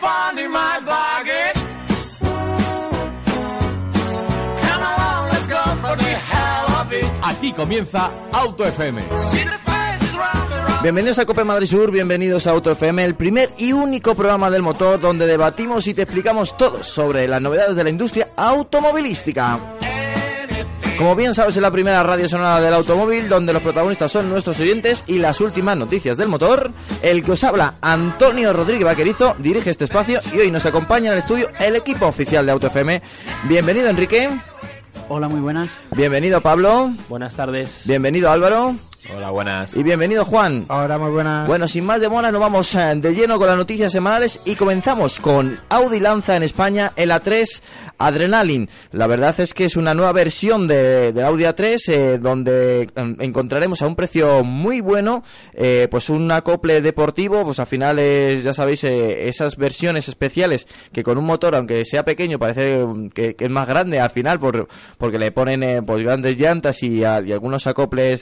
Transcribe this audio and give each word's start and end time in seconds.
finding 0.00 0.50
my 0.50 0.80
bargain. 0.84 1.52
Come 4.64 4.82
along, 4.82 5.28
let's 5.28 5.46
go 5.46 5.62
for 5.82 5.96
the 5.96 6.12
hell 6.16 6.66
of 6.80 6.92
it. 6.92 7.04
Aquí 7.22 7.52
comienza 7.52 8.10
Auto 8.32 8.64
FM. 8.64 9.02
Bienvenidos 10.82 11.18
a 11.18 11.26
Cope 11.26 11.44
Madrid 11.44 11.66
Sur, 11.66 11.90
bienvenidos 11.90 12.46
a 12.46 12.52
Auto 12.52 12.70
FM, 12.70 13.04
el 13.04 13.14
primer 13.14 13.50
y 13.58 13.72
único 13.72 14.14
programa 14.14 14.50
del 14.50 14.62
motor 14.62 14.98
donde 14.98 15.26
debatimos 15.26 15.86
y 15.86 15.92
te 15.92 16.02
explicamos 16.02 16.56
todo 16.56 16.82
sobre 16.82 17.28
las 17.28 17.42
novedades 17.42 17.76
de 17.76 17.84
la 17.84 17.90
industria 17.90 18.28
automovilística. 18.36 19.60
Como 21.00 21.16
bien 21.16 21.32
sabes, 21.32 21.56
es 21.56 21.62
la 21.62 21.70
primera 21.70 22.02
radio 22.02 22.28
sonora 22.28 22.60
del 22.60 22.74
automóvil 22.74 23.26
donde 23.26 23.54
los 23.54 23.62
protagonistas 23.62 24.12
son 24.12 24.28
nuestros 24.28 24.60
oyentes 24.60 25.02
y 25.06 25.18
las 25.18 25.40
últimas 25.40 25.74
noticias 25.74 26.18
del 26.18 26.28
motor. 26.28 26.70
El 27.00 27.24
que 27.24 27.32
os 27.32 27.42
habla, 27.42 27.76
Antonio 27.80 28.52
Rodríguez 28.52 28.84
Vaquerizo, 28.84 29.34
dirige 29.38 29.70
este 29.70 29.84
espacio 29.84 30.20
y 30.34 30.40
hoy 30.40 30.50
nos 30.50 30.66
acompaña 30.66 31.06
en 31.06 31.12
el 31.14 31.18
estudio 31.20 31.48
el 31.58 31.74
equipo 31.76 32.04
oficial 32.06 32.44
de 32.44 32.52
Auto 32.52 32.66
FM. 32.66 33.00
Bienvenido 33.48 33.88
Enrique, 33.88 34.28
Hola, 35.08 35.26
muy 35.28 35.40
buenas. 35.40 35.70
bienvenido 35.92 36.42
Pablo, 36.42 36.92
Buenas 37.08 37.34
tardes. 37.34 37.82
bienvenido 37.86 38.30
Álvaro 38.30 38.76
Hola, 39.16 39.30
buenas. 39.30 39.74
y 39.74 39.82
bienvenido 39.82 40.24
Juan. 40.24 40.66
Ahora 40.68 40.98
muy 40.98 41.10
buenas. 41.10 41.48
Bueno, 41.48 41.66
sin 41.66 41.84
más 41.84 42.00
demora, 42.00 42.30
nos 42.30 42.40
vamos 42.40 42.72
eh, 42.76 42.92
de 42.96 43.12
lleno 43.14 43.38
con 43.38 43.48
las 43.48 43.56
noticias 43.56 43.90
semanales 43.90 44.42
y 44.44 44.54
comenzamos 44.54 45.18
con 45.18 45.58
Audi 45.70 45.98
lanza 45.98 46.36
en 46.36 46.42
España 46.44 46.92
el 46.94 47.10
A3 47.10 47.44
Adrenaline. 48.00 48.68
La 48.92 49.06
verdad 49.06 49.38
es 49.38 49.54
que 49.54 49.66
es 49.66 49.76
una 49.76 49.94
nueva 49.94 50.12
versión 50.12 50.66
de, 50.66 51.12
del 51.12 51.24
Audi 51.24 51.44
A3 51.44 51.88
eh, 51.92 52.18
donde 52.18 52.82
eh, 52.82 52.88
encontraremos 53.20 53.82
a 53.82 53.86
un 53.86 53.94
precio 53.94 54.42
muy 54.42 54.80
bueno 54.80 55.22
eh, 55.54 55.86
pues 55.90 56.08
un 56.10 56.30
acople 56.32 56.80
deportivo, 56.80 57.44
pues 57.44 57.60
al 57.60 57.66
final 57.66 57.98
es, 57.98 58.42
ya 58.42 58.54
sabéis, 58.54 58.84
eh, 58.84 59.28
esas 59.28 59.56
versiones 59.56 60.08
especiales 60.08 60.66
que 60.92 61.02
con 61.02 61.18
un 61.18 61.24
motor, 61.26 61.54
aunque 61.54 61.84
sea 61.84 62.04
pequeño, 62.04 62.38
parece 62.38 62.78
mm, 62.84 63.10
que, 63.10 63.36
es 63.38 63.50
más 63.50 63.68
grande 63.68 64.00
al 64.00 64.10
final 64.10 64.40
por, 64.40 64.66
porque 64.98 65.18
le 65.18 65.30
ponen 65.30 65.84
pues 65.84 66.02
grandes 66.02 66.38
llantas 66.40 66.82
y, 66.82 67.04
a- 67.04 67.20
y 67.20 67.32
algunos 67.32 67.66
acoples 67.66 68.20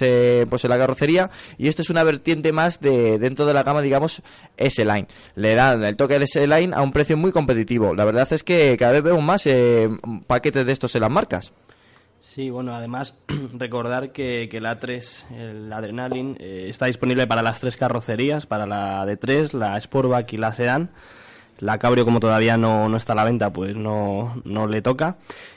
pues 0.50 0.64
en 0.64 0.70
la 0.70 0.78
carrocería. 0.78 1.30
Y 1.56 1.68
esto 1.68 1.82
es 1.82 1.90
una 1.90 2.02
vertiente 2.02 2.52
más 2.52 2.80
de 2.80 3.18
dentro 3.18 3.46
de 3.46 3.54
la 3.54 3.62
gama 3.62 3.80
digamos 3.80 4.22
S-Line. 4.56 5.06
Le 5.36 5.54
dan 5.54 5.84
el 5.84 5.96
toque 5.96 6.14
del 6.14 6.24
S-Line 6.24 6.74
a 6.74 6.82
un 6.82 6.92
precio 6.92 7.16
muy 7.16 7.30
competitivo. 7.30 7.94
La 7.94 8.04
verdad 8.04 8.26
es 8.32 8.42
que 8.42 8.76
cada 8.76 8.92
vez 8.92 9.02
vemos 9.04 9.22
más 9.22 9.46
eh, 9.46 9.67
paquetes 10.26 10.66
de 10.66 10.72
estos 10.72 10.94
en 10.94 11.02
las 11.02 11.10
marcas 11.10 11.52
Sí, 12.20 12.50
bueno, 12.50 12.74
además 12.74 13.18
recordar 13.54 14.12
que, 14.12 14.48
que 14.50 14.58
el 14.58 14.66
A3, 14.66 15.30
el 15.34 15.72
Adrenaline, 15.72 16.36
eh, 16.38 16.66
está 16.68 16.86
disponible 16.86 17.26
para 17.26 17.42
las 17.42 17.60
tres 17.60 17.76
carrocerías, 17.76 18.44
para 18.44 18.66
la 18.66 19.06
D3, 19.06 19.52
la 19.52 19.80
Sportback 19.80 20.32
y 20.32 20.36
la 20.36 20.52
Sedan. 20.52 20.90
La 21.60 21.78
Cabrio, 21.78 22.04
como 22.04 22.20
todavía 22.20 22.56
no, 22.56 22.88
no 22.88 22.96
está 22.96 23.14
a 23.14 23.16
la 23.16 23.24
venta, 23.24 23.52
pues 23.52 23.74
no, 23.74 24.40
no 24.44 24.68
le 24.68 24.80
toca. 24.80 25.16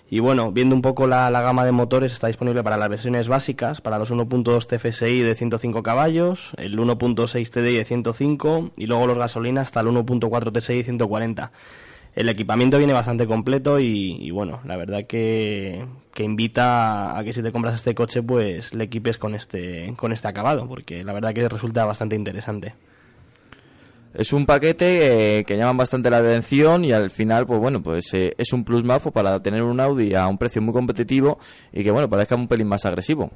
Y 0.09 0.20
bueno, 0.20 0.52
viendo 0.52 0.73
un 0.73 0.82
poco 0.82 1.06
la, 1.06 1.30
la 1.30 1.42
gama 1.42 1.64
de 1.64 1.72
motores, 1.72 2.12
está 2.12 2.26
disponible 2.28 2.64
para 2.64 2.78
las 2.78 2.89
versiones 2.89 3.28
básicas, 3.28 3.82
para 3.82 4.00
los 4.00 4.12
1.2 4.12 4.66
TFSI 4.66 5.22
de 5.22 5.36
105 5.36 5.84
caballos, 5.84 6.54
el 6.58 6.80
1.6 6.80 7.50
TDI 7.52 7.78
de 7.78 7.86
105 7.86 8.72
y 8.78 8.88
luego 8.88 9.06
los 9.06 9.17
gasolinas 9.17 9.67
hasta 9.67 9.82
el 9.82 9.88
1.4 9.88 10.52
TSI 10.52 10.78
de 10.78 10.84
140. 10.86 11.52
El 12.14 12.28
equipamiento 12.28 12.78
viene 12.78 12.94
bastante 12.94 13.26
completo 13.26 13.80
y, 13.80 14.17
y 14.20 14.31
bueno, 14.31 14.59
la 14.66 14.76
verdad 14.76 15.06
que, 15.08 15.86
que 16.14 16.23
invita 16.23 17.17
a 17.17 17.23
que 17.23 17.34
si 17.34 17.42
te 17.42 17.52
compras 17.52 17.76
este 17.76 17.95
coche 17.95 18.22
pues 18.22 18.73
le 18.76 18.86
equipes 18.86 19.17
con 19.17 19.34
este, 19.34 19.94
con 19.95 20.12
este 20.12 20.28
acabado, 20.28 20.67
porque 20.67 21.04
la 21.04 21.14
verdad 21.14 21.34
que 21.34 21.48
resulta 21.48 21.86
bastante 21.86 22.16
interesante. 22.16 22.73
es 24.14 24.34
un 24.34 24.45
paquete 24.45 25.39
eh, 25.39 25.44
que 25.45 25.56
llaman 25.56 25.78
bastante 25.78 26.09
la 26.09 26.17
atención 26.17 26.84
y 26.84 26.92
al 26.92 27.09
final 27.12 27.45
pues 27.48 27.59
bueno 27.59 27.82
pues 27.82 28.14
eh, 28.14 28.34
es 28.38 28.52
un 28.52 28.66
plus 28.66 28.84
más 28.84 29.02
pues, 29.02 29.14
para 29.14 29.42
tener 29.42 29.64
un 29.64 29.80
Audi 29.80 30.14
a 30.14 30.28
un 30.28 30.38
precio 30.38 30.62
muy 30.62 30.73
competitivo 30.73 31.39
y 31.72 31.84
que 31.84 31.92
bueno 31.92 32.09
parezca 32.09 32.36
un 32.36 32.48
pelín 32.48 32.67
más 32.67 32.86
agresivo 32.86 33.32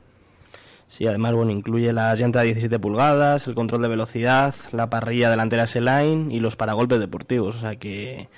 Sí, 0.87 1.07
además, 1.07 1.33
bueno, 1.33 1.51
incluye 1.51 1.91
las 1.91 2.19
llantas 2.19 2.43
de 2.43 2.49
17 2.49 2.77
pulgadas, 2.77 3.47
el 3.47 3.55
control 3.55 3.81
de 3.81 3.87
velocidad, 3.87 4.53
la 4.71 4.87
parrilla 4.87 5.31
delantera 5.31 5.63
S-Line 5.63 6.31
y 6.31 6.39
los 6.39 6.55
paragolpes 6.55 6.99
deportivos, 6.99 7.55
o 7.55 7.59
sea 7.59 7.75
que, 7.77 8.29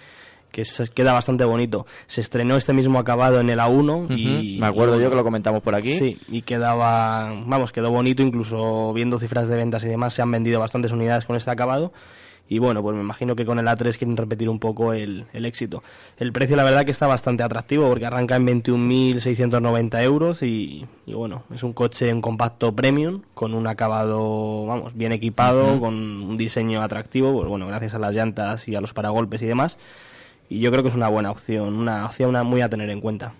que 0.58 0.66
se 0.66 0.88
queda 0.88 1.14
bastante 1.14 1.46
bonito. 1.46 1.86
Se 2.08 2.20
estrenó 2.20 2.58
este 2.58 2.74
mismo 2.74 2.98
acabado 2.98 3.40
en 3.40 3.52
el 3.52 3.60
A1 3.60 4.08
y... 4.18 4.58
Me 4.60 4.66
acuerdo 4.66 5.00
y 5.00 5.04
yo 5.04 5.12
que 5.12 5.16
lo 5.16 5.24
comentamos 5.24 5.62
por 5.62 5.76
aquí 5.76 6.00
Sí, 6.00 6.18
y 6.30 6.42
quedaba, 6.42 7.32
vamos, 7.46 7.72
quedó 7.72 7.92
bonito, 7.92 8.24
incluso 8.24 8.92
viendo 8.92 9.20
cifras 9.20 9.50
de 9.50 9.56
ventas 9.56 9.84
y 9.84 9.88
demás, 9.88 10.16
se 10.16 10.24
han 10.24 10.32
vendido 10.32 10.60
bastantes 10.60 10.92
unidades 10.92 11.26
con 11.26 11.36
este 11.36 11.52
acabado. 11.52 11.94
Y 12.50 12.58
bueno, 12.58 12.82
pues 12.82 12.96
me 12.96 13.04
imagino 13.04 13.36
que 13.36 13.46
con 13.46 13.60
el 13.60 13.68
A3 13.68 13.98
quieren 14.00 14.18
repetir 14.18 14.50
un 14.50 14.58
poco 14.58 14.94
el, 14.94 15.26
el 15.32 15.46
éxito. 15.46 15.84
El 16.18 16.32
precio, 16.32 16.56
la 16.56 16.64
verdad, 16.64 16.86
que 16.86 16.92
está 16.92 17.06
bastante 17.06 17.44
atractivo 17.44 17.88
porque 17.88 18.08
arranca 18.08 18.36
en 18.36 18.48
21.690 18.48 20.02
euros 20.02 20.42
y, 20.42 20.88
y 21.06 21.14
bueno, 21.14 21.44
es 21.54 21.62
un 21.62 21.74
coche, 21.74 22.12
un 22.12 22.22
compacto 22.22 22.74
premium 22.74 23.22
con 23.36 23.54
un 23.54 23.68
acabado, 23.68 24.66
vamos, 24.66 24.96
bien 24.96 25.12
equipado, 25.12 25.80
con 25.80 25.94
un 25.94 26.36
diseño 26.36 26.82
atractivo, 26.82 27.32
pues 27.32 27.48
bueno, 27.48 27.68
gracias 27.68 27.94
a 27.94 28.00
las 28.00 28.16
llantas 28.16 28.68
y 28.68 28.74
a 28.74 28.82
los 28.82 28.94
paragolpes 28.94 29.44
y 29.44 29.46
demás. 29.46 29.78
Y 30.50 30.60
yo 30.60 30.72
creo 30.72 30.84
que 30.84 30.90
es 30.90 30.96
una 30.96 31.10
buena 31.10 31.32
opción, 31.32 31.76
una 31.78 32.06
opción 32.06 32.30
una 32.30 32.44
muy 32.44 32.62
a 32.62 32.70
tener 32.70 32.90
en 32.90 33.02
cuenta. 33.02 33.34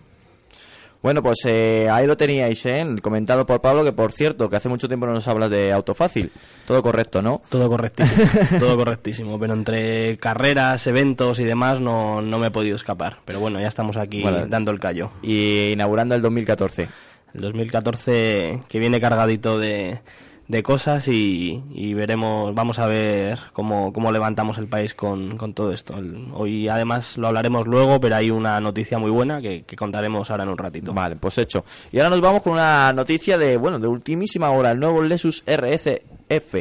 Bueno, 1.02 1.22
pues 1.22 1.38
eh, 1.46 1.88
ahí 1.92 2.08
lo 2.08 2.18
teníais, 2.18 2.66
¿eh? 2.66 2.84
Comentado 3.04 3.46
por 3.46 3.62
Pablo, 3.62 3.84
que 3.84 3.92
por 3.92 4.12
cierto, 4.12 4.50
que 4.50 4.56
hace 4.56 4.68
mucho 4.68 4.88
tiempo 4.88 5.06
no 5.06 5.14
nos 5.14 5.28
hablas 5.28 5.52
de 5.52 5.72
Autofácil. 5.72 6.32
Todo 6.66 6.82
correcto, 6.82 7.22
¿no? 7.22 7.44
Todo 7.50 7.70
correctísimo, 7.70 8.26
todo 8.60 8.76
correctísimo, 8.76 9.40
pero 9.40 9.54
entre 9.54 10.18
carreras, 10.18 10.86
eventos 10.88 11.40
y 11.40 11.44
demás 11.44 11.80
no, 11.80 12.22
no 12.24 12.40
me 12.40 12.48
he 12.48 12.52
podido 12.52 12.76
escapar. 12.76 13.20
Pero 13.26 13.40
bueno, 13.40 13.62
ya 13.62 13.68
estamos 13.68 13.96
aquí 13.96 14.22
Bueno. 14.24 14.48
dando 14.48 14.72
el 14.72 14.80
callo. 14.80 15.12
Y 15.22 15.72
inaugurando 15.74 16.16
el 16.16 16.22
2014. 16.24 16.90
El 17.36 17.42
2014 17.42 18.64
que 18.68 18.80
viene 18.80 19.00
cargadito 19.00 19.60
de, 19.60 20.00
de 20.48 20.64
cosas 20.64 21.08
y, 21.08 21.62
y 21.74 21.94
veremos, 21.94 22.56
vamos 22.56 22.80
a 22.80 22.88
ver 22.88 23.38
cómo, 23.52 23.92
cómo 23.92 24.12
levantamos 24.12 24.58
el 24.58 24.68
país 24.68 24.94
con, 24.94 25.38
con 25.38 25.54
todo 25.54 25.74
esto. 25.74 25.94
Hoy 26.34 26.70
además 26.70 27.18
lo 27.18 27.28
hablaremos 27.28 27.68
luego, 27.68 28.00
pero 28.00 28.16
hay 28.16 28.32
una 28.32 28.60
noticia 28.60 28.98
muy 28.98 29.12
buena 29.12 29.42
que, 29.42 29.64
que 29.64 29.76
contaremos 29.76 30.32
ahora 30.32 30.44
en 30.44 30.50
un 30.50 30.58
ratito. 30.58 30.94
Vale, 30.94 31.18
pues 31.18 31.38
hecho. 31.38 31.66
Y 31.92 31.98
ahora 31.98 32.12
nos 32.12 32.22
vamos 32.22 32.44
con 32.44 32.54
una 32.54 32.94
noticia 32.94 33.38
de, 33.38 33.58
bueno, 33.58 33.78
de 33.80 33.88
ultimísima 33.88 34.50
hora, 34.52 34.72
el 34.72 34.80
nuevo 34.80 35.02
Lexus 35.02 35.44
RCF. 35.46 36.56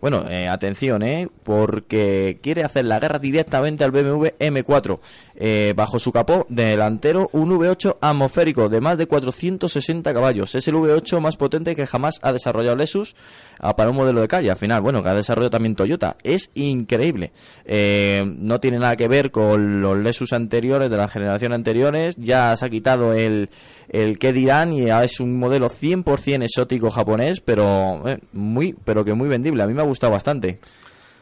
Bueno, 0.00 0.30
eh, 0.30 0.46
atención, 0.46 1.02
¿eh? 1.02 1.28
Porque 1.42 2.38
quiere 2.40 2.62
hacer 2.62 2.84
la 2.84 3.00
guerra 3.00 3.18
directamente 3.18 3.82
al 3.82 3.90
BMW 3.90 4.26
M4. 4.38 5.00
Eh, 5.34 5.72
bajo 5.74 5.98
su 5.98 6.12
capó 6.12 6.46
delantero, 6.48 7.28
un 7.32 7.50
V8 7.50 7.96
atmosférico 8.00 8.68
de 8.68 8.80
más 8.80 8.96
de 8.96 9.06
460 9.06 10.14
caballos. 10.14 10.54
Es 10.54 10.68
el 10.68 10.76
V8 10.76 11.18
más 11.20 11.36
potente 11.36 11.74
que 11.74 11.86
jamás 11.86 12.20
ha 12.22 12.32
desarrollado 12.32 12.76
Lexus 12.76 13.16
ah, 13.58 13.74
para 13.74 13.90
un 13.90 13.96
modelo 13.96 14.20
de 14.20 14.28
calle. 14.28 14.52
Al 14.52 14.56
final, 14.56 14.82
bueno, 14.82 15.02
que 15.02 15.08
ha 15.08 15.14
desarrollado 15.14 15.50
también 15.50 15.74
Toyota. 15.74 16.16
Es 16.22 16.50
increíble. 16.54 17.32
Eh, 17.64 18.22
no 18.24 18.60
tiene 18.60 18.78
nada 18.78 18.94
que 18.94 19.08
ver 19.08 19.32
con 19.32 19.80
los 19.80 19.98
Lexus 19.98 20.32
anteriores, 20.32 20.90
de 20.90 20.96
la 20.96 21.08
generación 21.08 21.52
anteriores. 21.52 22.14
Ya 22.18 22.56
se 22.56 22.66
ha 22.66 22.70
quitado 22.70 23.14
el, 23.14 23.50
el 23.88 24.18
que 24.18 24.32
dirán 24.32 24.72
y 24.72 24.90
es 24.90 25.20
un 25.20 25.38
modelo 25.38 25.68
100% 25.68 26.44
exótico 26.44 26.90
japonés, 26.90 27.40
pero 27.40 28.08
eh, 28.08 28.18
muy, 28.32 28.74
pero 28.84 29.04
que 29.04 29.14
muy 29.14 29.28
vendible. 29.28 29.62
A 29.62 29.66
mí 29.66 29.74
me 29.74 29.82
ha 29.82 29.86
gustado 29.86 30.12
bastante. 30.12 30.58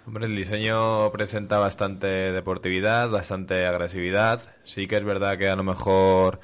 Hombre, 0.06 0.26
el 0.26 0.36
diseño 0.36 1.10
presenta 1.10 1.58
bastante 1.58 2.06
deportividad, 2.06 3.10
bastante 3.10 3.66
agresividad. 3.66 4.40
Sí 4.64 4.86
que 4.86 4.96
es 4.96 5.04
verdad 5.04 5.36
que 5.36 5.48
a 5.48 5.56
lo 5.56 5.64
mejor 5.64 6.40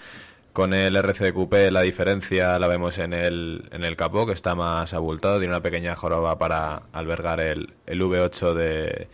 con 0.53 0.75
el 0.75 0.97
RCQP 0.97 1.71
la 1.71 1.83
diferencia 1.83 2.59
la 2.59 2.67
vemos 2.67 2.99
en 2.99 3.13
el, 3.13 3.69
en 3.71 3.85
el 3.85 3.97
capó, 3.97 4.27
que 4.27 4.33
está 4.33 4.55
más 4.55 4.93
abultado, 4.95 5.39
tiene 5.39 5.55
una 5.55 5.63
pequeña 5.63 5.95
joroba 5.95 6.39
para 6.39 6.83
albergar 6.93 7.41
el, 7.41 7.73
el 7.87 8.03
V8 8.03 8.53
de, 8.53 9.09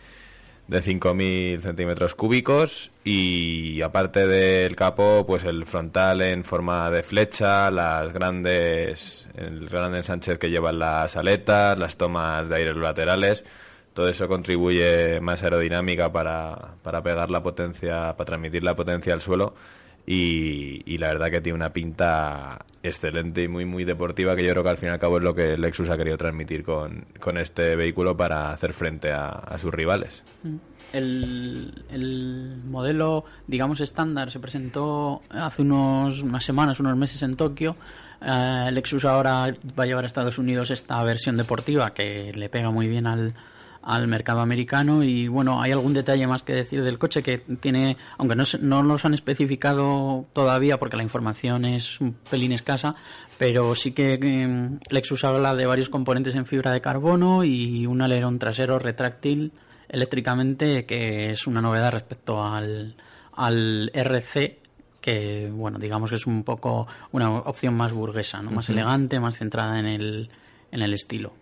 de 0.69 0.83
5.000 0.83 1.61
centímetros 1.61 2.13
cúbicos 2.13 2.91
y 3.03 3.81
aparte 3.81 4.27
del 4.27 4.75
capó, 4.75 5.25
pues 5.25 5.43
el 5.43 5.65
frontal 5.65 6.21
en 6.21 6.43
forma 6.43 6.91
de 6.91 7.01
flecha, 7.01 7.71
las 7.71 8.13
grandes, 8.13 9.27
el 9.35 9.67
gran 9.67 9.95
ensanchez 9.95 10.37
que 10.37 10.51
llevan 10.51 10.77
las 10.77 11.17
aletas, 11.17 11.77
las 11.79 11.97
tomas 11.97 12.47
de 12.47 12.55
aire 12.55 12.75
laterales, 12.75 13.43
todo 13.93 14.09
eso 14.09 14.27
contribuye 14.27 15.19
más 15.21 15.41
aerodinámica 15.41 16.11
para, 16.11 16.75
para 16.83 17.01
pegar 17.01 17.31
la 17.31 17.41
potencia, 17.41 18.15
para 18.15 18.25
transmitir 18.25 18.63
la 18.63 18.75
potencia 18.75 19.15
al 19.15 19.21
suelo 19.21 19.55
y, 20.11 20.81
y 20.91 20.97
la 20.97 21.09
verdad 21.09 21.29
que 21.29 21.39
tiene 21.39 21.55
una 21.55 21.71
pinta 21.71 22.65
excelente 22.81 23.43
y 23.43 23.47
muy 23.47 23.65
muy 23.65 23.85
deportiva 23.85 24.35
que 24.35 24.43
yo 24.43 24.49
creo 24.53 24.63
que 24.63 24.69
al 24.69 24.77
fin 24.77 24.89
y 24.89 24.91
al 24.91 24.97
cabo 24.97 25.17
es 25.17 25.23
lo 25.23 25.35
que 25.35 25.55
Lexus 25.55 25.87
ha 25.87 25.97
querido 25.97 26.17
transmitir 26.17 26.63
con, 26.63 27.05
con 27.19 27.37
este 27.37 27.75
vehículo 27.75 28.17
para 28.17 28.49
hacer 28.49 28.73
frente 28.73 29.11
a, 29.11 29.55
sus 29.59 29.71
rivales. 29.71 30.23
El, 30.93 31.85
el 31.91 32.59
modelo, 32.65 33.25
digamos, 33.45 33.81
estándar 33.81 34.31
se 34.31 34.39
presentó 34.39 35.21
hace 35.29 35.61
unos, 35.61 36.23
unas 36.23 36.43
semanas, 36.43 36.79
unos 36.79 36.97
meses 36.97 37.21
en 37.21 37.35
Tokio. 37.35 37.75
Eh, 38.19 38.71
Lexus 38.71 39.05
ahora 39.05 39.53
va 39.79 39.83
a 39.83 39.85
llevar 39.85 40.05
a 40.05 40.07
Estados 40.07 40.39
Unidos 40.39 40.71
esta 40.71 41.03
versión 41.03 41.37
deportiva 41.37 41.93
que 41.93 42.31
le 42.33 42.49
pega 42.49 42.71
muy 42.71 42.87
bien 42.87 43.05
al, 43.05 43.35
al 43.81 44.07
mercado 44.07 44.39
americano. 44.41 45.03
Y 45.03 45.27
bueno, 45.27 45.61
hay 45.61 45.71
algún 45.71 45.93
detalle 45.93 46.27
más 46.27 46.43
que 46.43 46.53
decir 46.53 46.83
del 46.83 46.97
coche 46.99 47.23
que 47.23 47.37
tiene, 47.37 47.97
aunque 48.17 48.35
no, 48.35 48.45
se- 48.45 48.59
no 48.59 48.83
los 48.83 49.05
han 49.05 49.13
especificado 49.13 50.25
todavía 50.33 50.77
porque 50.79 50.97
la 50.97 51.03
información 51.03 51.65
es 51.65 51.99
un 52.01 52.13
pelín 52.29 52.51
escasa, 52.51 52.95
pero 53.37 53.75
sí 53.75 53.91
que 53.93 54.19
eh, 54.21 54.69
Lexus 54.89 55.23
habla 55.23 55.55
de 55.55 55.65
varios 55.65 55.89
componentes 55.89 56.35
en 56.35 56.45
fibra 56.45 56.71
de 56.71 56.81
carbono 56.81 57.43
y 57.43 57.85
un 57.87 58.01
alerón 58.01 58.37
trasero 58.39 58.79
retráctil 58.79 59.53
eléctricamente 59.87 60.85
que 60.85 61.31
es 61.31 61.47
una 61.47 61.61
novedad 61.61 61.91
respecto 61.91 62.43
al, 62.43 62.95
al 63.33 63.89
RC 63.93 64.59
que 65.01 65.49
bueno 65.51 65.79
digamos 65.79 66.09
que 66.11 66.17
es 66.17 66.27
un 66.27 66.43
poco 66.43 66.87
una 67.11 67.29
opción 67.31 67.73
más 67.73 67.91
burguesa 67.91 68.41
¿no? 68.41 68.51
más 68.51 68.69
elegante 68.69 69.19
más 69.19 69.37
centrada 69.37 69.79
en 69.79 69.85
el 69.87 70.29
en 70.71 70.81
el 70.81 70.93
estilo 70.93 71.33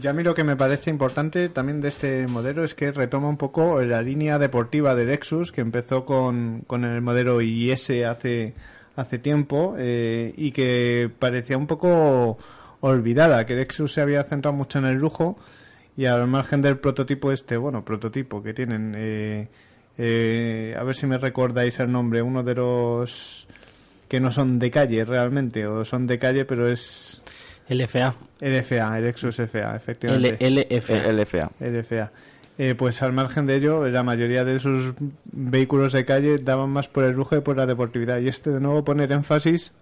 Ya 0.00 0.10
a 0.10 0.12
mí 0.14 0.22
lo 0.22 0.34
que 0.34 0.42
me 0.42 0.56
parece 0.56 0.90
importante 0.90 1.50
también 1.50 1.82
de 1.82 1.88
este 1.88 2.26
modelo 2.26 2.64
es 2.64 2.74
que 2.74 2.92
retoma 2.92 3.28
un 3.28 3.36
poco 3.36 3.80
la 3.82 4.00
línea 4.00 4.38
deportiva 4.38 4.94
de 4.94 5.04
Lexus, 5.04 5.52
que 5.52 5.60
empezó 5.60 6.06
con, 6.06 6.62
con 6.66 6.84
el 6.84 7.02
modelo 7.02 7.42
IS 7.42 7.90
hace, 8.06 8.54
hace 8.96 9.18
tiempo 9.18 9.74
eh, 9.78 10.32
y 10.36 10.52
que 10.52 11.10
parecía 11.18 11.58
un 11.58 11.66
poco 11.66 12.38
olvidada, 12.80 13.44
que 13.44 13.54
Lexus 13.54 13.92
se 13.92 14.00
había 14.00 14.24
centrado 14.24 14.56
mucho 14.56 14.78
en 14.78 14.86
el 14.86 14.96
lujo 14.96 15.36
y 15.96 16.06
al 16.06 16.26
margen 16.26 16.62
del 16.62 16.78
prototipo 16.78 17.30
este, 17.30 17.58
bueno, 17.58 17.84
prototipo 17.84 18.42
que 18.42 18.54
tienen, 18.54 18.94
eh, 18.96 19.48
eh, 19.98 20.74
a 20.78 20.82
ver 20.84 20.96
si 20.96 21.06
me 21.06 21.18
recordáis 21.18 21.78
el 21.80 21.92
nombre, 21.92 22.22
uno 22.22 22.42
de 22.42 22.54
los 22.54 23.46
que 24.08 24.20
no 24.20 24.32
son 24.32 24.58
de 24.58 24.70
calle 24.70 25.04
realmente, 25.04 25.66
o 25.66 25.84
son 25.84 26.06
de 26.06 26.18
calle 26.18 26.44
pero 26.44 26.66
es 26.66 27.21
LFA. 27.74 28.14
LFA, 28.40 28.98
el 28.98 29.04
Lexus 29.04 29.36
FA, 29.36 29.76
efectivamente. 29.76 30.50
LFA. 30.50 31.12
LFA. 31.12 31.50
LFA. 31.60 32.10
Eh, 32.58 32.74
pues 32.74 33.00
al 33.02 33.12
margen 33.12 33.46
de 33.46 33.56
ello, 33.56 33.88
la 33.88 34.02
mayoría 34.02 34.44
de 34.44 34.60
sus 34.60 34.94
vehículos 35.32 35.92
de 35.92 36.04
calle 36.04 36.36
daban 36.38 36.70
más 36.70 36.86
por 36.88 37.04
el 37.04 37.12
lujo 37.12 37.36
y 37.36 37.40
por 37.40 37.56
la 37.56 37.66
deportividad. 37.66 38.18
Y 38.20 38.28
este, 38.28 38.50
de 38.50 38.60
nuevo, 38.60 38.84
poner 38.84 39.10
énfasis 39.12 39.72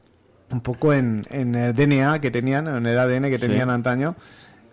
un 0.50 0.60
poco 0.60 0.92
en, 0.92 1.24
en 1.30 1.54
el 1.54 1.74
DNA 1.74 2.20
que 2.20 2.30
tenían, 2.30 2.68
en 2.68 2.86
el 2.86 2.98
ADN 2.98 3.24
que 3.28 3.38
Sí. 3.38 3.46
tenían 3.46 3.70
antaño, 3.70 4.16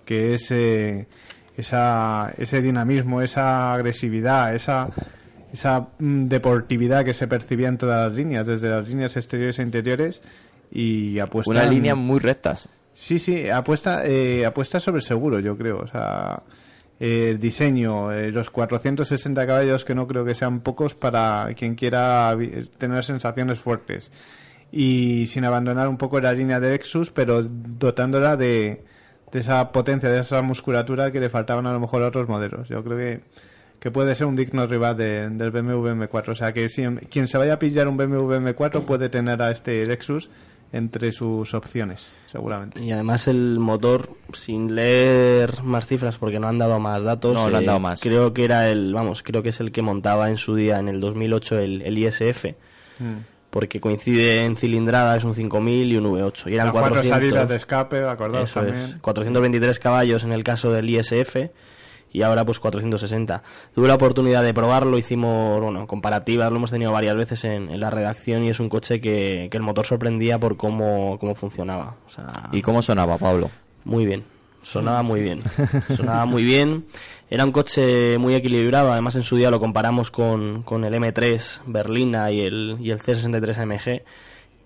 que 0.06 0.36
es 0.36 0.50
eh, 0.52 1.08
esa, 1.56 2.34
ese 2.38 2.62
dinamismo, 2.62 3.22
esa 3.22 3.74
agresividad, 3.74 4.54
esa, 4.56 4.90
esa 5.52 5.88
mm, 6.00 6.28
deportividad 6.28 7.04
que 7.04 7.14
se 7.14 7.28
percibía 7.28 7.68
en 7.68 7.78
todas 7.78 8.10
las 8.10 8.18
líneas, 8.18 8.48
desde 8.48 8.70
las 8.70 8.88
líneas 8.88 9.16
exteriores 9.18 9.60
e 9.60 9.64
interiores. 9.64 10.22
Y 10.72 11.20
apuesta 11.20 11.52
Una 11.52 11.66
línea 11.66 11.96
muy 11.96 12.20
rectas. 12.20 12.68
Sí, 13.00 13.20
sí, 13.20 13.48
apuesta, 13.48 14.08
eh, 14.08 14.44
apuesta 14.44 14.80
sobre 14.80 15.02
seguro, 15.02 15.40
yo 15.40 15.56
creo. 15.56 15.78
O 15.82 15.88
sea, 15.88 16.42
el 17.00 17.38
diseño, 17.40 18.12
eh, 18.12 18.32
los 18.32 18.50
460 18.50 19.46
caballos, 19.46 19.86
que 19.86 19.94
no 19.94 20.08
creo 20.08 20.26
que 20.26 20.34
sean 20.34 20.62
pocos 20.62 20.96
para 20.96 21.48
quien 21.56 21.76
quiera 21.76 22.36
tener 22.80 23.04
sensaciones 23.04 23.60
fuertes. 23.60 24.12
Y 24.72 25.28
sin 25.28 25.46
abandonar 25.46 25.88
un 25.90 25.98
poco 25.98 26.20
la 26.20 26.34
línea 26.34 26.60
de 26.60 26.72
Lexus, 26.72 27.12
pero 27.12 27.44
dotándola 27.44 28.36
de, 28.36 28.84
de 29.32 29.40
esa 29.40 29.72
potencia, 29.72 30.10
de 30.10 30.20
esa 30.22 30.42
musculatura 30.42 31.12
que 31.12 31.20
le 31.20 31.30
faltaban 31.30 31.68
a 31.68 31.74
lo 31.74 31.80
mejor 31.80 32.02
a 32.02 32.08
otros 32.08 32.28
modelos. 32.28 32.68
Yo 32.68 32.84
creo 32.84 32.98
que, 32.98 33.22
que 33.80 33.92
puede 33.92 34.16
ser 34.16 34.26
un 34.26 34.36
digno 34.36 34.66
rival 34.66 34.98
de- 34.98 35.30
del 35.30 35.52
BMW 35.52 35.90
M4. 35.94 36.30
O 36.30 36.36
sea, 36.36 36.52
que 36.52 36.68
si, 36.68 36.84
quien 37.12 37.28
se 37.28 37.38
vaya 37.38 37.54
a 37.54 37.60
pillar 37.60 37.88
un 37.88 37.96
BMW 37.96 38.34
M4 38.40 38.82
puede 38.86 39.08
tener 39.10 39.40
a 39.44 39.52
este 39.52 39.86
Lexus 39.86 40.32
entre 40.74 41.12
sus 41.12 41.54
opciones, 41.54 42.12
seguramente. 42.32 42.84
Y 42.84 42.92
además 42.92 43.28
el 43.28 43.60
motor, 43.60 44.10
sin 44.34 44.76
leer 44.76 45.64
más 45.64 45.88
cifras 45.88 46.18
porque 46.18 46.40
no 46.40 46.48
han 46.48 46.58
dado 46.58 46.80
más 46.80 47.04
datos, 47.04 47.34
No, 47.34 47.50
no 47.50 47.58
han 47.58 47.64
eh, 47.64 47.66
dado 47.68 47.80
más. 47.80 48.02
Creo 48.02 48.34
que 48.34 48.44
era 48.44 48.70
el, 48.70 48.94
vamos, 48.94 49.24
creo 49.24 49.42
que 49.44 49.50
es 49.50 49.60
el 49.60 49.72
que 49.72 49.82
montaba 49.82 50.30
en 50.30 50.38
su 50.38 50.56
día, 50.56 50.78
en 50.80 50.90
el 50.90 51.00
2008, 51.00 51.60
el, 51.60 51.82
el 51.84 51.98
ISF, 51.98 52.46
Mm. 53.00 53.18
porque 53.52 53.80
coincide 53.80 54.44
en 54.44 54.58
cilindrada, 54.58 55.16
es 55.16 55.24
un 55.24 55.36
5000 55.36 55.92
y 55.94 55.98
un 55.98 56.06
V8. 56.06 56.50
Y 56.50 56.56
eran 56.56 56.66
Las 56.68 56.74
cuatro 56.74 56.90
400, 56.96 57.08
salidas 57.30 57.50
de 57.50 57.56
escape, 57.56 58.04
acordaos 58.08 58.52
también. 58.52 58.76
es, 58.76 58.96
423 59.02 59.78
caballos 59.80 60.24
en 60.24 60.32
el 60.32 60.44
caso 60.44 60.72
del 60.72 60.90
ISF 60.90 61.36
y 62.12 62.22
ahora 62.22 62.46
pues 62.46 62.60
460. 62.60 63.44
Tuve 63.74 63.88
la 63.88 63.96
oportunidad 63.96 64.44
de 64.44 64.54
probarlo, 64.54 64.98
hicimos, 64.98 65.62
bueno, 65.62 65.88
comparativas, 65.88 66.50
lo 66.52 66.58
hemos 66.58 66.72
tenido 66.72 66.92
varias 66.92 67.16
veces 67.16 67.44
en, 67.44 67.70
en 67.70 67.80
la 67.80 67.90
redacción 67.90 68.44
y 68.44 68.50
es 68.50 68.60
un 68.60 68.70
coche 68.70 69.00
que, 69.02 69.48
que 69.52 69.58
el 69.58 69.64
motor 69.64 69.86
sorprendía 69.86 70.40
por 70.40 70.58
cómo, 70.58 71.18
cómo 71.20 71.36
funcionaba. 71.36 71.96
O 72.06 72.10
sea, 72.10 72.50
¿Y 72.52 72.62
cómo 72.62 72.82
sonaba, 72.82 73.18
Pablo? 73.18 73.50
muy 73.84 74.06
bien. 74.06 74.24
Sonaba 74.64 75.02
muy 75.02 75.22
bien. 75.22 75.40
Sonaba 75.96 76.26
muy 76.26 76.44
bien. 76.44 76.86
Era 77.30 77.46
un 77.46 77.54
coche 77.54 78.18
muy 78.18 78.36
equilibrado. 78.36 78.92
Además, 78.92 79.16
en 79.16 79.24
su 79.24 79.38
día 79.38 79.50
lo 79.50 79.62
comparamos 79.62 80.12
con, 80.12 80.64
con 80.64 80.84
el 80.84 80.94
M3 80.94 81.62
Berlina 81.68 82.32
y 82.32 82.42
el, 82.42 82.78
y 82.82 82.92
el 82.92 83.00
C63 83.00 83.58
AMG. 83.60 84.04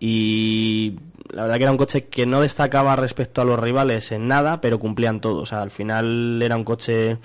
Y 0.03 0.95
la 1.30 1.44
verdad 1.44 1.57
que 1.57 1.63
era 1.63 1.71
un 1.71 1.77
coche 1.77 2.06
que 2.06 2.25
no 2.25 2.42
destacaba 2.42 2.95
respecto 2.95 3.39
a 3.39 3.45
los 3.45 3.59
rivales 3.59 4.12
en 4.12 4.27
nada, 4.27 4.59
pero 4.59 4.80
cumplían 4.80 5.21
todo. 5.21 5.44
O 5.44 5.45
sea, 5.45 5.62
al 5.62 5.69
final 5.69 6.42
era 6.42 6.57
un 6.57 6.63
coche 6.63 7.19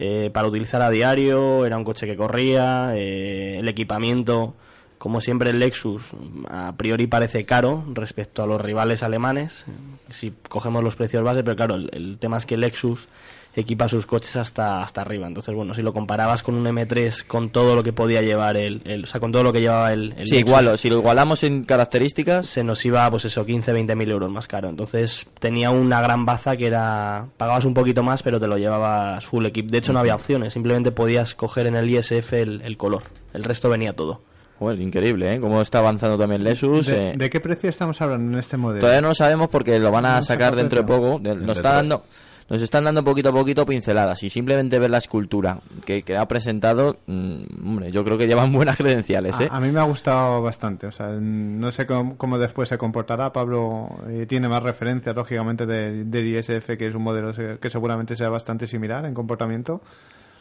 eh, 0.00 0.30
para 0.34 0.48
utilizar 0.48 0.82
a 0.82 0.90
diario, 0.90 1.64
era 1.64 1.78
un 1.78 1.84
coche 1.84 2.04
que 2.04 2.16
corría, 2.16 2.96
eh, 2.96 3.58
el 3.60 3.68
equipamiento, 3.68 4.56
como 4.98 5.20
siempre 5.20 5.50
el 5.50 5.60
Lexus, 5.60 6.02
a 6.50 6.74
priori 6.76 7.06
parece 7.06 7.44
caro 7.44 7.84
respecto 7.92 8.42
a 8.42 8.46
los 8.48 8.60
rivales 8.60 9.04
alemanes, 9.04 9.64
si 10.10 10.34
cogemos 10.48 10.82
los 10.82 10.96
precios 10.96 11.22
base, 11.22 11.44
pero 11.44 11.54
claro, 11.54 11.76
el, 11.76 11.90
el 11.92 12.18
tema 12.18 12.38
es 12.38 12.44
que 12.44 12.56
Lexus 12.56 13.08
equipa 13.56 13.88
sus 13.88 14.06
coches 14.06 14.36
hasta, 14.36 14.82
hasta 14.82 15.00
arriba. 15.00 15.26
Entonces, 15.26 15.54
bueno, 15.54 15.72
si 15.74 15.82
lo 15.82 15.92
comparabas 15.92 16.42
con 16.42 16.54
un 16.54 16.64
M3, 16.66 17.24
con 17.26 17.48
todo 17.50 17.74
lo 17.74 17.82
que 17.82 17.92
podía 17.92 18.20
llevar 18.22 18.56
el, 18.56 18.82
el- 18.84 19.04
o 19.04 19.06
sea, 19.06 19.18
con 19.20 19.32
todo 19.32 19.42
lo 19.42 19.52
que 19.52 19.60
llevaba 19.60 19.92
el, 19.92 20.12
el 20.16 20.26
Sí, 20.26 20.34
Lexus, 20.34 20.48
igual, 20.48 20.78
si 20.78 20.90
lo 20.90 20.96
igualamos 20.98 21.42
en 21.44 21.64
características, 21.64 22.46
se 22.46 22.62
nos 22.64 22.84
iba, 22.84 23.10
pues 23.10 23.24
eso, 23.24 23.44
15, 23.46 23.72
20 23.72 23.94
mil 23.96 24.10
euros 24.10 24.30
más 24.30 24.46
caro. 24.46 24.68
Entonces 24.68 25.26
tenía 25.40 25.70
una 25.70 26.00
gran 26.00 26.24
baza 26.26 26.56
que 26.56 26.66
era, 26.66 27.26
pagabas 27.36 27.64
un 27.64 27.74
poquito 27.74 28.02
más, 28.02 28.22
pero 28.22 28.38
te 28.38 28.46
lo 28.46 28.58
llevabas 28.58 29.24
full 29.24 29.46
equip. 29.46 29.70
De 29.70 29.78
hecho, 29.78 29.92
no 29.92 30.00
había 30.00 30.14
opciones, 30.14 30.52
simplemente 30.52 30.92
podías 30.92 31.34
coger 31.34 31.66
en 31.66 31.76
el 31.76 31.88
ISF 31.88 32.32
el, 32.34 32.60
el 32.62 32.76
color. 32.76 33.04
El 33.32 33.44
resto 33.44 33.68
venía 33.70 33.92
todo. 33.94 34.20
Bueno, 34.58 34.82
increíble, 34.82 35.34
¿eh? 35.34 35.40
Cómo 35.40 35.60
está 35.60 35.80
avanzando 35.80 36.16
también 36.16 36.42
Lexus. 36.42 36.86
¿De, 36.86 37.10
eh. 37.10 37.12
de 37.14 37.28
qué 37.28 37.40
precio 37.40 37.68
estamos 37.68 38.00
hablando 38.00 38.32
en 38.32 38.38
este 38.38 38.56
modelo? 38.56 38.80
Todavía 38.80 39.02
no 39.02 39.08
lo 39.08 39.14
sabemos 39.14 39.48
porque 39.50 39.78
lo 39.78 39.90
van 39.90 40.06
a 40.06 40.16
No 40.16 40.22
sacar 40.22 40.50
saca 40.52 40.56
dentro 40.56 40.80
de 40.80 40.86
poco. 40.86 41.18
De- 41.18 41.34
Nos, 41.34 41.58
está 41.58 41.74
dando, 41.74 42.04
nos 42.48 42.62
están 42.62 42.84
dando 42.84 43.02
poquito 43.02 43.30
a 43.30 43.32
poquito 43.32 43.66
pinceladas 43.66 44.22
y 44.22 44.30
simplemente 44.30 44.78
ver 44.78 44.90
la 44.90 44.98
escultura 44.98 45.58
que, 45.84 46.02
que 46.02 46.16
ha 46.16 46.26
presentado, 46.28 46.96
mm, 47.06 47.42
hombre, 47.66 47.90
yo 47.92 48.04
creo 48.04 48.16
que 48.18 48.26
llevan 48.28 48.52
buenas 48.52 48.76
credenciales, 48.76 49.40
¿eh? 49.40 49.48
A, 49.50 49.56
a 49.56 49.60
mí 49.60 49.72
me 49.72 49.80
ha 49.80 49.84
gustado 49.84 50.42
bastante. 50.42 50.86
O 50.86 50.92
sea, 50.92 51.08
no 51.08 51.70
sé 51.70 51.86
cómo, 51.86 52.16
cómo 52.16 52.38
después 52.38 52.68
se 52.68 52.78
comportará. 52.78 53.32
Pablo 53.32 53.88
eh, 54.08 54.26
tiene 54.28 54.48
más 54.48 54.62
referencias, 54.62 55.14
lógicamente, 55.16 55.66
de- 55.66 56.04
del 56.04 56.26
ISF, 56.26 56.76
que 56.78 56.86
es 56.86 56.94
un 56.94 57.02
modelo 57.02 57.32
que 57.60 57.70
seguramente 57.70 58.14
sea 58.16 58.28
bastante 58.28 58.66
similar 58.66 59.04
en 59.06 59.14
comportamiento. 59.14 59.80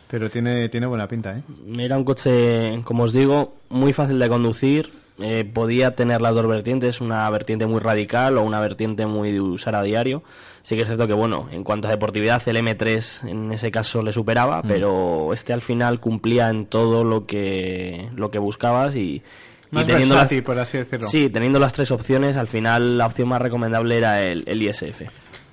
Pero 0.07 0.29
tiene, 0.29 0.69
tiene 0.69 0.85
buena 0.85 1.07
pinta, 1.07 1.35
¿eh? 1.35 1.41
Era 1.79 1.97
un 1.97 2.03
coche, 2.03 2.79
como 2.83 3.03
os 3.03 3.12
digo, 3.13 3.55
muy 3.69 3.91
fácil 3.91 4.19
de 4.19 4.29
conducir. 4.29 4.91
eh, 5.17 5.50
podía 5.51 5.95
tener 5.95 6.21
las 6.21 6.35
dos 6.35 6.45
vertientes, 6.45 7.01
una 7.01 7.27
vertiente 7.31 7.65
muy 7.65 7.79
radical 7.79 8.38
o 8.38 8.43
una 8.43 8.59
vertiente 8.59 9.07
muy 9.07 9.31
de 9.31 9.41
usar 9.41 9.74
a 9.74 9.81
diario. 9.81 10.21
Sí 10.65 10.75
que 10.75 10.81
es 10.81 10.88
cierto 10.88 11.05
que, 11.05 11.13
bueno, 11.13 11.48
en 11.51 11.63
cuanto 11.63 11.88
a 11.88 11.91
deportividad, 11.91 12.41
el 12.48 12.57
M3 12.57 13.29
en 13.29 13.51
ese 13.51 13.69
caso 13.69 14.01
le 14.01 14.12
superaba, 14.12 14.63
pero 14.63 15.31
este 15.31 15.53
al 15.53 15.62
final 15.62 16.00
cumplía 16.00 16.50
en 16.50 16.65
todo 16.65 17.03
lo 17.03 17.27
que, 17.27 18.10
lo 18.15 18.31
que 18.31 18.39
buscabas 18.39 18.95
y, 18.95 19.00
y 19.00 19.24
Más 19.69 19.86
teniendo 19.86 20.15
las, 20.15 20.34
por 20.43 20.57
así 20.57 20.79
decirlo. 20.79 21.05
sí, 21.07 21.29
teniendo 21.29 21.60
las 21.60 21.72
tres 21.72 21.91
opciones, 21.91 22.36
al 22.36 22.48
final 22.48 22.98
la 22.98 23.05
opción 23.05 23.27
más 23.27 23.43
recomendable 23.43 23.95
era 23.95 24.24
el, 24.24 24.43
el 24.48 24.63
ISF. 24.63 25.03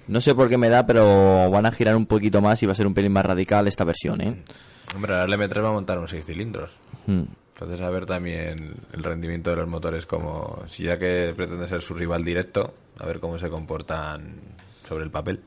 No 0.08 0.18
sé 0.22 0.34
por 0.34 0.48
qué 0.48 0.56
me 0.56 0.70
da, 0.70 0.86
pero 0.86 1.50
van 1.50 1.66
a 1.66 1.72
girar 1.72 1.94
un 1.94 2.06
poquito 2.06 2.40
más 2.40 2.62
y 2.62 2.66
va 2.66 2.72
a 2.72 2.74
ser 2.74 2.86
un 2.86 2.94
pelín 2.94 3.12
más 3.12 3.26
radical 3.26 3.68
esta 3.68 3.84
versión, 3.84 4.22
¿eh? 4.22 4.42
Hombre, 4.94 5.12
ahora 5.12 5.26
el 5.26 5.32
M3 5.38 5.62
va 5.62 5.68
a 5.68 5.72
montar 5.72 5.98
un 5.98 6.08
6 6.08 6.24
cilindros. 6.24 6.78
Mm. 7.06 7.24
Entonces 7.52 7.82
a 7.82 7.90
ver 7.90 8.06
también 8.06 8.76
el 8.94 9.04
rendimiento 9.04 9.50
de 9.50 9.56
los 9.56 9.68
motores 9.68 10.06
como 10.06 10.62
si 10.66 10.84
ya 10.84 10.98
que 10.98 11.34
pretende 11.36 11.66
ser 11.66 11.82
su 11.82 11.92
rival 11.92 12.24
directo, 12.24 12.72
a 12.98 13.04
ver 13.04 13.20
cómo 13.20 13.38
se 13.38 13.50
comportan 13.50 14.36
sobre 14.88 15.04
el 15.04 15.10
papel. 15.10 15.40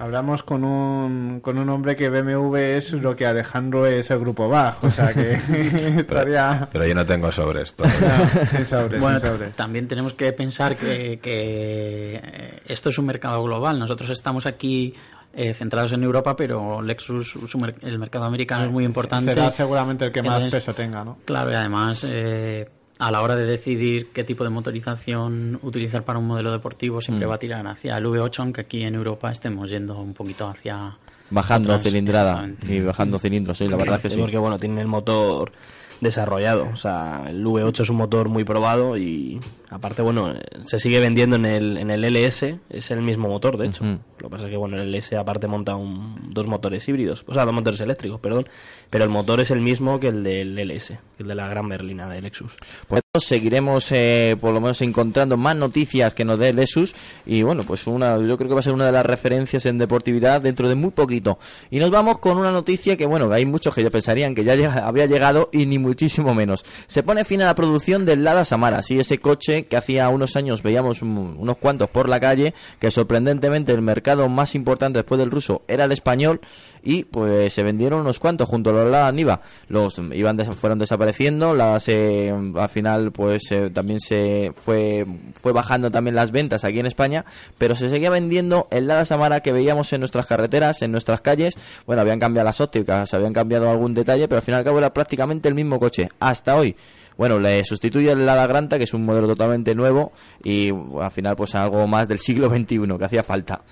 Hablamos 0.00 0.44
con 0.44 0.62
un, 0.62 1.40
con 1.40 1.58
un 1.58 1.68
hombre 1.70 1.96
que 1.96 2.08
BMW 2.08 2.54
es 2.56 2.92
lo 2.92 3.16
que 3.16 3.26
Alejandro 3.26 3.84
es 3.84 4.08
el 4.12 4.20
grupo 4.20 4.48
bajo. 4.48 4.86
O 4.86 4.90
sea, 4.92 5.12
que 5.12 5.32
estaría... 5.98 6.68
Pero 6.70 6.86
yo 6.86 6.94
no 6.94 7.04
tengo 7.04 7.32
sobre 7.32 7.62
esto. 7.62 7.82
No, 8.00 8.46
sin 8.46 8.64
sobres, 8.64 9.00
Bueno, 9.00 9.18
sin 9.18 9.28
sobres. 9.30 9.54
también 9.56 9.88
tenemos 9.88 10.14
que 10.14 10.32
pensar 10.32 10.76
que, 10.76 11.18
que, 11.20 12.14
eh, 12.22 12.60
esto 12.66 12.90
es 12.90 12.98
un 12.98 13.06
mercado 13.06 13.42
global. 13.42 13.76
Nosotros 13.80 14.08
estamos 14.10 14.46
aquí 14.46 14.94
eh, 15.34 15.52
centrados 15.52 15.90
en 15.90 16.04
Europa, 16.04 16.36
pero 16.36 16.80
Lexus, 16.80 17.30
su 17.48 17.58
mer- 17.58 17.74
el 17.82 17.98
mercado 17.98 18.24
americano 18.24 18.66
es 18.66 18.70
muy 18.70 18.84
importante. 18.84 19.34
Será 19.34 19.50
seguramente 19.50 20.04
el 20.04 20.12
que 20.12 20.22
más 20.22 20.36
Entonces, 20.44 20.64
peso 20.64 20.74
tenga, 20.74 21.02
¿no? 21.04 21.18
Claro, 21.24 21.50
y 21.50 21.54
además, 21.54 22.04
eh, 22.06 22.68
a 22.98 23.10
la 23.10 23.22
hora 23.22 23.36
de 23.36 23.46
decidir 23.46 24.08
qué 24.12 24.24
tipo 24.24 24.42
de 24.44 24.50
motorización 24.50 25.58
utilizar 25.62 26.04
para 26.04 26.18
un 26.18 26.26
modelo 26.26 26.50
deportivo, 26.52 27.00
siempre 27.00 27.26
Mm. 27.26 27.28
va 27.30 27.34
a 27.36 27.38
tirar 27.38 27.66
hacia 27.66 27.96
el 27.96 28.04
V8, 28.06 28.40
aunque 28.40 28.62
aquí 28.62 28.82
en 28.82 28.94
Europa 28.94 29.30
estemos 29.30 29.70
yendo 29.70 29.98
un 30.00 30.14
poquito 30.14 30.48
hacia, 30.48 30.96
Bajando 31.30 31.78
cilindrada 31.78 32.48
y 32.66 32.80
bajando 32.80 33.18
cilindros, 33.18 33.58
sí, 33.58 33.68
la 33.68 33.76
verdad 33.76 34.00
que 34.00 34.08
sí. 34.08 34.18
Porque 34.18 34.38
bueno, 34.38 34.58
tiene 34.58 34.80
el 34.80 34.86
motor 34.86 35.52
desarrollado. 36.00 36.68
O 36.72 36.76
sea, 36.76 37.24
el 37.28 37.44
V8 37.44 37.80
es 37.82 37.90
un 37.90 37.96
motor 37.96 38.28
muy 38.30 38.44
probado 38.44 38.96
y 38.96 39.38
aparte, 39.68 40.00
bueno, 40.00 40.32
se 40.64 40.78
sigue 40.78 41.00
vendiendo 41.00 41.36
en 41.36 41.44
el, 41.44 41.76
en 41.76 41.90
el 41.90 42.04
LS, 42.04 42.58
es 42.70 42.90
el 42.90 43.02
mismo 43.02 43.28
motor, 43.28 43.58
de 43.58 43.66
hecho. 43.66 43.84
Lo 44.20 44.28
que 44.28 44.32
pasa 44.32 44.44
es 44.44 44.50
que, 44.50 44.56
bueno, 44.56 44.76
el 44.80 44.88
LS 44.94 45.16
aparte 45.16 45.46
monta 45.46 45.76
un- 45.76 46.32
dos 46.32 46.46
motores 46.46 46.88
híbridos, 46.88 47.24
o 47.26 47.34
sea, 47.34 47.44
dos 47.44 47.54
motores 47.54 47.80
eléctricos, 47.80 48.20
perdón, 48.20 48.48
pero 48.90 49.04
el 49.04 49.10
motor 49.10 49.40
es 49.40 49.50
el 49.50 49.60
mismo 49.60 50.00
que 50.00 50.08
el 50.08 50.22
del 50.24 50.58
LS, 50.58 50.98
el 51.18 51.28
de 51.28 51.34
la 51.34 51.48
gran 51.48 51.68
berlina 51.68 52.08
de 52.08 52.20
Lexus. 52.22 52.52
Pues 52.88 53.02
seguiremos 53.18 53.90
eh, 53.92 54.36
por 54.40 54.52
lo 54.54 54.60
menos 54.60 54.80
encontrando 54.82 55.36
más 55.36 55.54
noticias 55.56 56.14
que 56.14 56.24
nos 56.24 56.38
dé 56.38 56.52
Lexus 56.52 56.94
y 57.26 57.42
bueno, 57.42 57.64
pues 57.64 57.86
una, 57.86 58.16
yo 58.18 58.36
creo 58.36 58.48
que 58.48 58.54
va 58.54 58.60
a 58.60 58.62
ser 58.62 58.72
una 58.72 58.86
de 58.86 58.92
las 58.92 59.04
referencias 59.06 59.66
en 59.66 59.78
deportividad 59.78 60.40
dentro 60.40 60.68
de 60.68 60.74
muy 60.74 60.90
poquito. 60.90 61.38
Y 61.70 61.78
nos 61.78 61.90
vamos 61.90 62.18
con 62.18 62.36
una 62.38 62.50
noticia 62.50 62.96
que 62.96 63.06
bueno, 63.06 63.30
hay 63.32 63.44
muchos 63.46 63.74
que 63.74 63.82
ya 63.82 63.90
pensarían 63.90 64.34
que 64.34 64.44
ya 64.44 64.52
había 64.86 65.06
llegado 65.06 65.48
y 65.52 65.66
ni 65.66 65.78
muchísimo 65.78 66.34
menos. 66.34 66.64
Se 66.86 67.02
pone 67.02 67.24
fin 67.24 67.42
a 67.42 67.46
la 67.46 67.54
producción 67.54 68.04
del 68.04 68.24
Lada 68.24 68.44
Samara, 68.44 68.82
sí, 68.82 68.98
ese 68.98 69.18
coche 69.18 69.66
que 69.66 69.76
hacía 69.76 70.08
unos 70.08 70.34
años 70.36 70.62
veíamos 70.62 71.02
un- 71.02 71.36
unos 71.38 71.56
cuantos 71.58 71.90
por 71.90 72.08
la 72.08 72.20
calle, 72.20 72.54
que 72.80 72.90
sorprendentemente 72.90 73.72
el 73.72 73.82
mercado 73.82 74.07
más 74.16 74.54
importante 74.54 74.98
después 75.00 75.18
del 75.18 75.30
ruso 75.30 75.62
era 75.68 75.84
el 75.84 75.92
español 75.92 76.40
y 76.82 77.04
pues 77.04 77.52
se 77.52 77.62
vendieron 77.62 78.00
unos 78.00 78.18
cuantos 78.18 78.48
junto 78.48 78.70
a 78.70 78.72
los 78.72 78.90
Lada 78.90 79.10
Niva. 79.12 79.40
Los 79.68 79.98
iban 80.12 80.36
des- 80.36 80.48
fueron 80.50 80.78
desapareciendo, 80.78 81.54
las 81.54 81.88
eh, 81.88 82.32
al 82.56 82.68
final 82.68 83.12
pues 83.12 83.50
eh, 83.50 83.70
también 83.72 84.00
se 84.00 84.52
fue 84.56 85.04
fue 85.34 85.52
bajando 85.52 85.90
también 85.90 86.14
las 86.14 86.30
ventas 86.30 86.64
aquí 86.64 86.78
en 86.80 86.86
España, 86.86 87.24
pero 87.58 87.74
se 87.74 87.88
seguía 87.90 88.10
vendiendo 88.10 88.68
el 88.70 88.86
Lada 88.86 89.04
Samara 89.04 89.40
que 89.40 89.52
veíamos 89.52 89.92
en 89.92 90.00
nuestras 90.00 90.26
carreteras, 90.26 90.82
en 90.82 90.92
nuestras 90.92 91.20
calles. 91.20 91.54
Bueno, 91.86 92.02
habían 92.02 92.18
cambiado 92.18 92.44
las 92.46 92.60
ópticas, 92.60 93.12
habían 93.14 93.32
cambiado 93.32 93.68
algún 93.70 93.94
detalle, 93.94 94.28
pero 94.28 94.38
al 94.38 94.42
fin 94.42 94.54
y 94.58 94.64
cabo 94.64 94.78
era 94.78 94.94
prácticamente 94.94 95.48
el 95.48 95.54
mismo 95.54 95.78
coche 95.78 96.08
hasta 96.20 96.56
hoy. 96.56 96.74
Bueno, 97.16 97.40
le 97.40 97.64
sustituye 97.64 98.12
el 98.12 98.24
Lada 98.24 98.46
Granta, 98.46 98.78
que 98.78 98.84
es 98.84 98.94
un 98.94 99.04
modelo 99.04 99.26
totalmente 99.26 99.74
nuevo 99.74 100.12
y 100.44 100.70
al 101.00 101.10
final 101.10 101.34
pues 101.34 101.52
algo 101.56 101.84
más 101.88 102.06
del 102.06 102.20
siglo 102.20 102.48
XXI 102.48 102.96
que 102.96 103.04
hacía 103.04 103.24
falta. 103.24 103.62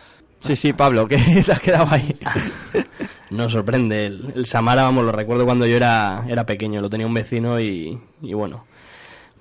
Sí, 0.40 0.54
sí, 0.54 0.72
Pablo, 0.72 1.08
que 1.08 1.16
te 1.46 1.52
has 1.52 1.60
quedado 1.60 1.88
ahí. 1.90 2.16
Nos 3.30 3.52
sorprende. 3.52 4.06
El, 4.06 4.46
Samara, 4.46 4.82
vamos, 4.82 5.04
lo 5.04 5.12
recuerdo 5.12 5.44
cuando 5.44 5.66
yo 5.66 5.76
era, 5.76 6.24
era 6.28 6.46
pequeño, 6.46 6.80
lo 6.80 6.90
tenía 6.90 7.06
un 7.06 7.14
vecino 7.14 7.58
y, 7.60 7.98
y 8.22 8.34
bueno. 8.34 8.64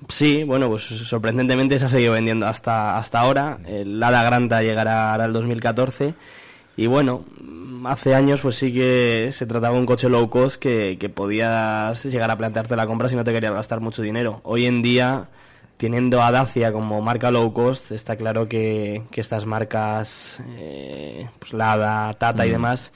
Sí, 0.10 0.44
bueno, 0.44 0.70
pues 0.70 0.84
sorprendentemente 0.84 1.80
se 1.80 1.86
ha 1.86 1.90
seguido 1.90 2.14
vendiendo 2.14 2.48
hasta, 2.48 2.98
hasta 2.98 3.20
ahora. 3.20 3.60
El 3.66 4.00
Lada 4.00 4.24
Granta 4.24 4.62
llegará 4.62 5.16
el 5.24 5.34
2014. 5.34 6.14
Y 6.78 6.88
bueno, 6.88 7.26
hace 7.86 8.14
años 8.14 8.42
pues 8.42 8.56
sí 8.58 8.74
que 8.74 9.30
se 9.32 9.46
trataba 9.46 9.74
de 9.76 9.80
un 9.80 9.86
coche 9.86 10.10
low 10.10 10.30
cost 10.30 10.58
que, 10.58 10.98
que 11.00 11.10
podías 11.10 12.04
llegar 12.06 12.30
a 12.30 12.38
plantearte 12.38 12.76
la 12.76 12.88
compra 12.88 13.08
si 13.08 13.16
no 13.16 13.24
te 13.24 13.32
querías 13.32 13.54
gastar 13.54 13.80
mucho 13.80 14.02
dinero. 14.02 14.42
Hoy 14.44 14.66
en 14.66 14.82
día, 14.82 15.26
teniendo 15.78 16.22
a 16.24 16.32
Dacia 16.32 16.72
como 16.72 17.02
marca 17.02 17.32
low 17.32 17.52
cost, 17.54 17.92
está 17.92 18.16
claro 18.16 18.48
que, 18.48 19.04
que 19.12 19.22
estas 19.22 19.46
marcas, 19.46 20.42
eh, 20.58 21.28
pues 21.40 21.54
Lada, 21.54 22.14
Tata 22.14 22.46
y 22.46 22.52
demás, 22.52 22.94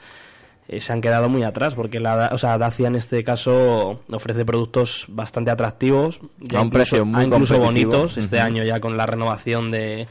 eh, 0.68 0.80
se 0.80 0.92
han 0.92 1.00
quedado 1.00 1.28
muy 1.28 1.42
atrás 1.42 1.74
porque 1.74 2.00
la, 2.00 2.30
o 2.32 2.38
sea, 2.38 2.56
Dacia 2.58 2.86
en 2.88 2.96
este 2.96 3.22
caso 3.24 4.00
ofrece 4.10 4.44
productos 4.44 5.06
bastante 5.08 5.50
atractivos 5.50 6.20
ya 6.38 6.58
A 6.58 6.62
un 6.62 6.68
incluso- 6.68 6.70
precio 6.90 7.04
muy 7.04 7.24
incluso 7.24 7.58
competitivo. 7.58 7.90
bonitos. 7.92 8.16
Este 8.18 8.40
año 8.40 8.64
ya 8.64 8.80
con 8.80 8.96
la 8.96 9.06
renovación 9.06 9.70
de 9.70 10.08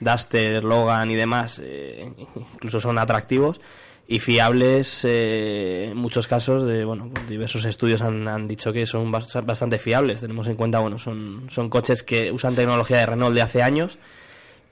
Duster, 0.00 0.64
Logan 0.64 1.10
y 1.10 1.14
demás 1.14 1.60
eh, 1.64 2.10
incluso 2.54 2.80
son 2.80 2.98
atractivos 2.98 3.60
y 4.12 4.18
fiables 4.18 5.04
eh, 5.04 5.90
en 5.92 5.96
muchos 5.96 6.26
casos 6.26 6.64
de 6.66 6.84
bueno 6.84 7.10
diversos 7.28 7.64
estudios 7.64 8.02
han, 8.02 8.26
han 8.26 8.48
dicho 8.48 8.72
que 8.72 8.84
son 8.84 9.12
bas- 9.12 9.46
bastante 9.46 9.78
fiables 9.78 10.20
tenemos 10.20 10.48
en 10.48 10.56
cuenta 10.56 10.80
bueno 10.80 10.98
son 10.98 11.44
son 11.48 11.70
coches 11.70 12.02
que 12.02 12.32
usan 12.32 12.56
tecnología 12.56 12.98
de 12.98 13.06
Renault 13.06 13.34
de 13.34 13.42
hace 13.42 13.62
años 13.62 13.98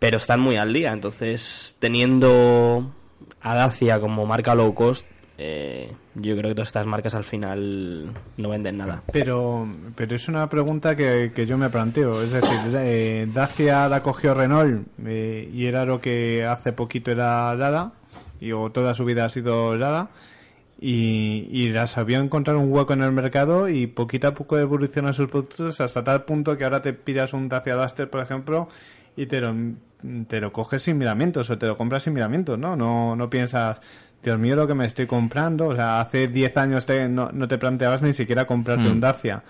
pero 0.01 0.19
están 0.19 0.39
muy 0.39 0.55
al 0.55 0.73
día. 0.73 0.93
Entonces, 0.93 1.75
teniendo 1.81 2.95
a 3.41 3.55
Dacia 3.57 3.99
como 3.99 4.27
marca 4.27 4.55
low 4.55 4.73
cost, 4.73 5.05
eh, 5.39 5.93
yo 6.15 6.37
creo 6.37 6.51
que 6.51 6.55
todas 6.55 6.69
estas 6.69 6.87
marcas 6.87 7.17
al 7.17 7.25
final 7.25 8.13
no 8.37 8.49
venden 8.49 8.77
nada. 8.77 9.03
Pero, 9.13 9.69
pero 9.97 10.15
es 10.15 10.29
una 10.29 10.49
pregunta 10.49 10.95
que, 10.95 11.33
que 11.35 11.47
yo 11.47 11.59
me 11.59 11.69
planteo. 11.69 12.23
Es 12.23 12.31
decir, 12.31 12.57
eh, 12.77 13.27
Dacia 13.35 13.89
la 13.89 14.01
cogió 14.05 14.35
Renault 14.35 14.87
eh, 15.05 15.51
y 15.53 15.67
era 15.67 15.85
lo 15.85 16.01
que 16.01 16.45
hace 16.45 16.73
poquito 16.73 17.11
era 17.11 17.53
Lada, 17.57 17.93
y 18.41 18.53
o 18.53 18.71
toda 18.71 18.95
su 18.95 19.05
vida 19.05 19.25
ha 19.25 19.29
sido 19.29 19.77
Lada, 19.77 20.11
y, 20.81 21.49
y 21.51 21.71
la 21.71 21.87
sabía 21.87 22.19
encontrar 22.19 22.57
un 22.57 22.73
hueco 22.73 22.93
en 22.93 23.03
el 23.03 23.13
mercado 23.13 23.69
y 23.69 23.87
poquito 23.89 24.29
a 24.29 24.35
poco 24.35 24.59
evoluciona 24.59 25.13
sus 25.13 25.29
productos 25.29 25.81
hasta 25.81 26.05
tal 26.05 26.25
punto 26.25 26.57
que 26.57 26.65
ahora 26.65 26.83
te 26.83 26.93
pidas 26.93 27.33
un 27.33 27.49
Dacia 27.49 27.75
Duster, 27.75 28.09
por 28.09 28.21
ejemplo, 28.21 28.69
y 29.17 29.27
te 29.27 29.41
lo, 29.41 29.55
te 30.29 30.41
lo 30.41 30.53
coges 30.53 30.83
sin 30.83 30.99
miramientos 30.99 31.51
o 31.51 31.59
te 31.59 31.67
lo 31.67 31.77
compras 31.77 32.05
sin 32.05 32.13
miramientos, 32.15 32.59
¿no? 32.59 32.77
No, 32.77 33.17
no 33.17 33.29
piensas... 33.31 33.81
Dios 34.21 34.37
mío, 34.37 34.57
lo 34.57 34.67
que 34.67 34.75
me 34.75 34.85
estoy 34.85 35.07
comprando. 35.07 35.69
O 35.69 35.77
sea, 35.77 36.01
hace 36.01 36.27
10 36.27 36.57
años 36.57 36.85
te- 36.87 37.09
no, 37.09 37.31
no 37.33 37.47
te 37.47 37.57
planteabas 37.57 38.03
ni 38.03 38.13
siquiera 38.13 38.49
comprarte 38.49 38.89
un 38.93 38.99
Dacia. 39.01 39.45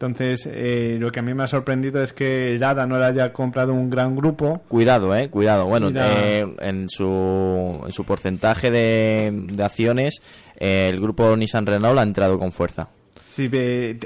Entonces, 0.00 0.48
eh, 0.50 0.96
lo 0.98 1.12
que 1.12 1.20
a 1.20 1.22
mí 1.22 1.34
me 1.34 1.42
ha 1.42 1.46
sorprendido 1.46 2.02
es 2.02 2.14
que 2.14 2.56
Lada 2.58 2.86
no 2.86 2.98
le 2.98 3.04
haya 3.04 3.34
comprado 3.34 3.74
un 3.74 3.90
gran 3.90 4.16
grupo. 4.16 4.62
Cuidado, 4.66 5.14
eh, 5.14 5.28
cuidado. 5.28 5.66
Bueno, 5.66 5.88
Mira. 5.88 6.08
eh, 6.16 6.54
en 6.60 6.88
su 6.88 7.82
en 7.84 7.92
su 7.92 8.04
porcentaje 8.06 8.70
de, 8.70 9.30
de 9.52 9.62
acciones, 9.62 10.22
eh, 10.56 10.88
el 10.90 11.00
grupo 11.02 11.36
Nissan 11.36 11.66
Renault 11.66 11.98
ha 11.98 12.02
entrado 12.02 12.38
con 12.38 12.50
fuerza. 12.50 12.88
Sí, 13.26 13.48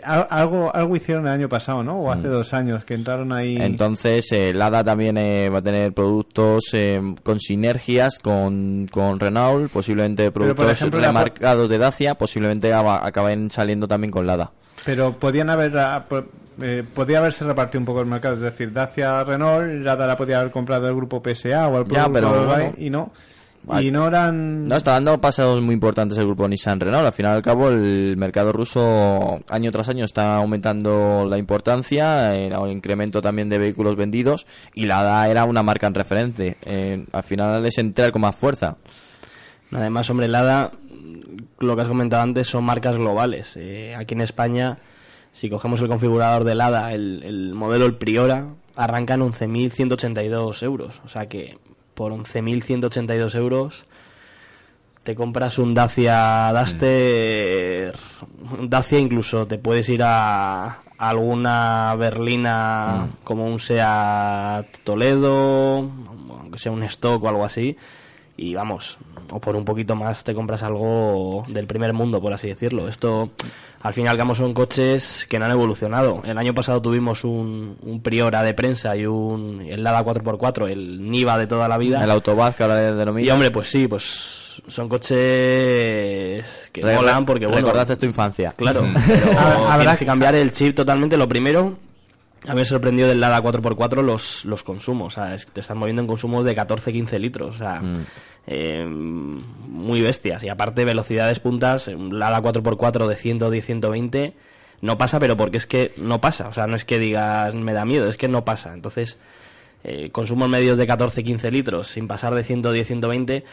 algo, 0.03 0.75
algo 0.75 0.97
hicieron 0.97 1.27
el 1.27 1.33
año 1.33 1.49
pasado, 1.49 1.83
¿no? 1.83 1.99
O 2.01 2.11
hace 2.11 2.29
dos 2.29 2.53
años 2.53 2.85
que 2.85 2.95
entraron 2.95 3.33
ahí. 3.33 3.57
Entonces, 3.59 4.31
eh, 4.33 4.53
Lada 4.53 4.85
también 4.85 5.17
eh, 5.17 5.49
va 5.49 5.59
a 5.59 5.63
tener 5.63 5.93
productos 5.95 6.75
eh, 6.75 7.01
con 7.23 7.41
sinergias 7.41 8.19
con, 8.19 8.87
con 8.91 9.19
Renault, 9.19 9.73
posiblemente 9.73 10.31
productos 10.31 10.71
ejemplo, 10.73 11.01
remarcados 11.01 11.71
de 11.71 11.79
Dacia, 11.79 12.17
posiblemente 12.17 12.73
acaben 12.75 13.51
saliendo 13.51 13.89
también 13.89 14.11
con 14.11 14.27
Lada. 14.27 14.53
Pero 14.85 15.12
podían 15.19 15.50
haber. 15.50 15.76
ah, 15.78 16.04
eh, 16.61 16.85
podía 16.95 17.19
haberse 17.19 17.45
repartido 17.45 17.81
un 17.81 17.87
poco 17.87 18.00
el 18.00 18.07
mercado. 18.07 18.35
Es 18.35 18.40
decir, 18.40 18.73
Dacia 18.73 19.25
Renault, 19.25 19.83
Lada 19.85 20.07
la 20.07 20.16
podía 20.16 20.40
haber 20.40 20.52
comprado 20.52 20.88
el 20.88 20.95
grupo 20.95 21.21
PSA 21.25 21.69
o 21.69 21.81
el 21.81 21.88
Ya, 21.88 22.02
grupo 22.04 22.12
pero 22.12 22.45
bueno. 22.47 22.73
y 22.78 22.90
no. 22.90 23.12
Y 23.81 23.90
no 23.90 24.07
eran. 24.07 24.64
No, 24.69 24.76
está 24.76 24.93
dando 24.93 25.19
pasos 25.19 25.62
muy 25.62 25.73
importantes 25.73 26.19
el 26.19 26.26
grupo 26.26 26.47
Nissan 26.47 26.78
Renault. 26.81 27.07
Al 27.07 27.12
final 27.14 27.33
y 27.33 27.37
al 27.37 27.43
cabo, 27.43 27.71
el 27.71 28.14
mercado 28.19 28.52
ruso 28.52 29.40
año 29.49 29.71
tras 29.73 29.88
año 29.88 30.04
está 30.04 30.37
aumentando 30.37 31.25
la 31.26 31.38
importancia, 31.38 32.35
el 32.37 32.52
incremento 32.71 33.23
también 33.23 33.49
de 33.49 33.57
vehículos 33.57 33.97
vendidos 33.97 34.47
y 34.75 34.85
la 34.85 35.00
ADA 35.00 35.28
era 35.31 35.45
una 35.47 35.62
marca 35.62 35.87
en 35.87 35.95
referente. 35.95 36.59
Eh, 36.66 37.07
al 37.11 37.23
final 37.23 37.64
es 37.64 37.78
entrar 37.78 38.12
con 38.12 38.21
más 38.21 38.37
fuerza. 38.37 38.76
Además, 39.73 40.11
hombre, 40.11 40.28
Lada, 40.28 40.71
lo 41.59 41.76
que 41.76 41.83
has 41.83 41.88
comentado 41.88 42.23
antes, 42.23 42.47
son 42.47 42.64
marcas 42.64 42.97
globales. 42.97 43.56
Eh, 43.56 43.94
aquí 43.97 44.14
en 44.14 44.21
España, 44.21 44.78
si 45.33 45.50
cogemos 45.50 45.80
el 45.80 45.88
configurador 45.88 46.44
de 46.44 46.54
Lada, 46.54 46.92
el, 46.92 47.23
el 47.25 47.54
modelo 47.54 47.87
el 47.87 47.97
Priora, 47.97 48.49
arranca 48.76 49.14
en 49.14 49.21
11.182 49.21 50.62
euros. 50.62 51.02
O 51.04 51.09
sea 51.09 51.28
que 51.28 51.59
por 51.94 52.12
11.182 52.12 53.35
euros 53.37 53.87
te 55.04 55.14
compras 55.14 55.59
un 55.59 55.75
Dacia 55.75 56.50
Duster, 56.52 57.94
un 58.59 58.71
Dacia 58.71 58.99
incluso 58.99 59.47
te 59.47 59.59
puedes 59.59 59.88
ir 59.90 60.02
a, 60.02 60.64
a 60.66 60.80
alguna 60.97 61.94
berlina 61.97 63.11
como 63.23 63.47
un 63.47 63.59
Seat 63.59 64.80
Toledo, 64.83 65.76
aunque 65.78 66.59
sea 66.59 66.73
un 66.73 66.83
stock 66.85 67.23
o 67.23 67.28
algo 67.28 67.44
así, 67.44 67.76
y 68.37 68.54
vamos, 68.54 68.99
o 69.35 69.41
por 69.41 69.57
un 69.57 69.64
poquito 69.64 69.97
más 69.97 70.23
te 70.25 70.33
compras 70.35 70.62
algo 70.62 71.45
del 71.49 71.67
primer 71.67 71.93
mundo, 71.93 72.21
por 72.21 72.33
así 72.33 72.47
decirlo. 72.49 72.88
Esto, 72.88 73.31
al 73.83 73.93
fin 73.93 74.05
y 74.05 74.09
al 74.09 74.17
cabo, 74.17 74.35
son 74.35 74.55
coches 74.55 75.26
que 75.29 75.38
no 75.38 75.45
han 75.47 75.50
evolucionado. 75.50 76.23
El 76.25 76.38
año 76.38 76.55
pasado 76.55 76.81
tuvimos 76.81 77.25
un, 77.25 77.76
un 77.83 78.00
Priora 78.00 78.43
de 78.43 78.55
prensa 78.55 78.97
y 78.97 79.07
un 79.07 79.61
el 79.69 79.83
Lada 79.83 80.05
4x4, 80.05 80.69
el 80.71 81.11
Niva 81.11 81.37
de 81.38 81.47
toda 81.47 81.67
la 81.69 81.79
vida. 81.79 82.03
El 82.05 82.11
Autobaz 82.11 82.55
que 82.57 82.62
ahora 82.62 82.76
le 82.91 82.93
Y 82.93 82.99
denomina. 82.99 83.35
hombre, 83.35 83.50
pues 83.50 83.69
sí, 83.69 83.88
pues 83.88 84.62
son 84.69 84.88
coches 84.88 86.71
que 86.73 86.81
Re- 86.83 86.95
molan 86.97 87.25
porque 87.26 87.47
bueno, 87.47 87.61
Recordaste 87.62 87.97
tu 87.97 88.07
infancia. 88.07 88.53
claro, 88.57 88.83
pero 89.07 89.38
Habrá 89.69 89.97
que 89.97 90.07
cambiar 90.07 90.35
el 90.35 90.53
chip 90.53 90.75
totalmente. 90.76 91.17
Lo 91.17 91.29
primero, 91.29 91.76
a 92.47 92.53
mí 92.53 92.57
me 92.57 92.65
sorprendió 92.65 93.09
del 93.09 93.21
Lada 93.21 93.43
4x4 93.43 94.03
los, 94.03 94.45
los 94.45 94.63
consumos, 94.63 95.15
o 95.15 95.21
sea, 95.21 95.35
es 95.35 95.47
que 95.47 95.53
te 95.53 95.61
están 95.61 95.79
moviendo 95.79 96.03
en 96.03 96.09
consumos 96.09 96.45
de 96.45 96.57
14-15 96.57 97.19
litros, 97.19 97.57
o 97.57 97.59
sea, 97.59 97.83
eh, 98.47 98.85
muy 98.87 100.01
bestias. 100.03 100.43
Y 100.43 100.49
aparte, 100.49 100.85
velocidades 100.85 101.41
puntas, 101.41 101.89
un 101.89 102.19
Lada 102.19 102.43
4x4 102.43 103.07
de 103.07 103.17
110-120 103.17 104.33
no 104.83 104.99
pasa, 104.99 105.19
pero 105.19 105.37
porque 105.37 105.57
es 105.57 105.67
que 105.67 105.93
no 105.97 106.21
pasa, 106.21 106.49
o 106.49 106.53
sea, 106.53 106.67
no 106.67 106.77
es 106.77 106.85
que 106.85 106.99
digas 106.99 107.55
me 107.55 107.73
da 107.73 107.87
miedo, 107.87 108.09
es 108.09 108.19
que 108.19 108.29
no 108.29 108.45
pasa. 108.45 108.75
Entonces, 108.75 109.17
eh, 109.83 110.11
consumos 110.13 110.49
medios 110.49 110.77
de 110.77 110.87
14-15 110.87 111.51
litros 111.51 111.89
sin 111.89 112.07
pasar 112.07 112.35
de 112.35 112.45
110-120 112.45 113.45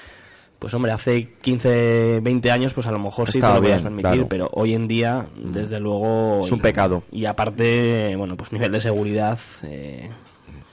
Pues 0.61 0.75
hombre, 0.75 0.91
hace 0.91 1.27
15, 1.41 2.19
20 2.21 2.51
años, 2.51 2.71
pues 2.75 2.85
a 2.85 2.91
lo 2.91 2.99
mejor 2.99 3.31
sí 3.31 3.39
te 3.39 3.47
lo 3.47 3.55
podías 3.59 3.81
permitir, 3.81 4.11
claro. 4.11 4.27
pero 4.29 4.49
hoy 4.53 4.75
en 4.75 4.87
día, 4.87 5.25
desde 5.35 5.79
luego... 5.79 6.41
Es 6.43 6.51
un 6.51 6.59
y- 6.59 6.61
pecado. 6.61 7.01
Y 7.11 7.25
aparte, 7.25 8.13
bueno, 8.15 8.37
pues 8.37 8.51
nivel 8.53 8.71
de 8.71 8.79
seguridad, 8.79 9.39
eh, 9.63 10.11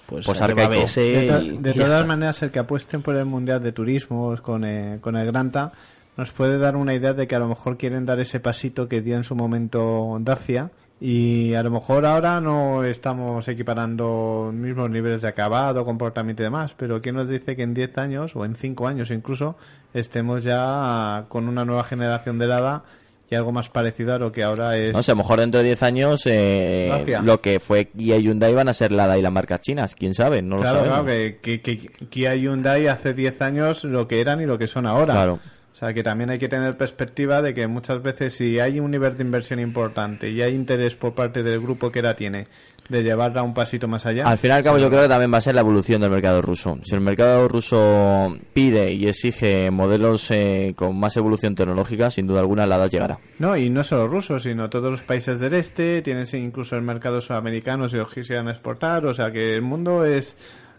pues, 0.06 0.26
Pues 0.26 0.42
arcaico. 0.42 0.74
ABS 0.82 0.96
De, 1.00 1.26
to- 1.26 1.40
y- 1.42 1.56
de 1.56 1.70
y 1.70 1.74
todas 1.74 2.06
maneras, 2.06 2.42
el 2.42 2.50
que 2.50 2.58
apuesten 2.58 3.00
por 3.00 3.16
el 3.16 3.24
Mundial 3.24 3.62
de 3.62 3.72
Turismo 3.72 4.36
con, 4.42 4.64
eh, 4.66 4.98
con 5.00 5.16
el 5.16 5.26
Granta 5.26 5.72
nos 6.18 6.32
puede 6.32 6.58
dar 6.58 6.76
una 6.76 6.92
idea 6.94 7.14
de 7.14 7.26
que 7.26 7.34
a 7.36 7.38
lo 7.38 7.48
mejor 7.48 7.78
quieren 7.78 8.04
dar 8.04 8.20
ese 8.20 8.40
pasito 8.40 8.88
que 8.88 9.00
dio 9.00 9.16
en 9.16 9.24
su 9.24 9.34
momento 9.36 10.18
Dacia 10.20 10.70
y 11.00 11.54
a 11.54 11.62
lo 11.62 11.70
mejor 11.70 12.04
ahora 12.06 12.40
no 12.40 12.82
estamos 12.84 13.46
equiparando 13.48 14.50
mismos 14.52 14.90
niveles 14.90 15.22
de 15.22 15.28
acabado, 15.28 15.84
comportamiento 15.84 16.42
y 16.42 16.44
demás, 16.44 16.74
pero 16.76 17.00
¿quién 17.00 17.14
nos 17.14 17.28
dice 17.28 17.54
que 17.56 17.62
en 17.62 17.74
10 17.74 17.98
años 17.98 18.34
o 18.34 18.44
en 18.44 18.56
5 18.56 18.88
años 18.88 19.10
incluso 19.10 19.56
estemos 19.94 20.42
ya 20.44 21.24
con 21.28 21.48
una 21.48 21.64
nueva 21.64 21.84
generación 21.84 22.38
de 22.38 22.46
Lada 22.48 22.82
y 23.30 23.34
algo 23.34 23.52
más 23.52 23.68
parecido 23.68 24.14
a 24.14 24.18
lo 24.18 24.32
que 24.32 24.42
ahora 24.42 24.76
es... 24.78 24.94
No 24.94 25.02
sé, 25.02 25.12
a 25.12 25.14
lo 25.14 25.18
mejor 25.18 25.38
dentro 25.40 25.58
de 25.60 25.66
10 25.66 25.82
años 25.82 26.22
eh, 26.24 27.18
lo 27.22 27.40
que 27.42 27.60
fue 27.60 27.84
Kia 27.90 28.16
y 28.16 28.22
Hyundai 28.22 28.54
van 28.54 28.68
a 28.68 28.74
ser 28.74 28.90
Lada 28.90 29.18
y 29.18 29.22
las 29.22 29.30
marcas 29.30 29.60
chinas. 29.60 29.94
¿Quién 29.94 30.14
sabe? 30.14 30.40
No 30.40 30.56
lo 30.56 30.62
Claro, 30.62 30.78
sabemos. 30.78 31.04
claro, 31.04 31.38
que, 31.42 31.60
que, 31.60 31.60
que 31.60 32.06
Kia 32.06 32.34
y 32.34 32.40
Hyundai 32.42 32.86
hace 32.88 33.12
10 33.14 33.42
años 33.42 33.84
lo 33.84 34.08
que 34.08 34.20
eran 34.22 34.40
y 34.40 34.46
lo 34.46 34.56
que 34.58 34.66
son 34.66 34.86
ahora. 34.86 35.12
Claro. 35.12 35.38
O 35.78 35.80
sea, 35.80 35.94
que 35.94 36.02
también 36.02 36.28
hay 36.28 36.38
que 36.38 36.48
tener 36.48 36.76
perspectiva 36.76 37.40
de 37.40 37.54
que 37.54 37.68
muchas 37.68 38.02
veces 38.02 38.34
si 38.34 38.58
hay 38.58 38.80
un 38.80 38.90
nivel 38.90 39.16
de 39.16 39.22
inversión 39.22 39.60
importante 39.60 40.28
y 40.28 40.42
hay 40.42 40.52
interés 40.52 40.96
por 40.96 41.14
parte 41.14 41.44
del 41.44 41.60
grupo 41.60 41.92
que 41.92 42.02
la 42.02 42.16
tiene 42.16 42.48
de 42.88 43.04
llevarla 43.04 43.44
un 43.44 43.54
pasito 43.54 43.86
más 43.86 44.04
allá. 44.04 44.26
Al 44.26 44.38
fin 44.38 44.50
y 44.50 44.54
al 44.54 44.64
cabo 44.64 44.78
yo 44.78 44.88
creo 44.88 45.02
que 45.02 45.08
también 45.08 45.32
va 45.32 45.38
a 45.38 45.40
ser 45.40 45.54
la 45.54 45.60
evolución 45.60 46.00
del 46.00 46.10
mercado 46.10 46.42
ruso. 46.42 46.80
Si 46.82 46.96
el 46.96 47.00
mercado 47.00 47.46
ruso 47.46 48.36
pide 48.52 48.92
y 48.92 49.06
exige 49.06 49.70
modelos 49.70 50.28
eh, 50.32 50.74
con 50.74 50.98
más 50.98 51.16
evolución 51.16 51.54
tecnológica, 51.54 52.10
sin 52.10 52.26
duda 52.26 52.40
alguna 52.40 52.66
Lada 52.66 52.88
llegará. 52.88 53.20
No, 53.38 53.56
y 53.56 53.70
no 53.70 53.84
solo 53.84 54.08
rusos, 54.08 54.42
sino 54.42 54.68
todos 54.68 54.90
los 54.90 55.04
países 55.04 55.38
del 55.38 55.54
este, 55.54 56.02
tienes 56.02 56.34
incluso 56.34 56.74
el 56.74 56.82
mercado 56.82 57.20
sudamericano 57.20 57.88
si 57.88 57.98
lo 57.98 58.08
quisieran 58.08 58.48
exportar, 58.48 59.06
o 59.06 59.14
sea 59.14 59.30
que 59.30 59.54
el 59.54 59.62
mundo 59.62 60.04
es... 60.04 60.36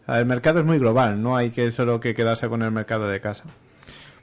El 0.10 0.26
mercado 0.26 0.60
es 0.60 0.66
muy 0.66 0.78
global, 0.78 1.22
no 1.22 1.38
hay 1.38 1.52
que 1.52 1.72
solo 1.72 2.02
que 2.02 2.14
quedarse 2.14 2.50
con 2.50 2.64
el 2.64 2.72
mercado 2.72 3.08
de 3.08 3.22
casa. 3.22 3.46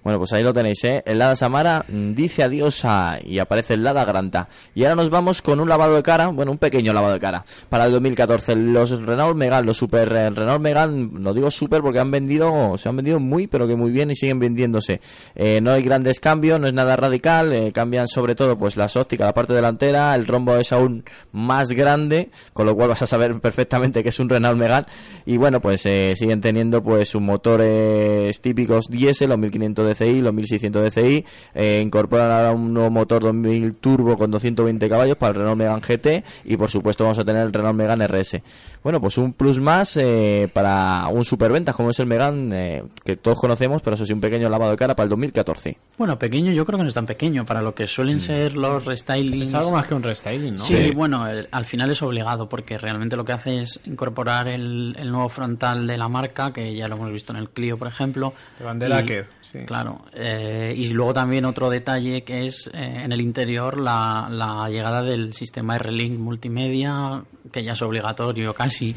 Bueno, 0.07 0.21
pues 0.21 0.33
ahí 0.35 0.45
lo 0.45 0.55
tenéis, 0.55 0.85
¿eh? 0.85 1.03
El 1.05 1.19
Lada 1.19 1.35
Samara 1.35 1.85
mm, 1.89 2.15
dice 2.15 2.45
adiós 2.45 2.85
a... 2.85 3.19
y 3.25 3.41
aparece 3.41 3.75
el 3.75 3.83
Lada 3.83 4.05
Granta. 4.05 4.49
Y 4.73 4.85
ahora 4.85 4.95
nos 4.95 5.11
vamos 5.11 5.43
con 5.43 5.59
un 5.59 5.69
lavado 5.69 5.97
de 5.97 6.05
cara, 6.05 6.29
bueno, 6.29 6.53
un 6.53 6.59
pequeño 6.59 6.93
lavado 6.93 7.15
de 7.15 7.19
cara. 7.19 7.45
Para 7.69 7.87
el 7.87 7.91
2014, 7.91 8.55
los 8.55 9.03
Renault 9.03 9.37
Megane, 9.37 9.67
los 9.67 9.77
Super 9.77 10.13
eh, 10.13 10.31
Renault 10.31 10.61
Megane, 10.61 11.11
no 11.13 11.35
digo 11.35 11.51
super 11.51 11.83
porque 11.83 11.99
han 11.99 12.13
vendido, 12.13 12.79
se 12.79 12.89
han 12.89 12.95
vendido 12.95 13.19
muy, 13.19 13.49
pero 13.49 13.67
que 13.67 13.75
muy 13.75 13.91
bien 13.91 14.13
y 14.13 14.15
siguen 14.15 14.39
vendiéndose. 14.39 15.01
Eh, 15.35 15.61
no 15.61 15.73
hay 15.73 15.83
grandes 15.83 16.21
cambios, 16.21 16.61
no 16.61 16.69
es 16.69 16.73
nada 16.73 16.95
radical, 16.95 17.53
eh, 17.53 17.73
cambian 17.73 18.07
sobre 18.07 18.37
todo 18.37 18.57
pues 18.57 18.77
las 18.77 18.95
ópticas, 18.95 19.27
la 19.27 19.35
parte 19.35 19.55
delantera, 19.55 20.15
el 20.15 20.29
rombo 20.29 20.55
es 20.55 20.71
aún 20.71 21.03
más 21.33 21.73
grande, 21.73 22.31
con 22.53 22.67
lo 22.67 22.77
cual 22.77 22.91
vas 22.91 23.03
a 23.03 23.09
saber 23.09 23.41
perfectamente 23.41 24.05
que 24.05 24.11
es 24.11 24.21
un 24.21 24.29
Renault 24.29 24.57
Megane. 24.57 24.87
Y 25.25 25.37
bueno, 25.37 25.61
pues 25.61 25.81
siguen 25.81 26.41
teniendo 26.41 26.81
pues 26.81 27.09
sus 27.09 27.21
motores 27.21 28.41
típicos 28.41 28.87
diésel, 28.89 29.31
los 29.31 29.39
1500 29.39 29.96
DCI, 29.97 30.21
los 30.21 30.35
1600 30.35 30.85
DCI, 30.85 31.25
eh, 31.55 31.81
incorporan 31.85 32.31
ahora 32.31 32.53
un 32.53 32.73
nuevo 32.75 32.91
motor 32.91 33.23
2000 33.23 33.75
turbo 33.75 34.17
con 34.17 34.31
220 34.31 34.89
caballos 34.89 35.17
para 35.17 35.31
el 35.31 35.37
Renault 35.37 35.59
Megane 35.59 35.81
GT 35.81 36.25
y 36.45 36.57
por 36.57 36.71
supuesto 36.71 37.05
vamos 37.05 37.19
a 37.19 37.25
tener 37.25 37.43
el 37.43 37.53
Renault 37.53 37.77
Megane 37.77 38.07
RS. 38.07 38.43
Bueno, 38.83 39.01
pues 39.01 39.19
un 39.19 39.33
plus 39.33 39.61
más 39.61 39.97
eh, 39.97 40.49
para 40.53 41.09
un 41.11 41.25
superventas 41.25 41.75
como 41.75 41.91
es 41.91 41.99
el 42.01 42.07
Megane 42.07 42.77
eh, 42.79 42.83
que 43.05 43.17
todos 43.17 43.39
conocemos, 43.41 43.83
pero 43.83 43.95
eso 43.95 44.05
sí 44.07 44.13
un 44.13 44.21
pequeño 44.21 44.49
lavado 44.49 44.71
de 44.73 44.77
cara 44.77 44.95
para 44.95 45.05
el 45.05 45.11
2014. 45.11 45.77
Bueno, 45.99 46.19
pequeño 46.19 46.53
yo 46.53 46.65
creo 46.67 46.77
que 46.79 46.83
no 46.85 46.89
es 46.89 46.95
tan 46.95 47.07
pequeño 47.07 47.45
para 47.45 47.63
lo 47.63 47.75
que 47.75 47.87
suelen 47.87 48.21
ser 48.21 48.55
los 48.57 48.85
restylings. 48.85 49.49
Es 49.49 49.55
algo 49.55 49.73
más 49.73 49.87
que 49.87 49.95
un 49.95 50.03
restyling, 50.03 50.57
¿no? 50.57 50.63
Sí, 50.63 50.91
bueno, 50.95 51.27
el- 51.27 51.49
al 51.51 51.65
final 51.65 51.91
es 51.91 52.03
obligado 52.03 52.49
porque 52.49 52.79
realmente 52.79 53.17
lo 53.17 53.25
que 53.25 53.33
hace 53.33 53.61
es 53.63 53.81
incorporar 53.87 54.49
el, 54.49 54.95
el 54.99 55.11
nuevo 55.11 55.29
frontal 55.29 55.87
de 55.87 55.97
la 55.97 56.09
marca, 56.09 56.53
que 56.53 56.75
ya 56.75 56.89
lo 56.89 56.97
hemos 56.97 57.11
visto 57.13 57.33
en 57.33 57.39
el 57.39 57.49
Clio, 57.51 57.79
por 57.79 57.89
ejemplo. 57.89 58.35
De 58.59 58.65
bandera 58.65 59.01
Y- 59.03 59.07
sí. 59.43 59.59
Claro. 59.67 59.76
Eh, 60.13 60.75
y 60.77 60.89
luego 60.89 61.13
también 61.15 61.45
otro 61.45 61.71
detalle 61.71 62.23
que 62.23 62.47
es 62.47 62.69
eh, 62.73 63.03
en 63.05 63.13
el 63.13 63.21
interior 63.21 63.81
la, 63.81 64.29
la 64.31 64.69
llegada 64.69 65.03
del 65.03 65.33
sistema 65.33 65.77
R-Link 65.77 66.19
multimedia, 66.19 67.25
que 67.53 67.65
ya 67.65 67.73
es 67.73 67.83
obligatorio 67.83 68.55
casi 68.55 68.95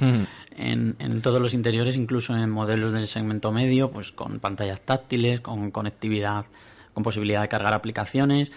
en, 0.56 0.96
en 1.00 1.22
todos 1.22 1.42
los 1.42 1.54
interiores, 1.54 1.96
incluso 1.96 2.34
en 2.36 2.50
modelos 2.50 2.94
del 2.94 3.08
segmento 3.08 3.52
medio, 3.52 3.92
pues 3.92 4.12
con 4.12 4.40
pantallas 4.40 4.82
táctiles, 4.82 5.42
con 5.42 5.72
conectividad, 5.72 6.46
con 6.94 7.04
posibilidad 7.04 7.42
de 7.42 7.48
cargar 7.48 7.74
aplicaciones. 7.74 8.52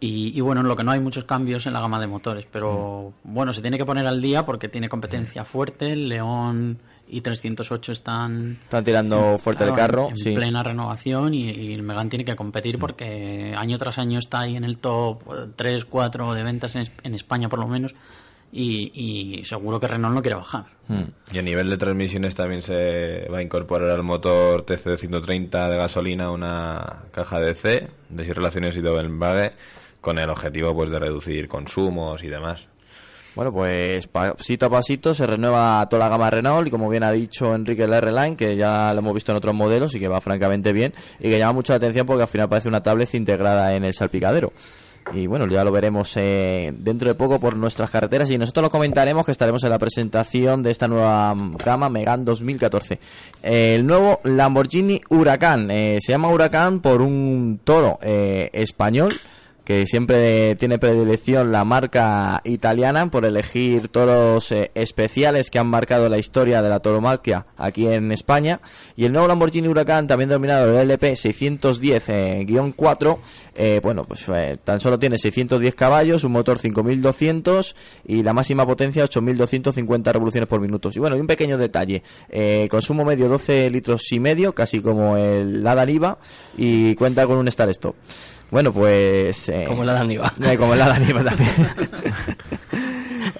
Y, 0.00 0.36
y 0.38 0.40
bueno, 0.40 0.60
en 0.60 0.68
lo 0.68 0.76
que 0.76 0.84
no 0.84 0.92
hay 0.92 1.00
muchos 1.00 1.24
cambios 1.24 1.66
en 1.66 1.72
la 1.72 1.80
gama 1.80 1.98
de 1.98 2.06
motores, 2.06 2.46
pero 2.50 3.14
bueno, 3.24 3.52
se 3.52 3.62
tiene 3.62 3.78
que 3.78 3.84
poner 3.84 4.06
al 4.06 4.22
día 4.22 4.46
porque 4.46 4.68
tiene 4.68 4.88
competencia 4.88 5.44
fuerte. 5.44 5.92
El 5.92 6.08
León 6.08 6.78
y 7.10 7.20
308 7.20 7.92
están 7.92 8.58
Están 8.64 8.84
tirando 8.84 9.38
fuerte 9.38 9.64
el 9.64 9.72
carro, 9.72 10.08
en 10.10 10.16
sí. 10.16 10.34
plena 10.34 10.62
renovación 10.62 11.34
y, 11.34 11.50
y 11.50 11.72
el 11.74 11.82
Megane 11.82 12.10
tiene 12.10 12.24
que 12.24 12.36
competir 12.36 12.78
porque 12.78 13.54
año 13.56 13.78
tras 13.78 13.98
año 13.98 14.18
está 14.18 14.40
ahí 14.40 14.56
en 14.56 14.64
el 14.64 14.78
top 14.78 15.22
3, 15.56 15.84
4 15.84 16.34
de 16.34 16.42
ventas 16.42 16.74
en, 16.76 16.82
Es- 16.82 16.92
en 17.02 17.14
España 17.14 17.48
por 17.48 17.58
lo 17.60 17.66
menos 17.68 17.94
y, 18.50 18.90
y 18.94 19.44
seguro 19.44 19.78
que 19.78 19.86
Renault 19.88 20.14
no 20.14 20.22
quiere 20.22 20.36
bajar. 20.36 20.64
Mm. 20.88 21.02
Y 21.34 21.38
a 21.38 21.42
nivel 21.42 21.68
de 21.68 21.76
transmisiones 21.76 22.34
también 22.34 22.62
se 22.62 23.28
va 23.30 23.38
a 23.38 23.42
incorporar 23.42 23.90
al 23.90 24.02
motor 24.02 24.64
TC130 24.64 25.68
de 25.70 25.76
gasolina 25.76 26.30
una 26.30 27.04
caja 27.12 27.40
DC 27.40 27.88
de 28.08 28.24
seis 28.24 28.34
relaciones 28.36 28.76
y 28.76 28.80
doble 28.80 29.02
embrague 29.04 29.52
con 30.00 30.18
el 30.18 30.30
objetivo 30.30 30.74
pues 30.74 30.90
de 30.90 30.98
reducir 30.98 31.46
consumos 31.48 32.22
y 32.22 32.28
demás. 32.28 32.68
Bueno, 33.38 33.52
pues 33.52 34.08
pasito 34.08 34.66
a 34.66 34.68
pasito 34.68 35.14
se 35.14 35.24
renueva 35.24 35.86
toda 35.88 36.00
la 36.00 36.08
gama 36.08 36.28
Renault 36.28 36.66
y 36.66 36.70
como 36.72 36.88
bien 36.88 37.04
ha 37.04 37.12
dicho 37.12 37.54
Enrique 37.54 37.84
el 37.84 37.92
R-Line, 37.92 38.34
que 38.34 38.56
ya 38.56 38.92
lo 38.92 38.98
hemos 38.98 39.14
visto 39.14 39.30
en 39.30 39.38
otros 39.38 39.54
modelos 39.54 39.94
y 39.94 40.00
que 40.00 40.08
va 40.08 40.20
francamente 40.20 40.72
bien 40.72 40.92
y 41.20 41.30
que 41.30 41.38
llama 41.38 41.52
mucho 41.52 41.72
la 41.72 41.76
atención 41.76 42.04
porque 42.04 42.22
al 42.22 42.28
final 42.28 42.48
parece 42.48 42.68
una 42.68 42.82
tablet 42.82 43.14
integrada 43.14 43.76
en 43.76 43.84
el 43.84 43.94
salpicadero. 43.94 44.52
Y 45.14 45.28
bueno, 45.28 45.46
ya 45.46 45.62
lo 45.62 45.70
veremos 45.70 46.16
eh, 46.16 46.74
dentro 46.78 47.06
de 47.06 47.14
poco 47.14 47.38
por 47.38 47.56
nuestras 47.56 47.90
carreteras 47.90 48.28
y 48.28 48.38
nosotros 48.38 48.64
lo 48.64 48.70
comentaremos 48.70 49.24
que 49.24 49.30
estaremos 49.30 49.62
en 49.62 49.70
la 49.70 49.78
presentación 49.78 50.64
de 50.64 50.72
esta 50.72 50.88
nueva 50.88 51.32
mm, 51.32 51.58
gama 51.58 51.88
Megane 51.88 52.24
2014. 52.24 52.98
Eh, 53.40 53.74
el 53.76 53.86
nuevo 53.86 54.18
Lamborghini 54.24 55.00
Huracán. 55.10 55.70
eh, 55.70 55.98
se 56.00 56.10
llama 56.10 56.28
Huracán 56.28 56.80
por 56.80 57.02
un 57.02 57.60
toro 57.62 58.00
eh, 58.02 58.50
español 58.52 59.14
que 59.68 59.86
siempre 59.86 60.56
tiene 60.56 60.78
predilección 60.78 61.52
la 61.52 61.62
marca 61.62 62.40
italiana 62.44 63.10
por 63.10 63.26
elegir 63.26 63.88
toros 63.88 64.50
eh, 64.50 64.70
especiales 64.74 65.50
que 65.50 65.58
han 65.58 65.66
marcado 65.66 66.08
la 66.08 66.16
historia 66.16 66.62
de 66.62 66.70
la 66.70 66.80
tauromaquia 66.80 67.44
aquí 67.58 67.86
en 67.86 68.10
España. 68.10 68.62
Y 68.96 69.04
el 69.04 69.12
nuevo 69.12 69.28
Lamborghini 69.28 69.68
Huracán 69.68 70.06
también 70.06 70.30
denominado 70.30 70.70
el 70.70 70.90
LP 70.90 71.12
610-4 71.12 73.18
eh, 73.56 73.80
bueno 73.82 74.04
pues 74.04 74.24
eh, 74.28 74.56
tan 74.64 74.80
solo 74.80 74.98
tiene 74.98 75.18
610 75.18 75.74
caballos 75.74 76.24
un 76.24 76.32
motor 76.32 76.58
5200 76.58 77.76
y 78.06 78.22
la 78.22 78.32
máxima 78.32 78.64
potencia 78.64 79.04
8250 79.04 80.14
revoluciones 80.14 80.48
por 80.48 80.60
minuto. 80.60 80.90
Y 80.94 80.98
bueno 80.98 81.14
y 81.14 81.20
un 81.20 81.26
pequeño 81.26 81.58
detalle 81.58 82.02
eh, 82.30 82.68
consumo 82.70 83.04
medio 83.04 83.28
12 83.28 83.68
litros 83.68 84.10
y 84.12 84.18
medio 84.18 84.54
casi 84.54 84.80
como 84.80 85.18
el 85.18 85.62
Lada 85.62 85.84
Niva 85.84 86.16
y 86.56 86.94
cuenta 86.94 87.26
con 87.26 87.36
un 87.36 87.50
start 87.50 87.72
stop 87.72 87.94
bueno, 88.50 88.72
pues... 88.72 89.48
eh, 89.48 89.64
Como 89.68 89.82
el 89.82 89.88
Adam 89.90 90.06
Niva. 90.08 90.32
eh, 90.44 90.56
como 90.56 90.74
el 90.74 90.82
Adam 90.82 91.02
Niva 91.06 91.24
también. 91.24 91.50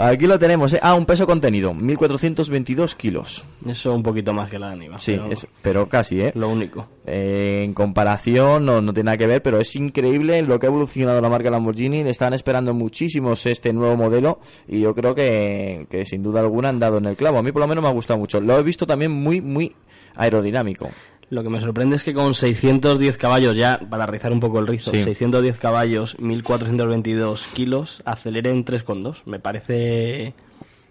Aquí 0.00 0.26
lo 0.26 0.38
tenemos. 0.38 0.72
eh. 0.74 0.80
Ah, 0.82 0.94
un 0.94 1.06
peso 1.06 1.26
contenido. 1.26 1.72
1.422 1.72 2.94
kilos. 2.94 3.44
Eso 3.66 3.94
un 3.94 4.02
poquito 4.02 4.32
más 4.32 4.48
que 4.48 4.58
la 4.58 4.70
Aníbal. 4.70 5.00
Sí, 5.00 5.14
pero 5.16 5.32
es- 5.32 5.46
pero 5.62 5.88
casi, 5.88 6.20
¿eh? 6.20 6.32
Lo 6.36 6.48
único. 6.50 6.86
Eh, 7.06 7.62
en 7.64 7.74
comparación 7.74 8.64
no, 8.64 8.80
no 8.80 8.92
tiene 8.92 9.06
nada 9.06 9.16
que 9.16 9.26
ver, 9.26 9.42
pero 9.42 9.58
es 9.58 9.74
increíble 9.76 10.42
lo 10.42 10.58
que 10.60 10.66
ha 10.66 10.68
evolucionado 10.68 11.20
la 11.20 11.28
marca 11.28 11.50
Lamborghini. 11.50 12.04
Le 12.04 12.10
Están 12.10 12.32
esperando 12.34 12.74
muchísimos 12.74 13.44
este 13.46 13.72
nuevo 13.72 13.96
modelo 13.96 14.38
y 14.68 14.80
yo 14.80 14.94
creo 14.94 15.14
que, 15.14 15.86
que 15.90 16.04
sin 16.04 16.22
duda 16.22 16.40
alguna 16.40 16.68
han 16.68 16.78
dado 16.78 16.98
en 16.98 17.06
el 17.06 17.16
clavo. 17.16 17.38
A 17.38 17.42
mí 17.42 17.50
por 17.50 17.60
lo 17.62 17.66
menos 17.68 17.82
me 17.82 17.88
ha 17.88 17.92
gustado 17.92 18.18
mucho. 18.20 18.40
Lo 18.40 18.56
he 18.58 18.62
visto 18.62 18.86
también 18.86 19.10
muy, 19.10 19.40
muy 19.40 19.74
aerodinámico. 20.14 20.90
Lo 21.30 21.42
que 21.42 21.50
me 21.50 21.60
sorprende 21.60 21.96
es 21.96 22.04
que 22.04 22.14
con 22.14 22.32
610 22.34 23.18
caballos 23.18 23.54
ya, 23.56 23.78
para 23.90 24.06
rizar 24.06 24.32
un 24.32 24.40
poco 24.40 24.58
el 24.60 24.66
rizo, 24.66 24.90
Sí. 24.90 25.04
610 25.04 25.58
caballos, 25.58 26.18
1422 26.18 27.46
kilos, 27.48 28.02
acelere 28.06 28.50
en 28.50 28.64
3,2. 28.64 29.22
Me 29.26 29.38
parece 29.38 30.34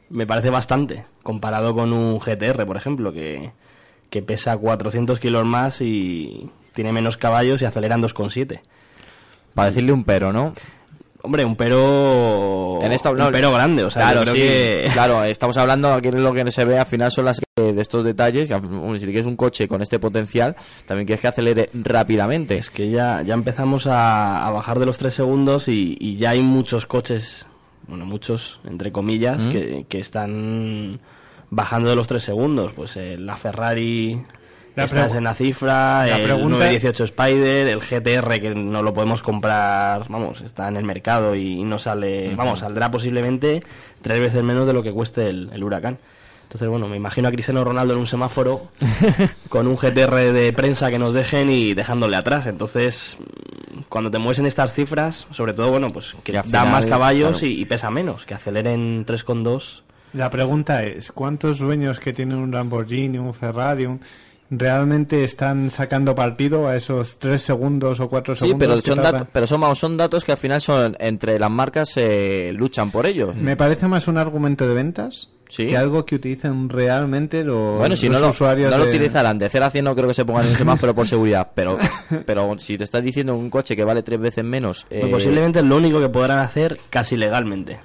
me 0.10 0.26
parece 0.26 0.50
bastante 0.50 1.06
comparado 1.23 1.73
con 1.76 1.91
un 1.91 2.19
GTR, 2.19 2.65
por 2.65 2.78
ejemplo, 2.78 3.12
que, 3.12 3.52
que 4.10 4.21
pesa 4.21 4.56
400 4.58 5.19
kilos 5.19 5.45
más 5.45 5.82
y 5.82 6.50
tiene 6.73 6.93
menos 6.93 7.17
caballos 7.17 7.62
y 7.62 7.65
acelera 7.65 7.95
en 7.95 8.04
2,7. 8.04 8.62
Para 9.54 9.69
decirle 9.69 9.91
un 9.91 10.04
pero, 10.04 10.32
¿no? 10.32 10.54
Hombre, 11.23 11.43
un 11.45 11.56
pero. 11.56 12.80
En 12.82 12.91
esto, 12.91 13.12
un 13.12 13.17
no, 13.17 13.32
pero 13.32 13.51
grande, 13.51 13.84
o 13.84 13.89
sea, 13.89 14.03
claro, 14.03 14.21
creo 14.21 14.34
sí, 14.34 14.39
que. 14.39 14.89
claro, 14.93 15.23
estamos 15.23 15.58
hablando 15.58 15.91
aquí 15.93 16.12
lo 16.12 16.34
que 16.34 16.49
se 16.51 16.63
ve 16.63 16.77
al 16.77 16.86
final 16.86 17.12
son 17.12 17.25
las 17.25 17.39
que- 17.39 17.73
de 17.73 17.82
estos 17.82 18.03
detalles. 18.06 18.47
que, 18.47 18.60
si 18.99 19.06
quieres 19.06 19.25
un 19.25 19.36
coche 19.36 19.67
con 19.67 19.82
este 19.82 19.97
potencial, 19.99 20.56
también 20.86 21.08
quieres 21.08 21.21
que 21.21 21.27
acelere 21.27 21.69
rápidamente. 21.73 22.58
Es 22.58 22.69
que 22.69 22.89
ya, 22.91 23.23
ya 23.23 23.34
empezamos 23.34 23.88
a, 23.88 24.45
a 24.47 24.51
bajar 24.51 24.77
de 24.80 24.86
los 24.86 24.97
3 24.99 25.13
segundos 25.13 25.67
y, 25.67 25.97
y 25.99 26.17
ya 26.17 26.30
hay 26.32 26.41
muchos 26.41 26.86
coches, 26.86 27.47
bueno, 27.88 28.06
muchos, 28.06 28.60
entre 28.65 28.91
comillas, 28.91 29.45
¿Mm? 29.47 29.51
que, 29.51 29.86
que 29.89 29.99
están 29.99 30.99
bajando 31.49 31.89
de 31.89 31.95
los 31.95 32.08
3 32.08 32.23
segundos. 32.23 32.73
Pues 32.73 32.95
eh, 32.95 33.17
la 33.17 33.38
Ferrari 33.38 34.21
La 34.77 34.85
está 34.85 35.07
pregu- 35.07 35.17
en 35.17 35.23
la 35.23 35.33
cifra, 35.33 36.05
la 36.05 36.17
el 36.17 36.23
pregunta- 36.23 36.57
918 36.57 37.03
Spider, 37.03 37.67
el 37.67 37.79
GTR 37.81 38.39
que 38.39 38.53
no 38.55 38.81
lo 38.83 38.93
podemos 38.93 39.21
comprar, 39.21 40.05
vamos, 40.07 40.41
está 40.41 40.67
en 40.67 40.77
el 40.77 40.83
mercado 40.85 41.35
y, 41.35 41.63
no 41.63 41.77
sale, 41.79 42.33
vamos, 42.35 42.59
saldrá 42.59 42.89
posiblemente 42.91 43.63
tres 44.01 44.19
veces 44.19 44.43
menos 44.43 44.65
de 44.67 44.73
lo 44.73 44.83
que 44.83 44.91
cueste 44.91 45.27
el, 45.29 45.49
el 45.53 45.63
Huracán. 45.63 45.97
Entonces, 46.43 46.69
bueno, 46.69 46.87
me 46.87 46.95
imagino 46.95 47.27
a 47.27 47.31
Cristiano 47.31 47.61
Ronaldo 47.65 47.93
en 47.93 47.99
un 47.99 48.07
semáforo 48.07 48.67
con 49.49 49.67
un 49.67 49.75
GTR 49.75 50.31
de 50.31 50.53
prensa 50.53 50.89
que 50.89 50.97
nos 50.97 51.13
dejen 51.13 51.49
y 51.51 51.73
dejándole 51.73 52.15
atrás. 52.15 52.47
Entonces, 52.47 53.17
mm, 53.19 53.79
cuando 53.89 54.09
te 54.11 54.17
mueves 54.17 54.39
en 54.39 54.45
estas 54.45 54.71
cifras, 54.73 55.27
sobre 55.31 55.51
todo, 55.53 55.71
bueno, 55.71 55.89
pues 55.89 56.15
que 56.23 56.31
da 56.31 56.43
final, 56.43 56.69
más 56.71 56.85
caballos 56.85 57.39
claro. 57.39 57.47
y, 57.47 57.61
y 57.61 57.65
pesa 57.65 57.89
menos, 57.91 58.25
que 58.25 58.33
aceleren 58.33 59.05
3,2. 59.05 59.81
La 60.13 60.29
pregunta 60.29 60.83
es, 60.85 61.11
¿cuántos 61.11 61.59
dueños 61.59 61.99
que 61.99 62.13
tienen 62.13 62.37
un 62.37 62.51
Lamborghini, 62.51 63.17
un 63.17 63.33
Ferrari, 63.33 63.85
un- 63.85 63.99
realmente 64.49 65.23
están 65.23 65.69
sacando 65.69 66.15
partido 66.15 66.67
a 66.67 66.75
esos 66.75 67.19
tres 67.19 67.41
segundos 67.41 67.99
o 67.99 68.10
cuatro 68.10 68.36
Sí, 68.36 68.45
segundos? 68.47 68.67
pero 68.67 68.81
que 68.81 68.88
son, 68.88 69.01
datos, 69.03 69.27
pero 69.31 69.47
son, 69.75 69.97
datos 69.97 70.23
que 70.25 70.31
al 70.31 70.38
final 70.38 70.62
son 70.62 70.95
entre 70.99 71.38
las 71.39 71.51
marcas 71.51 71.91
eh, 71.97 72.51
luchan 72.53 72.91
por 72.91 73.05
ellos. 73.05 73.36
Me 73.36 73.55
parece 73.57 73.88
más 73.88 74.07
un 74.07 74.17
argumento 74.17 74.67
de 74.67 74.73
ventas 74.73 75.29
Sí. 75.49 75.67
que 75.67 75.77
algo 75.77 76.05
que 76.05 76.15
utilicen 76.15 76.67
realmente 76.67 77.41
los, 77.45 77.77
Bueno, 77.77 77.95
si 77.95 78.10
los 78.10 78.19
no 78.19 78.25
lo, 78.27 78.31
usuarios 78.31 78.69
no 78.69 78.79
lo 78.79 78.83
de- 78.83 78.89
utilizarán 78.89 79.39
de 79.39 79.47
0 79.47 79.65
a 79.65 79.69
100 79.69 79.86
no 79.86 79.95
creo 79.95 80.10
que 80.10 80.13
se 80.13 80.25
pongan 80.25 80.43
en 80.43 80.51
un 80.51 80.57
semáforo 80.57 80.93
por 80.93 81.07
seguridad, 81.07 81.51
pero 81.55 81.77
pero 82.25 82.57
si 82.57 82.77
te 82.77 82.83
estás 82.83 83.01
diciendo 83.01 83.33
un 83.33 83.49
coche 83.49 83.73
que 83.73 83.86
vale 83.86 84.03
tres 84.03 84.19
veces 84.19 84.43
menos... 84.43 84.86
eh, 84.89 84.97
Pues 85.01 85.12
posiblemente 85.13 85.60
es 85.60 85.65
lo 85.65 85.77
único 85.77 86.01
que 86.01 86.10
podrán 86.10 86.39
hacer 86.39 86.77
casi 86.89 87.15
legalmente. 87.15 87.79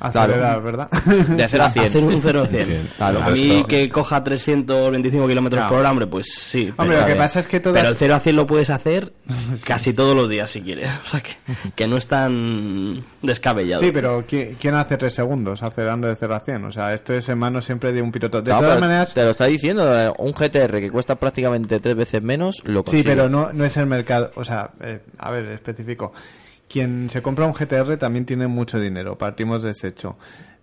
Acelerar, 0.00 0.62
¿verdad? 0.62 0.90
De 0.90 1.48
0 1.48 1.64
a 1.64 1.70
100. 1.70 1.84
Hacer 1.86 2.04
un 2.04 2.20
0 2.22 2.42
a 2.42 2.46
100. 2.46 2.66
Sí, 2.66 2.72
Claro. 2.96 3.22
a 3.22 3.30
mí 3.30 3.50
esto- 3.56 3.66
que 3.68 3.88
coja 3.90 4.22
325 4.24 5.26
kilómetros 5.28 5.62
No. 5.62 5.68
por 5.68 5.78
hora, 5.78 5.90
hombre, 5.90 6.06
pues 6.06 6.26
sí. 6.34 6.72
Hombre, 6.76 6.96
lo 6.96 7.02
que 7.02 7.12
bien. 7.12 7.18
pasa 7.18 7.38
es 7.40 7.48
que 7.48 7.60
todas... 7.60 7.78
Pero 7.80 7.90
el 7.90 7.96
0 7.96 8.14
a 8.14 8.20
100 8.20 8.36
lo 8.36 8.46
puedes 8.46 8.70
hacer 8.70 9.12
casi 9.64 9.92
todos 9.92 10.14
los 10.16 10.28
días 10.28 10.50
si 10.50 10.60
quieres. 10.62 10.90
O 11.06 11.08
sea 11.08 11.20
que, 11.20 11.36
que 11.74 11.86
no 11.86 11.96
es 11.96 12.06
tan 12.06 13.02
descabellado. 13.22 13.80
Sí, 13.82 13.90
pero 13.92 14.26
¿qui- 14.26 14.56
¿quién 14.60 14.74
hace 14.74 14.96
tres 14.96 15.14
segundos 15.14 15.62
acelerando 15.62 16.08
de 16.08 16.16
0 16.16 16.34
a 16.34 16.40
100? 16.40 16.64
O 16.64 16.72
sea, 16.72 16.92
esto 16.94 17.12
es 17.14 17.28
en 17.28 17.38
manos 17.38 17.64
siempre 17.64 17.92
de 17.92 18.02
un 18.02 18.12
piloto. 18.12 18.42
De 18.42 18.50
todas 18.52 18.80
maneras, 18.80 19.14
Te 19.14 19.24
lo 19.24 19.30
está 19.30 19.46
diciendo, 19.46 19.98
eh, 19.98 20.12
un 20.18 20.32
GTR 20.32 20.80
que 20.80 20.90
cuesta 20.90 21.14
prácticamente 21.16 21.80
tres 21.80 21.96
veces 21.96 22.22
menos, 22.22 22.62
lo 22.64 22.80
sí, 22.80 22.84
consigue. 22.84 23.04
pero 23.10 23.28
no, 23.28 23.52
no 23.52 23.64
es 23.64 23.76
el 23.76 23.86
mercado. 23.86 24.30
O 24.34 24.44
sea, 24.44 24.70
eh, 24.80 25.00
a 25.18 25.30
ver, 25.30 25.46
específico. 25.46 26.12
Quien 26.68 27.10
se 27.10 27.22
compra 27.22 27.46
un 27.46 27.52
GTR 27.52 27.96
también 27.96 28.26
tiene 28.26 28.46
mucho 28.48 28.80
dinero, 28.80 29.16
partimos 29.16 29.62
de 29.62 29.70
ese 29.70 29.88
hecho. 29.88 30.16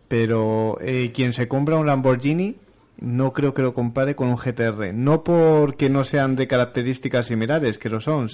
Pero 0.08 0.78
eh, 0.82 1.12
quien 1.14 1.34
se 1.34 1.48
compra 1.48 1.78
un 1.78 1.88
Lamborghini 1.88 2.58
no 3.00 3.34
creo 3.34 3.54
que 3.54 3.62
lo 3.62 3.74
compare 3.74 4.16
con 4.16 4.28
un 4.28 4.38
GTR. 4.38 4.94
No 4.94 5.24
porque 5.24 5.90
no 5.90 6.04
sean 6.04 6.36
de 6.36 6.48
características 6.48 7.28
similares, 7.28 7.78
que 7.78 7.90
lo 7.90 8.00
son, 8.00 8.30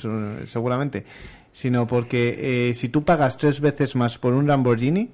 seguramente, 0.46 1.06
sino 1.52 1.88
porque 1.88 2.70
eh, 2.70 2.74
si 2.74 2.90
tú 2.90 3.04
pagas 3.04 3.38
tres 3.38 3.62
veces 3.62 3.96
más 3.96 4.18
por 4.18 4.34
un 4.34 4.48
Lamborghini, 4.48 5.10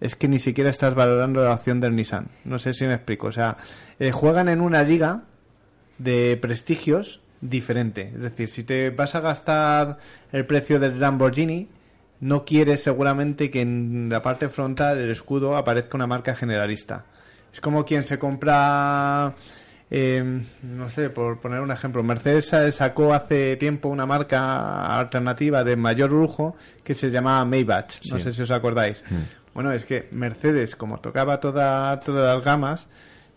es 0.00 0.16
que 0.16 0.28
ni 0.28 0.38
siquiera 0.38 0.70
estás 0.70 0.94
valorando 0.94 1.42
la 1.42 1.54
opción 1.54 1.80
del 1.80 1.94
Nissan. 1.94 2.28
No 2.44 2.58
sé 2.58 2.74
si 2.74 2.84
me 2.84 2.94
explico. 2.94 3.28
O 3.28 3.32
sea, 3.32 3.56
eh, 3.98 4.10
juegan 4.10 4.48
en 4.48 4.60
una 4.60 4.82
liga 4.82 5.22
de 5.98 6.36
prestigios 6.40 7.20
diferente. 7.40 8.12
Es 8.14 8.22
decir, 8.22 8.48
si 8.48 8.64
te 8.64 8.90
vas 8.90 9.14
a 9.14 9.20
gastar 9.20 9.98
el 10.32 10.44
precio 10.44 10.80
del 10.80 10.98
Lamborghini, 10.98 11.68
no 12.22 12.44
quieres 12.44 12.82
seguramente 12.82 13.50
que 13.50 13.60
en 13.60 14.08
la 14.10 14.22
parte 14.22 14.48
frontal, 14.48 14.96
el 14.98 15.10
escudo, 15.10 15.56
aparezca 15.56 15.96
una 15.96 16.06
marca 16.06 16.34
generalista. 16.34 17.04
Es 17.52 17.60
como 17.60 17.84
quien 17.84 18.04
se 18.04 18.18
compra, 18.18 19.34
eh, 19.90 20.42
no 20.62 20.88
sé, 20.88 21.10
por 21.10 21.40
poner 21.40 21.60
un 21.60 21.70
ejemplo, 21.70 22.02
Mercedes 22.02 22.46
sa- 22.46 22.70
sacó 22.72 23.12
hace 23.12 23.56
tiempo 23.56 23.88
una 23.88 24.06
marca 24.06 24.98
alternativa 24.98 25.62
de 25.64 25.76
mayor 25.76 26.10
lujo 26.10 26.56
que 26.82 26.94
se 26.94 27.10
llamaba 27.10 27.44
Maybach. 27.44 28.00
No 28.10 28.20
sé 28.20 28.32
si 28.32 28.40
os 28.42 28.50
acordáis. 28.50 29.04
Bueno, 29.52 29.70
es 29.72 29.84
que 29.84 30.08
Mercedes, 30.12 30.76
como 30.76 31.00
tocaba 31.00 31.40
toda, 31.40 32.00
todas 32.00 32.36
las 32.36 32.44
gamas, 32.44 32.88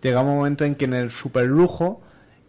llegaba 0.01 0.29
un 0.29 0.37
momento 0.37 0.63
en 0.63 0.75
que 0.75 0.85
en 0.85 0.93
el 0.93 1.11
super 1.11 1.45
lujo 1.45 2.01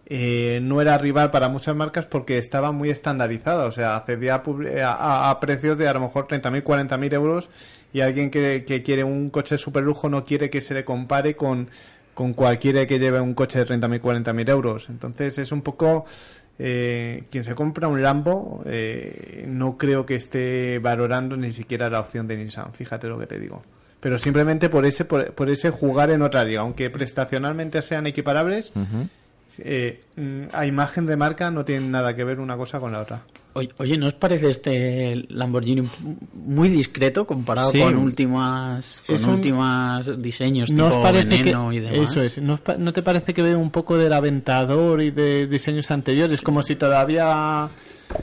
eh, 0.07 0.61
no 0.63 0.81
era 0.81 0.97
rival 0.99 1.31
para 1.31 1.49
muchas 1.49 1.75
marcas 1.75 2.07
porque 2.07 2.39
estaba 2.39 2.71
muy 2.73 2.91
estandarizada, 2.91 3.65
o 3.67 3.73
sea, 3.73 3.97
accedía 3.97 4.43
a, 4.85 5.31
a- 5.31 5.41
precios 5.41 5.77
de 5.79 5.89
a 5.89 5.93
lo 5.95 6.01
mejor 6.01 6.29
30.000, 6.29 6.63
40.000 6.63 7.13
euros 7.15 7.49
y 7.93 8.01
alguien 8.01 8.31
que, 8.31 8.65
quiere 8.85 9.05
un 9.05 9.31
coche 9.31 9.59
super 9.59 9.83
lujo 9.83 10.09
no 10.09 10.25
quiere 10.25 10.49
que 10.51 10.61
se 10.61 10.75
le 10.75 10.85
compare 10.85 11.35
con, 11.35 11.69
con 12.15 12.35
cualquiera 12.35 12.87
que 12.87 12.99
lleve 12.99 13.21
un 13.21 13.35
coche 13.35 13.59
de 13.59 13.67
30.000, 13.67 14.01
40.000 14.01 14.49
euros. 14.51 14.89
Entonces 14.91 15.39
es 15.39 15.51
un 15.53 15.63
poco... 15.63 16.05
eh, 16.59 17.25
quien 17.31 17.45
se 17.45 17.55
compra 17.55 17.87
un 17.89 18.01
Lambo 18.03 18.63
eh, 18.65 19.45
no 19.49 19.77
creo 19.77 20.07
que 20.07 20.15
esté 20.15 20.79
valorando 20.79 21.37
ni 21.37 21.53
siquiera 21.53 21.91
la 21.91 22.01
opción 22.01 22.27
de 22.29 22.37
Nissan, 22.37 22.73
fíjate 22.73 23.09
lo 23.09 23.19
que 23.19 23.27
te 23.27 23.39
digo. 23.39 23.63
Pero 24.01 24.19
simplemente 24.19 24.69
por 24.69 24.87
ese, 24.87 25.05
por, 25.05 25.33
por 25.33 25.51
ese 25.51 25.71
jugar 25.71 26.11
en 26.11 26.23
otra 26.23 26.45
liga, 26.45 26.61
aunque 26.63 26.89
prestacionalmente 26.91 27.83
sean 27.83 28.07
equiparables, 28.07 28.73
eh, 29.65 30.01
mm, 30.17 30.43
a 30.53 30.67
imagen 30.67 31.07
de 31.07 31.17
marca 31.17 31.51
no 31.51 31.65
tienen 31.65 31.91
nada 31.91 32.15
que 32.15 32.25
ver 32.25 32.41
una 32.41 32.57
cosa 32.57 32.81
con 32.81 32.93
la 32.93 33.01
otra. 33.01 33.23
Oye, 33.79 33.97
¿no 33.97 34.07
os 34.09 34.13
parece 34.13 34.51
este 34.51 35.25
Lamborghini 35.31 35.89
muy 36.35 36.69
discreto 36.69 37.27
comparado 37.27 37.71
Sí. 37.73 37.81
con 37.81 37.97
últimas 37.97 39.03
con 39.07 39.17
un- 39.25 39.31
últimas 39.31 40.21
diseños 40.21 40.71
¿No 40.71 40.85
os 40.89 40.91
tipo 40.93 41.03
parece 41.03 41.25
veneno 41.39 41.71
que 41.71 41.77
y 41.77 41.81
demás? 41.81 42.11
eso 42.11 42.21
es? 42.21 42.39
¿no, 42.43 42.53
os 42.53 42.61
no 42.79 42.93
te 42.93 43.03
parece 43.03 43.33
que 43.33 43.41
ve 43.43 43.57
un 43.57 43.71
poco 43.71 43.97
del 43.97 44.13
Aventador 44.13 45.01
y 45.01 45.11
de 45.11 45.47
diseños 45.47 45.91
anteriores, 45.91 46.43
como 46.43 46.63
si 46.63 46.77
todavía 46.77 47.67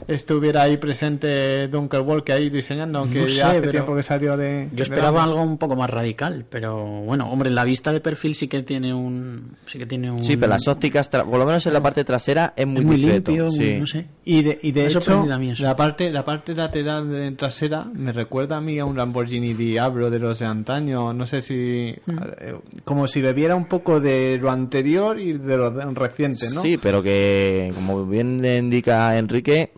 estuviera 0.08 0.62
ahí 0.62 0.76
presente 0.76 1.68
Dunker 1.68 2.00
Wall 2.00 2.24
que 2.24 2.32
ahí 2.32 2.50
diseñando, 2.50 3.00
aunque 3.00 3.20
No 3.20 3.26
ya 3.26 3.50
hace 3.50 3.60
pero 3.60 3.70
tiempo 3.72 3.94
que 3.96 4.02
salió 4.02 4.36
de. 4.36 4.68
Yo 4.72 4.82
esperaba 4.82 5.24
algo 5.24 5.42
un 5.42 5.58
poco 5.58 5.76
más 5.76 5.90
radical, 5.90 6.44
pero 6.48 6.84
bueno, 7.02 7.30
hombre, 7.30 7.50
la 7.50 7.64
vista 7.64 7.92
de 7.92 8.00
perfil 8.00 8.34
sí 8.34 8.48
que 8.48 8.62
tiene 8.62 8.92
un 8.94 9.56
sí 9.66 9.78
que 9.78 9.86
tiene 9.86 10.10
un 10.10 10.22
Sí, 10.24 10.36
pero 10.36 10.50
las 10.50 10.66
ópticas, 10.68 11.10
tra- 11.10 11.24
por 11.24 11.38
lo 11.38 11.46
menos 11.46 11.66
en 11.66 11.72
la 11.72 11.82
parte 11.82 12.04
trasera, 12.04 12.52
es 12.56 12.66
muy, 12.66 12.80
es 12.80 12.86
muy 12.86 12.96
discreto, 12.96 13.30
limpio, 13.32 13.50
muy- 13.50 13.56
sí. 13.58 13.76
no 13.80 13.86
sé. 13.86 14.06
Y 14.24 14.42
de, 14.42 14.58
y 14.62 14.72
de 14.72 14.86
hecho, 14.86 15.00
sorprendido 15.00 15.34
a 15.34 15.38
mí 15.38 15.50
eso. 15.50 15.62
la 15.62 15.76
parte, 15.76 16.10
la 16.10 16.24
parte 16.24 16.54
lateral 16.54 17.10
de 17.10 17.30
trasera 17.32 17.84
me 17.92 18.12
recuerda 18.12 18.56
a 18.56 18.60
mí 18.60 18.78
a 18.78 18.84
un 18.84 18.96
Lamborghini 18.96 19.54
Diablo 19.54 20.10
de 20.10 20.18
los 20.18 20.38
de 20.38 20.46
antaño. 20.46 21.12
No 21.12 21.26
sé 21.26 21.42
si. 21.42 21.94
Mm. 22.06 22.18
eh, 22.40 22.54
como 22.84 23.06
si 23.08 23.20
bebiera 23.20 23.54
un 23.54 23.66
poco 23.66 24.00
de 24.00 24.38
lo 24.40 24.50
anterior 24.50 25.18
y 25.20 25.34
de 25.34 25.56
lo 25.56 25.70
de- 25.70 25.84
reciente, 25.94 26.46
¿no? 26.52 26.60
Sí, 26.60 26.78
pero 26.78 27.02
que, 27.02 27.70
como 27.74 28.04
bien 28.06 28.40
le 28.42 28.58
indica 28.58 29.16
Enrique, 29.18 29.70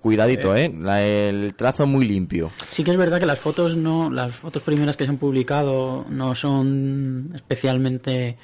cuidadito, 0.00 0.54
¿eh? 0.54 0.72
La- 0.78 1.02
el 1.04 1.54
trazo 1.54 1.86
muy 1.86 2.06
limpio. 2.06 2.50
Sí 2.70 2.84
que 2.84 2.90
es 2.90 2.96
verdad 2.96 3.18
que 3.20 3.26
las 3.26 3.38
fotos 3.38 3.76
no, 3.76 4.10
las 4.10 4.34
fotos 4.34 4.62
primeras 4.62 4.96
que 4.96 5.04
se 5.04 5.10
han 5.10 5.18
publicado 5.18 6.04
no 6.08 6.34
son 6.34 7.32
especialmente, 7.34 8.36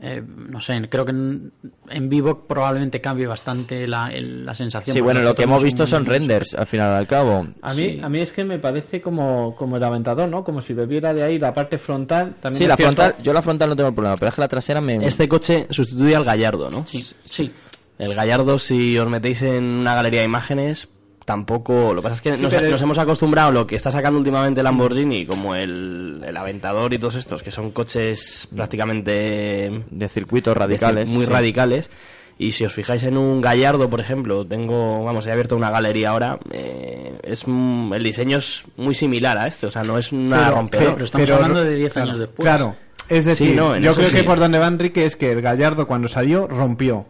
eh, 0.00 0.22
no 0.48 0.60
sé, 0.60 0.88
creo 0.88 1.04
que 1.04 1.12
en, 1.12 1.52
en 1.88 2.08
vivo 2.08 2.46
probablemente 2.46 3.00
cambie 3.00 3.26
bastante 3.26 3.86
la, 3.86 4.10
el- 4.12 4.44
la 4.44 4.54
sensación. 4.54 4.92
Sí, 4.94 5.00
bueno, 5.00 5.20
lo 5.22 5.34
que 5.34 5.42
no 5.46 5.52
hemos 5.52 5.62
visto 5.62 5.86
son 5.86 6.04
renders, 6.06 6.54
al 6.54 6.66
final 6.66 6.90
al 6.92 7.06
cabo. 7.06 7.46
A 7.62 7.74
mí, 7.74 7.76
Sí. 7.76 8.00
a 8.02 8.08
mí 8.08 8.18
es 8.20 8.32
que 8.32 8.44
me 8.44 8.58
parece 8.58 9.00
como, 9.00 9.54
como 9.56 9.76
el 9.76 9.84
aventador, 9.84 10.28
¿no? 10.28 10.42
Como 10.44 10.60
si 10.62 10.74
bebiera 10.74 11.14
de 11.14 11.22
ahí 11.22 11.38
la 11.38 11.54
parte 11.54 11.78
frontal. 11.78 12.34
También 12.40 12.58
Sí, 12.58 12.66
la 12.66 12.76
cierto- 12.76 12.94
frontal, 12.96 13.22
yo 13.22 13.32
la 13.32 13.42
frontal 13.42 13.68
no 13.70 13.76
tengo 13.76 13.88
el 13.88 13.94
problema, 13.94 14.16
pero 14.16 14.28
es 14.30 14.34
que 14.34 14.40
la 14.40 14.48
trasera 14.48 14.80
me... 14.80 15.06
Este 15.06 15.28
coche 15.28 15.66
sustituye 15.70 16.16
al 16.16 16.24
Gallardo, 16.24 16.70
¿no? 16.70 16.86
Sí, 16.86 17.04
sí. 17.24 17.52
El 17.98 18.14
Gallardo, 18.14 18.58
si 18.58 18.98
os 18.98 19.08
metéis 19.08 19.42
en 19.42 19.64
una 19.64 19.94
galería 19.94 20.20
de 20.20 20.26
imágenes, 20.26 20.88
tampoco. 21.24 21.94
Lo 21.94 22.02
que 22.02 22.08
pasa 22.08 22.14
es 22.16 22.20
que 22.20 22.34
Sí, 22.34 22.42
nos, 22.42 22.82
hemos 22.82 22.98
acostumbrado 22.98 23.48
a 23.48 23.52
lo 23.52 23.66
que 23.66 23.76
está 23.76 23.90
sacando 23.92 24.18
últimamente 24.18 24.62
Lamborghini, 24.62 25.26
como 25.26 25.54
el, 25.54 26.22
el 26.26 26.36
Aventador 26.36 26.92
y 26.92 26.98
todos 26.98 27.14
estos, 27.14 27.42
que 27.42 27.50
son 27.50 27.70
coches 27.70 28.48
prácticamente 28.54 29.84
de 29.90 30.08
circuitos 30.08 30.56
radicales. 30.56 31.08
muy 31.08 31.24
sí. 31.26 31.30
radicales. 31.30 31.90
Y 32.36 32.50
si 32.50 32.64
os 32.64 32.72
fijáis 32.72 33.04
en 33.04 33.16
un 33.16 33.40
Gallardo, 33.40 33.88
por 33.88 34.00
ejemplo, 34.00 34.44
tengo, 34.44 35.04
vamos, 35.04 35.24
he 35.26 35.30
abierto 35.30 35.54
una 35.54 35.70
galería 35.70 36.10
ahora, 36.10 36.40
eh, 36.50 37.16
es 37.22 37.44
el 37.46 38.02
diseño 38.02 38.38
es 38.38 38.64
muy 38.76 38.92
similar 38.96 39.38
a 39.38 39.46
este, 39.46 39.66
o 39.66 39.70
sea, 39.70 39.84
no 39.84 39.96
es 39.98 40.10
una 40.10 40.38
Pero- 40.46 40.56
rompedor. 40.56 40.92
pero 40.94 41.04
estamos 41.04 41.30
hablando 41.30 41.62
de 41.64 41.76
10 41.76 41.96
años 41.96 42.18
después. 42.18 42.44
Claro. 42.44 42.74
Es 43.08 43.24
decir, 43.24 43.50
Sí, 43.50 43.54
no, 43.54 43.76
yo 43.76 43.94
creo 43.94 44.08
sí. 44.08 44.16
que 44.16 44.24
por 44.24 44.40
donde 44.40 44.58
va 44.58 44.66
Enrique 44.66 45.04
es 45.04 45.14
que 45.14 45.30
el 45.30 45.42
Gallardo 45.42 45.86
cuando 45.86 46.08
salió 46.08 46.48
rompió. 46.48 47.06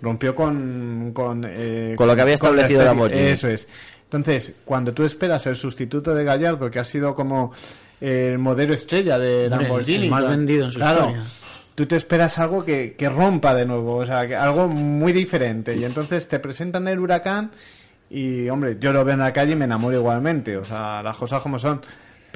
Rompió 0.00 0.34
con... 0.34 1.12
Con, 1.12 1.44
eh, 1.46 1.94
Con 1.96 2.06
lo 2.06 2.14
que 2.14 2.22
había 2.22 2.32
la 2.32 2.34
establecido. 2.34 2.84
Lamborghini. 2.84 3.22
Eso 3.22 3.48
es. 3.48 3.68
Entonces, 4.04 4.52
cuando 4.64 4.92
tú 4.92 5.04
esperas 5.04 5.46
el 5.46 5.56
sustituto 5.56 6.14
de 6.14 6.24
Gallardo, 6.24 6.70
que 6.70 6.78
ha 6.78 6.84
sido 6.84 7.14
como 7.14 7.52
el 8.00 8.38
modelo 8.38 8.74
estrella 8.74 9.18
de 9.18 9.48
Lamborghini, 9.48 10.04
el 10.04 10.10
más 10.10 10.28
vendido 10.28 10.66
en 10.66 10.70
su 10.70 10.78
claro, 10.78 11.00
historia. 11.00 11.24
tú 11.74 11.86
te 11.86 11.96
esperas 11.96 12.38
algo 12.38 12.64
que, 12.64 12.94
que 12.96 13.08
rompa 13.08 13.54
de 13.54 13.66
nuevo, 13.66 13.96
o 13.96 14.06
sea, 14.06 14.26
que 14.26 14.36
algo 14.36 14.68
muy 14.68 15.12
diferente. 15.12 15.76
Y 15.76 15.84
entonces 15.84 16.28
te 16.28 16.38
presentan 16.38 16.86
el 16.88 17.00
huracán 17.00 17.50
y, 18.08 18.48
hombre, 18.48 18.76
yo 18.78 18.92
lo 18.92 19.04
veo 19.04 19.14
en 19.14 19.20
la 19.20 19.32
calle 19.32 19.52
y 19.52 19.56
me 19.56 19.64
enamoro 19.64 19.96
igualmente, 19.96 20.56
o 20.56 20.64
sea, 20.64 21.02
las 21.02 21.16
cosas 21.16 21.42
como 21.42 21.58
son. 21.58 21.80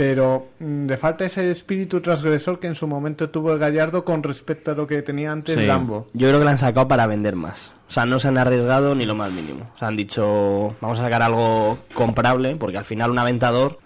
Pero 0.00 0.46
mm, 0.60 0.86
le 0.86 0.96
falta 0.96 1.26
ese 1.26 1.50
espíritu 1.50 2.00
transgresor 2.00 2.58
que 2.58 2.66
en 2.66 2.74
su 2.74 2.86
momento 2.86 3.28
tuvo 3.28 3.52
el 3.52 3.58
Gallardo 3.58 4.02
con 4.02 4.22
respecto 4.22 4.70
a 4.70 4.74
lo 4.74 4.86
que 4.86 5.02
tenía 5.02 5.30
antes 5.30 5.58
Sí. 5.58 5.66
Lambo. 5.66 6.08
Yo 6.14 6.28
creo 6.28 6.38
que 6.38 6.44
la 6.46 6.52
han 6.52 6.58
sacado 6.58 6.88
para 6.88 7.06
vender 7.06 7.36
más. 7.36 7.74
O 7.86 7.90
sea, 7.92 8.06
no 8.06 8.18
se 8.18 8.28
han 8.28 8.38
arriesgado 8.38 8.94
ni 8.94 9.04
lo 9.04 9.14
más 9.14 9.30
mínimo. 9.30 9.70
O 9.74 9.78
sea, 9.78 9.88
han 9.88 9.98
dicho, 9.98 10.74
vamos 10.80 10.98
a 11.00 11.02
sacar 11.02 11.20
algo 11.20 11.76
comprable, 11.92 12.56
porque 12.56 12.78
al 12.78 12.86
final 12.86 13.10
un 13.10 13.18
aventador 13.18 13.78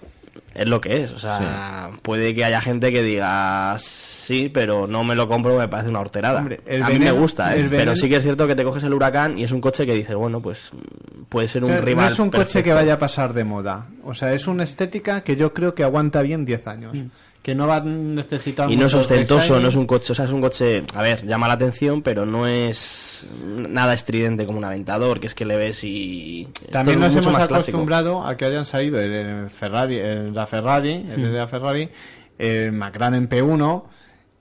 es 0.54 0.68
lo 0.68 0.80
que 0.80 1.02
es. 1.02 1.12
O 1.12 1.18
sea, 1.18 1.90
puede 2.02 2.34
que 2.34 2.44
haya 2.44 2.60
gente 2.60 2.92
que 2.92 3.02
diga 3.02 3.76
sí, 3.78 4.48
pero 4.52 4.86
no 4.86 5.04
me 5.04 5.14
lo 5.14 5.28
compro, 5.28 5.58
me 5.58 5.68
parece 5.68 5.90
una 5.90 6.00
horterada. 6.00 6.38
Hombre, 6.40 6.60
el 6.66 6.82
a 6.82 6.88
mí 6.88 6.98
me 6.98 7.12
gusta, 7.12 7.54
¿eh? 7.56 7.66
pero 7.70 7.94
sí 7.94 8.08
que 8.08 8.16
es 8.16 8.22
cierto 8.24 8.46
que 8.46 8.54
te 8.54 8.64
coges 8.64 8.84
el 8.84 8.94
huracán 8.94 9.38
y 9.38 9.44
es 9.44 9.52
un 9.52 9.60
coche 9.60 9.84
que 9.84 9.92
dices, 9.92 10.14
bueno, 10.14 10.40
pues 10.40 10.70
mm, 10.72 11.24
puede 11.28 11.48
ser 11.48 11.64
un 11.64 11.70
Pero 11.70 11.82
rival. 11.82 12.06
no 12.06 12.12
es 12.12 12.18
un 12.18 12.30
coche 12.30 12.62
que 12.62 12.72
vaya 12.72 12.94
a 12.94 12.98
pasar 12.98 13.34
de 13.34 13.44
moda. 13.44 13.88
O 14.04 14.14
sea, 14.14 14.32
es 14.32 14.46
una 14.46 14.64
estética 14.64 15.22
que 15.22 15.36
yo 15.36 15.52
creo 15.52 15.74
que 15.74 15.84
aguanta 15.84 16.22
bien 16.22 16.44
10 16.44 16.66
años. 16.66 16.96
Que 17.44 17.54
no 17.54 17.66
va 17.66 17.76
a 17.76 17.80
necesitar... 17.82 18.70
Y 18.70 18.76
no 18.78 18.86
es 18.86 18.94
ostentoso, 18.94 19.60
no 19.60 19.68
es 19.68 19.76
un 19.76 19.86
coche, 19.86 20.12
o 20.12 20.14
sea, 20.14 20.24
es 20.24 20.30
un 20.30 20.40
coche, 20.40 20.82
a 20.94 21.02
ver, 21.02 21.26
llama 21.26 21.46
la 21.46 21.52
atención, 21.54 22.00
pero 22.00 22.24
no 22.24 22.46
es 22.46 23.26
nada 23.36 23.92
estridente 23.92 24.46
como 24.46 24.56
un 24.56 24.64
aventador, 24.64 25.20
que 25.20 25.26
es 25.26 25.34
que 25.34 25.44
le 25.44 25.56
ves 25.56 25.84
y... 25.84 26.48
También 26.72 27.00
nos 27.00 27.12
hemos 27.12 27.26
clásico. 27.26 27.54
acostumbrado 27.54 28.26
a 28.26 28.34
que 28.38 28.46
hayan 28.46 28.64
salido 28.64 28.98
el, 28.98 29.50
Ferrari, 29.50 29.98
el, 29.98 30.32
la 30.32 30.46
Ferrari, 30.46 30.92
el 30.94 31.20
de 31.20 31.38
la 31.38 31.46
Ferrari, 31.46 31.90
el 32.38 32.72
McLaren 32.72 33.28
P1 33.28 33.82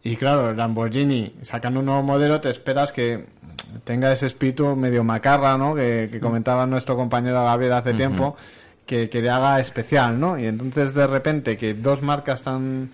y 0.04 0.16
claro, 0.16 0.52
el 0.52 0.58
Lamborghini 0.58 1.36
sacando 1.42 1.82
un 1.82 1.88
nuevo 1.88 2.04
modelo 2.04 2.40
te 2.40 2.50
esperas 2.50 2.94
que 2.94 3.26
tenga 3.84 4.14
ese 4.14 4.28
espíritu 4.28 4.78
medio 4.78 5.04
macarra, 5.04 5.58
¿no? 5.58 5.76
Que, 5.76 6.08
que 6.10 6.22
comentaba 6.22 6.66
nuestro 6.68 6.96
compañero 6.96 7.44
Gabriel 7.44 7.74
hace 7.74 7.94
tiempo, 7.94 8.38
que, 8.86 9.10
que 9.10 9.22
le 9.22 9.30
haga 9.30 9.60
especial, 9.60 10.20
¿no? 10.20 10.38
Y 10.38 10.46
entonces 10.46 10.94
de 10.94 11.08
repente 11.08 11.58
que 11.58 11.74
dos 11.74 12.02
marcas 12.02 12.42
tan 12.42 12.90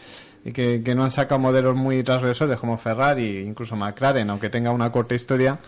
que, 0.53 0.81
que 0.83 0.95
no 0.95 1.03
han 1.03 1.11
sacado 1.11 1.39
modelos 1.39 1.75
muy 1.75 2.03
transgresores 2.03 2.57
como 2.57 2.77
Ferrari, 2.77 3.39
incluso 3.39 3.75
McLaren, 3.75 4.29
aunque 4.29 4.49
tenga 4.49 4.71
una 4.71 4.91
corta 4.91 5.15
historia, 5.15 5.59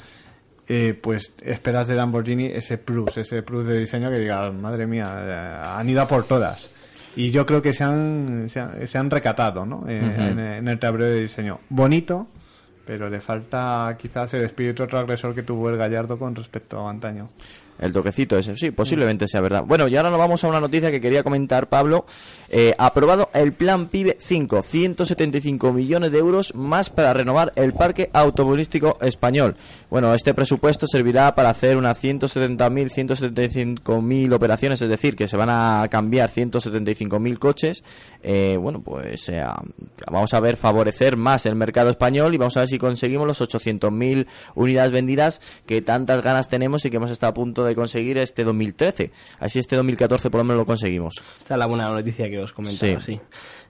eh, 0.68 0.98
pues 1.00 1.34
esperas 1.44 1.88
de 1.88 1.96
Lamborghini 1.96 2.46
ese 2.46 2.78
plus, 2.78 3.18
ese 3.18 3.44
plus 3.44 3.66
de 3.66 3.80
diseño 3.80 4.10
que 4.12 4.20
diga, 4.22 4.50
madre 4.52 4.88
mía, 4.88 5.14
eh, 5.20 5.62
han 5.66 5.90
ido 5.90 6.02
a 6.02 6.08
por 6.08 6.24
todas. 6.24 6.70
Y 7.16 7.32
yo 7.32 7.46
creo 7.46 7.62
que 7.62 7.74
se 7.74 7.84
han, 7.84 8.48
se 8.48 8.62
han, 8.62 8.88
se 8.88 8.98
han 8.98 9.10
recatado 9.10 9.66
¿no? 9.66 9.84
Eh, 9.88 10.00
en, 10.00 10.40
en 10.40 10.68
el 10.68 10.80
tablero 10.80 11.12
de 11.12 11.24
diseño. 11.24 11.60
Bonito, 11.68 12.28
pero 12.86 13.10
le 13.10 13.20
falta 13.20 13.98
quizás 14.00 14.34
el 14.34 14.44
espíritu 14.44 14.88
transgresor 14.88 15.36
que 15.36 15.44
tuvo 15.44 15.70
el 15.70 15.78
Gallardo 15.78 16.18
con 16.18 16.36
respecto 16.36 16.88
a 16.88 16.90
antaño. 16.90 17.30
El 17.82 17.94
toquecito 17.94 18.38
ese, 18.38 18.56
sí, 18.56 18.70
posiblemente 18.70 19.28
sea 19.28 19.42
verdad. 19.42 19.64
Bueno, 19.66 19.88
y 19.88 19.98
ahora 19.98 20.12
nos 20.12 20.20
vamos 20.20 20.44
a 20.44 20.48
una 20.48 20.62
noticia 20.62 20.92
que 20.92 21.02
quería 21.02 21.24
comentar, 21.24 21.68
Pablo. 21.68 22.06
Eh, 22.48 22.76
aprobado 22.78 23.30
el 23.34 23.54
Plan 23.54 23.88
PIBE 23.88 24.18
5, 24.20 24.62
175 24.62 25.74
millones 25.74 26.12
de 26.12 26.20
euros 26.20 26.54
más 26.54 26.92
para 26.92 27.12
renovar 27.14 27.52
el 27.56 27.74
parque 27.74 28.12
automovilístico 28.14 29.00
español. 29.02 29.56
Bueno, 29.90 30.14
este 30.14 30.36
presupuesto 30.36 30.86
servirá 30.86 31.34
para 31.34 31.50
hacer 31.50 31.76
unas 31.76 32.02
170.000, 32.04 33.80
175.000 33.84 34.34
operaciones, 34.34 34.82
es 34.82 34.90
decir, 34.90 35.16
que 35.16 35.28
se 35.28 35.36
van 35.36 35.50
a 35.50 35.88
cambiar 35.90 36.30
175.000 36.30 37.40
coches. 37.40 37.84
Eh, 38.22 38.58
bueno, 38.62 38.82
pues 38.82 39.28
eh, 39.30 39.44
vamos 40.06 40.34
a 40.36 40.40
ver 40.40 40.56
favorecer 40.56 41.18
más 41.18 41.48
el 41.48 41.56
mercado 41.56 41.90
español 41.90 42.36
y 42.36 42.38
vamos 42.38 42.56
a 42.58 42.60
ver 42.60 42.70
si 42.70 42.78
conseguimos 42.78 43.26
los 43.26 43.42
800.000 43.42 44.28
unidades 44.54 44.92
vendidas 44.92 45.42
que 45.66 45.82
tantas 45.82 46.22
ganas 46.22 46.48
tenemos 46.48 46.86
y 46.86 46.92
que 46.92 46.98
hemos 46.98 47.10
estado 47.10 47.32
a 47.32 47.34
punto 47.34 47.66
de 47.66 47.71
conseguir 47.76 48.18
este 48.18 48.44
2013. 48.44 49.12
Así 49.40 49.60
este 49.60 49.76
2014 49.76 50.30
por 50.30 50.40
lo 50.40 50.44
menos 50.46 50.60
lo 50.62 50.66
conseguimos. 50.66 51.16
Esta 51.40 51.56
es 51.56 51.58
la 51.60 51.66
buena 51.66 51.90
noticia 51.90 52.30
que 52.30 52.40
os 52.40 52.54
comentaba, 52.54 53.00
Sí. 53.02 53.14
sí. 53.18 53.22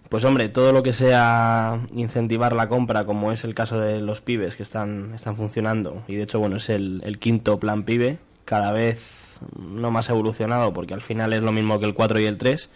Pues 0.10 0.26
hombre, 0.26 0.50
todo 0.50 0.74
lo 0.74 0.84
que 0.84 0.92
sea 0.92 1.80
incentivar 1.96 2.54
la 2.54 2.68
compra, 2.68 3.06
como 3.06 3.32
es 3.32 3.46
el 3.46 3.56
caso 3.56 3.80
de 3.80 4.02
los 4.02 4.20
pibes 4.20 4.58
que 4.58 4.64
están, 4.64 5.14
están 5.16 5.38
funcionando, 5.38 6.04
y 6.10 6.16
de 6.16 6.24
hecho, 6.24 6.38
bueno, 6.38 6.58
es 6.58 6.70
el, 6.70 7.02
el 7.06 7.18
quinto 7.18 7.58
plan 7.60 7.84
pibe, 7.84 8.18
cada 8.44 8.74
vez 8.74 9.40
no 9.58 9.90
más 9.90 10.10
evolucionado, 10.10 10.74
porque 10.74 10.94
al 10.94 11.00
final 11.02 11.32
es 11.32 11.42
lo 11.42 11.54
mismo 11.54 11.80
que 11.80 11.86
el 11.86 11.94
4 11.94 12.20
y 12.20 12.26
el 12.26 12.38
3, 12.38 12.70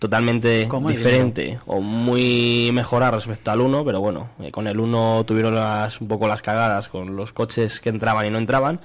totalmente 0.00 0.66
¿Cómo 0.68 0.88
hay 0.88 0.96
diferente 0.96 1.60
o 1.66 1.80
muy 1.80 2.70
mejorado 2.74 3.16
respecto 3.18 3.52
al 3.52 3.60
1, 3.60 3.84
pero 3.84 4.00
bueno, 4.00 4.30
eh, 4.40 4.50
con 4.50 4.66
el 4.66 4.80
1 4.80 5.22
tuvieron 5.26 5.54
las, 5.54 6.00
un 6.00 6.08
poco 6.08 6.26
las 6.26 6.42
cagadas 6.42 6.88
con 6.88 7.14
los 7.14 7.32
coches 7.32 7.80
que 7.80 7.90
entraban 7.90 8.26
y 8.26 8.30
no 8.30 8.38
entraban, 8.38 8.80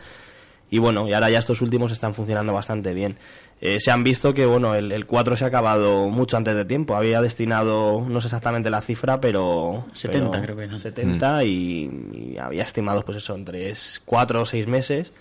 y 0.70 0.80
bueno, 0.80 1.08
y 1.08 1.14
ahora 1.14 1.30
ya 1.30 1.40
estos 1.40 1.62
últimos 1.62 1.92
están 1.92 2.14
funcionando 2.14 2.54
bastante 2.54 2.94
bien. 2.94 3.18
Eh, 3.62 3.80
se 3.80 3.92
han 3.92 4.04
visto 4.04 4.34
que 4.34 4.46
bueno, 4.46 4.74
el, 4.74 4.92
el 4.92 5.06
4 5.06 5.36
se 5.36 5.44
ha 5.44 5.48
acabado 5.48 6.08
mucho 6.08 6.38
antes 6.38 6.56
de 6.56 6.64
tiempo. 6.66 6.96
Había 6.96 7.22
destinado, 7.22 8.06
no 8.08 8.22
sé 8.22 8.28
exactamente 8.28 8.70
la 8.70 8.82
cifra, 8.82 9.20
pero... 9.20 9.86
70 9.94 10.32
pero 10.32 10.44
creo 10.44 10.56
que 10.56 10.64
eran. 10.64 10.80
70 10.80 11.44
y, 11.44 11.92
y 12.14 12.38
había 12.38 12.64
estimado 12.64 13.04
pues 13.04 13.18
eso, 13.18 13.36
entre 13.36 13.74
4 14.06 14.42
o 14.42 14.46
6 14.46 14.68
meses 14.68 15.14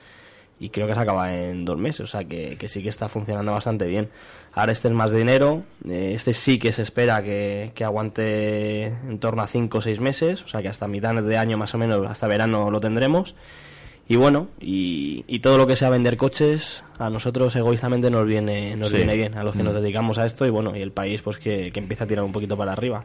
y 0.61 0.70
creo 0.70 0.87
que 0.87 0.94
se 0.94 1.00
acaba 1.00 1.34
en 1.34 1.64
dos 1.64 1.78
meses, 1.78 2.00
o 2.00 2.06
sea 2.06 2.24
que, 2.24 2.56
que 2.56 2.68
sí 2.68 2.82
que 2.82 2.88
está 2.88 3.08
funcionando 3.08 3.52
bastante 3.52 3.87
bien. 3.87 4.08
Ahora 4.54 4.72
este 4.72 4.88
es 4.88 4.94
más 4.94 5.12
dinero, 5.12 5.62
eh, 5.88 6.12
este 6.14 6.32
sí 6.32 6.58
que 6.58 6.72
se 6.72 6.82
espera 6.82 7.22
que, 7.22 7.72
que 7.74 7.84
aguante 7.84 8.87
en 8.87 9.18
torno 9.20 9.42
a 9.42 9.46
5 9.46 9.78
o 9.78 9.80
6 9.80 10.00
meses, 10.00 10.42
o 10.42 10.48
sea 10.48 10.62
que 10.62 10.68
hasta 10.68 10.88
mitad 10.88 11.14
de 11.14 11.38
año 11.38 11.56
más 11.56 11.74
o 11.74 11.78
menos, 11.78 12.06
hasta 12.08 12.26
verano 12.26 12.70
lo 12.70 12.80
tendremos. 12.80 13.34
Y 14.10 14.16
bueno, 14.16 14.48
y, 14.60 15.24
y 15.28 15.40
todo 15.40 15.58
lo 15.58 15.66
que 15.66 15.76
sea 15.76 15.90
vender 15.90 16.16
coches, 16.16 16.82
a 16.98 17.10
nosotros 17.10 17.54
egoístamente 17.56 18.10
nos 18.10 18.26
viene, 18.26 18.74
nos 18.76 18.88
Sí. 18.88 18.96
viene 18.96 19.14
bien, 19.16 19.36
a 19.36 19.44
los 19.44 19.54
que 19.54 19.62
nos 19.62 19.74
dedicamos 19.74 20.16
a 20.18 20.24
esto 20.24 20.46
y 20.46 20.50
bueno, 20.50 20.74
y 20.74 20.80
el 20.80 20.92
país 20.92 21.20
pues 21.20 21.36
que, 21.36 21.70
que 21.72 21.78
empieza 21.78 22.04
a 22.04 22.06
tirar 22.06 22.24
un 22.24 22.32
poquito 22.32 22.56
para 22.56 22.72
arriba. 22.72 23.04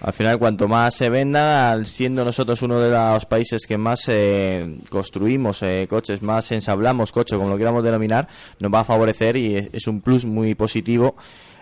Al 0.00 0.12
final, 0.12 0.38
cuanto 0.38 0.68
más 0.68 0.94
se 0.94 1.08
venda, 1.08 1.82
siendo 1.84 2.24
nosotros 2.24 2.62
uno 2.62 2.78
de 2.78 2.90
los 2.90 3.26
países 3.26 3.66
que 3.66 3.76
más 3.78 4.02
eh, 4.08 4.78
construimos 4.90 5.60
eh, 5.64 5.86
coches, 5.90 6.22
más 6.22 6.52
ensablamos 6.52 7.10
coches, 7.10 7.36
como 7.36 7.50
lo 7.50 7.56
queramos 7.58 7.82
denominar, 7.82 8.28
nos 8.60 8.72
va 8.72 8.80
a 8.80 8.84
favorecer 8.84 9.36
y 9.36 9.56
es, 9.56 9.70
es 9.72 9.86
un 9.88 10.00
plus 10.00 10.24
muy 10.24 10.54
positivo, 10.54 11.16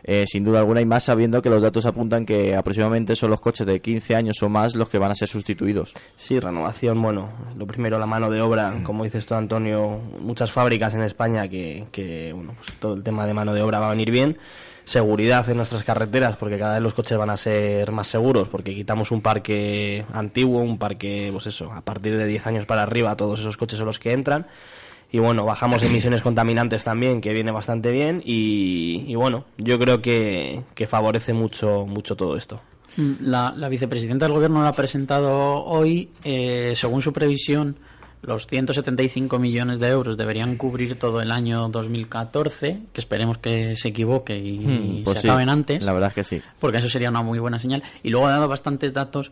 eh, 0.08 0.24
sin 0.28 0.44
duda 0.44 0.60
alguna, 0.60 0.80
y 0.80 0.86
más 0.86 1.02
sabiendo 1.02 1.42
que 1.42 1.50
los 1.50 1.60
datos 1.60 1.84
apuntan 1.84 2.24
que 2.24 2.54
aproximadamente 2.54 3.16
son 3.16 3.30
los 3.30 3.40
coches 3.40 3.66
de 3.66 3.80
15 3.80 4.14
años 4.14 4.40
o 4.40 4.48
más 4.48 4.76
los 4.76 4.88
que 4.88 4.98
van 4.98 5.10
a 5.10 5.16
ser 5.16 5.28
sustituidos. 5.28 5.94
Sí, 6.14 6.38
renovación, 6.38 7.02
bueno, 7.02 7.28
lo 7.56 7.66
primero 7.66 7.98
la 7.98 8.06
mano 8.06 8.30
de 8.30 8.40
obra, 8.40 8.72
como 8.84 9.02
dices 9.02 9.26
tú 9.26 9.34
Antonio, 9.34 10.00
muchas 10.20 10.52
fábricas 10.52 10.94
en 10.94 11.02
España 11.02 11.48
que, 11.48 11.86
que 11.90 12.32
bueno, 12.32 12.54
pues 12.56 12.78
todo 12.78 12.94
el 12.94 13.02
tema 13.02 13.26
de 13.26 13.34
mano 13.34 13.52
de 13.52 13.62
obra 13.62 13.80
va 13.80 13.88
a 13.88 13.90
venir 13.90 14.12
bien. 14.12 14.38
Seguridad 14.84 15.48
en 15.50 15.56
nuestras 15.56 15.82
carreteras, 15.82 16.36
porque 16.36 16.56
cada 16.56 16.74
vez 16.74 16.82
los 16.82 16.94
coches 16.94 17.18
van 17.18 17.30
a 17.30 17.36
ser 17.36 17.90
más 17.90 18.06
seguros, 18.06 18.48
porque 18.48 18.72
quitamos 18.72 19.10
un 19.10 19.20
parque 19.20 20.04
antiguo, 20.12 20.60
un 20.60 20.78
parque, 20.78 21.30
pues 21.32 21.48
eso, 21.48 21.72
a 21.72 21.80
partir 21.80 22.16
de 22.16 22.24
10 22.24 22.46
años 22.46 22.66
para 22.66 22.84
arriba, 22.84 23.16
todos 23.16 23.40
esos 23.40 23.56
coches 23.56 23.78
son 23.78 23.86
los 23.86 23.98
que 23.98 24.12
entran. 24.12 24.46
Y 25.12 25.18
bueno, 25.18 25.44
bajamos 25.44 25.82
emisiones 25.84 26.22
contaminantes 26.22 26.84
también, 26.84 27.20
que 27.20 27.32
viene 27.32 27.50
bastante 27.52 27.90
bien. 27.90 28.22
Y, 28.24 29.04
y 29.06 29.14
bueno, 29.14 29.44
yo 29.58 29.78
creo 29.78 30.02
que, 30.02 30.62
que 30.74 30.86
favorece 30.86 31.32
mucho, 31.32 31.86
mucho 31.86 32.16
todo 32.16 32.36
esto. 32.36 32.60
La, 33.20 33.52
la 33.56 33.68
vicepresidenta 33.68 34.26
del 34.26 34.32
gobierno 34.34 34.62
lo 34.62 34.68
ha 34.68 34.72
presentado 34.72 35.64
hoy. 35.64 36.10
eh, 36.24 36.72
según 36.76 37.02
su 37.02 37.12
previsión, 37.12 37.76
los 38.22 38.46
175 38.46 39.38
millones 39.38 39.78
de 39.78 39.88
euros 39.88 40.16
deberían 40.16 40.56
cubrir 40.56 40.98
todo 40.98 41.20
el 41.20 41.30
año 41.30 41.68
2014, 41.68 42.80
que 42.92 43.00
esperemos 43.00 43.38
que 43.38 43.76
se 43.76 43.88
equivoque 43.88 44.36
y, 44.38 45.02
Pues 45.04 45.18
se 45.18 45.22
sí, 45.22 45.28
acaben 45.28 45.48
antes, 45.48 45.82
La 45.82 45.92
verdad 45.92 46.08
es 46.10 46.14
que 46.14 46.24
sí. 46.24 46.42
porque 46.58 46.78
eso 46.78 46.88
sería 46.88 47.10
una 47.10 47.22
muy 47.22 47.38
buena 47.38 47.58
señal. 47.58 47.82
Y 48.02 48.10
luego 48.10 48.26
ha 48.26 48.30
dado 48.32 48.48
bastantes 48.48 48.92
datos 48.92 49.30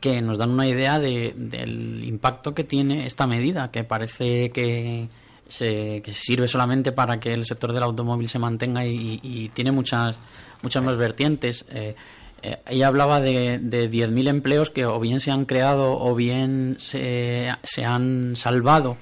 que 0.00 0.20
nos 0.22 0.38
dan 0.38 0.50
una 0.50 0.66
idea 0.66 0.98
de- 0.98 1.34
del 1.36 2.04
impacto 2.04 2.54
que 2.54 2.64
tiene 2.64 3.06
esta 3.06 3.26
medida, 3.26 3.70
que 3.70 3.84
parece 3.84 4.50
que 4.50 5.08
se 5.48 6.00
que 6.02 6.14
sirve 6.14 6.48
solamente 6.48 6.92
para 6.92 7.20
que 7.20 7.34
el 7.34 7.44
sector 7.44 7.72
del 7.72 7.82
automóvil 7.82 8.28
se 8.28 8.38
mantenga 8.38 8.86
y, 8.86 9.50
tiene 9.52 9.70
muchas 9.70 10.18
muchas 10.62 10.82
más 10.82 10.96
vertientes. 10.96 11.64
Eh, 11.70 11.94
eh, 12.42 12.58
ella 12.68 12.86
hablaba 12.86 13.20
de, 13.20 13.58
de 13.58 13.90
10.000 13.90 14.28
empleos 14.28 14.70
que 14.70 14.86
o 14.86 14.98
bien 14.98 15.20
se 15.20 15.30
han 15.30 15.44
creado 15.44 15.98
o 15.98 16.14
bien 16.14 16.76
se, 16.78 17.48
se 17.62 17.84
han 17.84 18.34
salvado 18.34 18.96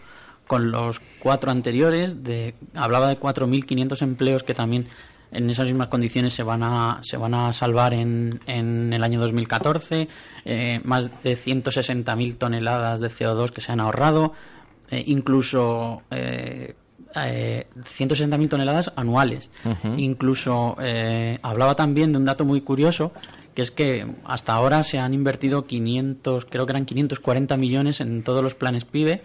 con 0.47 0.73
los 0.73 1.01
cuatro 1.21 1.51
anteriores. 1.53 2.25
De, 2.25 2.55
hablaba 2.75 3.09
de 3.09 3.19
4.500 3.21 4.03
empleos 4.03 4.43
que 4.43 4.55
también 4.55 4.89
en 5.33 5.49
esas 5.51 5.67
mismas 5.67 5.89
condiciones 5.89 6.33
se 6.35 6.43
van 6.43 6.63
a, 6.63 6.99
se 7.03 7.17
van 7.17 7.35
a 7.35 7.53
salvar 7.53 7.95
en, 7.95 8.41
en 8.47 8.93
el 8.93 9.03
año 9.05 9.21
2014. 9.21 10.09
eh, 10.45 10.81
más 10.85 11.11
de 11.23 11.37
160.000 11.37 12.37
toneladas 12.39 13.01
de 13.01 13.09
CO2 13.11 13.51
que 13.51 13.61
se 13.61 13.73
han 13.73 13.81
ahorrado. 13.81 14.33
eh, 14.91 15.05
incluso 15.07 16.03
eh, 16.11 16.75
eh, 17.25 17.67
160.000 17.77 18.49
toneladas 18.49 18.93
anuales. 18.97 19.51
Incluso 19.97 20.77
eh, 20.81 21.39
hablaba 21.43 21.75
también 21.77 22.13
de 22.13 22.19
un 22.19 22.25
dato 22.25 22.45
muy 22.45 22.61
curioso, 22.61 23.13
que 23.55 23.63
es 23.63 23.71
que 23.71 24.07
hasta 24.25 24.53
ahora 24.55 24.83
se 24.85 24.99
han 24.99 25.13
invertido 25.15 25.67
500, 25.67 26.45
creo 26.47 26.67
que 26.67 26.73
eran 26.73 26.85
540 26.87 27.57
millones 27.57 28.01
en 28.01 28.23
todos 28.23 28.43
los 28.43 28.55
planes 28.55 28.85
PIBE 28.85 29.23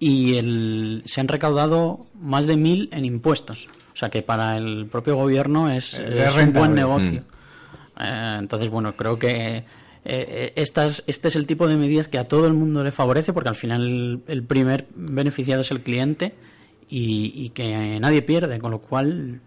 y 0.00 0.34
el, 0.36 1.02
se 1.06 1.20
han 1.20 1.28
recaudado 1.28 2.06
más 2.20 2.46
de 2.46 2.56
mil 2.56 2.88
en 2.92 3.04
impuestos. 3.04 3.66
O 4.02 4.04
sea 4.04 4.10
que 4.10 4.22
para 4.22 4.56
el 4.56 4.88
propio 4.90 5.14
gobierno 5.14 5.70
es, 5.70 5.94
un 5.94 6.52
buen 6.52 6.74
negocio. 6.74 7.22
Eh, 8.00 8.36
entonces, 8.36 8.68
bueno, 8.68 8.96
creo 8.96 9.16
que 9.16 9.58
eh, 9.58 9.64
eh, 10.04 10.52
estas, 10.56 11.04
este 11.06 11.28
es 11.28 11.36
el 11.36 11.46
tipo 11.46 11.68
de 11.68 11.76
medidas 11.76 12.08
que 12.08 12.18
a 12.18 12.26
todo 12.26 12.48
el 12.48 12.52
mundo 12.52 12.82
le 12.82 12.90
favorece 12.90 13.32
porque 13.32 13.50
al 13.50 13.54
final 13.54 13.86
el, 13.86 14.22
el 14.26 14.42
primer 14.42 14.88
beneficiado 14.96 15.60
es 15.60 15.70
el 15.70 15.82
cliente 15.82 16.34
y, 16.88 17.32
y 17.32 17.50
que 17.50 18.00
nadie 18.00 18.22
pierde, 18.22 18.58
con 18.58 18.72
lo 18.72 18.80
cual, 18.80 19.40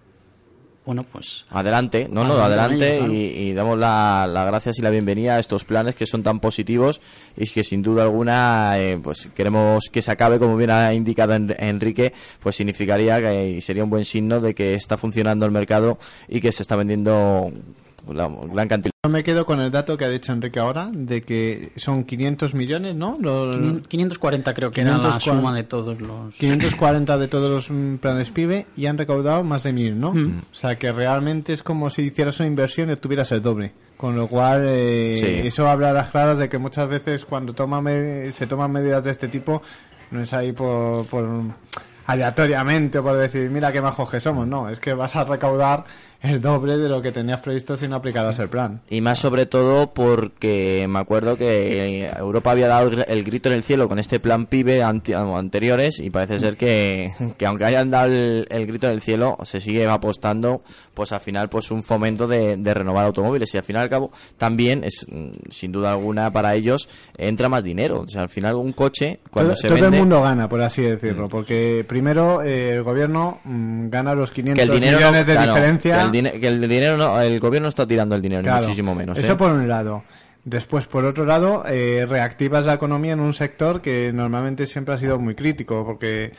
bueno, 0.86 1.04
pues 1.04 1.46
Adelante, 1.50 2.08
no, 2.12 2.24
no, 2.24 2.36
Adelante 2.36 3.00
y, 3.10 3.50
y 3.50 3.54
damos 3.54 3.78
las 3.80 4.30
la 4.30 4.46
gracias 4.46 4.78
y 4.80 4.82
la 4.84 4.90
bienvenida 4.92 5.36
a 5.36 5.40
estos 5.40 5.66
planes 5.66 5.96
que 5.96 6.06
son 6.06 6.22
tan 6.24 6.40
positivos 6.40 7.02
y 7.36 7.48
que 7.48 7.64
sin 7.64 7.82
duda 7.82 8.04
alguna 8.04 8.80
eh, 8.80 9.00
pues 9.02 9.28
queremos 9.36 9.90
que 9.92 10.02
se 10.02 10.12
acabe, 10.12 10.38
como 10.40 10.56
bien 10.58 10.70
ha 10.72 10.94
indicado 10.94 11.34
En- 11.34 11.56
Enrique, 11.58 12.14
pues 12.40 12.56
significaría 12.56 13.20
que 13.20 13.50
y 13.50 13.62
sería 13.62 13.84
un 13.84 13.90
buen 13.90 14.06
signo 14.06 14.40
de 14.40 14.54
que 14.54 14.76
está 14.76 14.96
funcionando 14.98 15.46
el 15.46 15.52
mercado 15.52 15.98
y 16.28 16.40
que 16.40 16.52
se 16.52 16.62
está 16.62 16.76
vendiendo 16.76 17.52
la 18.14 18.30
gran 18.52 18.68
cantidad. 18.68 18.92
Yo 19.04 19.10
me 19.10 19.24
quedo 19.24 19.46
con 19.46 19.60
el 19.60 19.70
dato 19.72 19.98
que 19.98 20.06
ha 20.06 20.10
dicho 20.10 20.32
Enrique 20.34 20.60
ahora, 20.60 20.90
de 20.92 21.22
que 21.22 21.72
son 21.76 22.04
500 22.04 22.56
millones, 22.56 22.96
¿no? 22.96 23.18
Los, 23.20 23.88
540 23.88 24.54
creo 24.54 24.72
que 24.72 24.82
era 24.82 24.92
la 24.92 24.98
540. 24.98 25.42
suma 25.42 25.56
de 25.56 25.64
todos 25.64 26.02
los... 26.02 26.36
540 26.36 27.18
de 27.18 27.28
todos 27.28 27.50
los 27.52 27.70
mm, 27.70 27.98
planes 27.98 28.32
PIBE 28.32 28.66
y 28.76 28.88
han 28.88 28.98
recaudado 28.98 29.44
más 29.44 29.64
de 29.64 29.74
1000, 29.74 30.00
¿no? 30.00 30.14
Mm. 30.14 30.42
O 30.52 30.56
sea 30.56 30.78
que 30.78 30.92
realmente 30.92 31.54
es 31.54 31.62
como 31.62 31.90
si 31.92 32.04
hicieras 32.04 32.40
una 32.40 32.48
inversión 32.48 32.90
y 32.90 32.94
obtuvieras 32.94 33.32
el 33.32 33.42
doble. 33.42 33.74
Con 33.98 34.16
lo 34.18 34.28
cual, 34.28 34.64
eh, 34.66 35.18
Sí. 35.20 35.48
eso 35.48 35.70
habla 35.70 35.92
a 35.92 35.94
las 35.94 36.10
claras 36.10 36.38
de 36.40 36.50
que 36.50 36.58
muchas 36.58 36.90
veces 36.90 37.26
cuando 37.26 37.54
toma 37.54 37.82
se 38.32 38.48
toman 38.48 38.72
medidas 38.72 39.04
de 39.04 39.12
este 39.12 39.28
tipo, 39.28 39.62
no 40.12 40.22
es 40.22 40.34
ahí 40.34 40.52
por, 40.52 41.06
por 41.06 41.28
aleatoriamente 42.06 43.00
o 43.00 43.04
por 43.04 43.18
decir, 43.18 43.50
mira 43.50 43.72
qué 43.72 43.82
majos 43.82 44.10
que 44.10 44.20
somos. 44.20 44.48
No, 44.48 44.70
es 44.70 44.80
que 44.80 44.94
vas 44.94 45.16
a 45.16 45.24
recaudar 45.24 45.86
el 46.22 46.42
doble 46.42 46.78
de 46.78 46.90
lo 46.90 47.02
que 47.02 47.12
tenías 47.12 47.40
previsto 47.40 47.78
si 47.78 47.88
no 47.88 47.96
aplicaras 47.98 48.40
el 48.40 48.50
plan. 48.50 48.82
Y 48.90 49.02
más 49.02 49.20
sobre 49.20 49.46
todo 49.46 49.94
porque 49.94 50.86
me 50.90 51.00
acuerdo 51.00 51.38
que 51.38 52.06
Europa 52.18 52.52
había 52.52 52.68
dado 52.68 52.90
el- 53.08 53.24
grito 53.24 53.50
en 53.50 53.56
el 53.56 53.64
cielo 53.64 53.88
con 53.90 54.00
este 54.00 54.20
plan 54.20 54.46
PIBE 54.46 54.82
anteriores 54.84 56.00
y 56.00 56.10
parece 56.10 56.40
ser 56.40 56.58
que, 56.58 57.12
que 57.38 57.46
aunque 57.46 57.66
hayan 57.66 57.90
dado 57.92 58.12
el, 58.12 58.48
el 58.50 58.66
grito 58.68 58.88
en 58.88 58.94
el 58.94 59.02
cielo, 59.02 59.38
se 59.44 59.60
sigue 59.62 59.86
apostando 59.88 60.62
pues 60.94 61.12
al 61.12 61.20
final 61.22 61.50
pues 61.50 61.72
un 61.72 61.84
fomento 61.84 62.28
de, 62.28 62.58
de 62.58 62.74
renovar 62.74 63.06
automóviles 63.06 63.54
y 63.54 63.58
al 63.58 63.64
fin 63.64 63.76
y 63.76 63.80
al 63.80 63.90
cabo 63.90 64.12
también 64.38 64.84
es 64.84 65.06
mm, 65.10 65.50
sin 65.52 65.72
duda 65.72 65.92
alguna 65.92 66.32
para 66.32 66.56
ellos 66.56 66.88
entra 67.18 67.50
más 67.50 67.64
dinero. 67.64 68.02
O 68.02 68.08
sea, 68.08 68.22
al 68.24 68.30
final 68.30 68.56
un 68.56 68.72
coche 68.74 69.20
cuando 69.32 69.52
todo 69.54 69.62
se 69.62 69.68
todo 69.68 69.76
vende... 69.82 69.98
el 69.98 70.02
mundo 70.04 70.22
gana, 70.22 70.48
por 70.50 70.62
así 70.62 70.82
decirlo, 70.82 71.28
porque 71.30 71.86
primero 71.88 72.42
eh, 72.42 72.72
el 72.76 72.84
gobierno 72.84 73.40
mm, 73.44 73.90
gana 73.90 74.16
los 74.16 74.32
500 74.32 74.56
que 74.56 74.64
el 74.64 74.80
dinero 74.80 74.98
millones 74.98 75.28
de 75.28 75.34
claro, 75.34 75.54
diferencia. 75.54 76.05
El, 76.06 76.12
dine- 76.12 76.40
que 76.40 76.48
el 76.48 76.62
dinero 76.62 76.98
no 76.98 77.22
el 77.22 77.40
gobierno 77.40 77.66
no 77.66 77.70
está 77.70 77.86
tirando 77.88 78.16
el 78.16 78.22
dinero 78.22 78.42
Claro, 78.44 78.64
muchísimo 78.64 78.96
menos 78.96 79.18
Eso 79.18 79.34
¿eh? 79.34 79.36
por 79.36 79.52
un 79.52 79.68
lado. 79.68 80.04
Después, 80.44 80.86
por 80.86 81.06
otro 81.06 81.26
lado, 81.26 81.64
eh, 81.68 82.06
reactivas 82.08 82.66
la 82.66 82.76
economía 82.76 83.14
en 83.14 83.20
un 83.20 83.34
sector 83.34 83.82
que 83.82 84.12
normalmente 84.14 84.68
siempre 84.68 84.94
ha 84.94 84.98
sido 85.00 85.18
muy 85.18 85.34
crítico, 85.34 85.84
porque 85.84 86.32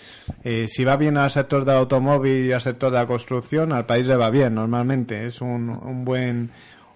eh, 0.44 0.66
si 0.68 0.84
va 0.84 0.96
bien 0.96 1.16
al 1.16 1.32
sector 1.32 1.64
del 1.64 1.76
automóvil 1.76 2.46
y 2.46 2.52
al 2.52 2.60
sector 2.62 2.92
de 2.92 2.98
la 2.98 3.06
construcción, 3.08 3.72
al 3.72 3.84
país 3.84 4.06
le 4.06 4.14
va 4.14 4.30
bien 4.30 4.54
normalmente. 4.54 5.26
Es 5.26 5.40
un, 5.40 5.70
un 5.70 6.04
buen 6.04 6.50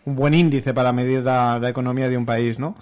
un 0.05 0.15
buen 0.15 0.35
índice 0.35 0.73
para 0.73 0.93
medir 0.93 1.23
la, 1.23 1.59
la 1.61 1.69
economía 1.69 2.09
de 2.09 2.17
un 2.17 2.25
país, 2.27 2.61
¿no? 2.61 2.77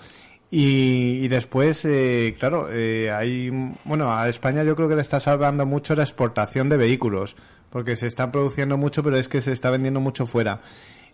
Y, 0.51 1.21
y 1.23 1.29
después, 1.29 1.85
eh, 1.85 2.37
claro, 2.39 2.69
eh, 2.71 3.11
hay, 3.11 3.51
bueno, 3.85 4.15
a 4.15 4.29
España 4.29 4.63
yo 4.63 4.77
creo 4.77 4.89
que 4.89 4.95
le 4.95 5.03
está 5.03 5.21
salvando 5.21 5.67
mucho 5.67 5.95
la 5.95 6.03
exportación 6.05 6.69
de 6.69 6.77
vehículos, 6.77 7.35
porque 7.71 7.97
se 7.97 8.07
está 8.07 8.31
produciendo 8.33 8.77
mucho, 8.77 9.03
pero 9.03 9.17
es 9.17 9.29
que 9.29 9.41
se 9.41 9.53
está 9.53 9.71
vendiendo 9.71 10.01
mucho 10.01 10.27
fuera. 10.27 10.61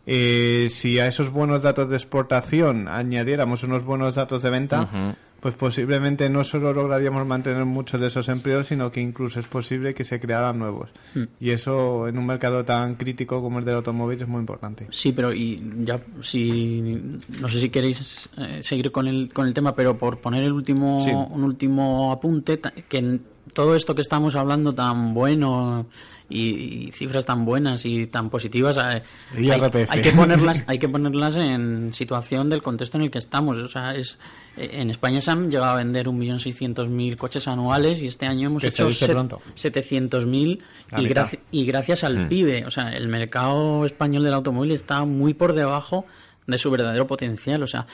Eh, 0.07 0.69
si 0.71 0.99
a 0.99 1.07
esos 1.07 1.31
buenos 1.31 1.63
datos 1.63 1.89
de 1.89 1.97
exportación 1.97 2.89
añadiéramos 2.89 3.63
unos 3.63 3.85
buenos 3.85 4.17
datos 4.17 4.43
de 4.43 4.51
venta, 4.51 5.17
pues 5.41 5.55
posiblemente 5.55 6.29
no 6.29 6.45
solo 6.45 6.75
lograríamos 6.75 7.27
mantener 7.27 7.65
muchos 7.65 7.99
de 8.01 8.09
esos 8.09 8.29
empleos, 8.29 8.67
sino 8.67 8.91
que 8.91 9.01
incluso 9.01 9.41
es 9.41 9.47
posible 9.47 9.95
que 9.95 10.05
se 10.05 10.21
crearan 10.21 10.59
nuevos. 10.59 10.91
Y 11.41 11.51
eso 11.51 12.07
en 12.07 12.19
un 12.19 12.27
mercado 12.27 12.67
tan 12.67 12.97
crítico 12.97 13.41
como 13.41 13.61
el 13.61 13.65
del 13.65 13.77
automóvil 13.77 14.21
es 14.21 14.29
muy 14.29 14.41
importante. 14.41 14.89
Sí, 14.91 15.13
pero 15.13 15.33
y 15.33 15.63
ya 15.85 15.99
si 16.21 17.03
no 17.41 17.49
sé 17.49 17.61
si 17.61 17.71
queréis 17.71 18.29
eh, 18.37 18.59
seguir 18.63 18.93
con 18.93 19.07
el 19.09 19.33
con 19.33 19.47
el 19.47 19.55
tema, 19.55 19.75
pero 19.75 19.97
por 19.97 20.19
poner 20.19 20.45
el 20.45 20.53
último 20.53 21.01
Sí. 21.01 21.13
un 21.13 21.45
último 21.45 22.13
apunte 22.13 22.61
que 22.89 22.99
en 22.99 23.23
todo 23.55 23.75
esto 23.75 23.95
que 23.95 24.03
estamos 24.03 24.35
hablando 24.37 24.73
tan 24.73 25.15
bueno 25.15 25.87
y, 26.29 26.87
y 26.89 26.93
cifras 26.93 27.27
tan 27.27 27.45
buenas 27.45 27.85
y 27.85 28.07
tan 28.07 28.31
positivas 28.31 28.77
eh, 28.79 29.03
hay, 29.35 29.61
hay 29.91 30.01
que 30.03 30.11
ponerlas 30.13 30.65
hay 30.67 30.79
que 30.79 30.89
ponerlas 30.89 31.37
en 31.37 31.93
situación 31.93 32.49
del 32.49 32.63
contexto 32.63 32.97
en 32.97 33.05
el 33.05 33.11
que 33.11 33.19
estamos 33.19 33.59
o 33.59 33.69
sea 33.69 33.91
es 33.91 34.19
eh, 34.57 34.71
en 34.73 34.89
España 34.89 35.21
se 35.21 35.31
han 35.31 35.51
llegado 35.51 35.73
a 35.73 35.77
vender 35.77 36.07
1.600.000 36.07 37.17
coches 37.17 37.47
anuales 37.49 38.01
y 38.01 38.07
este 38.07 38.25
año 38.27 38.49
hemos 38.49 38.63
Que 38.63 38.69
hecho 38.69 38.87
dice 38.89 39.07
set- 39.07 39.13
pronto. 39.15 39.43
700.000 39.57 40.61
La 40.91 41.03
y, 41.03 41.07
graci- 41.09 41.39
y 41.51 41.65
gracias 41.67 42.05
al 42.05 42.29
PIB. 42.29 42.67
O 42.67 42.71
sea, 42.71 42.91
el 42.93 43.09
mercado 43.09 43.85
español 43.85 44.25
del 44.25 44.35
automóvil 44.35 44.71
está 44.73 45.05
muy 45.05 45.35
por 45.35 45.55
debajo 45.55 46.07
de 46.47 46.59
su 46.59 46.71
verdadero 46.71 47.07
potencial. 47.07 47.63
O 47.63 47.67
sea, 47.67 47.87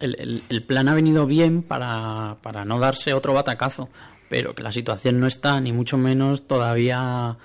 el, 0.00 0.16
el- 0.18 0.42
el 0.48 0.62
plan 0.62 0.88
ha 0.88 0.94
venido 0.94 1.26
bien 1.26 1.62
para, 1.62 2.36
para 2.42 2.64
no 2.64 2.78
darse 2.78 3.14
otro 3.14 3.32
batacazo, 3.32 3.88
pero 4.28 4.54
que 4.54 4.62
la 4.62 4.72
situación 4.72 5.20
no 5.20 5.26
está 5.26 5.60
ni 5.60 5.72
mucho 5.72 5.96
menos 5.96 6.46
todavía... 6.46 7.36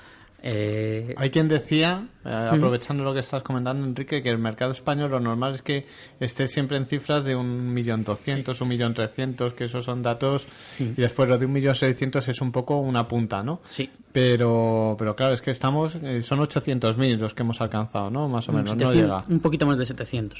eh, 0.45 1.15
Hay 1.17 1.29
quien 1.29 1.47
decía, 1.47 2.07
eh, 2.25 2.49
aprovechando 2.51 3.01
lo 3.03 3.13
que 3.13 3.21
estás 3.21 3.43
comentando, 3.43 3.85
Enrique, 3.85 4.21
que 4.21 4.29
el 4.29 4.37
mercado 4.37 4.73
español 4.73 5.09
lo 5.09 5.21
normal 5.21 5.55
es 5.55 5.61
que 5.61 5.85
esté 6.19 6.47
siempre 6.47 6.75
en 6.75 6.85
cifras 6.85 7.23
de 7.23 7.33
un 7.33 7.73
millón 7.73 8.03
doscientos, 8.03 8.59
un 8.59 8.67
millón 8.67 8.93
trescientos, 8.93 9.53
que 9.53 9.65
esos 9.65 9.85
son 9.85 10.03
datos, 10.03 10.45
y 10.79 11.01
después 11.01 11.29
lo 11.29 11.37
de 11.37 11.45
un 11.45 11.53
millón 11.53 11.75
seiscientos 11.75 12.27
es 12.27 12.41
un 12.41 12.51
poco 12.51 12.77
una 12.77 13.07
punta, 13.07 13.41
¿no? 13.41 13.61
sí. 13.69 13.89
Pero, 14.11 14.95
pero 14.99 15.15
claro, 15.15 15.33
es 15.33 15.41
que 15.41 15.49
estamos, 15.49 15.95
eh, 15.95 16.21
son 16.21 16.39
800.000 16.39 17.17
los 17.17 17.33
que 17.33 17.41
hemos 17.41 17.59
alcanzado, 17.61 18.11
¿no? 18.11 18.27
Más 18.27 18.47
o 18.47 18.51
menos, 18.51 18.75
no 18.75 18.91
700 18.91 18.95
llega. 18.95 19.23
un 19.27 19.39
poquito 19.39 19.65
más 19.65 19.75
de 19.75 19.85
700. 19.85 20.39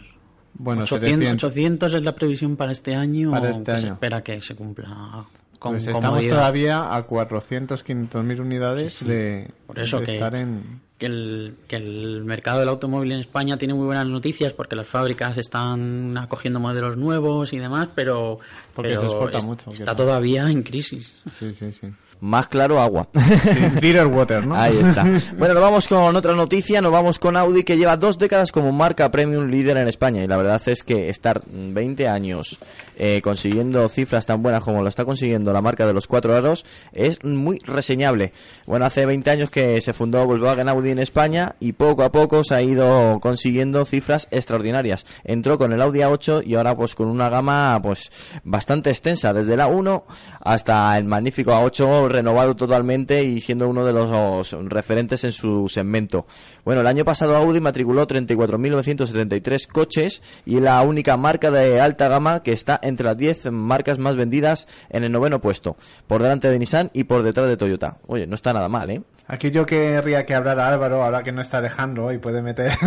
Bueno, 0.54 0.84
800, 0.84 1.10
700. 1.10 1.44
800 1.44 1.94
es 1.94 2.02
la 2.04 2.13
previsión 2.13 2.56
para 2.56 2.72
este 2.72 2.94
año. 2.94 3.32
Para 3.32 3.50
este 3.50 3.72
que 3.72 3.80
se 3.80 3.86
año. 3.86 3.94
espera 3.94 4.22
que 4.22 4.39
se 4.44 4.56
cumpla 4.56 5.26
con 5.63 5.71
Pues 5.76 5.88
estamos 5.88 6.10
comodidad. 6.10 6.36
todavía 6.36 6.93
a 6.95 7.04
400, 7.04 7.82
500 7.84 8.23
mil 8.26 8.41
unidades 8.41 8.93
Sí, 8.95 9.06
sí. 9.06 9.12
de, 9.12 9.52
Por 9.65 9.80
eso 9.80 9.99
de 10.02 10.06
que- 10.06 10.13
estar 10.15 10.36
en... 10.36 10.82
que 10.97 11.06
el, 11.06 11.56
que 11.69 11.78
el 11.78 12.23
mercado 12.26 12.60
del 12.60 12.67
automóvil 12.69 13.13
en 13.13 13.19
España 13.21 13.58
tiene 13.58 13.73
muy 13.73 13.86
buenas 13.86 14.06
noticias 14.06 14.52
porque 14.54 14.76
las 14.76 14.88
fábricas 14.88 15.38
están 15.38 16.17
acogiendo 16.17 16.60
modelos 16.60 16.97
nuevos 16.97 17.54
y 17.54 17.60
demás, 17.60 17.88
pero, 17.95 18.39
Porque 18.76 18.89
pero 18.89 19.02
se 19.02 19.08
exporta 19.08 19.38
es- 19.38 19.45
mucho, 19.45 19.71
está 19.71 19.95
todavía 19.95 20.49
en 20.52 20.63
crisis. 20.63 21.21
Sí, 21.39 21.54
sí, 21.54 21.71
sí. 21.71 21.88
Más 22.24 22.48
claro 22.48 22.80
agua 22.80 23.10
Bitter 23.82 24.08
water, 24.08 24.48
¿no? 24.48 24.56
Ahí 24.56 24.78
está. 24.78 25.04
Bueno, 25.38 25.56
nos 25.56 25.64
vamos 25.64 25.88
con 25.88 26.16
otra 26.16 26.34
noticia, 26.34 26.82
nos 26.82 26.92
vamos 26.92 27.20
con 27.20 27.36
Audi 27.36 27.64
que 27.64 27.76
lleva 27.76 27.98
dos 27.98 28.18
décadas 28.18 28.52
como 28.52 28.72
marca 28.72 29.12
premium 29.12 29.48
líder 29.50 29.76
en 29.78 29.88
España 29.90 30.24
y 30.24 30.28
la 30.28 30.38
verdad 30.38 30.62
es 30.68 30.84
que 30.84 31.10
estar 31.10 31.42
20 31.46 32.08
años 32.08 32.60
eh, 32.98 33.20
consiguiendo 33.24 33.88
cifras 33.90 34.26
tan 34.26 34.42
buenas 34.42 34.64
como 34.64 34.84
lo 34.84 34.88
está 34.88 35.04
consiguiendo 35.04 35.52
la 35.52 35.62
marca 35.62 35.86
de 35.86 35.94
los 35.94 36.08
cuatro 36.08 36.34
aros 36.34 36.66
es 36.94 37.24
muy 37.26 37.60
reseñable. 37.60 38.32
Bueno, 38.66 38.86
hace 38.86 39.06
20 39.06 39.30
años 39.30 39.50
que 39.50 39.82
se 39.82 39.92
fundó 39.92 40.26
Volkswagen 40.26 40.70
Audi 40.70 40.92
en 40.92 41.00
España 41.00 41.56
y 41.60 41.74
poco 41.74 42.04
a 42.04 42.12
poco 42.12 42.44
se 42.46 42.56
ha 42.56 42.62
ido 42.62 43.20
consiguiendo 43.20 43.84
cifras 43.84 44.30
extraordinarias. 44.32 45.06
Entró 45.26 45.58
con 45.58 45.74
el 45.74 45.82
Audi 45.82 46.00
A8 46.00 46.44
y 46.46 46.56
ahora 46.56 46.76
pues 46.76 46.96
con 46.96 47.08
una 47.08 47.30
gama 47.30 47.80
pues 47.84 48.12
bastante 48.44 48.92
extensa, 48.92 49.34
desde 49.34 49.56
el 49.56 49.60
A1 49.60 50.04
hasta 50.40 50.98
el 50.98 51.04
magnífico 51.04 51.52
A8 51.52 52.12
renovado 52.13 52.56
totalmente 52.56 53.23
y 53.23 53.42
siendo 53.42 53.67
uno 53.67 53.83
de 53.85 53.92
los 53.92 54.54
referentes 54.69 55.23
en 55.25 55.33
su 55.33 55.67
segmento. 55.67 56.25
Bueno, 56.63 56.81
el 56.81 56.88
año 56.88 57.04
pasado 57.04 57.35
Audi 57.35 57.60
matriculó 57.60 58.08
34.973 58.08 59.67
coches 59.67 60.23
y 60.46 60.62
la 60.62 60.81
única 60.81 61.17
marca 61.17 61.52
de 61.52 61.81
alta 61.81 62.08
gama 62.08 62.42
que 62.42 62.54
está 62.54 62.79
entre 62.81 63.06
las 63.06 63.17
10 63.17 63.52
marcas 63.52 63.98
más 63.98 64.15
vendidas 64.15 64.67
en 64.90 65.04
el 65.04 65.12
noveno 65.12 65.42
puesto, 65.42 65.75
por 66.08 66.21
delante 66.21 66.50
de 66.50 66.60
Nissan 66.60 66.90
y 66.94 67.04
por 67.04 67.23
detrás 67.23 67.48
de 67.48 67.58
Toyota. 67.58 67.98
Oye, 68.08 68.27
no 68.27 68.35
está 68.35 68.54
nada 68.54 68.69
mal, 68.69 68.90
¿eh? 68.90 69.02
Aquí 69.26 69.52
yo 69.52 69.65
querría 69.65 70.26
que 70.26 70.36
hablara 70.36 70.67
Álvaro, 70.67 71.02
ahora 71.02 71.24
que 71.24 71.32
no 71.32 71.42
está 71.42 71.62
dejando 71.62 72.12
y 72.12 72.17
puede 72.17 72.42
meter 72.42 72.71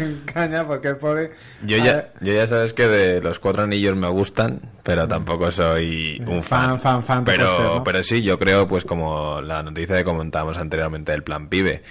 en 0.00 0.22
caña, 0.24 0.64
porque 0.64 0.88
el 0.88 0.96
pobre... 0.96 1.32
Yo 1.66 1.76
ya, 1.78 2.12
yo 2.20 2.32
ya 2.32 2.46
sabes 2.46 2.72
que 2.72 2.86
de 2.86 3.20
los 3.20 3.40
cuatro 3.40 3.62
anillos 3.64 3.96
me 3.96 4.08
gustan, 4.08 4.60
pero 4.84 5.08
tampoco 5.08 5.50
soy 5.50 6.22
un 6.24 6.42
Fan, 6.42 6.78
fan. 6.78 7.02
fan, 7.02 7.02
fan 7.02 7.24
pero, 7.24 7.82
pero 7.84 8.02
sí, 8.04 8.22
yo 8.22 8.38
creo, 8.38 8.68
pues 8.68 8.84
como 8.84 9.40
la 9.40 9.62
noticia 9.64 9.96
que 9.96 10.04
comentábamos 10.04 10.56
anteriormente 10.56 11.10
del 11.12 11.24
plan 11.24 11.48
PIBE, 11.48 11.82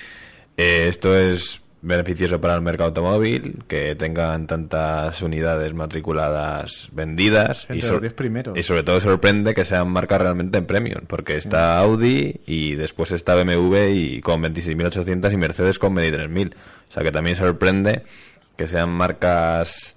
eh, 0.56 0.86
esto 0.88 1.14
es 1.14 1.62
beneficioso 1.82 2.40
para 2.40 2.56
el 2.56 2.62
mercado 2.62 2.90
automóvil, 2.90 3.64
que 3.68 3.96
tengan 3.96 4.46
tantas 4.48 5.22
unidades 5.22 5.74
matriculadas 5.74 6.90
vendidas. 6.92 7.66
Entre 7.70 7.88
so- 7.88 7.94
los 7.94 8.02
10 8.02 8.14
primeros. 8.14 8.58
y 8.58 8.64
sobre 8.64 8.84
todo 8.84 9.00
sorprende 9.00 9.54
que 9.54 9.66
sean 9.66 9.90
marcas 9.90 10.22
realmente 10.22 10.58
en 10.60 10.66
premium, 10.66 11.06
porque 11.08 11.36
está 11.36 11.78
Audi 11.80 12.42
y 12.46 12.76
después 12.76 13.12
está 13.12 13.36
BMW 13.36 13.76
y 13.94 14.22
con 14.22 14.42
26.800 14.44 15.34
y 15.34 15.38
Mercedes 15.38 15.80
con 15.80 15.96
23.000. 15.96 16.54
O 16.90 16.94
sea 16.94 17.04
que 17.04 17.12
también 17.12 17.36
sorprende 17.36 18.04
que 18.58 18.68
sean 18.68 18.90
marcas 18.90 19.96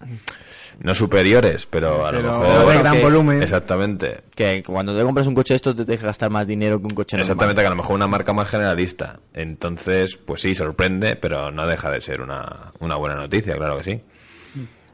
no 0.83 0.95
superiores, 0.95 1.67
pero 1.67 2.07
a 2.07 2.11
Pero 2.11 2.23
lo 2.23 2.33
de 2.35 2.41
mejor... 2.49 2.65
bueno, 2.65 2.81
gran 2.81 2.95
que- 2.97 3.03
volumen. 3.03 3.43
Exactamente. 3.43 4.21
Que 4.35 4.63
cuando 4.63 4.97
te 4.97 5.03
compras 5.03 5.27
un 5.27 5.35
coche 5.35 5.55
de 5.55 5.57
esto 5.57 5.75
te 5.75 5.85
deja 5.85 6.07
gastar 6.07 6.31
más 6.31 6.47
dinero 6.47 6.79
que 6.79 6.85
un 6.87 6.95
coche 6.95 7.17
normal. 7.17 7.31
Exactamente, 7.31 7.61
que 7.63 7.67
a 7.67 7.71
lo 7.71 7.77
mejor 7.77 7.95
una 7.97 8.07
marca 8.09 8.33
más 8.33 8.49
generalista. 8.49 9.21
Entonces, 9.33 10.17
pues 10.17 10.41
sí, 10.41 10.55
sorprende, 10.55 11.17
pero 11.17 11.51
no 11.51 11.67
deja 11.67 11.91
de 11.91 12.01
ser 12.01 12.21
una, 12.21 12.73
una 12.81 12.97
buena 12.97 13.17
noticia, 13.17 13.57
claro 13.57 13.77
que 13.79 13.83
sí. 13.85 14.01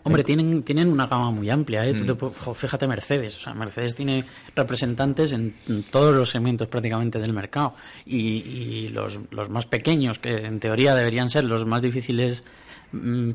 Hombre, 0.03 0.25
tienen, 0.25 0.63
tienen 0.63 0.89
una 0.89 1.07
gama 1.09 1.31
muy 1.31 1.51
amplia, 1.51 1.85
¿eh? 1.85 1.93
Tú 1.93 2.05
Mm. 2.05 2.07
te 2.07 2.15
pu- 2.15 2.33
jo, 2.35 2.55
fíjate 2.55 2.89
Mercedes, 2.89 3.37
o 3.37 3.41
sea, 3.41 3.53
Mercedes 3.53 3.95
tiene 3.95 4.25
representantes 4.57 5.33
en, 5.33 5.55
en 5.69 5.83
todos 5.83 6.17
los 6.17 6.31
segmentos 6.31 6.69
prácticamente 6.69 7.19
del 7.19 7.35
mercado 7.35 7.75
y, 8.07 8.19
y 8.19 8.89
los, 8.89 9.19
los 9.31 9.51
más 9.51 9.67
pequeños, 9.67 10.19
que 10.19 10.31
en 10.47 10.59
teoría 10.59 10.95
deberían 10.95 11.29
ser 11.29 11.45
los 11.45 11.67
más 11.67 11.83
difíciles 11.83 12.45
mm, 12.45 12.49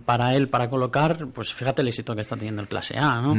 para 0.06 0.36
él 0.36 0.50
para 0.50 0.70
colocar, 0.70 1.28
pues 1.34 1.54
fíjate 1.54 1.82
el 1.82 1.88
éxito 1.88 2.14
que 2.16 2.22
está 2.22 2.36
teniendo 2.36 2.62
el 2.62 2.68
clase 2.68 2.98
A, 2.98 3.22
¿no? 3.22 3.34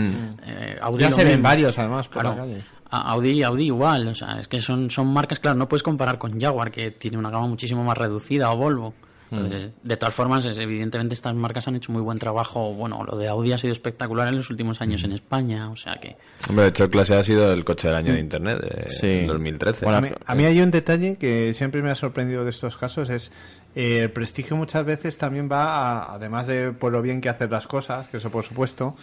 Eh, 0.47 0.77
Audi 0.81 1.03
Ya 1.03 1.11
se 1.11 1.23
ven 1.25 1.35
mismo. 1.35 1.43
varios, 1.45 1.79
además, 1.79 2.09
por 2.09 2.25
la 2.25 2.35
Claro. 2.35 2.49
calle. 2.49 2.63
Audi, 2.89 3.43
Audi 3.43 3.65
igual, 3.67 4.09
o 4.09 4.15
sea, 4.15 4.39
es 4.41 4.49
que 4.49 4.61
son, 4.61 4.91
son 4.91 5.09
marcas, 5.13 5.41
claro, 5.41 5.59
no 5.59 5.69
puedes 5.69 5.83
comparar 5.83 6.19
con 6.19 6.41
Jaguar, 6.41 6.71
que 6.71 6.93
tiene 6.93 7.19
una 7.19 7.31
gama 7.31 7.47
muchísimo 7.49 7.83
más 7.85 7.99
reducida, 7.99 8.51
o 8.53 8.57
Volvo. 8.57 8.95
Entonces, 9.29 9.73
de 9.83 9.97
todas 9.97 10.15
formas, 10.15 10.45
es- 10.47 10.57
evidentemente 10.57 11.13
estas 11.13 11.35
marcas 11.35 11.67
han 11.67 11.75
hecho 11.75 11.91
muy 11.91 12.01
buen 12.01 12.17
trabajo. 12.17 12.73
Bueno, 12.75 13.03
lo 13.05 13.17
de 13.19 13.27
Audi 13.27 13.51
ha 13.53 13.59
sido 13.59 13.73
espectacular 13.73 14.29
en 14.29 14.37
los 14.37 14.49
últimos 14.51 14.81
años 14.81 15.03
en 15.03 15.11
España, 15.11 15.69
o 15.69 15.75
sea 15.77 15.95
que... 15.95 16.17
Hombre, 16.49 16.67
de 16.67 16.71
hecho, 16.71 16.85
el 16.85 16.91
clase 16.91 17.17
A 17.17 17.19
ha 17.19 17.25
sido 17.25 17.53
el 17.53 17.65
coche 17.65 17.89
del 17.89 17.97
año 17.97 18.13
de 18.15 18.21
Internet, 18.21 18.61
de 18.61 18.89
Sí. 18.89 19.07
en 19.09 19.27
2013. 19.27 19.85
Bueno, 19.85 19.99
A 19.99 20.01
mí, 20.01 20.09
a 20.25 20.35
mí 20.37 20.45
hay 20.45 20.61
un 20.61 20.71
detalle 20.71 21.17
que 21.19 21.53
siempre 21.55 21.83
me 21.83 21.91
ha 21.91 21.97
sorprendido 21.97 22.45
de 22.45 22.51
estos 22.51 22.77
casos, 22.77 23.11
es 23.11 23.33
eh, 23.77 24.01
el 24.01 24.11
prestigio 24.11 24.57
muchas 24.57 24.85
veces 24.85 25.17
también 25.19 25.49
va, 25.49 25.67
a- 26.03 26.15
además 26.15 26.49
de 26.49 26.73
por 26.73 26.91
lo 26.91 27.01
bien 27.03 27.21
que 27.21 27.29
hacen 27.29 27.51
las 27.51 27.69
cosas, 27.69 28.09
que 28.09 28.17
eso 28.17 28.31
por 28.31 28.43
supuesto, 28.43 28.97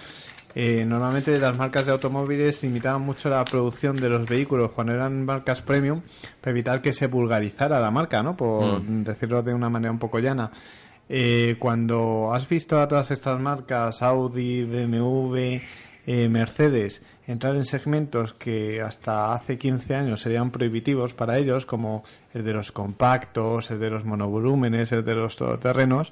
eh, 0.56 0.84
normalmente 0.86 1.40
las 1.40 1.56
marcas 1.58 1.86
de 1.86 1.94
automóviles 1.94 2.62
limitaban 2.64 3.02
mucho 3.02 3.30
la 3.30 3.44
producción 3.46 3.96
de 3.98 4.10
los 4.10 4.28
vehículos 4.28 4.72
cuando 4.74 4.94
eran 4.94 5.24
marcas 5.26 5.62
premium 5.62 6.02
para 6.42 6.52
evitar 6.52 6.82
que 6.82 6.92
se 6.94 7.08
vulgarizara 7.08 7.80
la 7.80 7.90
marca, 7.90 8.22
¿no? 8.22 8.36
Por 8.36 8.82
decirlo 8.84 9.42
de 9.42 9.54
una 9.54 9.70
manera 9.70 9.92
un 9.92 9.98
poco 10.00 10.20
llana. 10.20 10.52
Eh, 11.10 11.56
cuando 11.60 12.34
has 12.34 12.48
visto 12.48 12.80
a 12.82 12.88
todas 12.88 13.12
estas 13.12 13.40
marcas, 13.40 14.02
Audi, 14.02 14.64
BMW, 14.64 15.62
eh, 16.06 16.30
Mercedes, 16.30 17.02
entrar 17.28 17.56
en 17.56 17.66
segmentos 17.66 18.34
que 18.34 18.82
hasta 18.82 19.34
hace 19.34 19.58
15 19.58 19.96
años 19.96 20.22
serían 20.22 20.52
prohibitivos 20.52 21.14
para 21.14 21.38
ellos, 21.38 21.66
como 21.66 22.04
el 22.34 22.44
de 22.44 22.54
los 22.54 22.72
compactos, 22.72 23.72
el 23.72 23.80
de 23.80 23.90
los 23.90 24.06
monovolúmenes, 24.06 24.92
el 24.92 25.06
de 25.06 25.16
los 25.16 25.36
todoterrenos, 25.36 26.12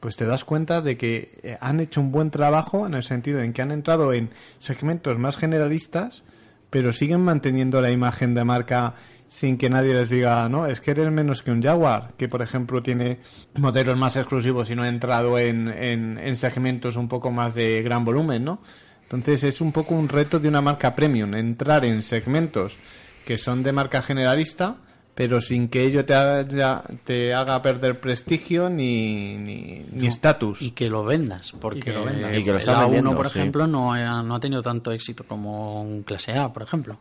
pues 0.00 0.16
te 0.16 0.26
das 0.26 0.44
cuenta 0.44 0.80
de 0.82 0.96
que 0.96 1.38
eh, 1.42 1.56
han 1.60 1.80
hecho 1.80 2.00
un 2.00 2.12
buen 2.12 2.30
trabajo 2.30 2.86
en 2.86 2.94
el 2.94 3.02
sentido 3.02 3.40
en 3.40 3.52
que 3.52 3.62
han 3.62 3.70
entrado 3.70 4.12
en 4.12 4.30
segmentos 4.58 5.18
más 5.18 5.36
generalistas, 5.36 6.22
pero 6.70 6.92
siguen 6.92 7.22
manteniendo 7.22 7.80
la 7.80 7.90
imagen 7.90 8.34
de 8.34 8.44
marca 8.44 8.94
sin 9.28 9.56
que 9.56 9.70
nadie 9.70 9.94
les 9.94 10.10
diga, 10.10 10.48
no, 10.48 10.66
es 10.66 10.80
que 10.80 10.92
eres 10.92 11.10
menos 11.10 11.42
que 11.42 11.50
un 11.50 11.62
Jaguar, 11.62 12.12
que 12.16 12.28
por 12.28 12.42
ejemplo 12.42 12.82
tiene 12.82 13.18
modelos 13.56 13.98
más 13.98 14.16
exclusivos 14.16 14.70
y 14.70 14.76
no 14.76 14.82
ha 14.82 14.88
entrado 14.88 15.38
en, 15.38 15.68
en, 15.68 16.18
en 16.18 16.36
segmentos 16.36 16.96
un 16.96 17.08
poco 17.08 17.30
más 17.32 17.54
de 17.54 17.82
gran 17.82 18.04
volumen, 18.04 18.44
¿no? 18.44 18.60
Entonces 19.04 19.44
es 19.44 19.60
un 19.60 19.72
poco 19.72 19.94
un 19.94 20.08
reto 20.08 20.40
de 20.40 20.48
una 20.48 20.60
marca 20.60 20.94
premium, 20.94 21.34
entrar 21.34 21.84
en 21.84 22.02
segmentos 22.02 22.76
que 23.24 23.38
son 23.38 23.62
de 23.62 23.72
marca 23.72 24.02
generalista, 24.02 24.76
pero 25.14 25.40
sin 25.40 25.68
que 25.68 25.84
ello 25.84 26.04
te 26.04 26.14
haga, 26.14 26.84
te 27.04 27.32
haga 27.32 27.62
perder 27.62 28.00
prestigio 28.00 28.68
ni 28.68 29.36
ni 29.36 29.84
ni 29.92 30.06
estatus. 30.06 30.60
Y 30.60 30.72
que 30.72 30.90
lo 30.90 31.04
vendas, 31.04 31.52
porque 31.52 31.78
Y 31.78 31.82
que 31.82 31.92
lo 31.92 32.04
vendas. 32.04 32.38
Y 32.38 32.42
que 32.42 32.50
lo 32.50 32.56
el 32.56 32.58
están 32.58 32.76
A1, 32.76 32.82
vendiendo, 32.82 33.16
por 33.16 33.28
sí. 33.28 33.38
ejemplo, 33.38 33.66
no 33.66 33.92
ha, 33.92 34.22
no 34.22 34.34
ha 34.34 34.40
tenido 34.40 34.62
tanto 34.62 34.90
éxito 34.92 35.24
como 35.24 35.80
un 35.82 36.02
clase 36.02 36.32
A, 36.32 36.52
por 36.52 36.62
ejemplo. 36.62 36.98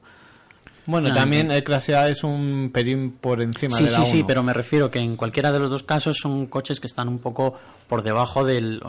Bueno, 0.86 1.09
Ah, 1.11 1.13
también 1.13 1.49
el 1.51 1.63
clase 1.63 1.95
A 1.95 2.09
es 2.09 2.23
un 2.23 2.69
pelín 2.73 3.11
por 3.11 3.41
encima 3.41 3.77
Sí, 3.77 3.86
de 3.86 3.91
la 3.91 3.99
sí, 4.05 4.11
sí, 4.11 4.17
1. 4.19 4.27
pero 4.27 4.43
me 4.43 4.53
refiero 4.53 4.91
que 4.91 4.99
en 4.99 5.15
cualquiera 5.15 5.51
de 5.51 5.59
los 5.59 5.69
dos 5.69 5.84
casos 5.84 6.17
son 6.21 6.47
coches 6.47 6.79
que 6.79 6.88
están 6.88 7.07
un 7.07 7.19
poco 7.19 7.55
por 7.88 8.01
debajo 8.03 8.43
del... 8.45 8.81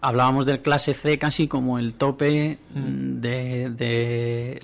hablábamos 0.00 0.44
del 0.46 0.60
clase 0.60 0.92
C 0.94 1.18
casi 1.18 1.48
como 1.48 1.78
el 1.78 1.94
tope 1.94 2.58
Mm. 2.74 3.20
de... 3.20 3.70
de 3.70 4.60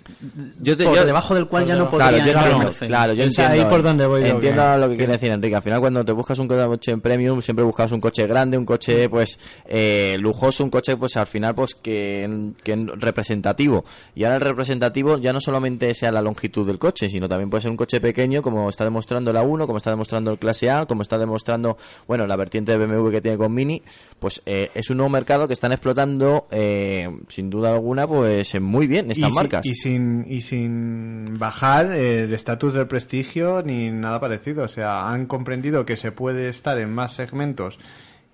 Yo 0.60 0.76
te- 0.76 0.84
por 0.84 0.96
yo- 0.96 1.04
debajo 1.04 1.34
del 1.34 1.46
cual 1.46 1.66
ya 1.66 1.76
no 1.76 1.90
Claro, 1.90 1.90
podría 1.90 2.10
yo 2.10 2.16
entrar 2.30 2.44
entiendo, 2.44 2.64
Mercedes. 2.64 2.88
claro, 2.88 3.12
yo 3.12 3.22
entiendo, 3.24 3.52
ahí 3.52 3.64
por 3.68 3.82
donde 3.82 4.06
voy 4.06 4.20
yo, 4.22 4.26
entiendo 4.28 4.62
que- 4.62 4.78
lo 4.78 4.86
que 4.86 4.92
que- 4.92 4.96
quiere 4.96 5.12
decir 5.12 5.30
Enrique. 5.30 5.56
Al 5.56 5.62
final, 5.62 5.80
cuando 5.80 6.04
te 6.04 6.12
buscas 6.12 6.38
un 6.38 6.48
coche 6.48 6.90
en 6.92 7.00
premium, 7.00 7.40
siempre 7.42 7.64
buscas 7.64 7.92
un 7.92 8.00
coche 8.00 8.26
grande, 8.26 8.56
un 8.56 8.64
coche 8.64 9.08
pues 9.10 9.38
eh, 9.66 10.16
lujoso, 10.20 10.64
un 10.64 10.70
coche 10.70 10.96
pues 10.96 11.16
al 11.16 11.26
final 11.26 11.54
pues 11.54 11.74
que, 11.74 12.52
que 12.64 12.76
representativo. 12.96 13.84
Y 14.14 14.24
ahora 14.24 14.36
el 14.36 14.42
representativo 14.42 15.18
ya 15.18 15.32
no 15.32 15.40
solamente 15.40 15.92
sea 15.94 16.10
la 16.12 16.22
longitud 16.28 16.66
del 16.66 16.78
coche, 16.78 17.08
sino 17.10 17.28
también 17.28 17.50
puede 17.50 17.62
ser 17.62 17.70
un 17.70 17.76
coche 17.76 18.00
pequeño, 18.00 18.40
como 18.42 18.68
está 18.68 18.84
demostrando 18.84 19.32
la 19.32 19.42
1, 19.42 19.66
como 19.66 19.78
está 19.78 19.90
demostrando 19.90 20.30
el 20.30 20.38
clase 20.38 20.70
A, 20.70 20.86
como 20.86 21.02
está 21.02 21.18
demostrando 21.18 21.76
bueno 22.06 22.26
la 22.26 22.36
vertiente 22.36 22.76
de 22.76 22.78
BMW 22.86 23.10
que 23.10 23.20
tiene 23.20 23.36
con 23.38 23.52
Mini. 23.52 23.82
Pues 24.18 24.42
eh, 24.46 24.70
es 24.74 24.88
un 24.90 24.98
nuevo 24.98 25.10
mercado 25.10 25.46
que 25.48 25.54
están 25.54 25.72
explotando 25.72 26.46
eh, 26.50 27.08
sin 27.28 27.50
duda 27.50 27.72
alguna 27.72 28.06
pues 28.06 28.54
eh, 28.54 28.60
muy 28.60 28.86
bien 28.86 29.10
estas 29.10 29.28
y, 29.28 29.30
si- 29.30 29.36
marcas. 29.36 29.66
y 29.66 29.74
sin 29.74 30.24
y 30.28 30.40
sin 30.42 31.38
bajar 31.38 31.92
el 31.92 32.32
estatus 32.32 32.74
del 32.74 32.86
prestigio 32.86 33.62
ni 33.62 33.90
nada 33.90 34.20
parecido. 34.20 34.64
O 34.64 34.68
sea, 34.68 35.08
han 35.10 35.26
comprendido 35.26 35.84
que 35.84 35.96
se 35.96 36.12
puede 36.12 36.48
estar 36.48 36.78
en 36.78 36.92
más 36.92 37.12
segmentos 37.14 37.78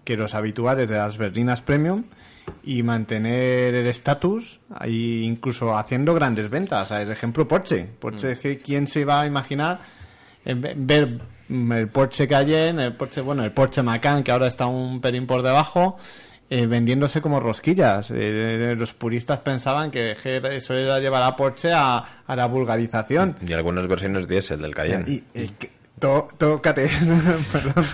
que 0.05 0.16
los 0.16 0.34
habituales 0.34 0.88
de 0.90 0.97
las 0.99 1.16
berlinas 1.16 1.62
premium 1.62 2.05
y 2.62 2.82
mantener 2.82 3.74
el 3.74 3.86
estatus, 3.86 4.61
incluso 4.86 5.76
haciendo 5.76 6.14
grandes 6.14 6.51
ventas. 6.51 6.90
El 6.90 7.11
ejemplo 7.11 7.47
Porsche. 7.49 7.86
Porsche 7.99 8.32
es 8.32 8.38
que 8.40 8.59
quién 8.59 8.86
se 8.88 9.01
iba 9.01 9.20
a 9.20 9.26
imaginar 9.26 9.80
eh, 10.45 10.55
ve- 10.55 10.74
ver 10.76 11.18
mm, 11.49 11.72
el 11.72 11.88
Porsche 11.88 12.26
Cayenne, 12.28 12.84
el 12.86 12.92
Porsche, 12.95 13.20
bueno, 13.20 13.45
el 13.45 13.53
Porsche 13.53 13.82
Macan, 13.82 14.22
que 14.22 14.32
ahora 14.32 14.47
está 14.47 14.66
un 14.66 15.01
pelín 15.01 15.26
por 15.26 15.42
debajo, 15.42 15.97
eh, 16.51 16.66
vendiéndose 16.66 17.20
como 17.22 17.40
rosquillas. 17.40 18.11
Eh, 18.14 18.74
los 18.78 18.92
puristas 18.92 19.40
pensaban 19.40 19.90
que 19.90 20.12
eso 20.12 20.74
era 20.74 21.01
llevar 21.01 21.22
a 21.22 21.34
Porsche 21.36 21.72
a, 21.72 22.22
a 22.26 22.36
la 22.36 22.47
vulgarización. 22.47 23.36
Y 23.47 23.53
algunas 23.55 23.86
versiones 23.88 24.28
diésel 24.28 24.61
del 24.62 24.74
Cayenne. 24.74 25.05
Y, 25.11 25.24
y 25.34 25.49
que- 25.49 25.70
tó- 25.99 26.28
tócate, 26.36 26.88
perdón, 27.53 27.86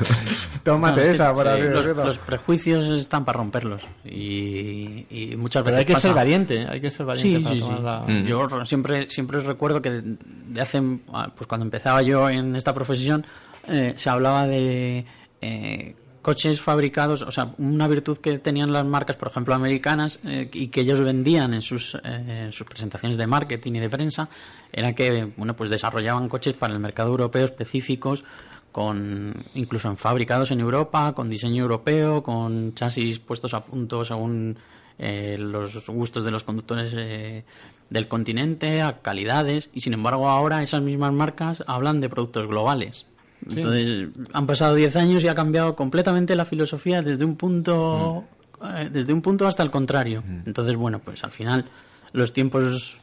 tómate 0.62 0.96
No, 0.96 1.01
es 1.03 1.09
que, 1.09 1.14
esa, 1.14 1.32
por 1.34 1.44
sí, 1.46 1.48
así 1.53 1.62
los, 1.62 1.72
decirlo. 1.84 2.05
los 2.07 2.18
prejuicios 2.18 2.88
están 2.96 3.24
para 3.24 3.38
romperlos 3.38 3.82
y, 4.05 5.07
y 5.11 5.34
muchas 5.36 5.62
Pero 5.62 5.76
veces 5.76 5.78
hay 5.78 5.84
que 5.86 5.92
pasa- 5.94 6.09
ser 6.09 6.14
valiente, 6.14 6.66
hay 6.68 6.80
que 6.80 6.90
ser 6.90 7.07
valiente 7.07 7.38
Sí, 7.38 7.44
para 7.44 7.55
sí, 7.55 7.61
tomar 7.61 7.78
sí. 7.78 7.84
la- 7.84 8.01
Mm. 8.20 8.26
Yo 8.26 8.46
re- 8.46 8.66
siempre, 8.66 9.11
siempre 9.11 9.40
recuerdo 9.40 9.80
que 9.82 9.90
de, 9.90 10.16
de 10.48 10.61
hace, 10.61 10.82
ah, 11.12 11.30
pues 11.36 11.46
cuando 11.46 11.64
empezaba 11.64 12.03
yo 12.03 12.28
en 12.30 12.57
esta 12.57 12.74
profesión, 12.74 13.24
eh, 13.68 13.94
se 13.96 14.11
hablaba 14.11 14.46
de 14.46 15.05
eh, 15.42 15.94
coches 16.23 16.61
fabricados, 16.61 17.23
o 17.23 17.31
sea, 17.31 17.55
una 17.59 17.89
virtud 17.89 18.18
que 18.18 18.39
tenían 18.39 18.73
las 18.73 18.85
marcas, 18.85 19.16
por 19.16 19.29
ejemplo, 19.29 19.55
americanas, 19.55 20.21
eh, 20.25 20.51
y 20.53 20.68
que 20.68 20.83
ellos 20.83 21.01
vendían 21.01 21.55
en 21.55 21.62
sus, 21.62 21.97
eh, 22.05 22.51
sus 22.53 22.66
presentaciones 22.66 23.16
de 23.16 23.27
marketing 23.27 23.75
y 23.75 23.81
de 23.81 23.91
prensa, 23.91 24.29
era 24.73 24.95
que, 24.95 25.33
bueno, 25.37 25.57
pues 25.57 25.71
desarrollaban 25.71 26.29
coches 26.29 26.55
para 26.55 26.75
el 26.75 26.81
mercado 26.81 27.11
europeo 27.11 27.45
específicos, 27.45 28.25
con 28.73 29.45
incluso 29.55 29.89
en 29.89 29.97
fabricados 29.97 30.51
en 30.51 30.61
Europa, 30.61 31.12
con 31.12 31.29
diseño 31.29 31.62
europeo, 31.62 32.23
con 32.23 32.75
chasis 32.75 33.18
puestos 33.18 33.55
a 33.55 33.64
punto 33.64 34.05
según 34.05 34.57
eh, 34.99 35.37
los 35.39 35.87
gustos 35.89 36.25
de 36.25 36.31
los 36.31 36.45
conductores 36.45 36.93
eh, 36.95 37.45
del 37.89 38.07
continente, 38.07 38.83
a 38.83 39.01
calidades, 39.01 39.71
y 39.73 39.81
sin 39.81 39.95
embargo 39.95 40.29
ahora 40.29 40.62
esas 40.62 40.83
mismas 40.83 41.12
marcas 41.12 41.64
hablan 41.66 42.01
de 42.01 42.09
productos 42.09 42.47
globales. 42.47 43.07
Entonces, 43.49 44.09
han 44.32 44.47
pasado 44.47 44.74
10 44.74 44.97
años 44.97 45.22
y 45.24 45.28
ha 45.28 45.34
cambiado 45.34 45.74
completamente 45.76 46.34
la 46.36 46.45
filosofía 46.45 47.03
desde 47.03 47.24
un 47.24 47.36
punto 47.36 48.24
eh, 48.62 48.91
desde 48.93 49.12
un 49.12 49.22
punto 49.22 49.47
hasta 49.47 49.62
el 49.62 49.70
contrario. 49.70 50.22
Entonces, 50.47 50.76
bueno, 50.76 50.99
pues 50.99 51.24
al 51.24 51.30
final 51.30 51.64
los 52.12 52.32
tiempos 52.32 52.97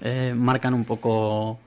eh, 0.00 0.32
marcan 0.36 0.72
un 0.74 0.84
poco 0.84 1.58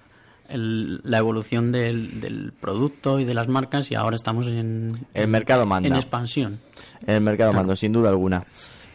el- 0.47 1.01
la 1.03 1.17
evolución 1.17 1.71
del, 1.71 2.21
del 2.21 2.53
producto 2.53 3.19
y 3.19 3.25
de 3.25 3.33
las 3.33 3.47
marcas 3.49 3.91
y 3.91 3.95
ahora 3.95 4.15
estamos 4.15 4.47
en, 4.47 5.05
El 5.13 5.27
mercado 5.27 5.65
manda. 5.65 5.87
en 5.89 5.95
expansión. 5.95 6.59
En 7.05 7.15
el 7.15 7.21
mercado 7.21 7.51
mando, 7.53 7.75
sin 7.75 7.91
duda 7.91 8.09
alguna. 8.09 8.45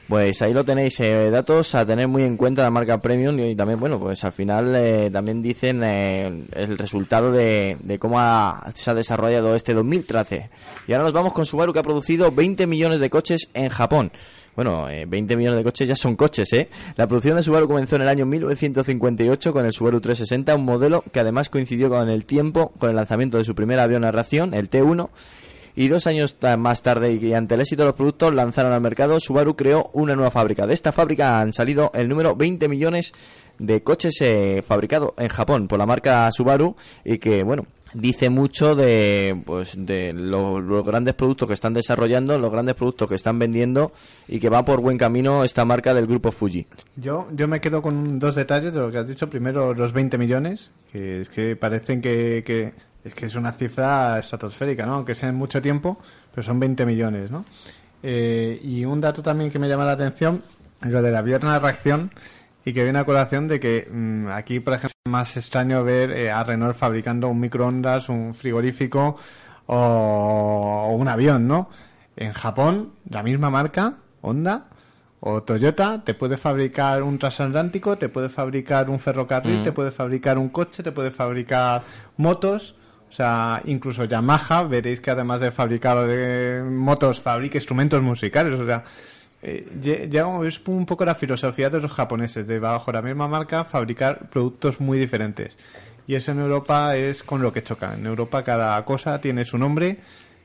Pues 0.09 0.41
ahí 0.41 0.55
lo 0.55 0.65
tenéis, 0.65 0.99
eh, 1.01 1.29
datos 1.31 1.75
a 1.75 1.85
tener 1.85 2.09
muy 2.09 2.23
en 2.23 2.39
cuenta 2.39 2.63
la 2.63 2.71
marca 2.71 2.97
Premium 2.99 3.39
y 3.41 3.55
también, 3.55 3.79
bueno, 3.79 4.01
pues 4.01 4.25
al 4.25 4.33
final 4.33 4.75
eh, 4.75 5.11
también 5.13 5.43
dicen 5.43 5.83
eh, 5.85 6.45
el 6.55 6.79
resultado 6.79 7.31
de, 7.31 7.77
de 7.83 7.99
cómo 7.99 8.19
ha- 8.19 8.71
se 8.75 8.91
ha 8.91 8.95
desarrollado 8.95 9.55
este 9.55 9.75
2013. 9.75 10.49
Y 10.87 10.93
ahora 10.93 11.05
nos 11.05 11.13
vamos 11.13 11.35
con 11.35 11.45
Subaru 11.45 11.75
que 11.75 11.81
ha 11.81 11.83
producido 11.83 12.33
20 12.33 12.67
millones 12.67 13.01
de 13.01 13.11
coches 13.11 13.51
en 13.53 13.69
Japón. 13.69 14.11
Bueno, 14.57 14.89
eh, 14.89 15.05
20 15.07 15.37
millones 15.37 15.59
de 15.59 15.65
coches 15.65 15.87
ya 15.87 15.95
son 15.95 16.17
coches, 16.17 16.51
¿eh? 16.55 16.71
La 16.97 17.07
producción 17.07 17.37
de 17.37 17.43
Subaru 17.43 17.69
comenzó 17.69 17.97
en 17.97 18.03
el 18.03 18.09
año 18.09 18.25
1958 18.25 19.53
con 19.53 19.67
el 19.67 19.73
Subaru 19.75 20.01
360, 20.01 20.55
un 20.55 20.65
modelo 20.65 21.05
que 21.13 21.21
además 21.21 21.51
coincidió 21.51 21.91
con 21.91 22.09
el 22.09 22.25
tiempo, 22.25 22.73
con 22.79 22.89
el 22.91 22.97
lanzamiento 22.97 23.37
de 23.37 23.45
su 23.45 23.55
primer 23.55 23.79
avión 23.79 24.05
a 24.05 24.11
reacción, 24.11 24.55
el 24.55 24.71
T1, 24.71 25.11
y 25.81 25.89
dos 25.89 26.07
años 26.07 26.37
más 26.59 26.83
tarde, 26.83 27.13
y 27.13 27.33
ante 27.35 27.55
el 27.55 27.61
éxito 27.61 27.83
de 27.83 27.87
los 27.87 27.95
productos 27.95 28.35
lanzaron 28.35 28.73
al 28.73 28.81
mercado, 28.81 29.21
Subaru 29.21 29.55
creó 29.55 29.91
una 29.93 30.15
nueva 30.17 30.31
fábrica. 30.31 30.67
De 30.67 30.75
esta 30.75 30.91
fábrica 30.93 31.41
han 31.41 31.53
salido 31.53 31.91
el 31.95 32.09
número 32.09 32.35
20 32.35 32.67
millones 32.69 33.13
de 33.59 33.83
coches 33.83 34.17
eh, 34.21 34.63
fabricados 34.67 35.13
en 35.19 35.29
Japón 35.29 35.69
por 35.69 35.79
la 35.79 35.87
marca 35.87 36.31
Subaru 36.33 36.75
y 37.05 37.19
que, 37.19 37.43
bueno, 37.43 37.67
dice 37.95 38.29
mucho 38.29 38.75
de, 38.77 39.41
pues, 39.47 39.75
de 39.77 40.13
lo- 40.13 40.61
los 40.61 40.85
grandes 40.85 41.15
productos 41.15 41.49
que 41.49 41.55
están 41.55 41.75
desarrollando, 41.75 42.39
los 42.39 42.51
grandes 42.53 42.75
productos 42.75 43.09
que 43.09 43.15
están 43.15 43.39
vendiendo 43.39 43.93
y 44.29 44.39
que 44.41 44.49
va 44.49 44.65
por 44.65 44.81
buen 44.81 44.99
camino 44.99 45.43
esta 45.45 45.65
marca 45.65 45.95
del 45.95 46.07
grupo 46.07 46.31
Fuji. 46.33 46.67
Yo, 46.97 47.29
yo 47.33 47.49
me 47.49 47.61
quedo 47.61 47.81
con 47.83 48.19
dos 48.19 48.35
detalles 48.35 48.75
de 48.75 48.81
lo 48.81 48.91
que 48.91 48.99
has 48.99 49.09
dicho. 49.09 49.31
Primero, 49.31 49.75
los 49.75 49.93
20 49.93 50.19
millones, 50.19 50.71
que 50.93 51.21
es 51.23 51.29
que 51.29 51.57
parecen 51.57 52.01
que- 52.01 52.43
es 53.05 53.15
que 53.15 53.27
es 53.27 53.35
una 53.35 53.53
cifra 53.53 54.19
estratosférica, 54.19 54.87
¿no? 54.87 54.95
Aunque 54.95 55.15
sea 55.15 55.29
en 55.29 55.35
mucho 55.37 55.63
tiempo, 55.63 55.99
pero 56.31 56.43
son 56.43 56.59
20 56.61 56.85
millones, 56.87 57.31
¿no? 57.31 57.45
Eh, 58.03 58.61
y 58.63 58.85
un 58.85 59.01
dato 59.01 59.23
también 59.23 59.51
que 59.51 59.59
me 59.59 59.69
llama 59.69 59.85
la 59.85 59.93
atención 59.93 60.43
es 60.81 60.91
lo 60.91 61.03
de 61.03 61.11
la 61.11 61.23
vierna 61.23 61.59
reacción 61.59 62.13
y 62.65 62.73
que 62.73 62.85
viene 62.85 62.99
a 63.01 63.05
colación 63.05 63.49
de 63.49 63.59
que 63.59 63.89
mm, 63.91 64.29
aquí, 64.29 64.61
por 64.61 64.75
ejemplo, 64.75 64.95
es 65.05 65.11
más 65.11 65.37
extraño 65.37 65.83
ver 65.83 66.11
eh, 66.13 66.31
a 66.31 66.45
Renault 66.45 66.77
fabricando 66.77 67.29
un 67.29 67.41
microondas, 67.41 68.09
un 68.09 68.35
frigorífico 68.35 69.17
o, 69.67 70.87
o 70.91 70.95
un 70.97 71.09
avión, 71.09 71.47
¿no? 71.49 71.71
En 72.17 72.33
Japón, 72.33 72.93
la 73.09 73.23
misma 73.23 73.51
marca, 73.51 73.95
Honda, 74.23 74.67
o 75.21 75.43
Toyota 75.43 76.03
te 76.05 76.15
puede 76.15 76.37
fabricar 76.37 77.03
un 77.03 77.19
transatlántico, 77.19 77.97
te 77.99 78.09
puede 78.09 78.29
fabricar 78.29 78.89
un 78.91 79.01
ferrocarril, 79.01 79.61
Mm. 79.61 79.65
te 79.65 79.73
puede 79.73 79.91
fabricar 79.91 80.39
un 80.39 80.49
coche, 80.49 80.83
te 80.83 80.93
puede 80.93 81.11
fabricar 81.11 81.83
motos. 82.17 82.77
O 83.09 83.13
sea, 83.13 83.63
incluso 83.65 84.05
Yamaha, 84.05 84.65
veréis 84.65 85.01
que 85.01 85.11
además 85.11 85.41
de 85.41 85.51
fabricar 85.51 85.97
eh, 86.09 86.63
motos, 86.65 87.21
fabrica 87.21 87.57
instrumentos 87.59 88.03
musicales. 88.03 88.59
O 88.61 88.67
sea, 88.67 88.85
eh, 89.43 89.67
lle- 89.81 90.09
llega- 90.11 90.47
es 90.47 90.61
un 90.67 90.85
poco 90.87 91.05
la 91.05 91.15
filosofía 91.15 91.71
de 91.71 91.81
los 91.81 91.91
japoneses, 91.93 92.47
de 92.47 92.59
bajo 92.59 92.93
la 92.93 93.03
misma 93.03 93.27
marca 93.29 93.65
fabricar 93.65 94.29
productos 94.31 94.81
muy 94.81 94.99
diferentes. 94.99 95.57
Y 96.07 96.15
eso 96.15 96.33
en 96.33 96.41
Europa 96.41 96.97
es 96.97 97.23
con 97.23 97.43
lo 97.43 97.53
que 97.53 97.63
choca. 97.63 97.95
En 97.95 98.07
Europa 98.07 98.43
cada 98.43 98.85
cosa 98.85 99.21
tiene 99.21 99.45
su 99.45 99.59
nombre, 99.59 99.99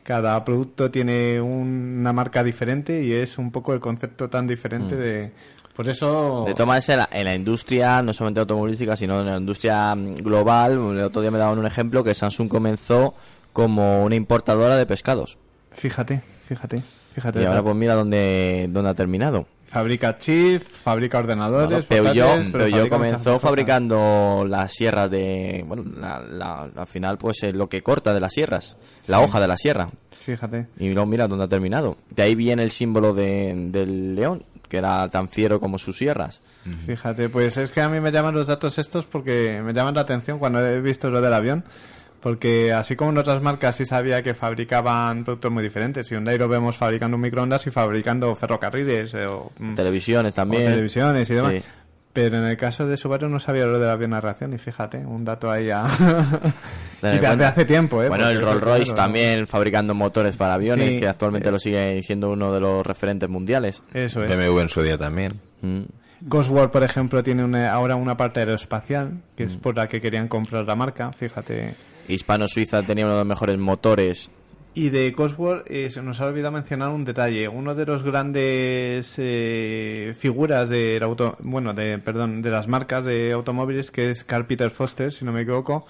cada 0.03 0.43
producto 0.43 0.91
tiene 0.91 1.39
un- 1.41 1.97
una 1.99 2.11
marca 2.13 2.43
diferente 2.43 3.03
y 3.03 3.13
es 3.13 3.37
un 3.37 3.51
poco 3.51 3.73
el 3.73 3.79
concepto 3.79 4.29
tan 4.29 4.47
diferente 4.47 4.95
de... 4.95 5.31
Por 5.75 5.89
eso... 5.89 6.43
De 6.45 6.53
todas 6.53 6.87
en 6.89 6.97
la, 6.97 7.09
en 7.11 7.25
la 7.25 7.33
industria, 7.35 8.01
no 8.01 8.13
solamente 8.13 8.39
automovilística, 8.41 8.95
sino 8.95 9.19
en 9.21 9.25
la 9.27 9.37
industria 9.37 9.95
mm, 9.95 10.15
global, 10.17 10.73
el 10.73 11.01
otro 11.03 11.21
día 11.21 11.31
me 11.31 11.39
daban 11.39 11.57
un 11.57 11.65
ejemplo 11.65 12.03
que 12.03 12.13
Samsung 12.13 12.47
comenzó 12.47 13.15
como 13.53 14.03
una 14.03 14.15
importadora 14.15 14.77
de 14.77 14.85
pescados. 14.85 15.37
Fíjate, 15.71 16.21
fíjate, 16.47 16.83
fíjate. 17.15 17.41
Y 17.41 17.45
ahora 17.45 17.63
pues 17.63 17.75
mira 17.75 17.95
dónde, 17.95 18.67
dónde 18.69 18.89
ha 18.91 18.93
terminado. 18.93 19.47
Fabrica 19.65 20.19
chips, 20.19 20.67
fabrica 20.67 21.17
ordenadores, 21.17 21.85
Pero 21.87 22.13
yo, 22.13 22.25
portátiles, 22.27 22.51
pero 22.51 22.67
yo 22.67 22.87
comenzó 22.89 23.39
fabricando 23.39 24.45
las 24.47 24.71
sierras 24.71 25.09
de... 25.09 25.63
Bueno, 25.67 25.83
la, 25.99 26.19
la- 26.19 26.69
al 26.75 26.85
final 26.85 27.17
pues 27.17 27.41
es 27.41 27.55
lo 27.55 27.67
que 27.69 27.81
corta 27.81 28.13
de 28.13 28.19
las 28.19 28.33
sierras, 28.33 28.77
la 29.07 29.19
hoja 29.21 29.39
de 29.39 29.47
la 29.47 29.57
sierra. 29.57 29.89
Fíjate. 30.11 30.67
Y 30.77 30.91
luego 30.91 31.07
mira 31.07 31.27
dónde 31.27 31.45
ha 31.45 31.47
terminado. 31.47 31.97
De 32.11 32.21
ahí 32.21 32.35
viene 32.35 32.61
el 32.61 32.69
símbolo 32.69 33.15
de- 33.15 33.53
del 33.71 34.13
león, 34.13 34.43
que 34.73 34.79
era 34.79 35.07
tan 35.09 35.29
fiero 35.29 35.59
como 35.59 35.77
sus 35.77 35.99
sierras. 35.99 36.41
Fíjate, 36.87 37.29
pues 37.29 37.57
es 37.57 37.69
que 37.69 37.79
a 37.79 37.89
mí 37.89 37.99
me 37.99 38.11
llaman 38.11 38.33
los 38.33 38.47
datos 38.47 38.79
estos 38.79 39.05
porque 39.05 39.61
me 39.63 39.71
llaman 39.71 39.93
la 39.93 40.01
atención 40.01 40.39
cuando 40.39 40.65
he 40.65 40.81
visto 40.81 41.11
lo 41.11 41.21
del 41.21 41.31
avión. 41.31 41.63
Porque 42.19 42.73
así 42.73 42.95
como 42.95 43.11
en 43.11 43.19
otras 43.19 43.39
marcas 43.43 43.75
sí 43.75 43.85
sabía 43.85 44.23
que 44.23 44.33
fabricaban 44.33 45.25
productos 45.25 45.51
muy 45.51 45.61
diferentes. 45.61 46.09
Y 46.11 46.15
Hyundai 46.15 46.39
lo 46.39 46.47
vemos 46.47 46.75
fabricando 46.75 47.19
microondas 47.19 47.67
y 47.67 47.69
fabricando 47.69 48.33
ferrocarriles 48.33 49.13
eh, 49.13 49.27
o, 49.27 49.51
mm, 49.59 49.75
Televisiones 49.75 50.31
o 50.31 50.35
también. 50.35 50.65
televisiones 50.71 51.29
y 51.29 51.33
demás. 51.35 51.53
Sí. 51.53 51.63
Pero 52.13 52.37
en 52.37 52.43
el 52.43 52.57
caso 52.57 52.87
de 52.87 52.95
Subaru 52.95 53.27
no 53.27 53.39
sabía 53.39 53.65
lo 53.65 53.79
de 53.79 53.87
la 53.87 53.93
avión 53.93 54.13
a 54.13 54.21
reacción 54.21 54.53
y 54.53 54.59
fíjate, 54.59 54.97
un 54.99 55.25
dato 55.25 55.49
ahí 55.49 55.65
y 57.01 57.05
en 57.07 57.39
de, 57.39 57.45
hace 57.45 57.65
tiempo, 57.65 58.03
¿eh? 58.03 58.07
Bueno, 58.09 58.29
el 58.29 58.37
Porque 58.39 58.51
Rolls 58.51 58.63
Royce 58.63 58.83
claro, 58.93 58.95
también 58.97 59.47
fabricando 59.47 59.93
motores 59.95 60.37
para 60.37 60.53
aviones, 60.53 60.91
Sí. 60.93 60.99
que 60.99 61.07
actualmente 61.07 61.49
lo 61.51 61.57
sigue 61.59 62.01
siendo 62.03 62.29
uno 62.31 62.51
de 62.53 62.59
los 62.59 62.85
referentes 62.85 63.27
mundiales. 63.29 63.81
Eso 63.93 64.23
es. 64.23 64.29
BMW 64.29 64.59
en 64.61 64.69
su 64.69 64.81
día 64.83 64.97
también. 64.97 65.39
Mm. 65.61 65.81
Cosworth, 66.29 66.71
por 66.71 66.83
ejemplo, 66.83 67.21
tiene 67.23 67.43
una- 67.43 67.71
ahora 67.73 67.95
una 67.95 68.15
parte 68.15 68.39
aeroespacial, 68.41 69.21
que 69.35 69.45
Mm. 69.45 69.47
es 69.47 69.55
por 69.57 69.75
la 69.75 69.87
que 69.87 69.99
querían 69.99 70.27
comprar 70.27 70.65
la 70.65 70.75
marca, 70.75 71.11
fíjate. 71.13 71.75
Hispano-Suiza 72.07 72.83
tenía 72.83 73.05
uno 73.05 73.15
de 73.15 73.19
los 73.21 73.27
mejores 73.27 73.57
motores. 73.57 74.31
Y 74.75 74.89
de 74.89 75.13
Cosworth 75.13 75.69
eh, 75.69 75.91
se 75.91 76.01
nos 76.01 76.19
ha 76.19 76.25
olvidado 76.25 76.51
mencionar 76.51 76.89
un 76.89 77.05
detalle. 77.05 77.47
Uno 77.47 77.75
de 77.75 77.85
los 77.85 78.01
grandes 78.01 79.15
eh, 79.19 80.15
figuras 80.17 80.67
de 80.67 80.99
auto, 81.01 81.37
bueno, 81.41 81.75
de 81.75 81.99
perdón, 81.99 82.41
de 82.41 82.49
las 82.49 82.67
marcas 82.67 83.05
de 83.05 83.31
automóviles 83.33 83.91
que 83.91 84.09
es 84.09 84.23
Carl 84.23 84.47
Peter 84.47 84.71
Foster, 84.71 85.11
si 85.11 85.25
no 85.25 85.31
me 85.31 85.41
equivoco, 85.41 85.85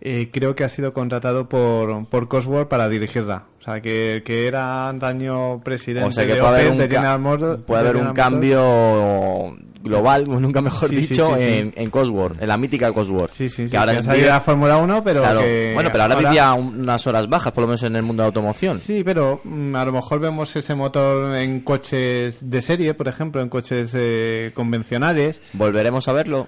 eh, 0.00 0.30
creo 0.32 0.54
que 0.54 0.64
ha 0.64 0.68
sido 0.68 0.92
contratado 0.92 1.48
por, 1.48 2.06
por 2.06 2.28
Cosworth 2.28 2.68
para 2.68 2.88
dirigirla. 2.88 3.44
O 3.60 3.62
sea, 3.62 3.80
que, 3.82 4.22
que 4.24 4.46
era 4.46 4.88
antaño 4.88 5.60
presidente 5.62 6.08
O 6.08 6.10
sea 6.10 6.26
que 6.26 6.34
de 6.34 6.40
puede 6.40 6.48
haber 6.54 6.66
Opel, 6.66 6.72
un, 6.72 6.78
de 6.78 7.58
puede 7.58 7.82
de 7.82 7.88
haber 7.90 8.02
un 8.02 8.14
cambio 8.14 9.56
global, 9.82 10.28
nunca 10.28 10.60
mejor 10.60 10.88
Sí, 10.90 10.96
dicho, 10.96 11.34
sí, 11.36 11.42
sí. 11.42 11.48
En, 11.52 11.72
en 11.76 11.90
Cosworth, 11.90 12.40
en 12.40 12.48
la 12.48 12.56
mítica 12.58 12.92
Cosworth. 12.92 13.30
Sí, 13.32 13.48
sí, 13.48 13.64
sí, 13.64 13.70
que 13.70 13.76
ahora 13.78 13.92
que 13.92 13.98
ha 14.08 14.12
vive- 14.14 14.26
la 14.28 14.40
Fórmula 14.40 14.76
1, 14.78 15.02
pero 15.04 15.20
Claro. 15.22 15.40
que 15.40 15.72
Bueno, 15.74 15.88
pero 15.92 16.04
ahora, 16.04 16.16
vivía 16.16 16.52
un- 16.54 16.80
unas 16.80 17.06
horas 17.06 17.28
bajas, 17.28 17.52
por 17.52 17.62
lo 17.62 17.68
menos 17.68 17.82
en 17.82 17.96
el 17.96 18.02
mundo 18.02 18.22
de 18.22 18.24
la 18.24 18.28
automoción. 18.28 18.78
Sí, 18.78 19.02
pero 19.04 19.40
mm, 19.44 19.74
a 19.74 19.84
lo 19.86 19.92
mejor 19.92 20.20
vemos 20.20 20.54
ese 20.56 20.74
motor 20.74 21.34
en 21.36 21.60
coches 21.60 22.50
de 22.50 22.62
serie, 22.62 22.92
por 22.94 23.08
ejemplo, 23.08 23.40
en 23.40 23.48
coches 23.48 23.92
eh, 23.94 24.52
convencionales. 24.54 25.40
¿Volveremos 25.54 26.08
a 26.08 26.12
verlo? 26.12 26.46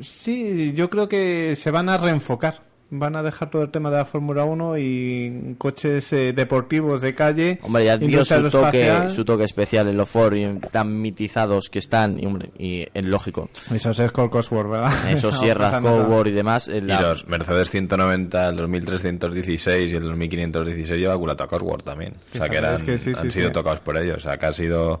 Sí, 0.00 0.72
yo 0.74 0.90
creo 0.90 1.08
que 1.08 1.56
se 1.56 1.70
van 1.70 1.88
a 1.88 1.98
reenfocar. 1.98 2.62
Van 2.90 3.16
a 3.16 3.22
dejar 3.22 3.50
todo 3.50 3.62
el 3.62 3.70
tema 3.70 3.90
de 3.90 3.96
la 3.96 4.04
Fórmula 4.04 4.44
1 4.44 4.78
y 4.78 5.56
coches 5.58 6.12
eh, 6.12 6.32
deportivos 6.32 7.00
de 7.00 7.14
calle. 7.14 7.58
Hombre, 7.62 7.86
ya 7.86 7.96
dio 7.96 8.24
su 8.24 8.48
toque, 8.50 9.08
su 9.08 9.24
toque 9.24 9.44
especial 9.44 9.88
en 9.88 9.96
los 9.96 10.08
Ford 10.08 10.34
y 10.34 10.46
tan 10.70 11.00
mitizados 11.00 11.70
que 11.70 11.80
están, 11.80 12.22
y, 12.22 12.26
hombre, 12.26 12.50
y 12.56 12.86
es 12.92 13.04
lógico. 13.04 13.48
Esos 13.72 13.98
es 13.98 14.12
Cosworth, 14.12 14.70
¿verdad? 14.70 15.10
Esos 15.10 15.42
No 15.42 15.54
nada. 15.54 15.80
Cosworth 15.80 16.28
y 16.28 16.32
demás. 16.32 16.68
en 16.68 16.84
Y 16.84 16.92
los 16.92 17.26
Mercedes 17.26 17.70
190, 17.70 18.48
el 18.50 18.56
2316 18.56 19.92
y 19.92 19.96
el 19.96 20.02
2516 20.02 21.00
lleva 21.00 21.18
culato 21.18 21.42
a 21.42 21.48
Cosworth 21.48 21.84
también. 21.84 22.14
O 22.34 22.36
sea 22.36 22.48
que, 22.48 22.58
eran, 22.58 22.74
es 22.74 22.82
que 22.82 22.98
sí, 22.98 23.14
sí, 23.14 23.20
han 23.20 23.30
sido 23.30 23.48
sí. 23.48 23.52
tocados 23.52 23.80
por 23.80 23.96
ellos. 23.96 24.18
O 24.18 24.20
sea 24.20 24.36
que 24.36 24.46
ha 24.46 24.52
sido 24.52 25.00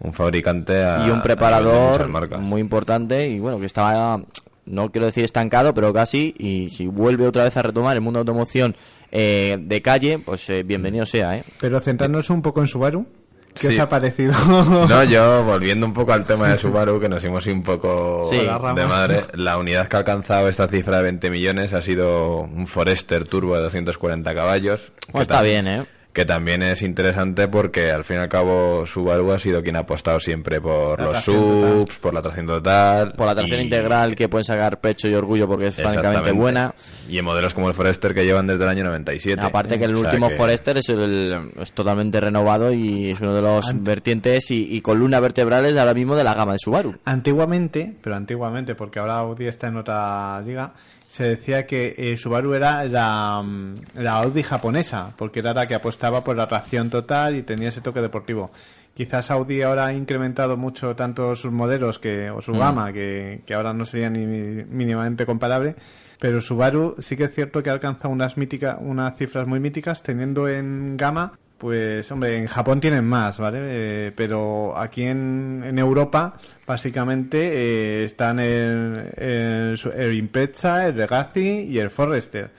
un 0.00 0.12
fabricante 0.12 0.82
a, 0.84 1.06
y 1.06 1.10
un 1.10 1.22
preparador 1.22 2.08
muy 2.38 2.60
importante 2.60 3.28
y 3.28 3.38
bueno 3.38 3.58
que 3.58 3.66
estaba 3.66 4.20
no 4.66 4.90
quiero 4.90 5.06
decir 5.06 5.24
estancado 5.24 5.72
pero 5.74 5.92
casi 5.92 6.34
y 6.38 6.70
si 6.70 6.86
vuelve 6.86 7.26
otra 7.26 7.44
vez 7.44 7.56
a 7.56 7.62
retomar 7.62 7.96
el 7.96 8.02
mundo 8.02 8.18
de 8.18 8.22
automoción 8.22 8.76
eh, 9.12 9.56
de 9.60 9.80
calle 9.80 10.18
pues 10.18 10.48
eh, 10.50 10.62
bienvenido 10.64 11.06
sea 11.06 11.36
¿eh? 11.36 11.44
Pero 11.60 11.80
centrarnos 11.80 12.28
un 12.30 12.42
poco 12.42 12.60
en 12.60 12.66
Subaru. 12.66 13.06
¿Qué 13.54 13.68
Sí. 13.68 13.74
os 13.74 13.78
ha 13.78 13.88
parecido? 13.88 14.34
No, 14.86 15.02
yo 15.04 15.42
volviendo 15.46 15.86
un 15.86 15.94
poco 15.94 16.12
al 16.12 16.24
tema 16.26 16.50
de 16.50 16.58
Subaru, 16.58 17.00
que 17.00 17.08
nos 17.08 17.24
hemos 17.24 17.46
ido 17.46 17.54
un 17.56 17.62
poco 17.62 18.22
Sí. 18.28 18.36
de 18.40 18.84
madre, 18.86 19.22
la 19.32 19.56
unidad 19.56 19.88
que 19.88 19.96
ha 19.96 20.00
alcanzado 20.00 20.46
esta 20.50 20.68
cifra 20.68 20.98
de 20.98 21.04
20 21.04 21.30
millones 21.30 21.72
ha 21.72 21.80
sido 21.80 22.40
un 22.40 22.66
Forester 22.66 23.26
Turbo 23.26 23.54
de 23.56 23.62
240 23.62 24.34
caballos. 24.34 24.92
Que 25.10 25.22
está 25.22 25.40
bien 25.40 25.66
¿eh? 25.68 25.86
Que 26.16 26.24
también 26.24 26.62
es 26.62 26.80
interesante 26.80 27.46
porque 27.46 27.90
al 27.92 28.02
fin 28.02 28.16
y 28.16 28.20
al 28.20 28.30
cabo 28.30 28.86
Subaru 28.86 29.32
ha 29.32 29.38
sido 29.38 29.62
quien 29.62 29.76
ha 29.76 29.80
apostado 29.80 30.18
siempre 30.18 30.62
por 30.62 30.98
La 30.98 31.04
los 31.08 31.12
tracción 31.12 31.36
total. 31.36 31.72
subs, 31.82 31.98
por 31.98 32.14
la 32.14 32.22
tracción 32.22 32.46
total. 32.46 33.12
Por 33.12 33.36
la 33.36 33.42
y- 33.42 33.54
integral 33.60 34.16
que 34.16 34.26
pueden 34.30 34.46
sacar 34.46 34.80
pecho 34.80 35.08
y 35.08 35.14
orgullo 35.14 35.46
porque 35.46 35.66
es 35.66 35.74
francamente 35.74 36.32
buena. 36.32 36.74
Y 37.06 37.18
en 37.18 37.24
modelos 37.26 37.52
como 37.52 37.68
el 37.68 37.74
Forester 37.74 38.14
que 38.14 38.24
llevan 38.24 38.46
desde 38.46 38.62
el 38.64 38.70
año 38.70 38.84
97. 38.84 39.42
Aparte 39.42 39.78
que 39.78 39.84
el 39.84 39.92
O 39.94 39.98
sea 39.98 40.06
último 40.08 40.30
que- 40.30 40.36
Forester 40.36 40.78
es, 40.78 40.88
el, 40.88 41.50
es 41.60 41.72
totalmente 41.72 42.18
renovado 42.18 42.72
y 42.72 43.10
es 43.10 43.20
uno 43.20 43.34
de 43.34 43.42
los 43.42 43.82
vertientes 43.82 44.50
y, 44.50 44.74
y 44.74 44.80
columnas 44.80 45.20
vertebrales 45.20 45.76
ahora 45.76 45.92
mismo 45.92 46.16
de 46.16 46.24
la 46.24 46.32
gama 46.32 46.52
de 46.52 46.58
Subaru. 46.60 46.94
Antiguamente, 47.04 47.94
pero 48.02 48.16
antiguamente, 48.16 48.74
porque 48.74 49.00
ahora 49.00 49.18
Audi 49.18 49.46
está 49.48 49.66
en 49.66 49.76
otra 49.76 50.40
liga, 50.40 50.72
se 51.08 51.24
decía 51.24 51.66
que 51.66 51.94
eh, 51.96 52.16
Subaru 52.16 52.54
era 52.54 52.84
la, 52.84 53.42
mm, 53.44 53.74
la 53.94 54.18
Audi 54.18 54.42
japonesa, 54.42 55.12
porque 55.16 55.40
era 55.40 55.54
la 55.54 55.66
que 55.66 55.74
apostaba 55.74 56.22
por 56.22 56.36
la 56.36 56.48
tracción 56.48 56.90
total 56.90 57.36
y 57.36 57.42
tenía 57.42 57.68
ese 57.68 57.80
toque 57.80 58.00
deportivo. 58.00 58.50
Quizás 58.94 59.30
Audi 59.30 59.62
ahora 59.62 59.86
ha 59.86 59.92
incrementado 59.92 60.56
mucho 60.56 60.96
tanto 60.96 61.36
sus 61.36 61.52
modelos 61.52 61.98
que, 61.98 62.30
o 62.30 62.40
su 62.40 62.52
gama, 62.52 62.92
que, 62.92 63.42
que 63.44 63.54
ahora 63.54 63.74
no 63.74 63.84
sería 63.84 64.08
ni 64.08 64.24
mínimamente 64.26 65.26
comparable. 65.26 65.76
Pero 66.18 66.40
Subaru 66.40 66.94
sí 66.98 67.16
que 67.16 67.24
es 67.24 67.34
cierto 67.34 67.62
que 67.62 67.68
ha 67.68 67.74
alcanzado 67.74 68.08
unas 68.08 68.38
míticas, 68.38 68.78
unas 68.80 69.16
cifras 69.18 69.46
muy 69.46 69.60
míticas, 69.60 70.02
teniendo 70.02 70.48
en 70.48 70.96
gama 70.96 71.38
pues, 71.58 72.10
hombre, 72.12 72.38
en 72.38 72.46
Japón 72.46 72.80
tienen 72.80 73.04
más, 73.04 73.38
¿vale? 73.38 73.58
Eh, 73.62 74.12
pero 74.14 74.76
aquí 74.78 75.02
en, 75.04 75.62
en 75.64 75.78
Europa, 75.78 76.34
básicamente, 76.66 77.38
eh, 77.54 78.04
están 78.04 78.38
el, 78.40 79.12
el, 79.16 79.80
el 79.96 80.12
Impreza, 80.14 80.86
el 80.88 80.96
Legacy 80.96 81.64
y 81.68 81.78
el 81.78 81.90
Forester. 81.90 82.50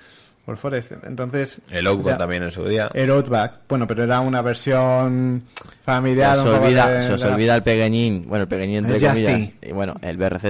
O 0.46 0.52
el 0.52 0.58
Forester. 0.58 1.00
Entonces... 1.06 1.62
El 1.70 1.88
Outback 1.88 2.14
ya- 2.14 2.18
también 2.18 2.44
en 2.44 2.52
su 2.52 2.64
día. 2.66 2.90
El 2.94 3.10
Outback. 3.12 3.54
Bueno, 3.68 3.86
pero 3.86 4.04
era 4.06 4.22
una 4.22 4.42
versión 4.42 5.44
familiar. 5.84 6.36
se, 6.38 6.48
os 6.48 6.56
olvida, 6.60 6.90
de- 6.90 7.02
se 7.02 7.14
os 7.14 7.24
olvida 7.26 7.56
el 7.56 7.64
pequeñín, 7.64 8.26
bueno, 8.28 8.44
el 8.44 8.48
pequeñín 8.48 8.78
entre 8.78 8.96
El 8.96 9.04
comillas, 9.04 9.50
y 9.62 9.72
bueno, 9.74 9.96
el 10.02 10.16
BRZ. 10.18 10.46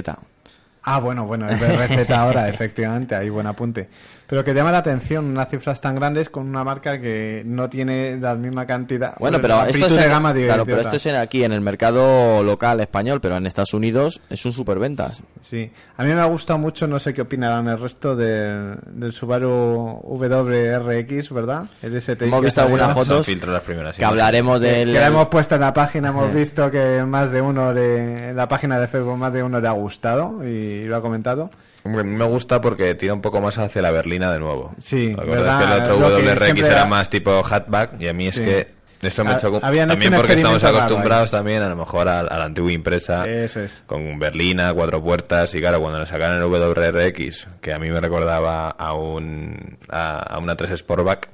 Ah, 0.83 0.99
bueno, 0.99 1.25
bueno, 1.25 1.49
el 1.49 1.57
BRZ 1.57 2.09
ahora, 2.11 2.47
efectivamente, 2.49 3.15
ahí 3.15 3.29
buen 3.29 3.47
apunte. 3.47 3.89
Pero 4.29 4.43
que 4.43 4.53
llama 4.53 4.73
la 4.73 4.79
atención 4.79 5.23
unas 5.25 5.47
cifras 5.49 5.79
tan 5.79 5.95
grandes 5.95 6.29
con 6.29 6.47
una 6.47 6.63
marca 6.63 6.99
que 6.99 7.43
no 7.45 7.69
tiene 7.69 8.17
la 8.19 8.35
misma 8.35 8.65
cantidad. 8.65 9.13
Bueno, 9.19 9.39
pero 9.41 9.63
esto 9.65 9.85
es, 9.87 9.95
de 9.95 10.03
en- 10.03 10.09
gama 10.09 10.33
de- 10.33 10.45
claro, 10.45 10.65
de 10.65 10.71
pero 10.71 10.81
esto 10.81 10.97
es 10.97 11.05
en- 11.05 11.15
aquí 11.15 11.45
en 11.45 11.53
el 11.53 11.61
mercado 11.61 12.43
local 12.43 12.81
español, 12.81 13.21
pero 13.21 13.37
en 13.37 13.45
Estados 13.45 13.73
Unidos 13.73 14.21
es 14.29 14.45
un 14.45 14.51
superventas. 14.51 15.21
Sí, 15.41 15.71
a 15.95 16.03
mí 16.03 16.13
me 16.13 16.19
ha 16.19 16.25
gustado 16.25 16.59
mucho, 16.59 16.87
no 16.87 16.99
sé 16.99 17.13
qué 17.13 17.21
opinarán 17.21 17.67
el 17.69 17.79
resto 17.79 18.17
del, 18.17 18.75
del 18.87 19.13
Subaru 19.13 20.01
WRX, 20.03 21.31
¿verdad? 21.31 21.65
El 21.81 22.01
STI. 22.01 22.25
Hemos 22.25 22.41
visto 22.43 22.61
algunas 22.61 22.93
fotos 22.93 23.27
las 23.27 23.63
primeras 23.63 23.95
que 23.97 24.05
hablaremos 24.05 24.59
del... 24.59 24.91
que 24.93 24.99
la 24.99 25.07
hemos 25.07 25.27
puesto 25.27 25.55
en 25.55 25.61
la 25.61 25.73
página, 25.73 26.09
hemos 26.09 26.33
visto 26.35 26.69
que 26.69 27.03
más 27.05 27.31
de 27.31 27.41
uno 27.41 27.73
le, 27.73 28.29
en 28.31 28.35
la 28.35 28.47
página 28.47 28.79
de 28.79 28.87
Facebook 28.87 29.17
más 29.17 29.31
de 29.33 29.43
uno 29.43 29.59
le 29.61 29.67
ha 29.67 29.71
gustado 29.71 30.43
y 30.45 30.83
lo 30.85 30.97
ha 30.97 31.01
comentado. 31.01 31.49
Hombre, 31.87 32.01
a 32.01 32.03
mí 32.03 32.15
me 32.15 32.25
gusta 32.25 32.59
porque 32.61 32.93
tira 32.95 33.13
un 33.13 33.21
poco 33.21 33.39
más 33.41 33.57
hacia 33.57 33.81
la 33.81 33.91
berlina 33.91 34.31
de 34.31 34.39
nuevo. 34.39 34.73
Sí, 34.77 35.13
La 35.15 35.23
verdad 35.23 35.61
es 35.61 35.67
que 35.67 35.73
el 35.73 35.81
otro 35.81 35.99
Lo 35.99 36.15
WRX 36.17 36.43
siempre 36.43 36.65
era 36.65 36.75
era- 36.75 36.85
más 36.85 37.09
tipo 37.09 37.41
hatback 37.43 37.99
y 37.99 38.07
a 38.07 38.13
mí 38.13 38.27
es 38.27 38.35
Sí. 38.35 38.41
que 38.43 38.67
eso 39.01 39.23
me 39.23 39.31
Ha- 39.31 39.37
chocó. 39.37 39.59
También 39.59 39.87
porque 40.15 40.33
estamos 40.33 40.61
raro 40.61 40.77
acostumbrados 40.79 41.31
también 41.31 41.61
a 41.61 41.69
lo 41.69 41.75
mejor 41.75 42.07
a, 42.07 42.19
a 42.19 42.37
la 42.37 42.45
antigua 42.45 42.71
impresa 42.71 43.27
Eso 43.27 43.61
es. 43.61 43.83
con 43.85 44.19
berlina, 44.19 44.73
cuatro 44.73 45.01
puertas 45.01 45.53
y 45.55 45.59
claro, 45.59 45.79
cuando 45.79 45.99
le 45.99 46.05
sacaron 46.05 46.37
el 46.37 46.43
WRX, 46.43 47.47
que 47.61 47.73
a 47.73 47.79
mí 47.79 47.89
me 47.89 47.99
recordaba 47.99 48.69
a 48.71 48.93
un 48.93 49.77
a, 49.89 50.17
a 50.19 50.39
una 50.39 50.55
3 50.55 50.77
Sportback 50.79 51.29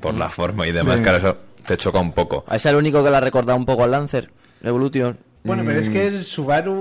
por 0.00 0.14
la 0.14 0.28
forma 0.30 0.66
y 0.66 0.72
demás, 0.72 0.96
Mm. 0.96 0.98
Sí. 0.98 1.02
claro, 1.04 1.18
eso 1.18 1.36
te 1.66 1.76
choca 1.76 2.00
un 2.00 2.12
poco. 2.12 2.44
¿Es 2.50 2.66
el 2.66 2.74
único 2.76 3.04
que 3.04 3.10
le 3.10 3.16
ha 3.16 3.20
recordado 3.20 3.56
un 3.56 3.66
poco 3.66 3.84
al 3.84 3.92
Lancer 3.92 4.30
Evolution? 4.64 5.16
Bueno, 5.44 5.64
pero 5.66 5.80
es 5.80 5.88
Mm. 5.88 5.92
que 5.92 6.06
el 6.06 6.24
Subaru, 6.24 6.74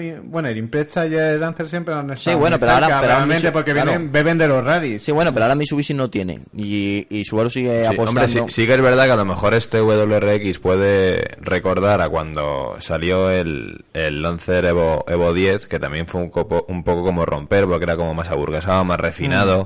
y- 0.00 0.12
bueno, 0.22 0.48
el 0.48 0.56
Impreza 0.58 1.06
y 1.06 1.14
el 1.14 1.40
Lancer 1.40 1.68
siempre 1.68 1.94
han 1.94 2.10
estado 2.10 2.38
bueno, 2.38 2.54
muy 2.56 2.60
pero 2.60 2.72
ahora- 2.72 2.86
pero 3.00 3.12
ahora 3.14 3.52
porque 3.52 3.72
claro. 3.72 3.90
vienen, 3.90 4.12
beben 4.12 4.38
de 4.38 4.48
los 4.48 4.64
rallies. 4.64 5.02
Sí, 5.02 5.12
bueno, 5.12 5.32
pero 5.32 5.44
ahora 5.44 5.54
Mitsubishi 5.54 5.94
no 5.94 6.08
tiene 6.10 6.40
y, 6.54 7.06
y 7.10 7.24
Subaru 7.24 7.50
sigue 7.50 7.80
Sí, 7.82 7.86
apostando. 7.86 8.22
hombre, 8.22 8.28
sí, 8.28 8.40
sí 8.62 8.66
que 8.66 8.74
es 8.74 8.80
verdad 8.82 9.06
que 9.06 9.12
a 9.12 9.16
lo 9.16 9.24
mejor 9.24 9.54
este 9.54 9.80
WRX 9.80 10.58
puede 10.58 11.22
recordar 11.40 12.00
a 12.00 12.08
cuando 12.08 12.76
salió 12.80 13.30
el, 13.30 13.84
el 13.94 14.22
Lancer 14.22 14.64
Evo, 14.64 15.04
Evo 15.08 15.32
10, 15.34 15.66
que 15.66 15.78
también 15.78 16.06
fue 16.06 16.20
un, 16.20 16.30
copo- 16.30 16.64
un 16.68 16.82
poco 16.84 17.02
como 17.04 17.24
romper, 17.26 17.66
porque 17.66 17.84
era 17.84 17.96
como 17.96 18.14
más 18.14 18.28
aburguesado, 18.30 18.84
más 18.84 19.00
refinado, 19.00 19.64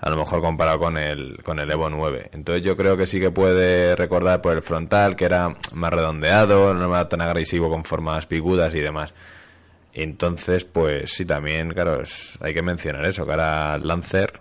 Mm. 0.00 0.06
a 0.06 0.10
lo 0.10 0.16
mejor 0.16 0.40
comparado 0.40 0.78
con 0.78 0.96
el, 0.96 1.38
con 1.44 1.58
el 1.58 1.70
Evo 1.70 1.90
9. 1.90 2.30
Entonces 2.32 2.64
yo 2.64 2.74
creo 2.76 2.96
que 2.96 3.06
sí 3.06 3.20
que 3.20 3.30
puede 3.30 3.94
recordar 3.96 4.40
por 4.40 4.54
el 4.56 4.62
frontal, 4.62 5.14
que 5.14 5.26
era 5.26 5.52
más 5.74 5.92
redondeado, 5.92 6.72
no 6.74 6.86
era 6.94 7.08
tan 7.08 7.20
agresivo 7.20 7.68
con 7.68 7.84
formas 7.84 8.26
picudas 8.26 8.74
y 8.74 8.80
demás. 8.80 9.12
Entonces, 9.92 10.64
pues 10.64 11.12
sí, 11.12 11.24
también, 11.24 11.70
claro, 11.70 12.02
es- 12.02 12.38
hay 12.40 12.54
que 12.54 12.62
mencionar 12.62 13.04
eso, 13.06 13.24
que 13.24 13.30
ahora 13.32 13.78
Lancer... 13.78 14.32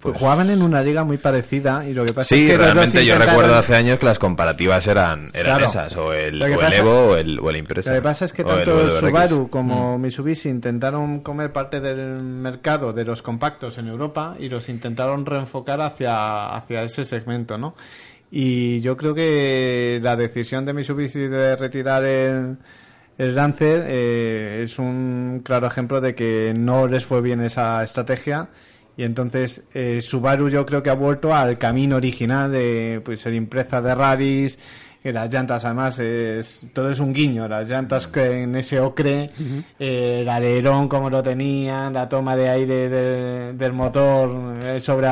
Pues, 0.00 0.16
Jugaban 0.16 0.48
en 0.50 0.62
una 0.62 0.80
liga 0.80 1.02
muy 1.02 1.18
parecida 1.18 1.84
y 1.84 1.92
lo 1.92 2.04
que 2.04 2.12
pasa 2.12 2.32
Sí, 2.32 2.44
es 2.46 2.52
que 2.52 2.56
realmente 2.56 3.04
yo 3.04 3.14
intentaron- 3.16 3.26
recuerdo 3.30 3.54
hace 3.56 3.74
años 3.74 3.98
que 3.98 4.06
las 4.06 4.20
comparativas 4.20 4.86
eran, 4.86 5.32
eran 5.34 5.56
Claro. 5.56 5.66
esas, 5.66 5.96
o 5.96 6.12
el, 6.12 6.40
o 6.40 6.46
el 6.46 6.72
Evo 6.72 6.92
o 7.08 7.16
el, 7.16 7.40
o 7.40 7.50
el 7.50 7.56
Impresa. 7.56 7.90
Lo 7.90 7.96
que 7.96 8.02
pasa 8.02 8.24
es 8.26 8.32
que 8.32 8.44
tanto 8.44 8.80
el. 8.82 8.90
Subaru 8.90 9.50
como 9.50 9.98
Mm. 9.98 10.02
Mitsubishi 10.02 10.50
intentaron 10.50 11.18
comer 11.18 11.52
parte 11.52 11.80
del 11.80 12.22
mercado 12.22 12.92
de 12.92 13.04
los 13.04 13.22
compactos 13.22 13.76
en 13.78 13.88
Europa 13.88 14.36
y 14.38 14.48
los 14.48 14.68
intentaron 14.68 15.26
reenfocar 15.26 15.80
hacia, 15.80 16.54
hacia 16.54 16.84
ese 16.84 17.04
segmento, 17.04 17.58
¿no? 17.58 17.74
Y 18.30 18.80
yo 18.82 18.96
creo 18.96 19.14
que 19.16 19.98
la 20.00 20.14
decisión 20.14 20.64
de 20.64 20.74
Mitsubishi 20.74 21.26
de 21.26 21.56
retirar 21.56 22.04
el, 22.04 22.56
el 23.18 23.34
Lancer 23.34 23.84
eh, 23.88 24.60
es 24.62 24.78
un 24.78 25.42
claro 25.44 25.66
ejemplo 25.66 26.00
de 26.00 26.14
que 26.14 26.54
no 26.56 26.86
les 26.86 27.04
fue 27.04 27.20
bien 27.20 27.40
esa 27.40 27.82
estrategia. 27.82 28.48
Y 28.96 29.04
entonces 29.04 29.64
eh, 29.74 30.00
Subaru 30.02 30.48
yo 30.48 30.64
creo 30.64 30.82
que 30.82 30.90
ha 30.90 30.94
vuelto 30.94 31.34
al 31.34 31.58
camino 31.58 31.96
original 31.96 32.50
de 32.50 33.00
pues 33.04 33.20
ser 33.20 33.34
impresa 33.34 33.82
de 33.82 33.94
rallies 33.94 34.58
que 35.08 35.12
las 35.14 35.32
llantas 35.32 35.64
además 35.64 35.98
es 35.98 36.66
todo 36.74 36.90
es 36.90 37.00
un 37.00 37.14
guiño 37.14 37.48
las 37.48 37.66
llantas 37.66 38.06
que 38.06 38.42
en 38.42 38.54
ese 38.56 38.78
ocre 38.78 39.30
eh, 39.78 40.18
el 40.20 40.28
alerón 40.28 40.86
como 40.88 41.08
lo 41.08 41.22
tenían 41.22 41.94
la 41.94 42.08
toma 42.08 42.36
de 42.36 42.48
aire 42.50 42.88
del, 42.90 43.56
del 43.56 43.72
motor 43.72 44.54
eh, 44.62 44.80
sobre 44.80 45.08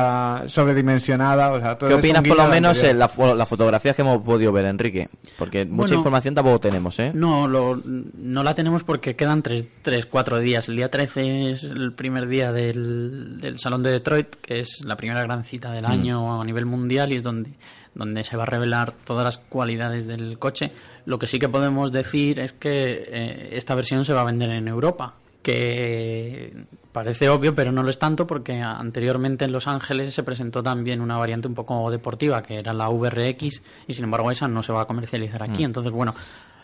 sobredimensionada 0.49 1.51
o 1.51 1.59
sea 1.59 1.77
todo 1.77 1.89
¿Qué 1.89 1.95
opinas 1.95 2.21
por 2.27 2.37
lo 2.37 2.47
menos 2.47 2.83
en 2.83 2.99
la 2.99 3.07
las 3.35 3.47
fotografías 3.49 3.95
que 3.95 4.01
hemos 4.01 4.21
podido 4.21 4.51
ver, 4.51 4.65
Enrique? 4.65 5.09
Porque 5.37 5.65
mucha 5.65 5.75
Bueno, 5.89 5.95
información 5.95 6.35
tampoco 6.35 6.59
tenemos, 6.59 6.99
¿eh? 6.99 7.11
No, 7.13 7.47
lo- 7.47 7.81
no 7.85 8.43
la 8.43 8.53
tenemos 8.53 8.83
porque 8.83 9.15
quedan 9.15 9.41
tres, 9.41 9.65
tres, 9.81 10.05
cuatro 10.05 10.39
días. 10.39 10.67
El 10.69 10.75
día 10.75 10.89
13 10.91 11.51
es 11.51 11.63
el 11.63 11.93
primer 11.93 12.27
día 12.27 12.51
del, 12.51 13.39
del 13.39 13.59
Salón 13.59 13.83
de 13.83 13.91
Detroit, 13.91 14.35
que 14.41 14.59
es 14.61 14.81
la 14.85 14.95
primera 14.97 15.21
gran 15.23 15.43
cita 15.43 15.69
Mm. 15.69 15.73
del 15.73 15.85
año 15.85 16.41
a 16.41 16.45
nivel 16.45 16.65
mundial 16.65 17.11
y 17.11 17.15
es 17.15 17.23
donde, 17.23 17.51
donde 17.97 18.23
se 18.23 18.37
va 18.37 18.43
a 18.43 18.45
revelar 18.45 18.93
todas 19.03 19.23
las 19.25 19.37
cualidades 19.37 20.05
del 20.05 20.37
coche. 20.37 20.71
Lo 21.05 21.17
que 21.17 21.27
sí 21.27 21.39
que 21.39 21.49
podemos 21.49 21.91
decir 21.91 22.39
es 22.39 22.53
que 22.53 23.05
eh, 23.07 23.49
esta 23.53 23.75
versión 23.75 24.05
se 24.05 24.13
va 24.13 24.21
a 24.21 24.25
vender 24.25 24.51
en 24.51 24.67
Europa, 24.67 25.15
que 25.41 26.53
parece 26.91 27.27
obvio, 27.29 27.55
pero 27.55 27.71
no 27.71 27.81
lo 27.81 27.89
es 27.89 27.97
tanto 27.97 28.27
porque 28.27 28.61
anteriormente 28.61 29.45
en 29.45 29.51
Los 29.51 29.67
Ángeles 29.67 30.13
se 30.13 30.23
presentó 30.23 30.61
también 30.61 31.01
una 31.01 31.17
variante 31.17 31.47
un 31.47 31.55
poco 31.55 31.89
deportiva, 31.89 32.43
que 32.43 32.59
era 32.59 32.73
la 32.73 32.89
VRX, 32.89 33.61
y 33.87 33.93
sin 33.93 34.03
embargo 34.03 34.29
esa 34.29 34.47
no 34.47 34.61
se 34.61 34.73
va 34.73 34.83
a 34.83 34.85
comercializar 34.85 35.41
aquí. 35.41 35.63
Entonces, 35.63 35.91
bueno, 35.91 36.13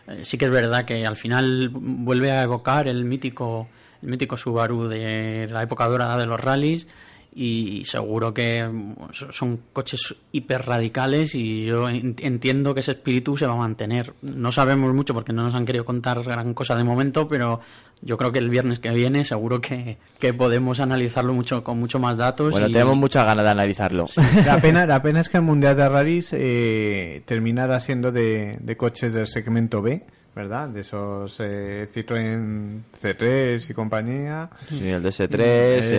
eh, 0.08 0.22
sí 0.24 0.38
que 0.38 0.46
es 0.46 0.52
verdad 0.52 0.86
que 0.86 1.06
al 1.06 1.16
final 1.16 1.70
vuelve 1.72 2.32
a 2.32 2.44
evocar 2.44 2.88
el 2.88 3.06
mítico, 3.06 3.70
el 4.04 4.10
mítico 4.10 4.38
Subaru 4.38 4.88
de 4.88 5.48
la 5.50 5.64
época 5.64 5.88
dorada 5.88 6.16
de 6.18 6.28
los 6.28 6.40
rallies 6.40 6.88
y 7.36 7.84
seguro 7.86 8.34
que 8.34 8.64
so- 9.12 9.32
son 9.32 9.60
coches 9.74 10.16
hiper 10.32 10.66
radicales 10.66 11.34
y 11.36 11.66
yo 11.66 11.90
en- 11.90 12.16
entiendo 12.20 12.74
que 12.74 12.82
ese 12.82 12.92
espíritu 12.92 13.36
se 13.38 13.46
va 13.48 13.54
a 13.54 13.58
mantener. 13.58 14.14
No 14.22 14.52
sabemos 14.52 14.94
mucho 14.94 15.14
porque 15.14 15.34
no 15.34 15.44
nos 15.44 15.56
han 15.56 15.66
querido 15.66 15.84
contar 15.86 16.22
gran 16.24 16.54
cosa 16.54 16.76
de 16.76 16.84
momento, 16.84 17.28
pero 17.28 17.60
yo 18.02 18.18
creo 18.18 18.32
que 18.32 18.40
el 18.40 18.50
viernes 18.50 18.80
que 18.80 18.92
viene 18.92 19.24
seguro 19.26 19.62
que, 19.62 19.98
que 20.20 20.34
podemos 20.34 20.80
analizarlo 20.80 21.34
mucho 21.34 21.64
con 21.64 21.80
mucho 21.80 21.98
más 22.00 22.18
datos. 22.18 22.52
Bueno, 22.52 22.68
y- 22.68 22.72
tenemos 22.72 22.98
muchas 22.98 23.26
ganas 23.26 23.46
de 23.46 23.52
analizarlo. 23.52 24.08
La 24.46 24.60
pena, 24.60 24.86
la 24.86 25.02
pena 25.02 25.20
es 25.22 25.30
que 25.30 25.38
el 25.38 25.44
Mundial 25.44 25.76
de 25.76 25.90
Rallys 25.90 26.34
eh, 26.34 27.24
terminara 27.26 27.80
siendo 27.80 28.12
de, 28.12 28.58
de 28.62 28.78
coches 28.78 29.14
del 29.14 29.28
segmento 29.28 29.82
B, 29.82 30.04
¿verdad? 30.36 30.68
De 30.70 30.82
esos 30.82 31.36
eh, 31.40 31.88
Citroën 31.94 32.82
C3 33.02 33.70
y 33.70 33.74
compañía. 33.74 34.50
Sí, 34.70 34.90
el 34.90 35.04
DS3, 35.04 35.40
Eso 35.42 35.96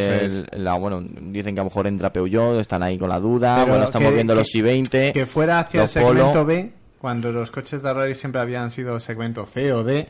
el- 0.51 0.65
la, 0.65 0.75
bueno, 0.75 1.01
dicen 1.03 1.55
que 1.55 1.61
a 1.61 1.65
lo 1.65 1.71
mejor 1.71 1.87
entra 1.87 2.13
Peugeot, 2.13 2.61
están 2.61 2.83
ahí 2.83 2.99
con 2.99 3.09
la 3.09 3.21
duda, 3.21 3.57
Pero 3.59 3.69
bueno, 3.69 3.85
estamos 3.85 4.09
que- 4.09 4.15
viendo 4.15 4.35
que- 4.35 4.39
los 4.39 4.49
i20, 4.55 5.13
Que 5.13 5.27
fuera 5.27 5.61
hacia 5.61 5.85
el 5.85 5.89
Polo. 5.89 6.19
segmento 6.21 6.45
B, 6.45 6.73
cuando 6.99 7.31
los 7.33 7.51
coches 7.51 7.83
de 7.83 7.93
rally 7.93 8.15
siempre 8.15 8.41
habían 8.41 8.71
sido 8.71 8.99
segmento 8.99 9.45
C 9.47 9.73
o 9.73 9.85
D, 9.85 10.09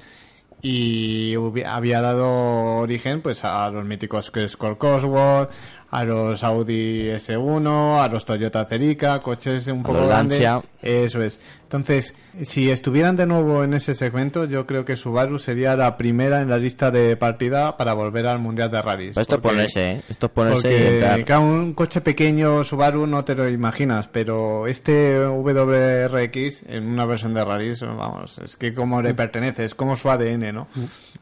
y 0.63 1.35
había 1.67 2.01
dado 2.01 2.77
origen 2.79 3.21
pues 3.21 3.45
a 3.45 3.69
los 3.71 3.85
míticos 3.85 4.31
que 4.31 4.45
es 4.45 4.57
Cosworth, 4.57 5.51
a 5.95 6.03
los 6.05 6.43
Audi 6.43 7.09
S1, 7.11 8.03
a 8.03 8.09
los 8.09 8.25
Toyota 8.25 8.65
Cerica, 8.65 9.21
coches 9.21 9.69
un 9.69 9.83
poco 9.85 10.07
grandes. 10.09 10.41
Lancia. 10.41 10.69
Eso 10.83 11.23
es. 11.23 11.39
Entonces, 11.63 12.15
si 12.43 12.71
estuvieran 12.71 13.17
de 13.17 13.27
nuevo 13.27 13.65
en 13.65 13.75
ese 13.75 13.95
segmento, 13.95 14.45
yo 14.45 14.65
creo 14.67 14.85
que 14.85 14.97
Subaru 14.97 15.39
sería 15.39 15.75
la 15.77 15.97
primera 15.97 16.41
en 16.41 16.49
la 16.51 16.59
lista 16.59 16.91
de 16.91 17.17
partida 17.17 17.77
para 17.77 17.95
volver 17.95 18.27
al 18.27 18.39
Mundial 18.39 18.71
de 18.71 18.83
Rallys. 18.83 19.09
Esto 19.17 19.21
es 19.21 19.27
Porque- 19.41 19.49
ponerse, 19.49 19.91
¿eh? 19.93 20.03
Esto 20.09 20.27
es 20.27 20.33
ponerse 20.33 21.01
porque, 21.09 21.25
claro, 21.25 21.43
un 21.43 21.73
coche 21.75 22.01
pequeño 22.01 22.63
Subaru 22.65 23.07
no 23.07 23.25
te 23.25 23.35
lo 23.35 23.49
imaginas, 23.49 24.09
pero 24.09 24.67
este 24.69 25.17
WRX 25.27 26.65
en 26.69 26.87
una 26.87 27.07
versión 27.07 27.35
de 27.35 27.45
Rallys, 27.45 27.81
vamos, 27.81 28.39
es 28.39 28.57
que 28.57 28.75
como 28.75 29.01
le 29.03 29.15
pertenece, 29.15 29.65
es 29.65 29.75
como 29.75 29.97
su 29.97 30.11
ADN, 30.11 30.53
¿no? 30.53 30.69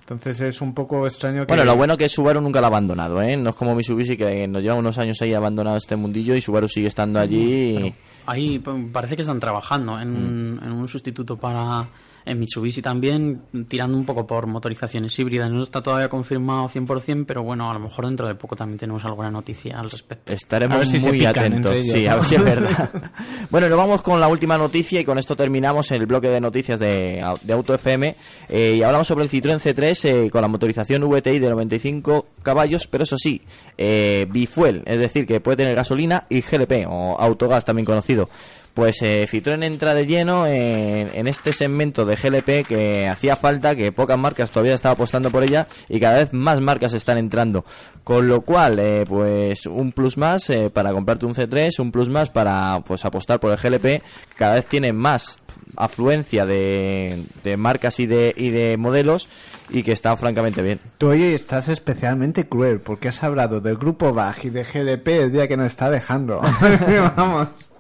Entonces 0.00 0.40
es 0.40 0.60
un 0.60 0.74
poco 0.74 1.06
extraño 1.06 1.46
que... 1.46 1.54
Bueno, 1.54 1.64
lo 1.64 1.76
bueno 1.76 1.96
que 1.96 2.08
Subaru 2.08 2.40
nunca 2.40 2.60
lo 2.60 2.66
ha 2.66 2.68
abandonado, 2.68 3.22
¿eh? 3.22 3.36
No 3.36 3.50
es 3.50 3.56
como 3.56 3.74
Mitsubishi 3.74 4.16
que 4.16 4.46
nos 4.48 4.61
lleva 4.62 4.74
unos 4.74 4.98
años 4.98 5.20
ahí 5.22 5.34
abandonado 5.34 5.76
este 5.76 5.96
mundillo 5.96 6.34
y 6.34 6.40
Subaru 6.40 6.68
sigue 6.68 6.88
estando 6.88 7.20
allí. 7.20 7.92
Ahí 8.26 8.58
parece 8.92 9.16
que 9.16 9.22
están 9.22 9.40
trabajando 9.40 10.00
en, 10.00 10.60
en 10.62 10.72
un 10.72 10.88
sustituto 10.88 11.36
para 11.36 11.88
en 12.24 12.38
Mitsubishi 12.38 12.82
también, 12.82 13.42
tirando 13.68 13.96
un 13.96 14.04
poco 14.04 14.26
por 14.26 14.46
motorizaciones 14.46 15.18
híbridas. 15.18 15.50
No 15.50 15.62
está 15.62 15.82
todavía 15.82 16.08
confirmado 16.08 16.68
100%, 16.68 17.24
pero 17.26 17.42
bueno, 17.42 17.70
a 17.70 17.74
lo 17.74 17.80
mejor 17.80 18.06
dentro 18.06 18.26
de 18.26 18.34
poco 18.34 18.54
también 18.54 18.78
tenemos 18.78 19.04
alguna 19.04 19.30
noticia 19.30 19.78
al 19.78 19.90
respecto. 19.90 20.32
Estaremos 20.32 20.76
A 20.76 20.78
ver 20.78 20.86
si 20.86 21.00
se 21.00 21.08
muy 21.08 21.24
atentos. 21.24 21.74
ellos, 21.74 21.92
Sí, 21.92 22.06
a 22.06 22.16
ver 22.16 22.24
si 22.24 22.34
es 22.36 22.44
verdad. 22.44 22.90
bueno, 23.50 23.68
nos 23.68 23.78
vamos 23.78 24.02
con 24.02 24.20
la 24.20 24.28
última 24.28 24.56
noticia 24.56 25.00
y 25.00 25.04
con 25.04 25.18
esto 25.18 25.36
terminamos 25.36 25.90
el 25.90 26.06
bloque 26.06 26.28
de 26.28 26.40
noticias 26.40 26.78
de, 26.78 27.24
de 27.42 27.52
Auto 27.52 27.74
FM. 27.74 28.16
Eh, 28.48 28.76
y 28.76 28.82
hablamos 28.82 29.06
sobre 29.06 29.24
el 29.24 29.30
Citroën 29.30 29.58
C3 29.58 30.08
eh, 30.08 30.30
con 30.30 30.42
la 30.42 30.48
motorización 30.48 31.02
VTI 31.02 31.38
de 31.38 31.50
95 31.50 32.26
caballos, 32.42 32.86
pero 32.86 33.04
eso 33.04 33.16
sí, 33.18 33.42
eh, 33.84 34.26
bifuel, 34.30 34.82
es 34.86 35.00
decir, 35.00 35.26
que 35.26 35.40
puede 35.40 35.56
tener 35.56 35.74
gasolina 35.74 36.26
y 36.28 36.40
GLP 36.40 36.86
o 36.88 37.16
autogas 37.18 37.64
también 37.64 37.84
conocido. 37.84 38.28
Pues 38.74 39.02
eh, 39.02 39.28
Citroën 39.30 39.62
entra 39.64 39.92
de 39.92 40.06
lleno 40.06 40.46
en, 40.46 41.10
en 41.12 41.26
este 41.26 41.52
segmento 41.52 42.06
de 42.06 42.16
GLP 42.16 42.66
que 42.66 43.06
hacía 43.06 43.36
falta, 43.36 43.76
que 43.76 43.92
pocas 43.92 44.18
marcas 44.18 44.50
todavía 44.50 44.74
estaban 44.74 44.94
apostando 44.94 45.30
por 45.30 45.44
ella 45.44 45.66
y 45.90 46.00
cada 46.00 46.18
vez 46.18 46.32
más 46.32 46.60
marcas 46.60 46.94
están 46.94 47.18
entrando. 47.18 47.66
Con 48.02 48.28
lo 48.28 48.40
cual, 48.40 48.78
eh, 48.78 49.04
pues 49.06 49.66
un 49.66 49.92
plus 49.92 50.16
más 50.16 50.48
eh, 50.48 50.70
para 50.70 50.92
comprarte 50.92 51.26
un 51.26 51.34
C3, 51.34 51.78
un 51.80 51.92
plus 51.92 52.08
más 52.08 52.30
para 52.30 52.82
pues 52.86 53.04
apostar 53.04 53.40
por 53.40 53.52
el 53.52 53.58
GLP, 53.58 53.82
que 53.82 54.02
cada 54.36 54.54
vez 54.54 54.64
tiene 54.64 54.94
más 54.94 55.38
afluencia 55.76 56.46
de, 56.46 57.24
de 57.44 57.56
marcas 57.58 58.00
y 58.00 58.06
de, 58.06 58.34
y 58.34 58.50
de 58.50 58.78
modelos 58.78 59.28
y 59.72 59.82
que 59.82 59.92
está 59.92 60.16
francamente 60.16 60.62
bien. 60.62 60.80
Tú 60.98 61.08
hoy 61.08 61.22
estás 61.34 61.68
especialmente 61.68 62.48
cruel 62.48 62.80
porque 62.80 63.08
has 63.08 63.22
hablado 63.22 63.60
del 63.60 63.76
grupo 63.76 64.12
BAG 64.12 64.44
y 64.46 64.50
de 64.50 64.64
GLP 64.64 65.08
el 65.08 65.32
día 65.32 65.48
que 65.48 65.56
nos 65.56 65.66
está 65.66 65.90
dejando. 65.90 66.40
Vamos. 67.16 67.72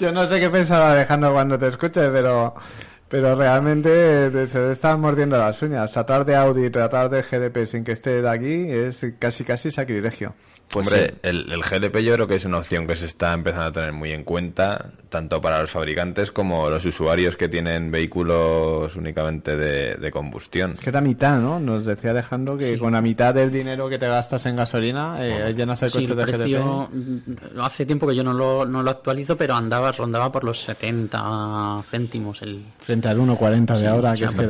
Yo 0.00 0.12
no 0.12 0.26
sé 0.26 0.40
qué 0.40 0.50
pensaba 0.50 0.92
Alejandro 0.92 1.32
cuando 1.32 1.58
te 1.58 1.68
escuches, 1.68 2.10
pero 2.12 2.54
pero 3.08 3.36
realmente 3.36 4.30
te- 4.30 4.46
se 4.48 4.58
le 4.58 4.72
están 4.72 5.00
mordiendo 5.00 5.38
las 5.38 5.62
uñas. 5.62 5.92
Tratar 5.92 6.24
de 6.24 6.34
Audi 6.36 6.66
y 6.66 6.70
tratar 6.70 7.08
de 7.08 7.22
GLP 7.22 7.66
sin 7.66 7.84
que 7.84 7.92
esté 7.92 8.20
de 8.22 8.28
aquí 8.28 8.64
es 8.70 9.06
casi 9.18 9.44
casi 9.44 9.70
sacrilegio. 9.70 10.34
Pues 10.68 10.88
Hombre, 10.88 11.06
sí. 11.06 11.18
el, 11.22 11.52
el 11.52 11.62
GLP 11.62 11.98
yo 11.98 12.14
creo 12.14 12.26
que 12.26 12.34
es 12.34 12.44
una 12.44 12.58
opción 12.58 12.86
que 12.88 12.96
se 12.96 13.06
está 13.06 13.32
empezando 13.32 13.66
a 13.68 13.72
tener 13.72 13.92
muy 13.92 14.10
en 14.10 14.24
cuenta, 14.24 14.90
tanto 15.08 15.40
para 15.40 15.60
los 15.60 15.70
fabricantes 15.70 16.32
como 16.32 16.68
los 16.68 16.84
usuarios 16.84 17.36
que 17.36 17.48
tienen 17.48 17.90
vehículos 17.92 18.94
únicamente 18.96 19.56
de, 19.56 19.94
de 19.94 20.10
combustión. 20.10 20.72
Es 20.72 20.80
que 20.80 20.90
la 20.90 21.00
mitad, 21.00 21.40
¿no? 21.40 21.60
Nos 21.60 21.86
decía 21.86 22.10
Alejandro 22.10 22.58
que 22.58 22.66
Sí. 22.74 22.78
con 22.78 22.92
la 22.94 23.00
mitad 23.00 23.32
del 23.32 23.52
dinero 23.52 23.88
que 23.88 23.96
te 23.98 24.08
gastas 24.08 24.44
en 24.46 24.56
gasolina 24.56 25.16
eh, 25.24 25.54
llenas 25.56 25.80
el 25.82 25.90
Sí, 25.92 25.98
coche 26.00 26.10
el 26.12 26.18
de 26.18 26.24
precio, 26.24 26.88
GLP. 26.90 27.56
mm, 27.56 27.60
hace 27.60 27.86
tiempo 27.86 28.06
que 28.08 28.16
yo 28.16 28.24
no 28.24 28.32
lo, 28.32 28.66
no 28.66 28.82
lo 28.82 28.90
actualizo, 28.90 29.36
pero 29.36 29.54
andaba, 29.54 29.92
rondaba 29.92 30.32
por 30.32 30.42
los 30.42 30.60
70 30.62 31.82
céntimos 31.90 32.42
el, 32.42 32.60
Frente 32.80 33.08
al 33.08 33.18
1.40 33.18 33.78
de 33.78 33.86
ahora, 33.86 34.10
O 34.10 34.12
que 34.14 34.18
sea, 34.18 34.28
es 34.28 34.34
que 34.34 34.46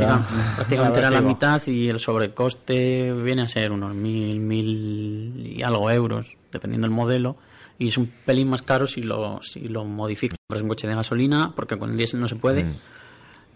prácticamente 0.57 0.99
era 0.99 1.11
la 1.11 1.21
mitad 1.21 1.61
y 1.67 1.89
el 1.89 2.01
sobrecoste 2.01 3.13
viene 3.13 3.43
a 3.43 3.49
ser 3.49 3.71
unos 3.73 3.95
mil, 3.95 4.41
mil 4.41 5.53
y 5.59 5.63
algo 5.63 5.91
euros, 5.91 6.06
dependiendo 6.51 6.87
del 6.87 6.95
modelo. 6.95 7.37
Y 7.79 7.89
es 7.89 7.99
un 7.99 8.11
pelín 8.25 8.49
más 8.49 8.63
caro 8.63 8.87
si 8.87 9.03
lo, 9.03 9.41
si 9.43 9.69
lo 9.69 9.85
modificas. 9.85 10.39
Es 10.55 10.63
un 10.63 10.69
coche 10.69 10.89
de 10.89 10.95
gasolina, 10.95 11.53
porque 11.55 11.77
con 11.77 11.91
el 11.91 11.97
diésel 11.97 12.21
no 12.21 12.29
se 12.29 12.37
puede. 12.37 12.65
Mm. 12.65 12.75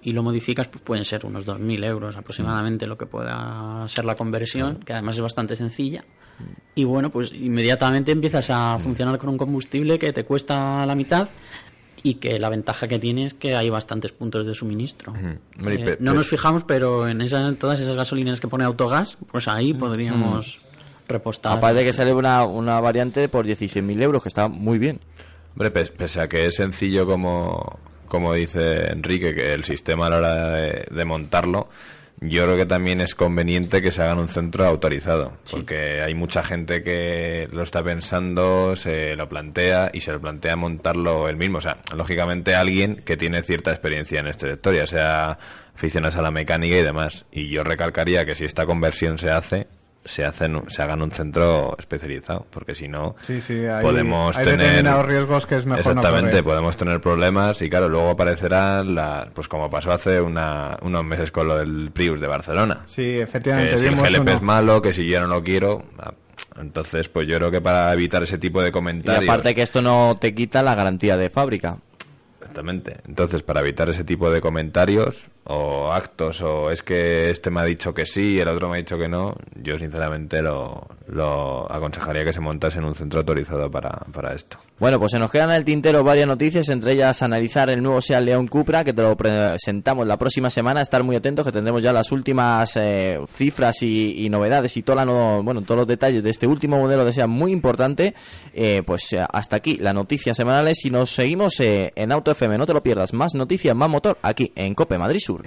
Y 0.02 0.12
lo 0.12 0.22
modificas, 0.22 0.68
pues 0.68 0.82
pueden 0.82 1.04
ser 1.04 1.26
unos 1.26 1.46
2.000 1.46 1.84
euros 1.84 2.16
aproximadamente 2.16 2.86
lo 2.86 2.96
que 2.96 3.06
pueda 3.06 3.86
ser 3.88 4.04
la 4.04 4.14
conversión, 4.14 4.80
que 4.80 4.94
además 4.94 5.16
es 5.16 5.22
bastante 5.22 5.56
sencilla. 5.56 6.04
Y 6.74 6.84
bueno, 6.84 7.10
pues 7.10 7.32
inmediatamente 7.32 8.12
empiezas 8.12 8.48
a 8.50 8.78
funcionar 8.78 9.18
con 9.18 9.28
un 9.28 9.36
combustible 9.36 9.98
que 9.98 10.12
te 10.12 10.24
cuesta 10.24 10.86
la 10.86 10.94
mitad 10.94 11.28
y 12.02 12.14
que 12.14 12.38
la 12.38 12.48
ventaja 12.48 12.88
que 12.88 12.98
tiene 12.98 13.26
es 13.26 13.34
que 13.34 13.54
hay 13.56 13.68
bastantes 13.68 14.12
puntos 14.12 14.46
de 14.46 14.54
suministro. 14.54 15.12
Eh, 15.66 15.96
no 16.00 16.14
nos 16.14 16.28
fijamos, 16.28 16.64
pero 16.64 17.08
en 17.08 17.20
esa, 17.20 17.54
todas 17.54 17.80
esas 17.80 17.96
gasolineras 17.96 18.40
que 18.40 18.48
pone 18.48 18.64
autogas, 18.64 19.18
pues 19.30 19.48
ahí 19.48 19.74
podríamos 19.74 20.60
repostar. 21.10 21.56
Aparte 21.58 21.78
de 21.80 21.84
que 21.84 21.92
sale 21.92 22.12
una, 22.14 22.44
una 22.44 22.80
variante 22.80 23.28
por 23.28 23.46
16.000 23.46 24.00
euros, 24.02 24.22
que 24.22 24.28
está 24.28 24.48
muy 24.48 24.78
bien. 24.78 25.00
Hombre, 25.54 25.70
pes- 25.70 25.90
pese 25.90 26.20
a 26.20 26.28
que 26.28 26.46
es 26.46 26.54
sencillo 26.56 27.06
como, 27.06 27.78
como 28.08 28.32
dice 28.34 28.90
Enrique, 28.90 29.34
que 29.34 29.52
el 29.52 29.64
sistema 29.64 30.06
a 30.06 30.10
la 30.10 30.16
hora 30.16 30.50
de, 30.50 30.86
de 30.90 31.04
montarlo, 31.04 31.68
yo 32.22 32.44
creo 32.44 32.56
que 32.56 32.66
también 32.66 33.00
es 33.00 33.14
conveniente 33.14 33.80
que 33.80 33.90
se 33.92 34.02
haga 34.02 34.12
en 34.12 34.18
un 34.18 34.28
centro 34.28 34.66
autorizado, 34.66 35.32
porque 35.50 36.02
hay 36.02 36.14
mucha 36.14 36.42
gente 36.42 36.82
que 36.82 37.48
lo 37.50 37.62
está 37.62 37.82
pensando, 37.82 38.76
se 38.76 39.16
lo 39.16 39.26
plantea 39.28 39.90
y 39.94 40.00
se 40.00 40.12
lo 40.12 40.20
plantea 40.20 40.54
montarlo 40.54 41.28
él 41.30 41.36
mismo. 41.38 41.58
O 41.58 41.60
sea, 41.62 41.78
lógicamente 41.96 42.54
alguien 42.54 43.02
que 43.06 43.16
tiene 43.16 43.42
cierta 43.42 43.70
experiencia 43.70 44.20
en 44.20 44.26
este 44.26 44.48
sector, 44.50 44.74
ya 44.74 44.86
sea 44.86 45.38
aficionados 45.74 46.16
a 46.16 46.22
la 46.22 46.30
mecánica 46.30 46.76
y 46.76 46.82
demás. 46.82 47.24
Y 47.32 47.48
yo 47.48 47.64
recalcaría 47.64 48.26
que 48.26 48.34
si 48.34 48.44
esta 48.44 48.66
conversión 48.66 49.16
se 49.16 49.30
hace, 49.30 49.66
se, 50.04 50.24
hace 50.24 50.46
en 50.46 50.56
un- 50.56 50.70
se 50.70 50.82
haga 50.82 50.94
en 50.94 51.02
un 51.02 51.10
centro 51.10 51.76
especializado, 51.78 52.46
porque 52.50 52.74
si 52.74 52.88
no, 52.88 53.16
Sí, 53.20 53.40
sí, 53.40 53.66
hay, 53.66 53.82
podemos 53.82 54.36
hay 54.38 54.44
tener 54.44 54.60
determinados 54.60 55.06
riesgos 55.06 55.46
que 55.46 55.56
es 55.56 55.66
mejor 55.66 55.84
no 55.94 56.00
exactamente 56.00 56.42
podemos 56.42 56.76
tener 56.76 57.00
problemas 57.00 57.60
y 57.62 57.68
claro 57.68 57.88
luego 57.88 58.10
aparecerán 58.10 58.94
la, 58.94 59.28
pues 59.34 59.46
como 59.48 59.68
pasó 59.68 59.92
hace 59.92 60.20
una- 60.20 60.76
unos 60.82 61.04
meses 61.04 61.30
con 61.30 61.48
lo 61.48 61.56
del 61.58 61.90
Prius 61.92 62.20
de 62.20 62.26
Barcelona 62.26 62.80
Sí, 62.86 63.18
efectivamente. 63.20 63.72
que 63.72 63.78
si 63.78 63.86
el 63.88 63.96
GLP 63.96 64.20
uno. 64.22 64.30
es 64.32 64.42
malo 64.42 64.80
que 64.82 64.92
si 64.92 65.06
yo 65.06 65.20
no 65.20 65.26
lo 65.26 65.42
quiero 65.42 65.84
ah, 65.98 66.12
entonces 66.60 67.08
pues 67.08 67.26
yo 67.26 67.36
creo 67.36 67.50
que 67.50 67.60
para 67.60 67.92
evitar 67.92 68.22
ese 68.22 68.38
tipo 68.38 68.62
de 68.62 68.68
Y 68.68 68.72
comentarios 68.72 69.28
aparte 69.28 69.54
que 69.54 69.62
esto 69.62 69.82
no 69.82 70.16
te 70.18 70.34
quita 70.34 70.62
la 70.62 70.74
garantía 70.74 71.16
de 71.18 71.28
fábrica. 71.30 71.76
Exactamente. 72.40 72.96
Entonces, 73.06 73.42
para 73.42 73.60
evitar 73.60 73.88
ese 73.90 74.02
tipo 74.02 74.30
de 74.30 74.40
comentarios 74.40 75.28
o 75.44 75.90
actos, 75.92 76.40
o 76.42 76.70
es 76.70 76.82
que 76.82 77.30
este 77.30 77.50
me 77.50 77.60
ha 77.60 77.64
dicho 77.64 77.92
que 77.94 78.06
sí 78.06 78.34
y 78.34 78.40
el 78.40 78.48
otro 78.48 78.68
me 78.68 78.76
ha 78.76 78.78
dicho 78.78 78.96
que 78.98 79.08
no, 79.08 79.34
yo 79.62 79.78
sinceramente 79.78 80.42
lo, 80.42 80.86
lo 81.08 81.70
aconsejaría 81.72 82.24
que 82.24 82.32
se 82.32 82.40
montase 82.40 82.78
en 82.78 82.84
un 82.84 82.94
centro 82.94 83.20
autorizado 83.20 83.70
para, 83.70 83.90
para 84.12 84.34
esto. 84.34 84.58
Bueno, 84.78 84.98
pues 84.98 85.12
se 85.12 85.18
nos 85.18 85.30
quedan 85.30 85.50
en 85.50 85.56
el 85.56 85.64
tintero 85.64 86.04
varias 86.04 86.26
noticias, 86.26 86.68
entre 86.68 86.92
ellas 86.92 87.22
analizar 87.22 87.68
el 87.70 87.82
nuevo 87.82 88.00
Seat 88.00 88.22
León 88.22 88.46
Cupra, 88.46 88.84
que 88.84 88.92
te 88.92 89.02
lo 89.02 89.16
presentamos 89.16 90.06
la 90.06 90.16
próxima 90.18 90.50
semana, 90.50 90.82
estar 90.82 91.02
muy 91.02 91.16
atentos, 91.16 91.44
que 91.44 91.52
tendremos 91.52 91.82
ya 91.82 91.92
las 91.92 92.12
últimas 92.12 92.76
eh, 92.76 93.18
cifras 93.32 93.82
y, 93.82 94.28
novedades 94.30 94.76
y 94.76 94.82
toda 94.82 94.96
la 94.96 95.04
no- 95.04 95.42
bueno, 95.42 95.62
todos 95.62 95.78
los 95.78 95.86
detalles 95.88 96.22
de 96.22 96.30
este 96.30 96.46
último 96.46 96.78
modelo 96.78 97.04
de 97.04 97.12
Seat 97.12 97.28
muy 97.28 97.50
importante. 97.52 98.14
Eh, 98.54 98.82
pues 98.86 99.12
eh, 99.12 99.24
hasta 99.32 99.56
aquí 99.56 99.76
las 99.78 99.94
noticias 99.94 100.36
semanales 100.36 100.84
y 100.84 100.90
nos 100.90 101.10
seguimos 101.10 101.58
eh, 101.60 101.92
en 101.96 102.12
Auto 102.12 102.30
FM, 102.30 102.56
no 102.58 102.66
te 102.66 102.72
lo 102.72 102.82
pierdas, 102.82 103.12
más 103.12 103.34
noticias, 103.34 103.74
más 103.74 103.90
motor, 103.90 104.16
aquí 104.22 104.52
en 104.54 104.74
Cope 104.74 104.96
Madrid 104.98 105.18
Sur. 105.30 105.42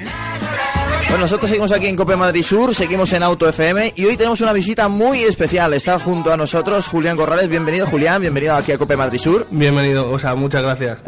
Bueno, 1.09 1.25
nosotros 1.25 1.49
seguimos 1.49 1.71
aquí 1.73 1.87
en 1.87 1.95
Cope 1.95 2.15
Madrid 2.15 2.41
Sur, 2.41 2.73
seguimos 2.73 3.11
en 3.11 3.21
Auto 3.21 3.47
FM 3.47 3.93
y 3.97 4.05
hoy 4.05 4.15
tenemos 4.15 4.39
una 4.41 4.53
visita 4.53 4.87
muy 4.87 5.23
especial. 5.23 5.73
Está 5.73 5.99
junto 5.99 6.31
a 6.31 6.37
nosotros 6.37 6.87
Julián 6.87 7.17
Corrales. 7.17 7.49
Bienvenido, 7.49 7.85
Julián. 7.85 8.21
Bienvenido 8.21 8.55
aquí 8.55 8.71
a 8.71 8.77
Cope 8.77 8.95
Madrid 8.95 9.19
Sur. 9.19 9.45
Bienvenido, 9.51 10.09
o 10.09 10.17
sea, 10.17 10.35
muchas 10.35 10.63
gracias. 10.63 10.99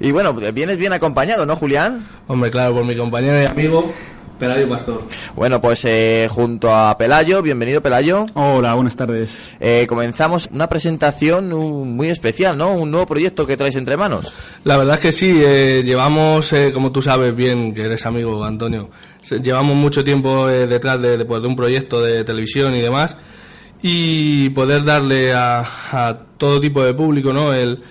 y 0.00 0.12
bueno, 0.12 0.32
vienes 0.32 0.78
bien 0.78 0.92
acompañado, 0.92 1.44
¿no, 1.44 1.56
Julián? 1.56 2.06
Hombre, 2.28 2.50
claro, 2.52 2.74
por 2.74 2.84
mi 2.84 2.96
compañero 2.96 3.42
y 3.42 3.46
amigo, 3.46 3.92
Pelayo 4.38 4.68
Pastor. 4.68 5.02
Bueno, 5.36 5.60
pues 5.60 5.84
eh, 5.84 6.26
junto 6.30 6.74
a 6.74 6.98
Pelayo, 6.98 7.40
bienvenido 7.40 7.80
Pelayo. 7.80 8.26
Hola, 8.34 8.74
buenas 8.74 8.96
tardes. 8.96 9.36
Eh, 9.60 9.86
comenzamos 9.88 10.48
una 10.52 10.68
presentación 10.68 11.52
uh, 11.52 11.84
muy 11.84 12.08
especial, 12.08 12.58
¿no? 12.58 12.72
Un 12.72 12.90
nuevo 12.90 13.06
proyecto 13.06 13.46
que 13.46 13.56
traes 13.56 13.76
entre 13.76 13.96
manos. 13.96 14.36
La 14.64 14.76
verdad 14.76 14.96
es 14.96 15.00
que 15.00 15.12
sí, 15.12 15.40
eh, 15.42 15.82
llevamos, 15.84 16.52
eh, 16.52 16.72
como 16.72 16.90
tú 16.90 17.00
sabes 17.00 17.34
bien, 17.34 17.72
que 17.74 17.82
eres 17.84 18.04
amigo, 18.06 18.44
Antonio, 18.44 18.90
se- 19.22 19.38
llevamos 19.40 19.76
mucho 19.76 20.02
tiempo 20.02 20.48
eh, 20.48 20.66
detrás 20.66 21.00
de, 21.00 21.16
de, 21.16 21.24
pues, 21.24 21.40
de 21.40 21.48
un 21.48 21.56
proyecto 21.56 22.02
de 22.02 22.24
televisión 22.24 22.74
y 22.74 22.80
demás, 22.80 23.16
y 23.82 24.48
poder 24.50 24.82
darle 24.84 25.32
a, 25.32 25.60
a 25.92 26.18
todo 26.38 26.60
tipo 26.60 26.82
de 26.84 26.92
público, 26.92 27.32
¿no? 27.32 27.52
El, 27.54 27.82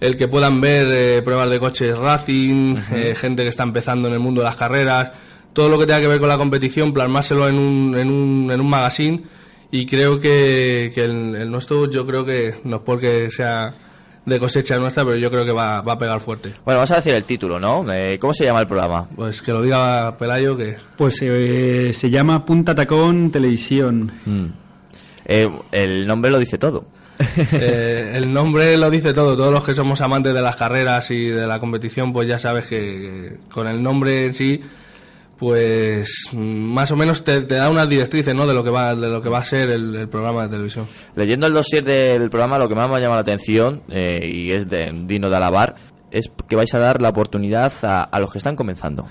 el 0.00 0.16
que 0.16 0.26
puedan 0.26 0.60
ver 0.60 0.86
eh, 0.90 1.22
pruebas 1.22 1.48
de 1.48 1.60
coches 1.60 1.96
racing, 1.96 2.74
eh, 2.92 3.14
gente 3.16 3.44
que 3.44 3.48
está 3.50 3.62
empezando 3.62 4.08
en 4.08 4.14
el 4.14 4.20
mundo 4.20 4.40
de 4.40 4.46
las 4.46 4.56
carreras, 4.56 5.12
todo 5.52 5.68
lo 5.68 5.78
que 5.78 5.86
tenga 5.86 6.00
que 6.00 6.08
ver 6.08 6.20
con 6.20 6.28
la 6.28 6.38
competición, 6.38 6.92
plasmárselo 6.92 7.48
en 7.48 7.56
un, 7.56 7.96
en 7.96 8.08
un, 8.10 8.50
en 8.50 8.60
un 8.60 8.68
magazine 8.68 9.22
y 9.70 9.86
creo 9.86 10.20
que, 10.20 10.92
que 10.94 11.04
el, 11.04 11.34
el 11.34 11.50
nuestro 11.50 11.90
yo 11.90 12.06
creo 12.06 12.24
que 12.24 12.56
no 12.64 12.76
es 12.76 12.82
porque 12.82 13.30
sea 13.30 13.74
de 14.24 14.38
cosecha 14.38 14.78
nuestra, 14.78 15.04
pero 15.04 15.16
yo 15.16 15.30
creo 15.30 15.44
que 15.44 15.52
va, 15.52 15.80
va 15.80 15.94
a 15.94 15.98
pegar 15.98 16.20
fuerte. 16.20 16.52
Bueno, 16.64 16.78
vamos 16.78 16.90
a 16.92 16.96
decir 16.96 17.14
el 17.14 17.24
título, 17.24 17.58
¿no? 17.58 17.84
Eh, 17.92 18.18
¿Cómo 18.20 18.32
se 18.34 18.44
llama 18.44 18.60
el 18.60 18.66
programa? 18.66 19.08
Pues 19.16 19.42
que 19.42 19.52
lo 19.52 19.62
diga 19.62 20.16
Pelayo 20.16 20.56
que... 20.56 20.76
Pues 20.96 21.20
eh, 21.22 21.90
se 21.92 22.10
llama 22.10 22.44
Punta 22.44 22.74
Tacón 22.74 23.30
Televisión. 23.30 24.12
Mm. 24.24 24.46
Eh, 25.24 25.50
el 25.72 26.06
nombre 26.06 26.30
lo 26.30 26.38
dice 26.38 26.58
todo. 26.58 26.84
Eh, 27.52 28.14
el 28.16 28.32
nombre 28.32 28.76
lo 28.76 28.90
dice 28.90 29.12
todo. 29.12 29.36
Todos 29.36 29.52
los 29.52 29.64
que 29.64 29.74
somos 29.74 30.00
amantes 30.00 30.34
de 30.34 30.42
las 30.42 30.56
carreras 30.56 31.10
y 31.10 31.26
de 31.26 31.46
la 31.46 31.60
competición, 31.60 32.12
pues 32.12 32.28
ya 32.28 32.38
sabes 32.38 32.66
que, 32.66 32.78
que 32.78 33.50
con 33.50 33.68
el 33.68 33.82
nombre 33.82 34.26
en 34.26 34.34
sí, 34.34 34.60
pues 35.42 36.28
más 36.34 36.92
o 36.92 36.96
menos 36.96 37.24
te, 37.24 37.40
te 37.40 37.56
da 37.56 37.68
unas 37.68 37.88
directrices, 37.88 38.32
¿no? 38.32 38.46
De 38.46 38.54
lo 38.54 38.62
que 38.62 38.70
va, 38.70 38.94
de 38.94 39.08
lo 39.08 39.20
que 39.20 39.28
va 39.28 39.38
a 39.38 39.44
ser 39.44 39.70
el, 39.70 39.92
el 39.96 40.08
programa 40.08 40.44
de 40.44 40.50
televisión. 40.50 40.86
Leyendo 41.16 41.48
el 41.48 41.52
dossier 41.52 41.82
del 41.82 42.30
programa, 42.30 42.58
lo 42.58 42.68
que 42.68 42.76
más 42.76 42.88
me 42.88 42.94
ha 42.94 43.00
llamado 43.00 43.16
la 43.16 43.22
atención, 43.22 43.82
eh, 43.90 44.24
y 44.32 44.52
es 44.52 44.70
de 44.70 44.92
digno 45.04 45.30
de 45.30 45.34
alabar, 45.34 45.74
es 46.12 46.30
que 46.48 46.54
vais 46.54 46.72
a 46.74 46.78
dar 46.78 47.02
la 47.02 47.08
oportunidad 47.08 47.72
a, 47.82 48.04
a 48.04 48.20
los 48.20 48.30
que 48.30 48.38
están 48.38 48.54
comenzando. 48.54 49.08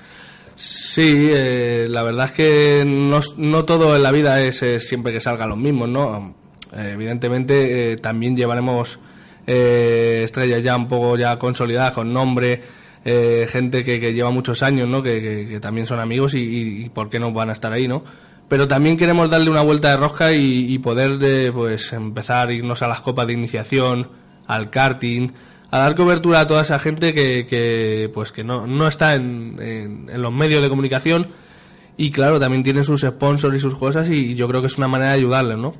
Sí, 0.55 1.31
eh, 1.33 1.87
la 1.89 2.01
verdad 2.01 2.27
es 2.27 2.31
que 2.31 2.83
no, 2.87 3.19
no 3.35 3.65
todo 3.65 3.93
en 3.97 4.01
la 4.01 4.11
vida 4.11 4.39
es, 4.39 4.63
siempre 4.87 5.11
que 5.11 5.19
salgan 5.19 5.49
los 5.49 5.57
mismos, 5.57 5.89
¿no? 5.89 6.33
Eh, 6.73 6.91
evidentemente 6.93 7.91
eh, 7.91 7.97
también 7.97 8.37
llevaremos 8.37 8.99
eh, 9.45 10.21
estrellas 10.23 10.63
ya 10.63 10.77
un 10.77 10.87
poco 10.87 11.17
ya 11.17 11.37
consolidadas, 11.37 11.91
con 11.91 12.13
nombre, 12.13 12.79
eh, 13.05 13.47
gente 13.49 13.83
que, 13.83 14.13
lleva 14.13 14.31
muchos 14.31 14.63
años, 14.63 14.87
¿no? 14.87 15.01
Que, 15.01 15.59
también 15.61 15.85
son 15.85 15.99
amigos 15.99 16.33
y, 16.35 16.89
por 16.93 17.09
qué 17.09 17.19
no 17.19 17.31
van 17.33 17.49
a 17.49 17.53
estar 17.53 17.71
ahí, 17.73 17.87
¿no? 17.87 18.03
Pero 18.47 18.67
también 18.67 18.97
queremos 18.97 19.29
darle 19.29 19.49
una 19.49 19.61
vuelta 19.61 19.91
de 19.91 19.97
rosca 19.97 20.33
y, 20.33 20.77
poder 20.79 21.17
eh, 21.21 21.51
pues 21.53 21.93
empezar 21.93 22.49
a 22.49 22.53
irnos 22.53 22.81
a 22.81 22.87
las 22.87 23.01
copas 23.01 23.27
de 23.27 23.33
iniciación, 23.33 24.09
al 24.45 24.69
karting, 24.69 25.29
a 25.71 25.79
dar 25.79 25.95
cobertura 25.95 26.41
a 26.41 26.47
toda 26.47 26.63
esa 26.63 26.77
gente 26.79 27.13
que, 27.13 28.11
pues 28.13 28.31
que 28.31 28.43
no, 28.43 28.67
no 28.67 28.87
está 28.87 29.15
en, 29.15 29.55
en- 29.59 30.21
los 30.21 30.33
medios 30.33 30.61
de 30.61 30.69
comunicación 30.69 31.29
y 31.95 32.11
claro, 32.11 32.39
también 32.39 32.63
tienen 32.63 32.83
sus 32.83 33.01
sponsors 33.01 33.55
y 33.55 33.59
sus 33.59 33.75
cosas 33.75 34.09
y 34.09 34.35
yo 34.35 34.47
creo 34.49 34.61
que 34.61 34.67
es 34.67 34.77
una 34.77 34.89
manera 34.89 35.11
de 35.11 35.19
ayudarles, 35.19 35.57
¿no? 35.57 35.73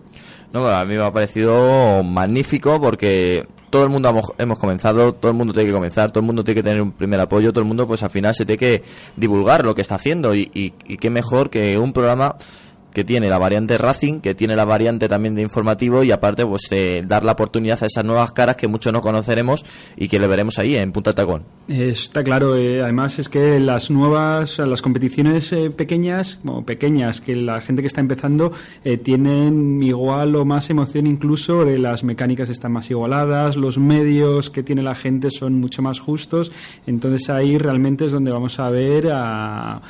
No, 0.53 0.67
a 0.67 0.83
mí 0.85 0.95
me 0.95 1.03
ha 1.03 1.11
parecido 1.11 2.03
magnífico 2.03 2.79
porque 2.79 3.47
todo 3.71 3.83
el 3.83 3.89
mundo 3.89 4.13
hemos, 4.37 4.59
comenzado, 4.59 5.13
todo 5.13 5.31
el 5.31 5.37
mundo 5.37 5.53
tiene 5.53 5.69
que 5.69 5.73
comenzar, 5.73 6.11
todo 6.11 6.19
el 6.19 6.25
mundo 6.27 6.43
tiene 6.43 6.61
que 6.61 6.63
tener 6.63 6.81
un 6.81 6.91
primer 6.91 7.19
apoyo, 7.19 7.51
todo 7.51 7.61
el 7.61 7.67
mundo 7.67 7.87
pues 7.87 8.03
al 8.03 8.11
final 8.11 8.35
se 8.35 8.45
tiene 8.45 8.59
que 8.59 8.83
divulgar 9.15 9.65
lo 9.65 9.73
que 9.73 9.81
está 9.81 9.95
haciendo 9.95 10.35
y, 10.35 10.51
y, 10.53 10.73
y 10.85 10.97
qué 10.97 11.09
mejor 11.09 11.49
que 11.49 11.79
un 11.79 11.93
programa 11.93 12.35
que 12.93 13.03
tiene 13.03 13.29
la 13.29 13.37
variante 13.37 13.77
Racing, 13.77 14.19
que 14.19 14.35
tiene 14.35 14.55
la 14.55 14.65
variante 14.65 15.07
también 15.07 15.35
de 15.35 15.41
informativo 15.41 16.03
y 16.03 16.11
aparte 16.11 16.45
pues 16.45 16.63
eh, 16.71 17.03
dar 17.05 17.23
la 17.23 17.33
oportunidad 17.33 17.81
a 17.81 17.85
esas 17.85 18.05
nuevas 18.05 18.31
caras 18.31 18.55
que 18.55 18.67
muchos 18.67 18.93
no 18.93 19.01
conoceremos 19.01 19.65
y 19.97 20.07
que 20.07 20.19
le 20.19 20.27
veremos 20.27 20.59
ahí 20.59 20.75
en 20.75 20.91
Punta 20.91 21.13
Tacón. 21.13 21.43
Está 21.67 22.23
claro, 22.23 22.57
eh, 22.57 22.81
además 22.81 23.17
es 23.19 23.29
que 23.29 23.59
las 23.59 23.89
nuevas, 23.89 24.59
las 24.59 24.81
competiciones 24.81 25.51
eh, 25.53 25.69
pequeñas, 25.69 26.39
o 26.45 26.63
pequeñas, 26.63 27.21
que 27.21 27.35
la 27.35 27.61
gente 27.61 27.81
que 27.81 27.87
está 27.87 28.01
empezando 28.01 28.51
eh, 28.83 28.97
tienen 28.97 29.81
igual 29.81 30.35
o 30.35 30.43
más 30.43 30.69
emoción 30.69 31.07
incluso, 31.07 31.63
eh, 31.67 31.77
las 31.77 32.03
mecánicas 32.03 32.49
están 32.49 32.73
más 32.73 32.89
igualadas, 32.89 33.55
los 33.55 33.77
medios 33.77 34.49
que 34.49 34.63
tiene 34.63 34.81
la 34.81 34.95
gente 34.95 35.31
son 35.31 35.59
mucho 35.59 35.81
más 35.81 35.99
justos, 35.99 36.51
entonces 36.85 37.29
ahí 37.29 37.57
realmente 37.57 38.05
es 38.05 38.11
donde 38.11 38.31
vamos 38.31 38.59
a 38.59 38.69
ver 38.69 39.09
a 39.11 39.81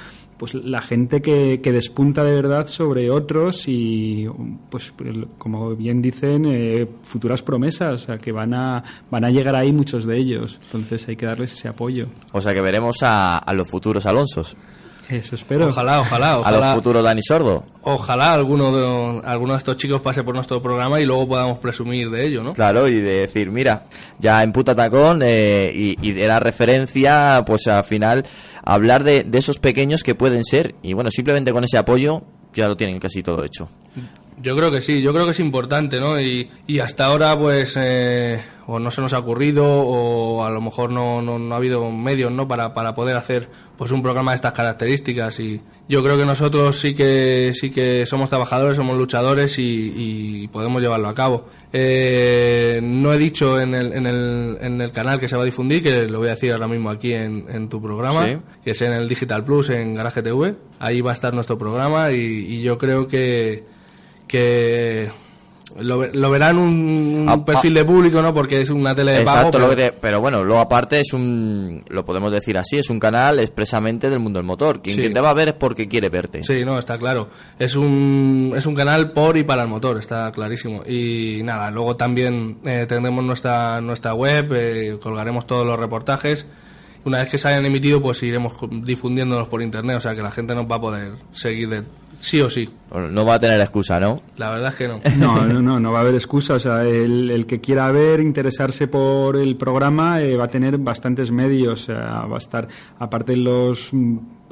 pues 0.41 0.55
la 0.55 0.81
gente 0.81 1.21
que, 1.21 1.61
que 1.61 1.71
despunta 1.71 2.23
de 2.23 2.31
verdad 2.31 2.65
sobre 2.65 3.11
otros 3.11 3.67
y 3.67 4.27
pues 4.71 4.91
como 5.37 5.75
bien 5.75 6.01
dicen 6.01 6.47
eh, 6.47 6.87
futuras 7.03 7.43
promesas 7.43 7.93
o 7.93 8.05
sea 8.07 8.17
que 8.17 8.31
van 8.31 8.55
a 8.55 8.83
van 9.11 9.23
a 9.23 9.29
llegar 9.29 9.53
ahí 9.55 9.71
muchos 9.71 10.07
de 10.07 10.17
ellos. 10.17 10.57
Entonces 10.63 11.07
hay 11.07 11.15
que 11.15 11.27
darles 11.27 11.53
ese 11.53 11.67
apoyo. 11.67 12.07
O 12.31 12.41
sea 12.41 12.55
que 12.55 12.61
veremos 12.61 13.03
a, 13.03 13.37
a 13.37 13.53
los 13.53 13.69
futuros 13.69 14.07
Alonsos, 14.07 14.57
eso 15.11 15.35
espero 15.35 15.67
Ojalá, 15.67 16.01
ojalá, 16.01 16.33
a 16.33 16.37
los 16.37 16.47
ojalá. 16.47 16.73
futuros 16.75 17.03
Dani 17.03 17.21
Sordo. 17.21 17.63
Ojalá 17.83 18.33
alguno 18.33 18.71
de, 18.71 19.21
alguno 19.25 19.53
de 19.53 19.57
estos 19.57 19.77
chicos 19.77 20.01
pase 20.01 20.23
por 20.23 20.35
nuestro 20.35 20.61
programa 20.61 20.99
y 21.01 21.05
luego 21.05 21.27
podamos 21.27 21.59
presumir 21.59 22.09
de 22.09 22.25
ello, 22.27 22.43
¿no? 22.43 22.53
Claro, 22.53 22.87
y 22.87 22.95
de 22.95 23.21
decir, 23.21 23.51
mira, 23.51 23.85
ya 24.19 24.43
en 24.43 24.51
puta 24.51 24.75
tacón 24.75 25.21
eh, 25.23 25.71
y, 25.73 25.97
y 26.07 26.11
de 26.13 26.27
la 26.27 26.39
referencia, 26.39 27.43
pues 27.45 27.67
al 27.67 27.83
final, 27.83 28.25
hablar 28.63 29.03
de, 29.03 29.23
de 29.23 29.37
esos 29.37 29.59
pequeños 29.59 30.03
que 30.03 30.15
pueden 30.15 30.43
ser. 30.43 30.75
Y 30.81 30.93
bueno, 30.93 31.11
simplemente 31.11 31.51
con 31.51 31.63
ese 31.63 31.77
apoyo 31.77 32.23
ya 32.53 32.67
lo 32.67 32.77
tienen 32.77 32.99
casi 32.99 33.23
todo 33.23 33.43
hecho. 33.43 33.69
Yo 34.41 34.55
creo 34.55 34.71
que 34.71 34.81
sí, 34.81 35.01
yo 35.03 35.13
creo 35.13 35.25
que 35.25 35.31
es 35.31 35.39
importante, 35.39 35.99
¿no? 35.99 36.19
Y, 36.19 36.49
y 36.65 36.79
hasta 36.79 37.05
ahora, 37.05 37.37
pues, 37.37 37.75
eh, 37.77 38.41
o 38.65 38.79
no 38.79 38.89
se 38.89 38.99
nos 39.01 39.13
ha 39.13 39.19
ocurrido, 39.19 39.63
o 39.67 40.43
a 40.43 40.49
lo 40.49 40.61
mejor 40.61 40.91
no, 40.91 41.21
no, 41.21 41.37
no 41.37 41.53
ha 41.53 41.57
habido 41.57 41.91
medios, 41.91 42.31
¿no? 42.31 42.47
Para, 42.47 42.73
para 42.73 42.95
poder 42.95 43.17
hacer, 43.17 43.49
pues, 43.81 43.91
un 43.91 44.03
programa 44.03 44.29
de 44.29 44.35
estas 44.35 44.53
características. 44.53 45.39
Y 45.39 45.59
yo 45.89 46.03
creo 46.03 46.15
que 46.15 46.23
nosotros 46.23 46.77
sí 46.79 46.93
que, 46.93 47.51
sí 47.59 47.71
que 47.71 48.05
somos 48.05 48.29
trabajadores, 48.29 48.77
somos 48.77 48.95
luchadores 48.95 49.57
y, 49.57 49.91
y 50.43 50.47
podemos 50.49 50.83
llevarlo 50.83 51.09
a 51.09 51.15
cabo. 51.15 51.47
Eh, 51.73 52.79
no 52.83 53.11
he 53.11 53.17
dicho 53.17 53.59
en 53.59 53.73
el, 53.73 53.91
en, 53.93 54.05
el, 54.05 54.57
en 54.61 54.81
el 54.81 54.91
canal 54.91 55.19
que 55.19 55.27
se 55.27 55.35
va 55.35 55.41
a 55.41 55.45
difundir, 55.45 55.81
que 55.81 56.07
lo 56.07 56.19
voy 56.19 56.27
a 56.27 56.31
decir 56.35 56.51
ahora 56.51 56.67
mismo 56.67 56.91
aquí 56.91 57.11
en, 57.15 57.45
en 57.49 57.69
tu 57.69 57.81
programa, 57.81 58.27
Sí. 58.27 58.37
que 58.63 58.69
es 58.71 58.81
en 58.83 58.93
el 58.93 59.09
Digital 59.09 59.43
Plus, 59.43 59.71
en 59.71 59.95
Garaje 59.95 60.21
TV. 60.21 60.53
Ahí 60.77 61.01
va 61.01 61.09
a 61.09 61.13
estar 61.15 61.33
nuestro 61.33 61.57
programa 61.57 62.11
y, 62.11 62.17
y 62.19 62.61
yo 62.61 62.77
creo 62.77 63.07
que 63.07 63.63
que 64.27 65.09
lo, 65.79 66.05
lo 66.07 66.29
verán 66.31 66.57
un, 66.57 66.69
un 67.23 67.25
Ah, 67.29 67.43
perfil 67.45 67.73
de 67.73 67.85
público, 67.85 68.21
¿no? 68.21 68.33
Porque 68.33 68.61
es 68.61 68.69
una 68.69 68.93
tele 68.95 69.11
de 69.11 69.23
pago. 69.23 69.37
Exacto, 69.37 69.57
pero- 69.57 69.63
lo 69.69 69.75
que 69.75 69.81
te- 69.83 69.91
pero 69.93 70.21
bueno, 70.21 70.43
luego 70.43 70.59
aparte 70.61 70.99
es 70.99 71.13
un, 71.13 71.83
lo 71.89 72.03
podemos 72.05 72.31
decir 72.31 72.57
así, 72.57 72.77
es 72.77 72.89
un 72.89 72.99
canal 72.99 73.39
expresamente 73.39 74.09
del 74.09 74.19
mundo 74.19 74.39
del 74.39 74.45
motor. 74.45 74.81
Quien, 74.81 74.95
Sí. 74.95 75.01
quien 75.01 75.13
te 75.13 75.21
va 75.21 75.29
a 75.29 75.33
ver 75.33 75.49
es 75.49 75.53
porque 75.55 75.87
quiere 75.87 76.09
verte. 76.09 76.43
Sí, 76.43 76.63
no, 76.65 76.77
está 76.79 76.97
claro. 76.97 77.29
Es 77.59 77.75
un, 77.75 78.53
es 78.55 78.65
un 78.65 78.75
canal 78.75 79.11
por 79.11 79.37
y 79.37 79.43
para 79.43 79.63
el 79.63 79.69
motor, 79.69 79.97
está 79.97 80.31
clarísimo. 80.31 80.83
Y 80.87 81.41
nada, 81.43 81.71
luego 81.71 81.95
también 81.95 82.59
eh, 82.65 82.85
tendremos 82.87 83.23
nuestra, 83.23 83.81
nuestra 83.81 84.13
web, 84.13 84.51
eh, 84.53 84.97
colgaremos 85.01 85.45
todos 85.47 85.65
los 85.65 85.79
reportajes. 85.79 86.45
Una 87.03 87.17
vez 87.17 87.29
que 87.29 87.39
se 87.39 87.47
hayan 87.47 87.65
emitido, 87.65 87.99
pues 87.99 88.21
iremos 88.21 88.53
difundiéndolos 88.83 89.47
por 89.47 89.63
internet, 89.63 89.97
o 89.97 89.99
sea 89.99 90.13
que 90.15 90.21
la 90.21 90.29
gente 90.29 90.53
nos 90.53 90.65
va 90.69 90.75
a 90.75 90.81
poder 90.81 91.13
seguir 91.31 91.67
de 91.69 91.83
sí 92.21 92.39
o 92.41 92.49
sí. 92.49 92.69
No 92.93 93.25
va 93.25 93.35
a 93.35 93.39
tener 93.39 93.59
excusa, 93.59 93.99
¿no? 93.99 94.21
La 94.37 94.49
verdad 94.49 94.69
es 94.69 94.75
que 94.75 94.87
no. 94.87 95.01
No, 95.17 95.45
no, 95.45 95.61
no, 95.61 95.79
no 95.79 95.91
va 95.91 95.99
a 95.99 96.01
haber 96.01 96.15
excusa. 96.15 96.53
O 96.53 96.59
sea, 96.59 96.83
el, 96.85 97.31
el 97.31 97.45
que 97.45 97.59
quiera 97.59 97.91
ver, 97.91 98.19
interesarse 98.19 98.87
por 98.87 99.35
el 99.35 99.55
programa, 99.55 100.21
eh, 100.21 100.37
va 100.37 100.45
a 100.45 100.49
tener 100.49 100.77
bastantes 100.77 101.31
medios. 101.31 101.83
O 101.83 101.85
sea, 101.85 102.25
va 102.25 102.35
a 102.35 102.39
estar, 102.39 102.67
aparte 102.99 103.35
los 103.35 103.91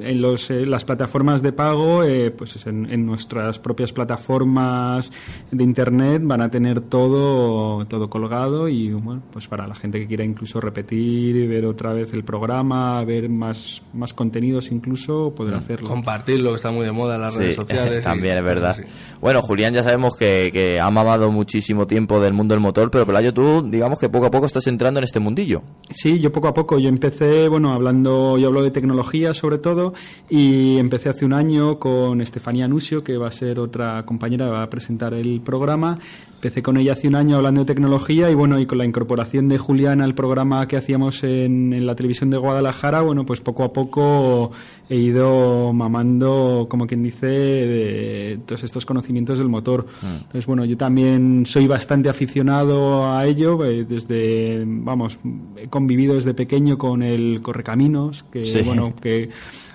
en 0.02 0.20
los, 0.20 0.50
eh, 0.50 0.66
las 0.66 0.84
plataformas 0.84 1.42
de 1.42 1.52
pago, 1.52 2.04
eh, 2.04 2.30
pues 2.30 2.56
es 2.56 2.66
en, 2.66 2.90
en 2.90 3.06
nuestras 3.06 3.58
propias 3.58 3.92
plataformas 3.92 5.12
de 5.50 5.64
internet 5.64 6.22
van 6.24 6.42
a 6.42 6.50
tener 6.50 6.80
todo 6.80 7.84
todo 7.86 8.10
colgado 8.10 8.68
y 8.68 8.92
bueno, 8.92 9.22
pues 9.32 9.48
para 9.48 9.66
la 9.66 9.74
gente 9.74 10.00
que 10.00 10.06
quiera 10.06 10.24
incluso 10.24 10.60
repetir 10.60 11.36
y 11.36 11.46
ver 11.46 11.66
otra 11.66 11.92
vez 11.92 12.12
el 12.12 12.24
programa, 12.24 13.02
ver 13.04 13.28
más 13.28 13.82
más 13.92 14.14
contenidos 14.14 14.70
incluso, 14.70 15.32
poder 15.34 15.54
hacerlo. 15.54 15.88
Compartirlo, 15.88 16.50
que 16.50 16.56
está 16.56 16.70
muy 16.70 16.84
de 16.84 16.92
moda 16.92 17.16
en 17.16 17.20
las 17.22 17.34
redes 17.34 17.54
sociales. 17.56 18.02
y 18.02 18.04
también 18.04 18.36
es 18.36 18.44
verdad. 18.44 18.76
Bueno, 19.20 19.42
Julián 19.42 19.74
ya 19.74 19.82
sabemos 19.82 20.16
que, 20.16 20.50
que 20.52 20.80
ha 20.80 20.90
mamado 20.90 21.30
muchísimo 21.30 21.86
tiempo 21.86 22.20
del 22.20 22.32
mundo 22.32 22.54
del 22.54 22.62
motor, 22.62 22.90
pero 22.90 23.06
Pelayo, 23.06 23.34
tú 23.34 23.62
digamos 23.62 23.98
que 23.98 24.08
poco 24.08 24.26
a 24.26 24.30
poco 24.30 24.46
estás 24.46 24.66
entrando 24.66 24.98
en 24.98 25.04
este 25.04 25.20
mundillo. 25.20 25.62
Sí, 25.90 26.20
yo 26.20 26.32
poco 26.32 26.48
a 26.48 26.54
poco, 26.54 26.78
yo 26.78 26.88
empecé, 26.88 27.48
bueno, 27.48 27.72
hablando, 27.72 28.38
yo 28.38 28.48
hablo 28.48 28.62
de 28.62 28.70
tecnología 28.70 29.34
sobre 29.34 29.58
todo, 29.58 29.89
y 30.28 30.78
empecé 30.78 31.08
hace 31.08 31.24
un 31.24 31.32
año 31.32 31.78
con 31.78 32.20
Estefanía 32.20 32.68
Nusio, 32.68 33.02
que 33.04 33.16
va 33.16 33.28
a 33.28 33.32
ser 33.32 33.58
otra 33.58 34.04
compañera, 34.04 34.48
va 34.48 34.62
a 34.62 34.70
presentar 34.70 35.14
el 35.14 35.40
programa. 35.40 35.98
Empecé 36.34 36.62
con 36.62 36.78
ella 36.78 36.92
hace 36.92 37.06
un 37.06 37.16
año 37.16 37.36
hablando 37.36 37.60
de 37.60 37.66
tecnología 37.66 38.30
y 38.30 38.34
bueno, 38.34 38.58
y 38.58 38.64
con 38.64 38.78
la 38.78 38.86
incorporación 38.86 39.48
de 39.48 39.58
Julián 39.58 40.00
al 40.00 40.14
programa 40.14 40.66
que 40.68 40.78
hacíamos 40.78 41.22
en, 41.22 41.74
en 41.74 41.84
la 41.86 41.94
televisión 41.94 42.30
de 42.30 42.38
Guadalajara, 42.38 43.02
bueno, 43.02 43.26
pues 43.26 43.42
poco 43.42 43.62
a 43.62 43.74
poco 43.74 44.50
he 44.88 44.96
ido 44.96 45.72
mamando, 45.72 46.66
como 46.68 46.86
quien 46.86 47.02
dice, 47.02 47.26
de 47.26 48.40
todos 48.44 48.64
estos 48.64 48.84
conocimientos 48.84 49.38
del 49.38 49.48
motor. 49.48 49.86
Entonces, 50.02 50.46
bueno, 50.46 50.64
yo 50.64 50.76
también 50.76 51.44
soy 51.46 51.68
bastante 51.68 52.08
aficionado 52.08 53.08
a 53.08 53.24
ello, 53.24 53.64
eh, 53.64 53.84
desde, 53.84 54.64
vamos, 54.66 55.18
he 55.56 55.68
convivido 55.68 56.14
desde 56.14 56.34
pequeño 56.34 56.76
con 56.76 57.02
el 57.02 57.40
Correcaminos, 57.40 58.24
que 58.32 58.44
Sí. 58.44 58.62
bueno, 58.62 58.94
que, 59.00 59.28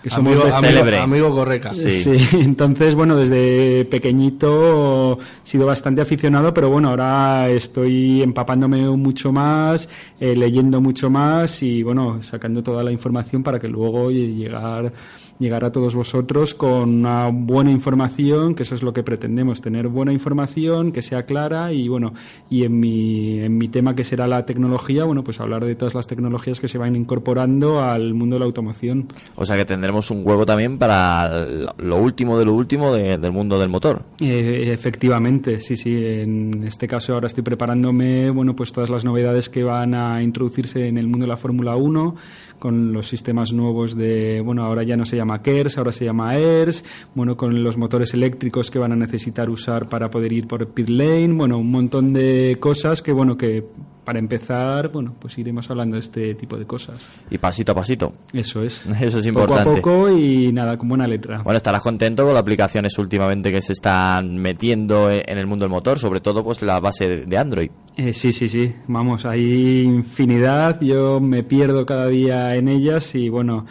que 0.06 0.12
somos 0.12 0.40
amigo, 0.40 0.56
amigo, 0.56 0.72
Célebre. 0.72 1.00
amigo 1.00 1.32
Correca. 1.32 1.70
Sí. 1.72 1.92
Sí, 1.92 2.16
entonces, 2.40 2.94
bueno, 2.94 3.16
desde 3.16 3.86
pequeñito 3.86 5.18
he 5.44 5.50
sido 5.50 5.66
bastante 5.66 6.00
aficionado, 6.00 6.54
pero 6.54 6.70
bueno, 6.70 6.90
ahora 6.90 7.50
estoy 7.50 8.22
empapándome 8.22 8.88
mucho 8.92 9.32
más, 9.32 9.90
eh, 10.20 10.36
leyendo 10.36 10.80
mucho 10.80 11.10
más 11.10 11.64
y, 11.64 11.82
bueno, 11.82 12.22
sacando 12.22 12.62
toda 12.62 12.84
la 12.84 12.92
información 12.92 13.42
para 13.42 13.58
que 13.58 13.68
luego 13.68 14.12
llegar 14.12 14.94
llegar 15.40 15.66
a 15.66 15.72
todos 15.72 15.96
vosotros 15.96 16.54
con 16.54 16.90
una 17.00 17.30
buena 17.30 17.72
información, 17.72 18.56
que 18.56 18.64
eso 18.64 18.74
es 18.76 18.84
lo 18.84 18.94
que 18.94 19.04
pretendemos, 19.04 19.62
tener 19.62 19.88
buena 19.90 20.14
información, 20.14 20.92
que 20.92 21.02
sea 21.02 21.26
clara 21.26 21.74
y 21.74 21.88
bueno, 21.88 22.14
y 22.50 22.64
en 22.64 22.80
mi, 22.80 23.40
en 23.40 23.58
mi 23.58 23.68
tema 23.68 23.96
que 23.96 24.06
será 24.06 24.28
la 24.28 24.46
tecnología, 24.46 25.04
bueno, 25.04 25.24
pues 25.24 25.40
hablar 25.40 25.66
de 25.66 25.76
todas 25.76 25.94
las 25.94 26.08
tecnologías 26.08 26.60
que 26.60 26.68
se 26.68 26.78
van 26.78 26.96
incorporando 26.96 27.82
al 27.84 28.14
mundo 28.14 28.36
de 28.36 28.40
la 28.40 28.46
automoción. 28.46 29.08
O 29.36 29.46
sea 29.46 29.58
que 29.58 29.66
tendremos 29.66 30.10
un 30.12 30.22
huevo 30.26 30.46
también 30.46 30.78
para 30.78 31.46
lo 31.78 31.98
último 31.98 32.38
de 32.40 32.46
lo 32.46 32.54
último 32.54 32.94
de- 32.94 33.18
del 33.18 33.32
mundo 33.32 33.60
del 33.60 33.70
motor. 33.70 34.04
Eh, 34.22 34.72
efectivamente, 34.74 35.60
sí, 35.60 35.76
sí. 35.76 35.96
En 35.96 36.64
este 36.66 36.88
caso 36.88 37.14
ahora 37.14 37.28
estoy 37.28 37.44
preparándome, 37.44 38.30
bueno, 38.30 38.56
pues 38.56 38.72
todas 38.72 38.90
las 38.90 39.04
novedades 39.04 39.50
que 39.50 39.64
van 39.64 39.94
a 39.94 40.24
introducirse 40.24 40.88
en 40.88 40.98
el 40.98 41.08
mundo 41.08 41.26
de 41.26 41.30
la 41.30 41.38
Fórmula 41.38 41.76
1 41.76 42.16
con 42.60 42.94
los 42.94 43.08
sistemas 43.08 43.54
nuevos 43.54 43.96
de, 43.96 44.42
bueno, 44.42 44.64
ahora 44.64 44.84
ya 44.84 44.98
no 44.98 45.06
se 45.06 45.16
llama 45.16 45.42
KERS, 45.42 45.78
ahora 45.78 45.92
se 45.92 46.06
llama 46.06 46.38
ERS, 46.38 46.84
bueno, 47.14 47.38
con 47.38 47.64
los 47.64 47.78
motores 47.78 48.14
eléctricos 48.14 48.72
que 48.72 48.80
van 48.80 48.92
a 48.92 48.96
necesitar 48.96 49.50
usar 49.50 49.88
para 49.88 50.10
poder 50.10 50.32
ir 50.32 50.48
por 50.48 50.68
pit 50.68 50.90
lane, 50.90 51.34
bueno, 51.34 51.58
un 51.58 51.72
montón 51.72 52.14
de 52.14 52.58
cosas 52.60 53.02
que, 53.02 53.12
bueno, 53.12 53.38
que 53.38 53.66
para 54.06 54.20
empezar, 54.20 54.90
bueno, 54.90 55.16
pues 55.20 55.38
iremos 55.38 55.70
hablando 55.70 55.96
de 55.96 56.00
este 56.02 56.36
tipo 56.36 56.56
de 56.58 56.66
cosas. 56.66 57.08
Y 57.30 57.38
pasito 57.40 57.72
a 57.72 57.76
pasito. 57.76 58.14
Eso 58.32 58.64
es. 58.64 58.86
Eso 59.02 59.20
es 59.20 59.28
Poco 59.28 59.42
importante. 59.42 59.70
a 59.72 59.76
poco 59.82 60.10
y 60.10 60.52
nada, 60.54 60.78
con 60.78 60.88
buena 60.90 61.08
letra. 61.08 61.42
Bueno, 61.44 61.58
estarás 61.58 61.82
contento 61.82 62.24
con 62.24 62.34
las 62.34 62.42
aplicaciones 62.42 62.98
últimamente 63.00 63.52
que 63.52 63.62
se 63.62 63.74
están 63.74 64.38
metiendo 64.38 65.10
e- 65.12 65.24
en 65.28 65.38
el 65.40 65.48
mundo 65.48 65.66
del 65.66 65.72
motor, 65.72 65.98
sobre 66.00 66.22
todo 66.22 66.44
pues 66.44 66.62
la 66.62 66.80
base 66.80 67.08
de- 67.08 67.26
de 67.26 67.38
Android. 67.38 67.72
Eh, 67.98 68.14
sí, 68.14 68.32
sí, 68.32 68.48
sí. 68.48 68.74
Vamos, 68.88 69.26
hay 69.26 69.82
infinidad. 69.82 70.80
Yo 70.82 71.20
me 71.20 71.44
pierdo 71.44 71.86
cada 71.86 72.08
día 72.08 72.56
en 72.56 72.68
ellas 72.68 73.16
y 73.16 73.30
bueno, 73.30 73.66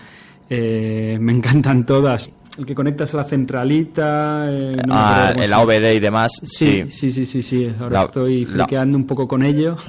eh, 0.51 1.16
me 1.20 1.32
encantan 1.32 1.85
todas. 1.87 2.30
El 2.59 2.67
que 2.67 2.75
conectas 2.75 3.13
a 3.15 3.17
la 3.19 3.25
centralita. 3.25 4.47
eh, 4.49 4.77
no 4.87 4.95
Ah, 4.95 5.33
el 5.37 5.53
AVD 5.53 5.95
y 5.95 6.01
demás, 6.01 6.31
Sí, 6.45 6.85
sí. 6.89 6.91
sí, 6.93 7.13
sí, 7.13 7.27
sí, 7.27 7.43
sí. 7.43 7.75
Ahora 7.81 8.01
La- 8.01 8.05
estoy 8.07 8.45
la- 8.45 8.53
fliqueando 8.53 8.97
un 8.97 9.07
poco 9.07 9.27
con 9.29 9.43
ello. 9.43 9.77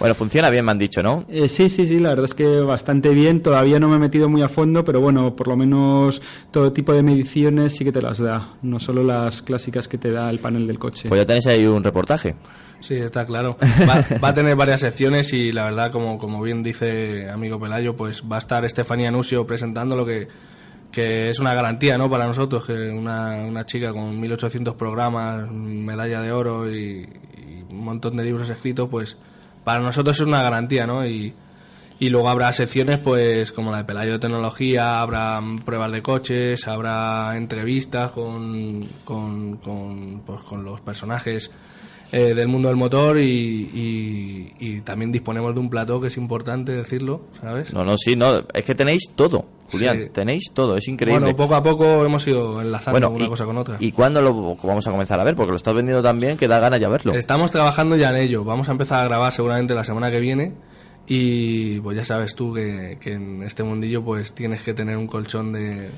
Bueno, 0.00 0.14
funciona 0.14 0.48
bien, 0.48 0.64
me 0.64 0.70
han 0.70 0.78
dicho, 0.78 1.02
¿no? 1.02 1.26
Eh, 1.28 1.46
sí, 1.46 1.68
sí, 1.68 1.86
sí, 1.86 1.98
la 1.98 2.08
verdad 2.08 2.24
es 2.24 2.32
que 2.32 2.46
bastante 2.60 3.10
bien. 3.10 3.42
Todavía 3.42 3.78
no 3.78 3.86
me 3.90 3.96
he 3.96 3.98
metido 3.98 4.30
muy 4.30 4.40
a 4.40 4.48
fondo, 4.48 4.82
pero 4.82 4.98
bueno, 5.02 5.36
por 5.36 5.46
lo 5.46 5.58
menos 5.58 6.22
todo 6.50 6.72
tipo 6.72 6.94
de 6.94 7.02
mediciones 7.02 7.76
sí 7.76 7.84
que 7.84 7.92
te 7.92 8.00
las 8.00 8.18
da. 8.18 8.54
No 8.62 8.80
solo 8.80 9.02
las 9.04 9.42
clásicas 9.42 9.88
que 9.88 9.98
te 9.98 10.10
da 10.10 10.30
el 10.30 10.38
panel 10.38 10.66
del 10.66 10.78
coche. 10.78 11.10
Pues 11.10 11.20
ya 11.20 11.26
tenéis 11.26 11.46
ahí 11.48 11.66
un 11.66 11.84
reportaje. 11.84 12.34
Sí, 12.80 12.94
está 12.94 13.26
claro. 13.26 13.58
Va, 13.86 14.02
va 14.24 14.28
a 14.28 14.34
tener 14.34 14.56
varias 14.56 14.80
secciones 14.80 15.34
y 15.34 15.52
la 15.52 15.64
verdad, 15.64 15.92
como, 15.92 16.16
como 16.18 16.40
bien 16.40 16.62
dice 16.62 17.28
amigo 17.28 17.60
Pelayo, 17.60 17.94
pues 17.94 18.22
va 18.22 18.36
a 18.36 18.38
estar 18.38 18.64
Estefanía 18.64 19.10
Nusio 19.10 19.46
presentando 19.46 19.96
lo 19.96 20.06
que, 20.06 20.28
que 20.90 21.30
es 21.30 21.38
una 21.38 21.54
garantía 21.54 21.96
¿no? 21.96 22.10
para 22.10 22.26
nosotros, 22.26 22.66
que 22.66 22.90
una, 22.90 23.36
una 23.46 23.64
chica 23.66 23.92
con 23.92 24.18
1800 24.20 24.74
programas, 24.74 25.50
medalla 25.50 26.20
de 26.20 26.32
oro 26.32 26.70
y, 26.70 27.08
un 27.70 27.84
montón 27.84 28.16
de 28.16 28.24
libros 28.24 28.50
escritos, 28.50 28.88
pues 28.90 29.16
para 29.62 29.80
nosotros 29.80 30.18
es 30.20 30.26
una 30.26 30.42
garantía, 30.42 30.86
¿no? 30.86 31.06
Y, 31.06 31.32
y 32.00 32.08
luego 32.08 32.28
habrá 32.28 32.52
secciones 32.52 32.98
pues 32.98 33.52
como 33.52 33.70
la 33.70 33.78
de 33.78 33.84
Pelayo 33.84 34.12
de 34.12 34.18
Tecnología, 34.18 35.00
habrá 35.00 35.40
pruebas 35.64 35.92
de 35.92 36.02
coches, 36.02 36.66
habrá 36.66 37.36
entrevistas 37.36 38.10
con, 38.10 38.88
con, 39.04 39.58
con, 39.58 40.22
pues, 40.26 40.40
con 40.42 40.64
los 40.64 40.80
personajes 40.80 41.50
eh, 42.12 42.34
del 42.34 42.48
mundo 42.48 42.68
del 42.68 42.76
motor 42.76 43.18
y, 43.20 43.24
y- 43.74 44.52
y 44.58 44.80
también 44.80 45.12
disponemos 45.12 45.54
de 45.54 45.60
un 45.60 45.70
plató 45.70 46.00
que 46.00 46.08
es 46.08 46.16
importante 46.16 46.72
decirlo, 46.72 47.22
¿sabes? 47.40 47.72
No, 47.72 47.84
no, 47.84 47.96
sí, 47.96 48.16
no. 48.16 48.44
Es 48.52 48.64
que 48.64 48.74
tenéis 48.74 49.10
todo, 49.14 49.46
Julián. 49.70 49.98
Sí. 50.04 50.08
Tenéis 50.12 50.50
todo, 50.52 50.76
es 50.76 50.88
increíble. 50.88 51.20
Bueno, 51.20 51.36
poco 51.36 51.54
a 51.54 51.62
poco 51.62 52.04
hemos 52.04 52.26
ido 52.26 52.60
enlazando 52.60 52.92
Bueno, 53.00 53.10
una 53.10 53.24
y- 53.26 53.28
cosa 53.28 53.44
con 53.44 53.56
otra. 53.58 53.76
¿Y 53.80 53.92
cuándo 53.92 54.20
lo 54.20 54.56
vamos 54.56 54.86
a 54.86 54.90
comenzar 54.90 55.20
a 55.20 55.24
ver? 55.24 55.36
Porque 55.36 55.50
lo 55.50 55.56
estás 55.56 55.74
vendiendo 55.74 56.02
tan 56.02 56.18
bien 56.18 56.36
que 56.36 56.48
da 56.48 56.58
ganas 56.58 56.80
ya 56.80 56.88
verlo. 56.88 57.14
Estamos 57.14 57.50
trabajando 57.50 57.96
ya 57.96 58.10
en 58.10 58.16
ello. 58.16 58.42
Vamos 58.44 58.68
a 58.68 58.72
empezar 58.72 59.00
a 59.00 59.04
grabar 59.08 59.32
seguramente 59.32 59.74
la 59.74 59.84
semana 59.84 60.10
que 60.10 60.20
viene. 60.20 60.52
Y 61.06 61.80
pues 61.80 61.96
ya 61.96 62.04
sabes 62.04 62.34
tú 62.36 62.52
que, 62.54 62.98
que 63.00 63.14
en 63.14 63.42
este 63.42 63.62
mundillo 63.64 64.04
pues 64.04 64.32
tienes 64.32 64.62
que 64.62 64.74
tener 64.74 64.96
un 64.96 65.06
colchón 65.08 65.52
de, 65.52 65.90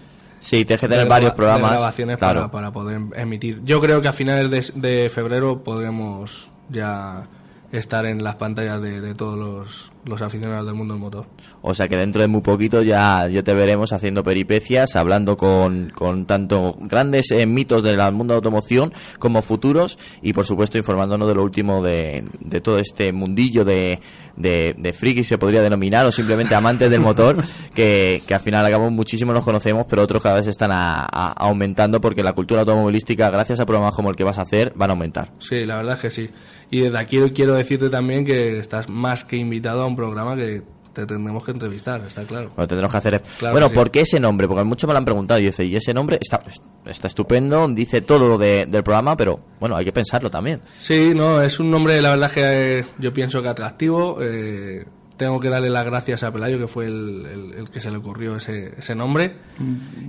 Sí, 0.42 0.64
tienes 0.64 0.80
que 0.80 0.88
tener 0.88 1.06
varios 1.08 1.30
graba- 1.30 1.34
de 1.34 1.36
programas. 1.36 1.70
grabaciones 1.72 2.16
claro. 2.16 2.40
para, 2.40 2.50
para 2.50 2.72
poder 2.72 3.00
emitir. 3.14 3.60
Yo 3.64 3.80
creo 3.80 4.02
que 4.02 4.08
a 4.08 4.12
finales 4.12 4.72
de, 4.74 4.88
de 5.02 5.08
febrero 5.08 5.62
podremos 5.62 6.48
ya 6.68 7.28
estar 7.70 8.04
en 8.04 8.22
las 8.22 8.34
pantallas 8.34 8.82
de, 8.82 9.00
de 9.00 9.14
todos 9.14 9.38
los, 9.38 9.92
los 10.04 10.20
aficionados 10.20 10.66
del 10.66 10.74
mundo 10.74 10.92
del 10.92 11.00
motor. 11.00 11.24
O 11.62 11.72
sea 11.72 11.88
que 11.88 11.96
dentro 11.96 12.20
de 12.20 12.28
muy 12.28 12.42
poquito 12.42 12.82
ya, 12.82 13.26
ya 13.28 13.42
te 13.42 13.54
veremos 13.54 13.94
haciendo 13.94 14.22
peripecias, 14.22 14.94
hablando 14.94 15.38
con, 15.38 15.90
con 15.94 16.26
tanto 16.26 16.76
grandes 16.80 17.30
eh, 17.30 17.46
mitos 17.46 17.82
del 17.82 17.96
mundo 18.12 18.34
de 18.34 18.36
automoción 18.36 18.92
como 19.18 19.40
futuros 19.40 19.96
y 20.20 20.34
por 20.34 20.44
supuesto 20.44 20.76
informándonos 20.76 21.26
de 21.28 21.34
lo 21.34 21.42
último 21.42 21.82
de, 21.82 22.24
de 22.40 22.60
todo 22.60 22.76
este 22.78 23.10
mundillo 23.12 23.64
de, 23.64 24.00
de, 24.36 24.74
de 24.78 24.92
frikis 24.92 25.28
se 25.28 25.38
podría 25.38 25.62
denominar 25.62 26.04
o 26.06 26.12
simplemente 26.12 26.54
amantes 26.54 26.90
del 26.90 27.00
motor 27.00 27.42
que, 27.74 28.22
que 28.26 28.34
al 28.34 28.40
final 28.40 28.64
acabamos 28.66 28.92
muchísimo 28.92 29.32
nos 29.32 29.44
conocemos 29.44 29.86
pero 29.88 30.02
otros 30.02 30.22
cada 30.22 30.36
vez 30.36 30.46
están 30.46 30.70
a- 30.72 31.02
a- 31.04 31.32
aumentando 31.32 32.00
porque 32.00 32.22
la 32.22 32.32
cultura 32.32 32.60
automovilística 32.60 33.30
gracias 33.30 33.60
a 33.60 33.66
programas 33.66 33.94
como 33.94 34.10
el 34.10 34.16
que 34.16 34.24
vas 34.24 34.38
a 34.38 34.42
hacer 34.42 34.72
van 34.76 34.90
a 34.90 34.92
aumentar. 34.94 35.30
Sí, 35.38 35.64
la 35.66 35.76
verdad 35.76 35.94
es 35.94 36.00
que 36.00 36.10
sí. 36.10 36.30
Y 36.70 36.80
desde 36.80 36.98
aquí 36.98 37.18
quiero 37.34 37.54
decirte 37.54 37.90
también 37.90 38.24
que 38.24 38.58
estás 38.58 38.88
más 38.88 39.24
que 39.24 39.36
invitado 39.36 39.82
a 39.82 39.86
un 39.86 39.94
programa 39.96 40.36
que 40.36 40.62
te 40.92 41.06
tendremos 41.06 41.44
que 41.44 41.50
entrevistar, 41.52 42.00
está 42.06 42.22
claro. 42.24 42.52
Lo 42.56 42.66
tendremos 42.68 42.92
que 42.92 42.98
hacer. 42.98 43.22
Claro 43.38 43.52
bueno, 43.54 43.66
que 43.68 43.70
sí. 43.70 43.74
¿por 43.76 43.90
qué 43.90 44.00
ese 44.02 44.20
nombre? 44.20 44.46
Porque 44.48 44.64
muchos 44.64 44.86
me 44.88 44.92
lo 44.94 44.98
han 44.98 45.04
preguntado 45.04 45.40
y 45.40 45.44
dice, 45.46 45.64
y 45.64 45.74
ese 45.76 45.92
nombre 45.94 46.18
está, 46.20 46.40
está 46.86 47.06
estupendo, 47.08 47.66
dice 47.68 48.00
todo 48.02 48.26
lo 48.28 48.38
de- 48.38 48.66
del 48.66 48.82
programa, 48.82 49.16
pero 49.16 49.40
bueno, 49.60 49.76
hay 49.76 49.84
que 49.84 49.92
pensarlo 49.92 50.30
también. 50.30 50.60
Sí, 50.78 51.12
no, 51.14 51.42
es 51.42 51.58
un 51.60 51.70
nombre, 51.70 52.00
la 52.02 52.10
verdad 52.10 52.30
que 52.30 52.78
eh, 52.80 52.84
yo 52.98 53.12
pienso 53.12 53.42
que 53.42 53.48
atractivo. 53.48 54.18
eh, 54.22 54.84
tengo 55.16 55.38
que 55.40 55.48
darle 55.48 55.70
las 55.70 55.84
gracias 55.84 56.22
a 56.22 56.32
Pelayo, 56.32 56.58
que 56.58 56.66
fue 56.66 56.86
el, 56.86 57.26
el- 57.26 57.52
el 57.58 57.70
que 57.70 57.80
se 57.80 57.90
le 57.90 57.98
ocurrió 57.98 58.36
ese, 58.36 58.72
ese 58.78 58.94
nombre. 58.94 59.34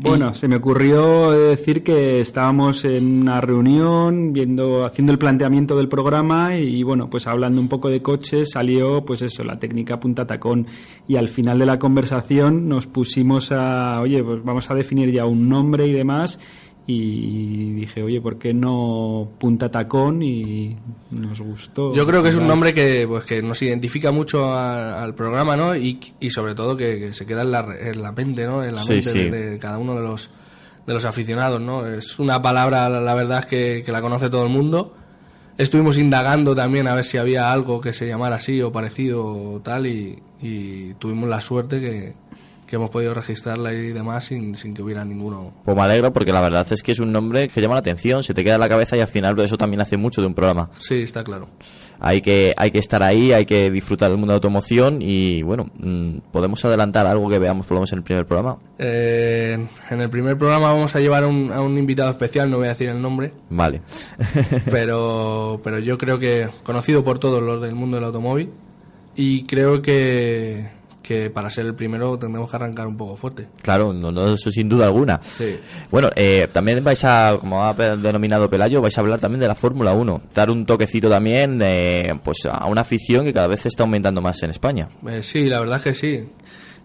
Bueno, 0.01 0.33
se 0.33 0.47
me 0.47 0.55
ocurrió 0.55 1.31
decir 1.31 1.83
que 1.83 2.21
estábamos 2.21 2.83
en 2.85 3.21
una 3.21 3.41
reunión 3.41 4.33
viendo, 4.33 4.85
haciendo 4.85 5.11
el 5.11 5.19
planteamiento 5.19 5.77
del 5.77 5.87
programa 5.89 6.55
y, 6.57 6.81
bueno, 6.83 7.09
pues 7.09 7.27
hablando 7.27 7.61
un 7.61 7.69
poco 7.69 7.89
de 7.89 8.01
coches 8.01 8.51
salió, 8.51 9.03
pues 9.05 9.21
eso, 9.21 9.43
la 9.43 9.59
técnica 9.59 9.99
punta 9.99 10.25
tacón 10.25 10.67
y 11.07 11.17
al 11.17 11.29
final 11.29 11.59
de 11.59 11.65
la 11.65 11.79
conversación 11.79 12.67
nos 12.67 12.87
pusimos 12.87 13.51
a, 13.51 13.99
oye, 14.01 14.23
pues 14.23 14.43
vamos 14.43 14.69
a 14.71 14.75
definir 14.75 15.11
ya 15.11 15.25
un 15.25 15.47
nombre 15.49 15.85
y 15.87 15.91
demás 15.93 16.39
y 16.85 17.71
dije, 17.73 18.03
oye, 18.03 18.19
¿por 18.19 18.37
qué 18.37 18.53
no 18.53 19.29
punta 19.39 19.69
tacón? 19.69 20.21
Y 20.21 20.75
nos 21.11 21.39
gustó. 21.41 21.93
Yo 21.93 22.05
creo 22.05 22.21
que 22.21 22.29
es 22.29 22.35
un 22.35 22.45
nombre 22.47 22.73
que, 22.73 23.05
pues, 23.07 23.23
que 23.23 23.41
nos 23.41 23.61
identifica 23.61 24.11
mucho 24.11 24.51
a- 24.53 25.01
al 25.01 25.15
programa, 25.15 25.55
¿no? 25.55 25.75
Y, 25.75 25.99
y 26.19 26.29
sobre 26.29 26.55
todo 26.55 26.75
que, 26.75 26.99
que 26.99 27.13
se 27.13 27.25
queda 27.25 27.43
en 27.43 27.51
la, 27.51 27.65
en 27.79 28.01
la 28.01 28.11
mente, 28.11 28.45
¿no? 28.45 28.63
En 28.63 28.75
la 28.75 28.81
Sí, 28.83 28.93
mente 28.93 29.09
sí. 29.11 29.29
De, 29.29 29.49
de 29.51 29.59
cada 29.59 29.77
uno 29.77 29.95
de 29.95 30.01
los, 30.01 30.29
de 30.85 30.93
los 30.93 31.05
aficionados, 31.05 31.61
¿no? 31.61 31.87
Es 31.87 32.19
una 32.19 32.41
palabra, 32.41 32.89
la, 32.89 32.99
la 32.99 33.13
verdad, 33.13 33.39
es 33.39 33.45
que, 33.45 33.83
que 33.85 33.91
la 33.93 34.01
conoce 34.01 34.29
todo 34.29 34.43
el 34.43 34.49
mundo. 34.51 34.93
Estuvimos 35.57 35.97
indagando 35.97 36.53
también 36.55 36.87
a 36.87 36.95
ver 36.95 37.05
si 37.05 37.17
había 37.17 37.51
algo 37.51 37.79
que 37.79 37.93
se 37.93 38.07
llamara 38.07 38.37
así 38.37 38.59
o 38.61 38.71
parecido 38.71 39.23
o 39.25 39.59
tal 39.61 39.85
y, 39.87 40.17
y 40.41 40.95
tuvimos 40.95 41.29
la 41.29 41.39
suerte 41.41 41.79
que, 41.79 42.13
que 42.73 42.77
hemos 42.77 42.89
podido 42.89 43.13
registrarla 43.13 43.71
y 43.71 43.91
demás 43.91 44.23
sin, 44.23 44.57
sin 44.57 44.73
que 44.73 44.81
hubiera 44.81 45.05
ninguno. 45.05 45.53
Pues 45.63 45.77
me 45.77 45.83
alegro 45.83 46.11
porque 46.11 46.31
la 46.31 46.41
verdad 46.41 46.65
es 46.71 46.81
que 46.81 46.93
es 46.93 46.99
un 46.99 47.11
nombre 47.11 47.47
que 47.47 47.61
llama 47.61 47.75
la 47.75 47.81
atención, 47.81 48.23
se 48.23 48.33
te 48.33 48.43
queda 48.43 48.55
en 48.55 48.61
la 48.61 48.67
cabeza 48.67 48.97
y 48.97 48.99
al 48.99 49.07
final 49.07 49.39
eso 49.41 49.59
también 49.59 49.81
hace 49.81 49.95
mucho 49.95 50.21
de 50.21 50.27
un 50.27 50.33
programa. 50.33 50.71
Sí, 50.79 51.03
está 51.03 51.23
claro. 51.23 51.49
Hay 51.99 52.23
que, 52.23 52.55
hay 52.57 52.71
que 52.71 52.79
estar 52.79 53.03
ahí, 53.03 53.31
hay 53.31 53.45
que 53.45 53.69
disfrutar 53.69 54.09
del 54.09 54.17
mundo 54.17 54.31
de 54.31 54.37
automoción 54.37 55.03
y 55.03 55.43
bueno, 55.43 55.69
mm, 55.77 56.31
podemos 56.31 56.65
adelantar 56.65 57.05
algo 57.05 57.29
que 57.29 57.37
veamos 57.37 57.67
por 57.67 57.75
lo 57.75 57.81
menos 57.81 57.91
en 57.91 57.99
el 57.99 58.03
primer 58.03 58.25
programa. 58.25 58.57
Eh, 58.79 59.63
en 59.91 60.01
el 60.01 60.09
primer 60.09 60.35
programa 60.35 60.73
vamos 60.73 60.95
a 60.95 60.99
llevar 60.99 61.25
un, 61.25 61.51
a 61.53 61.61
un 61.61 61.77
invitado 61.77 62.09
especial, 62.09 62.49
no 62.49 62.57
voy 62.57 62.65
a 62.65 62.69
decir 62.69 62.89
el 62.89 62.99
nombre, 62.99 63.33
Vale. 63.51 63.81
pero, 64.71 65.61
pero 65.63 65.77
yo 65.77 65.99
creo 65.99 66.17
que 66.17 66.49
conocido 66.63 67.03
por 67.03 67.19
todos 67.19 67.43
los 67.43 67.61
del 67.61 67.75
mundo 67.75 67.97
del 67.97 68.05
automóvil 68.05 68.49
y 69.15 69.43
creo 69.43 69.83
que, 69.83 70.69
que 71.03 71.29
para 71.29 71.49
ser 71.49 71.65
el 71.65 71.75
primero 71.75 72.17
tendremos 72.17 72.49
que 72.49 72.55
arrancar 72.55 72.87
un 72.87 72.97
poco 72.97 73.15
fuerte. 73.17 73.47
Claro, 73.61 73.93
no, 73.93 74.11
no, 74.11 74.33
eso 74.33 74.49
sin 74.49 74.69
duda 74.69 74.85
alguna. 74.85 75.19
Sí. 75.21 75.57
Bueno, 75.91 76.09
eh, 76.15 76.47
también 76.51 76.83
vais 76.83 77.03
a, 77.03 77.37
como 77.39 77.63
ha 77.63 77.73
denominado 77.73 78.49
Pelayo, 78.49 78.81
vais 78.81 78.97
a 78.97 79.01
hablar 79.01 79.19
también 79.19 79.41
de 79.41 79.47
la 79.47 79.55
Fórmula 79.55 79.93
1. 79.93 80.21
Dar 80.33 80.49
un 80.49 80.65
toquecito 80.65 81.09
también 81.09 81.59
eh, 81.61 82.17
pues 82.23 82.45
a 82.49 82.65
una 82.65 82.81
afición 82.81 83.25
que 83.25 83.33
cada 83.33 83.47
vez 83.47 83.65
está 83.65 83.83
aumentando 83.83 84.21
más 84.21 84.41
en 84.43 84.49
España. 84.49 84.87
Eh, 85.07 85.21
sí, 85.21 85.45
la 85.45 85.59
verdad 85.59 85.77
es 85.77 85.83
que 85.83 85.93
sí. 85.93 86.23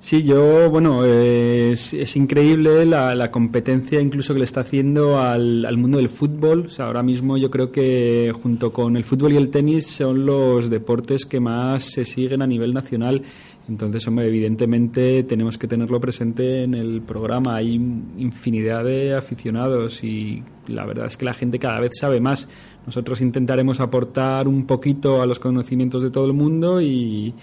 Sí, 0.00 0.22
yo, 0.22 0.70
bueno, 0.70 1.04
eh, 1.04 1.72
es, 1.72 1.92
es 1.92 2.14
increíble 2.14 2.86
la, 2.86 3.16
la 3.16 3.32
competencia 3.32 4.00
incluso 4.00 4.32
que 4.32 4.38
le 4.38 4.44
está 4.44 4.60
haciendo 4.60 5.18
al, 5.20 5.64
al 5.64 5.76
mundo 5.76 5.98
del 5.98 6.08
fútbol. 6.08 6.66
O 6.66 6.70
sea, 6.70 6.86
ahora 6.86 7.02
mismo 7.02 7.36
yo 7.36 7.50
creo 7.50 7.72
que 7.72 8.32
junto 8.42 8.72
con 8.72 8.96
el 8.96 9.02
fútbol 9.02 9.32
y 9.32 9.36
el 9.36 9.50
tenis 9.50 9.86
son 9.88 10.24
los 10.24 10.70
deportes 10.70 11.26
que 11.26 11.40
más 11.40 11.82
se 11.82 12.04
siguen 12.04 12.42
a 12.42 12.46
nivel 12.46 12.74
nacional. 12.74 13.22
Entonces, 13.68 14.06
hombre, 14.08 14.26
evidentemente 14.26 15.22
tenemos 15.24 15.58
que 15.58 15.66
tenerlo 15.68 16.00
presente 16.00 16.62
en 16.62 16.74
el 16.74 17.02
programa. 17.02 17.56
Hay 17.56 17.74
infinidad 17.74 18.84
de 18.84 19.14
aficionados 19.14 20.02
y 20.02 20.42
la 20.66 20.86
verdad 20.86 21.06
es 21.06 21.16
que 21.16 21.26
la 21.26 21.34
gente 21.34 21.58
cada 21.58 21.78
vez 21.80 21.92
sabe 21.98 22.20
más. 22.20 22.48
Nosotros 22.86 23.20
intentaremos 23.20 23.80
aportar 23.80 24.48
un 24.48 24.64
poquito 24.66 25.20
a 25.20 25.26
los 25.26 25.38
conocimientos 25.38 26.02
de 26.02 26.10
todo 26.10 26.24
el 26.24 26.32
mundo 26.32 26.80
y, 26.80 27.34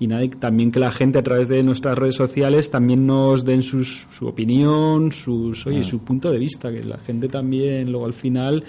y 0.00 0.06
nada, 0.06 0.24
y 0.24 0.30
también 0.30 0.70
que 0.72 0.80
la 0.80 0.90
gente 0.90 1.18
a 1.18 1.22
través 1.22 1.48
de 1.48 1.62
nuestras 1.62 1.98
redes 1.98 2.14
sociales 2.14 2.70
también 2.70 3.06
nos 3.06 3.44
den 3.44 3.60
sus, 3.60 4.06
su 4.10 4.26
opinión, 4.26 5.12
sus, 5.12 5.66
oye, 5.66 5.80
Mm. 5.80 5.84
su 5.84 5.98
punto 5.98 6.32
de 6.32 6.38
vista, 6.38 6.72
que 6.72 6.82
la 6.82 6.96
gente 6.96 7.28
también 7.28 7.90
luego 7.92 8.06
al 8.06 8.14
final 8.14 8.64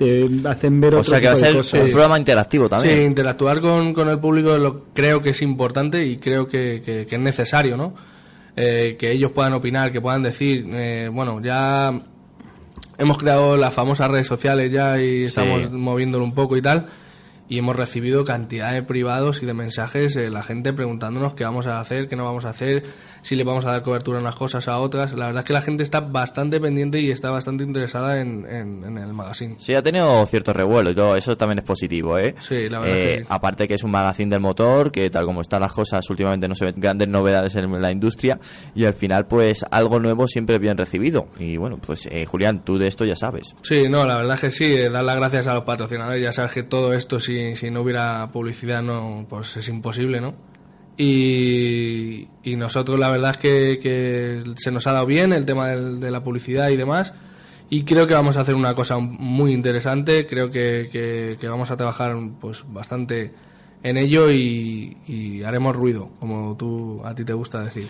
te 0.00 0.48
hacen 0.48 0.80
ver 0.80 0.94
O 0.94 0.98
otro 1.00 1.10
sea 1.10 1.20
que 1.20 1.26
va 1.28 1.32
a 1.34 1.36
ser 1.36 1.54
cosas. 1.56 1.80
un 1.82 1.90
programa 1.90 2.18
interactivo 2.18 2.68
también. 2.68 2.96
Sí, 2.98 3.04
interactuar 3.04 3.60
con, 3.60 3.92
con 3.94 4.08
el 4.08 4.18
público 4.18 4.56
lo, 4.58 4.84
creo 4.92 5.20
que 5.22 5.30
es 5.30 5.42
importante 5.42 6.04
y 6.04 6.16
creo 6.16 6.48
que, 6.48 6.82
que- 6.84 7.06
que 7.06 7.14
es 7.14 7.20
necesario, 7.20 7.76
¿no? 7.76 7.94
Eh, 8.56 8.96
que 8.98 9.12
ellos 9.12 9.30
puedan 9.30 9.52
opinar, 9.52 9.92
que 9.92 10.00
puedan 10.00 10.22
decir, 10.22 10.66
eh, 10.72 11.08
bueno, 11.12 11.40
ya 11.42 11.92
hemos 12.98 13.16
creado 13.18 13.56
las 13.56 13.72
famosas 13.72 14.10
redes 14.10 14.26
sociales 14.26 14.70
ya 14.72 15.00
y 15.00 15.24
estamos 15.24 15.70
moviéndolo 15.70 16.24
un 16.24 16.34
poco 16.34 16.56
y 16.56 16.62
tal. 16.62 16.86
Y 17.50 17.58
hemos 17.58 17.74
recibido 17.76 18.24
cantidad 18.24 18.72
de 18.72 18.82
privados 18.82 19.42
y 19.42 19.46
de 19.46 19.52
mensajes, 19.54 20.14
eh, 20.16 20.30
la 20.30 20.42
gente 20.42 20.72
preguntándonos 20.72 21.34
qué 21.34 21.44
vamos 21.44 21.66
a 21.66 21.80
hacer, 21.80 22.08
qué 22.08 22.14
no 22.16 22.24
vamos 22.24 22.44
a 22.44 22.50
hacer, 22.50 22.84
si 23.22 23.34
le 23.34 23.42
vamos 23.44 23.64
a 23.64 23.72
dar 23.72 23.82
cobertura 23.82 24.18
a 24.18 24.20
unas 24.22 24.36
cosas 24.36 24.68
a 24.68 24.78
otras. 24.78 25.12
La 25.14 25.26
verdad 25.26 25.40
es 25.40 25.46
que 25.46 25.52
la 25.52 25.60
gente 25.62 25.82
está 25.82 25.98
bastante 26.00 26.60
pendiente 26.60 27.00
y 27.00 27.10
está 27.10 27.28
bastante 27.30 27.64
interesada 27.64 28.20
en, 28.20 28.46
en- 28.48 28.84
en 28.84 28.98
el 28.98 29.12
magazine. 29.12 29.56
Sí, 29.58 29.74
ha 29.74 29.82
tenido 29.82 30.24
cierto 30.26 30.52
revuelo, 30.52 30.92
yo, 30.92 31.16
eso 31.16 31.36
también 31.36 31.58
es 31.58 31.64
positivo, 31.64 32.16
¿eh? 32.18 32.36
Sí, 32.40 32.68
la 32.68 32.78
verdad 32.78 32.96
Eh, 32.96 33.02
que 33.16 33.18
sí. 33.22 33.26
Aparte 33.28 33.66
que 33.66 33.74
es 33.74 33.82
un 33.82 33.90
magazine 33.90 34.30
del 34.30 34.40
motor, 34.40 34.92
que 34.92 35.10
tal 35.10 35.24
como 35.26 35.40
están 35.40 35.60
las 35.60 35.72
cosas, 35.72 36.08
últimamente 36.08 36.46
no 36.46 36.54
se 36.54 36.66
ven 36.66 36.74
grandes 36.78 37.08
novedades 37.08 37.56
en 37.56 37.82
la 37.82 37.90
industria, 37.90 38.38
y 38.76 38.84
al 38.84 38.94
final, 38.94 39.26
pues, 39.26 39.64
algo 39.72 39.98
nuevo 39.98 40.28
siempre 40.28 40.54
es 40.54 40.60
bien 40.62 40.76
recibido. 40.78 41.26
Y 41.38 41.56
bueno, 41.56 41.78
pues, 41.84 42.06
eh, 42.12 42.26
Julián, 42.26 42.64
tú 42.64 42.78
de 42.78 42.86
esto 42.86 43.04
ya 43.04 43.16
sabes. 43.16 43.56
Sí, 43.62 43.88
no, 43.88 44.04
la 44.06 44.16
verdad 44.18 44.36
es 44.36 44.40
que 44.40 44.50
sí, 44.52 44.72
eh, 44.72 44.88
dar 44.88 45.02
las 45.02 45.16
gracias 45.16 45.48
a 45.48 45.54
los 45.54 45.64
patrocinadores. 45.64 46.22
Ya 46.22 46.32
sabes 46.32 46.52
que 46.52 46.62
todo 46.62 46.92
esto, 46.94 47.18
si, 47.54 47.70
no 47.70 47.82
hubiera 47.82 48.28
publicidad, 48.32 48.82
no 48.82 49.26
pues 49.28 49.56
es 49.56 49.68
imposible, 49.68 50.20
¿no? 50.20 50.34
Y, 50.96 52.28
y 52.42 52.56
nosotros 52.56 52.98
la 52.98 53.10
verdad 53.10 53.30
es 53.32 53.36
que, 53.38 54.42
se 54.56 54.70
nos 54.70 54.86
ha 54.86 54.92
dado 54.92 55.06
bien 55.06 55.32
el 55.32 55.44
tema 55.46 55.68
del- 55.68 55.98
de 56.00 56.10
la 56.10 56.22
publicidad 56.22 56.68
y 56.70 56.76
demás. 56.76 57.14
Y 57.70 57.84
creo 57.84 58.06
que 58.06 58.14
vamos 58.14 58.36
a 58.36 58.40
hacer 58.40 58.54
una 58.54 58.74
cosa 58.74 58.98
muy 58.98 59.52
interesante. 59.52 60.26
Creo 60.26 60.50
que, 60.50 60.88
que- 60.92 61.36
que 61.40 61.48
vamos 61.48 61.70
a 61.70 61.76
trabajar 61.76 62.14
pues 62.40 62.64
bastante 62.68 63.32
en 63.82 63.96
ello 63.96 64.30
y, 64.30 64.96
y 65.08 65.42
haremos 65.42 65.74
ruido, 65.76 66.10
como 66.20 66.56
tú 66.56 67.00
a 67.04 67.14
ti 67.14 67.24
te 67.24 67.32
gusta 67.32 67.62
decir. 67.62 67.88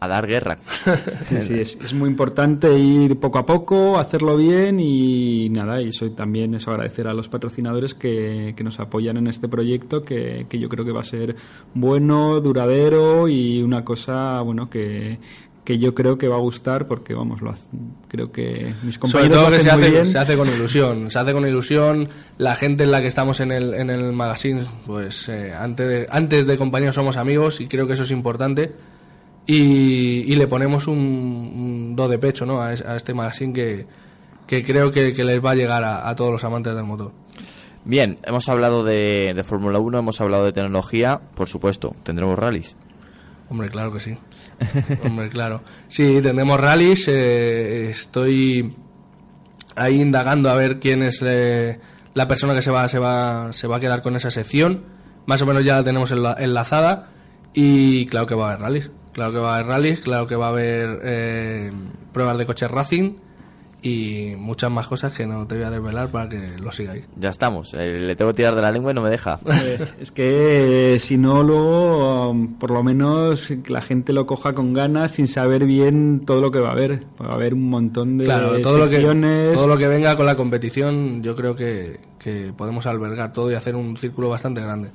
A 0.00 0.06
dar 0.08 0.26
guerra. 0.26 0.58
Sí, 1.28 1.40
sí, 1.42 1.54
es, 1.60 1.76
es 1.82 1.92
muy 1.92 2.08
importante 2.08 2.78
ir 2.78 3.18
poco 3.18 3.38
a 3.38 3.44
poco, 3.46 3.98
hacerlo 3.98 4.36
bien 4.36 4.78
y 4.80 5.48
nada, 5.50 5.82
y 5.82 5.92
soy 5.92 6.10
también 6.10 6.54
eso 6.54 6.70
agradecer 6.70 7.06
a 7.08 7.12
los 7.14 7.28
patrocinadores 7.28 7.94
que, 7.94 8.54
que 8.56 8.64
nos 8.64 8.78
apoyan 8.80 9.16
en 9.16 9.26
este 9.26 9.48
proyecto 9.48 10.02
que, 10.04 10.46
que 10.48 10.58
yo 10.58 10.68
creo 10.68 10.84
que 10.84 10.92
va 10.92 11.00
a 11.00 11.04
ser 11.04 11.36
bueno, 11.74 12.40
duradero 12.40 13.28
y 13.28 13.62
una 13.62 13.84
cosa, 13.84 14.40
bueno, 14.40 14.70
que, 14.70 15.18
que 15.64 15.78
yo 15.78 15.94
creo 15.94 16.16
que 16.16 16.28
va 16.28 16.36
a 16.36 16.40
gustar 16.40 16.86
porque, 16.86 17.12
vamos, 17.14 17.42
lo 17.42 17.50
hace- 17.50 17.68
creo 18.08 18.32
que 18.32 18.72
mis 18.82 18.94
Sobre 18.94 19.28
compañeros 19.28 19.36
todo 19.38 19.50
lo 19.50 19.56
que 19.56 19.62
se 19.62 19.68
hacen 19.70 19.80
muy 19.80 19.86
hace, 19.88 19.90
bien. 20.00 20.06
se 20.06 20.18
hace 20.18 20.36
con 20.36 20.48
ilusión, 20.48 21.10
se 21.10 21.18
hace 21.18 21.32
con 21.34 21.46
ilusión. 21.46 22.08
La 22.38 22.54
gente 22.56 22.84
en 22.84 22.90
la 22.92 23.02
que 23.02 23.08
estamos 23.08 23.40
en 23.40 23.52
el, 23.52 23.74
en 23.74 23.90
el 23.90 24.12
magazine, 24.12 24.62
pues 24.86 25.28
eh, 25.28 25.52
antes, 25.54 25.86
de, 25.88 26.06
antes 26.10 26.46
de 26.46 26.56
compañeros 26.56 26.94
somos 26.94 27.16
amigos 27.18 27.60
y 27.60 27.66
creo 27.66 27.86
que 27.86 27.92
eso 27.92 28.04
es 28.04 28.10
importante. 28.12 28.72
Y, 29.50 30.30
y 30.30 30.36
le 30.36 30.46
ponemos 30.46 30.86
un, 30.88 30.98
un 30.98 31.96
do 31.96 32.06
de 32.06 32.18
pecho 32.18 32.44
¿no? 32.44 32.60
a, 32.60 32.74
es- 32.74 32.82
a 32.84 32.96
este 32.96 33.14
magazine 33.14 33.54
que, 33.54 33.86
que 34.46 34.62
creo 34.62 34.90
que, 34.92 35.14
que 35.14 35.24
les 35.24 35.42
va 35.42 35.52
a 35.52 35.54
llegar 35.54 35.82
a, 35.84 36.06
a 36.06 36.14
todos 36.14 36.30
los 36.30 36.44
amantes 36.44 36.74
del 36.74 36.84
motor. 36.84 37.12
Bien, 37.84 38.18
hemos 38.24 38.46
hablado 38.50 38.84
de, 38.84 39.32
de 39.34 39.42
Fórmula 39.44 39.78
1, 39.78 39.98
hemos 40.00 40.20
hablado 40.20 40.44
de 40.44 40.52
tecnología, 40.52 41.18
por 41.34 41.48
supuesto, 41.48 41.96
tendremos 42.02 42.38
rallies. 42.38 42.76
Hombre, 43.48 43.70
claro 43.70 43.90
que 43.90 44.00
sí. 44.00 44.14
Hombre, 45.04 45.30
claro. 45.30 45.62
Sí, 45.88 46.18
tendremos 46.22 46.60
rallies. 46.60 47.08
eh, 47.08 47.88
estoy 47.88 48.74
ahí 49.76 50.02
indagando 50.02 50.50
a 50.50 50.54
ver 50.56 50.78
quién 50.78 51.02
es 51.02 51.22
eh, 51.24 51.80
la 52.12 52.28
persona 52.28 52.52
que 52.54 52.60
se 52.60 52.70
va, 52.70 52.86
se, 52.88 52.98
va, 52.98 53.50
se 53.54 53.66
va 53.66 53.78
a 53.78 53.80
quedar 53.80 54.02
con 54.02 54.14
esa 54.16 54.30
sección. 54.30 54.84
Más 55.24 55.40
o 55.40 55.46
menos 55.46 55.64
ya 55.64 55.76
la 55.76 55.84
tenemos 55.84 56.12
enla- 56.12 56.36
enlazada. 56.38 57.08
Y 57.54 58.04
claro 58.06 58.26
que 58.26 58.34
va 58.34 58.44
a 58.44 58.52
haber 58.52 58.60
rallies. 58.60 58.90
Claro 59.18 59.32
que 59.32 59.38
va 59.40 59.50
a 59.50 59.54
haber 59.56 59.66
rallies, 59.66 60.00
claro 60.00 60.28
que 60.28 60.36
va 60.36 60.46
a 60.46 60.50
haber 60.50 61.00
eh, 61.02 61.72
pruebas 62.12 62.38
de 62.38 62.46
coches 62.46 62.70
racing 62.70 63.14
y 63.82 64.34
muchas 64.36 64.70
más 64.70 64.86
cosas 64.86 65.12
que 65.12 65.26
no 65.26 65.44
te 65.48 65.56
voy 65.56 65.64
a 65.64 65.70
desvelar 65.70 66.08
para 66.12 66.28
que 66.28 66.56
lo 66.56 66.70
sigáis. 66.70 67.08
Ya 67.16 67.30
estamos, 67.30 67.74
eh, 67.74 67.98
le 67.98 68.14
tengo 68.14 68.30
que 68.30 68.36
tirar 68.36 68.54
de 68.54 68.62
la 68.62 68.70
lengua 68.70 68.92
y 68.92 68.94
no 68.94 69.02
me 69.02 69.10
deja. 69.10 69.40
Eh, 69.64 69.88
Es 70.00 70.12
que 70.12 70.94
eh, 70.94 70.98
si 71.00 71.16
no, 71.16 71.42
luego, 71.42 72.30
um, 72.30 72.58
por 72.60 72.70
lo 72.70 72.84
menos 72.84 73.48
que 73.48 73.72
la 73.72 73.82
gente 73.82 74.12
lo 74.12 74.24
coja 74.24 74.52
con 74.54 74.72
ganas 74.72 75.10
sin 75.10 75.26
saber 75.26 75.64
bien 75.64 76.24
todo 76.24 76.40
lo 76.40 76.52
que 76.52 76.60
va 76.60 76.68
a 76.68 76.72
haber. 76.72 77.02
Va 77.20 77.30
a 77.30 77.34
haber 77.34 77.54
un 77.54 77.68
montón 77.68 78.18
de 78.18 78.24
Claro, 78.24 78.60
todo 78.60 78.78
lo, 78.78 78.84
que, 78.88 78.98
secciones. 78.98 79.56
todo 79.56 79.66
lo 79.66 79.76
que 79.78 79.88
venga 79.88 80.16
con 80.16 80.26
la 80.26 80.36
competición, 80.36 81.24
yo 81.24 81.34
creo 81.34 81.56
que, 81.56 81.98
que 82.20 82.52
podemos 82.56 82.86
albergar 82.86 83.32
todo 83.32 83.50
y 83.50 83.54
hacer 83.54 83.74
un 83.74 83.96
círculo 83.96 84.28
bastante 84.28 84.60
grande. 84.60 84.90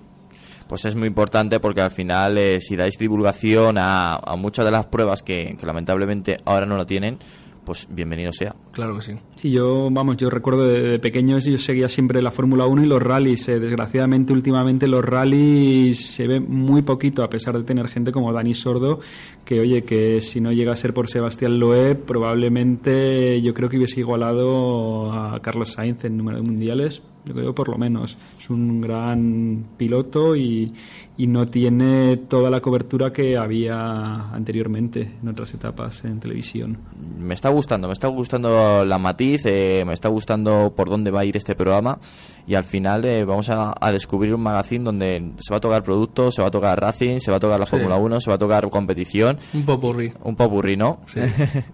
Pues 0.73 0.85
es 0.85 0.95
muy 0.95 1.07
importante 1.07 1.59
porque 1.59 1.81
al 1.81 1.91
final, 1.91 2.35
eh, 2.39 2.59
si 2.59 2.75
dais 2.75 2.97
divulgación 2.97 3.77
a, 3.77 4.15
a 4.15 4.35
muchas 4.35 4.65
de 4.65 4.71
las 4.71 4.87
pruebas 4.87 5.21
que, 5.21 5.55
que 5.59 5.67
lamentablemente 5.67 6.37
ahora 6.45 6.65
no 6.65 6.75
lo 6.77 6.87
tienen, 6.87 7.19
pues 7.63 7.87
bienvenido 7.91 8.31
sea. 8.33 8.55
Claro 8.71 8.95
que 8.95 9.03
sí. 9.03 9.11
Sí, 9.35 9.51
yo, 9.51 9.89
vamos, 9.91 10.17
yo 10.17 10.31
recuerdo 10.31 10.67
de, 10.67 10.81
de 10.81 10.97
pequeños, 10.97 11.45
yo 11.45 11.59
seguía 11.59 11.89
siempre 11.89 12.23
la 12.23 12.31
Fórmula 12.31 12.65
1 12.65 12.85
y 12.85 12.87
los 12.87 13.03
rallies. 13.03 13.47
eh, 13.49 13.59
desgraciadamente, 13.59 14.33
últimamente 14.33 14.87
los 14.87 15.05
rallies 15.05 16.03
se 16.07 16.25
ve 16.25 16.39
muy 16.39 16.81
poquito, 16.81 17.21
a 17.23 17.29
pesar 17.29 17.55
de 17.55 17.63
tener 17.63 17.87
gente 17.87 18.11
como 18.11 18.33
Dani 18.33 18.55
Sordo, 18.55 18.99
que 19.45 19.59
oye, 19.59 19.83
que 19.83 20.21
si 20.21 20.41
no 20.41 20.51
llega 20.51 20.73
a 20.73 20.75
ser 20.75 20.95
por 20.95 21.07
Sebastián 21.07 21.59
Loeb, 21.59 22.03
probablemente 22.03 23.39
yo 23.43 23.53
creo 23.53 23.69
que 23.69 23.77
hubiese 23.77 23.99
igualado 23.99 25.11
a 25.13 25.39
Carlos 25.39 25.73
Sainz 25.73 26.03
en 26.05 26.17
número 26.17 26.37
de 26.37 26.43
mundiales. 26.43 27.03
Yo 27.25 27.33
creo 27.33 27.55
por 27.55 27.69
lo 27.69 27.77
menos. 27.77 28.17
Es 28.39 28.49
un 28.49 28.81
gran 28.81 29.65
piloto 29.77 30.35
y, 30.35 30.73
y 31.17 31.27
no 31.27 31.47
tiene 31.47 32.17
toda 32.17 32.49
la 32.49 32.59
cobertura 32.59 33.13
que 33.13 33.37
había 33.37 34.29
anteriormente 34.33 35.09
en 35.21 35.27
otras 35.29 35.53
etapas 35.53 36.03
en 36.03 36.19
televisión. 36.19 36.77
Me 37.19 37.33
está 37.33 37.49
gustando, 37.49 37.87
me 37.87 37.93
está 37.93 38.09
gustando 38.09 38.83
la 38.83 38.97
matiz, 38.97 39.41
eh, 39.45 39.83
me 39.85 39.93
está 39.93 40.09
gustando 40.09 40.73
por 40.75 40.89
dónde 40.89 41.11
va 41.11 41.21
a 41.21 41.25
ir 41.25 41.37
este 41.37 41.55
programa 41.55 41.97
y 42.45 42.55
al 42.55 42.65
final 42.65 43.05
eh, 43.05 43.23
vamos 43.23 43.49
a, 43.49 43.73
a 43.79 43.91
descubrir 43.93 44.33
un 44.35 44.41
magazine 44.41 44.83
donde 44.83 45.31
se 45.39 45.53
va 45.53 45.57
a 45.57 45.61
tocar 45.61 45.83
productos, 45.83 46.35
se 46.35 46.41
va 46.41 46.49
a 46.49 46.51
tocar 46.51 46.79
Racing, 46.79 47.19
se 47.19 47.31
va 47.31 47.37
a 47.37 47.39
tocar 47.39 47.59
la 47.59 47.65
Sí. 47.65 47.71
Fórmula 47.71 47.95
1, 47.95 48.19
se 48.19 48.29
va 48.29 48.35
a 48.35 48.39
tocar 48.39 48.69
competición, 48.69 49.37
Un 49.53 49.63
popurrí. 49.63 50.11
un 50.23 50.35
popurrí, 50.35 50.75
¿no? 50.75 50.99
Sí, 51.07 51.21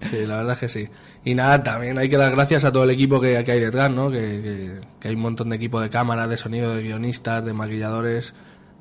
sí, 0.01 0.17
la 0.27 0.37
verdad 0.37 0.53
es 0.53 0.59
que 0.59 0.67
sí. 0.69 0.87
Y 1.25 1.35
nada, 1.35 1.61
también 1.63 1.97
hay 1.99 2.07
que 2.09 2.17
dar 2.17 2.31
gracias 2.31 2.63
a 2.65 2.71
todo 2.71 2.85
el 2.85 2.91
equipo 2.91 3.19
que, 3.19 3.43
que 3.43 3.51
hay 3.51 3.59
detrás, 3.59 3.91
¿no? 3.91 4.09
Que, 4.09 4.17
que- 4.19 4.79
que 4.99 5.07
hay 5.09 5.15
un 5.15 5.21
montón 5.21 5.49
de 5.49 5.55
equipo 5.57 5.79
de 5.81 5.89
cámara, 5.89 6.27
de 6.27 6.37
sonido, 6.37 6.75
de 6.75 6.83
guionistas, 6.83 7.43
de 7.45 7.53
maquilladores. 7.53 8.33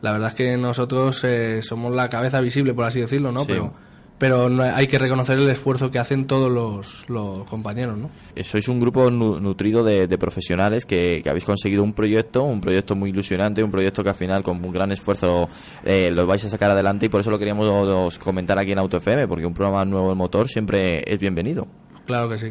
La 0.02 0.12
verdad 0.12 0.28
es 0.30 0.34
que 0.34 0.56
nosotros 0.56 1.22
eh, 1.24 1.60
somos 1.62 1.94
la 1.94 2.08
cabeza 2.08 2.40
visible, 2.40 2.74
por 2.74 2.84
así 2.84 3.00
decirlo, 3.00 3.32
¿no? 3.32 3.40
Sí. 3.40 3.46
Pero, 3.48 3.72
pero 4.18 4.48
no- 4.48 4.62
hay 4.62 4.86
que 4.88 4.98
reconocer 4.98 5.38
el 5.38 5.48
esfuerzo 5.48 5.90
que 5.90 5.98
hacen 5.98 6.26
todos 6.26 6.50
los, 6.50 7.08
los 7.08 7.44
compañeros, 7.48 7.96
¿no? 7.98 8.10
Eh, 8.36 8.42
Sois 8.44 8.66
un 8.68 8.78
grupo 8.80 9.10
nu- 9.10 9.38
nutrido 9.40 9.82
de, 9.84 10.06
de 10.06 10.18
profesionales 10.18 10.84
que, 10.86 11.20
que 11.22 11.28
habéis 11.30 11.44
conseguido 11.44 11.82
un 11.84 11.92
proyecto, 11.92 12.44
un 12.44 12.60
proyecto 12.60 12.94
muy 12.96 13.10
ilusionante, 13.10 13.62
un 13.64 13.70
proyecto 13.72 14.02
que 14.04 14.10
al 14.10 14.14
final 14.16 14.42
con 14.44 14.64
un 14.64 14.72
gran 14.72 14.90
esfuerzo 14.92 15.48
eh, 15.84 16.10
lo 16.12 16.26
vais 16.26 16.44
a 16.44 16.48
sacar 16.48 16.70
adelante 16.70 17.06
y 17.06 17.08
por 17.08 17.20
eso 17.20 17.30
lo 17.32 17.38
queríamos 17.38 18.18
comentar 18.18 18.58
aquí 18.58 18.72
en 18.72 18.78
Auto 18.78 18.96
FM, 18.98 19.26
porque 19.28 19.46
un 19.46 19.54
programa 19.54 19.84
nuevo 19.84 20.08
del 20.08 20.16
motor 20.16 20.48
siempre 20.48 21.02
es 21.06 21.18
bienvenido. 21.18 21.66
Claro 22.08 22.30
que 22.30 22.38
sí. 22.38 22.48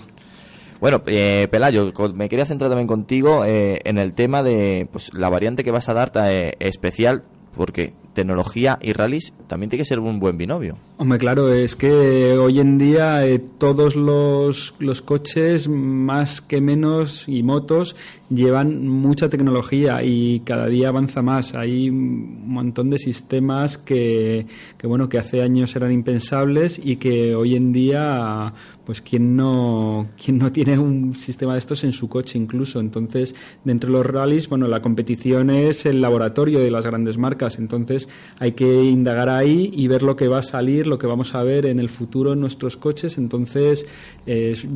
Bueno, 0.80 1.02
eh, 1.08 1.48
Pelayo, 1.50 1.92
me 2.14 2.30
quería 2.30 2.46
centrar 2.46 2.70
también 2.70 2.88
contigo 2.88 3.44
eh, 3.44 3.82
en 3.86 3.98
el 3.98 4.14
tema 4.14 4.44
de 4.44 4.88
pues, 4.92 5.12
la 5.16 5.30
variante 5.30 5.64
que 5.64 5.72
vas 5.72 5.90
a 5.90 5.96
dar 5.96 6.12
eh, 6.16 6.54
especial, 6.60 7.24
porque 7.56 7.94
tecnología 8.18 8.80
y 8.82 8.94
rallies 8.94 9.32
también 9.48 9.70
tiene 9.70 9.82
que 9.82 9.88
ser 9.88 10.00
un 10.00 10.20
buen 10.20 10.40
binomio. 10.40 10.76
Hombre, 10.98 11.20
claro, 11.20 11.54
es 11.54 11.76
que 11.76 12.36
hoy 12.36 12.60
en 12.60 12.80
día 12.80 13.26
eh, 13.28 13.38
todos 13.38 13.96
los, 13.96 14.74
los 14.80 15.04
coches, 15.04 15.68
más 15.68 16.42
que 16.42 16.60
menos, 16.60 17.26
y 17.28 17.44
motos, 17.44 17.96
llevan 18.30 18.88
mucha 18.88 19.30
tecnología 19.30 20.04
y 20.04 20.40
cada 20.40 20.66
día 20.66 20.90
avanza 20.90 21.22
más. 21.22 21.54
Hay 21.54 21.92
un 21.92 22.48
montón 22.48 22.90
de 22.90 22.98
sistemas 22.98 23.78
que, 23.78 24.48
que, 24.80 24.88
bueno, 24.88 25.10
que 25.10 25.20
hace 25.20 25.44
años 25.44 25.76
eran 25.76 25.92
impensables 25.92 26.82
y 26.84 26.96
que 26.96 27.36
hoy 27.36 27.56
en 27.56 27.72
día 27.72 28.52
pues 28.88 29.02
quién 29.02 29.36
no, 29.36 30.08
no 30.30 30.52
tiene 30.54 30.80
un 30.80 31.14
sistema 31.14 31.52
de 31.52 31.60
estos 31.60 31.84
en 31.84 31.92
su 31.92 32.08
coche 32.08 32.38
incluso. 32.40 32.80
Entonces, 32.80 33.36
dentro 33.66 33.92
de 33.92 33.98
los 33.98 34.06
rallies, 34.06 34.48
bueno, 34.48 34.66
la 34.70 34.82
competición 34.82 35.50
es 35.50 35.86
el 35.86 36.00
laboratorio 36.00 36.60
de 36.60 36.72
las 36.72 36.86
grandes 36.86 37.18
marcas. 37.18 37.60
Entonces, 37.60 38.08
hay 38.40 38.54
que 38.54 38.84
indagar 38.86 39.28
ahí 39.28 39.72
y 39.74 39.90
ver 39.90 40.04
lo 40.04 40.16
que 40.16 40.30
va 40.30 40.38
a 40.38 40.44
salir, 40.44 40.88
lo 40.88 40.98
que 40.98 41.06
vamos 41.06 41.36
a 41.36 41.44
ver 41.44 41.66
en 41.66 41.82
el 41.82 41.90
futuro 41.90 42.32
en 42.32 42.40
nuestros 42.40 42.78
coches. 42.78 43.18
Entonces, 43.18 43.86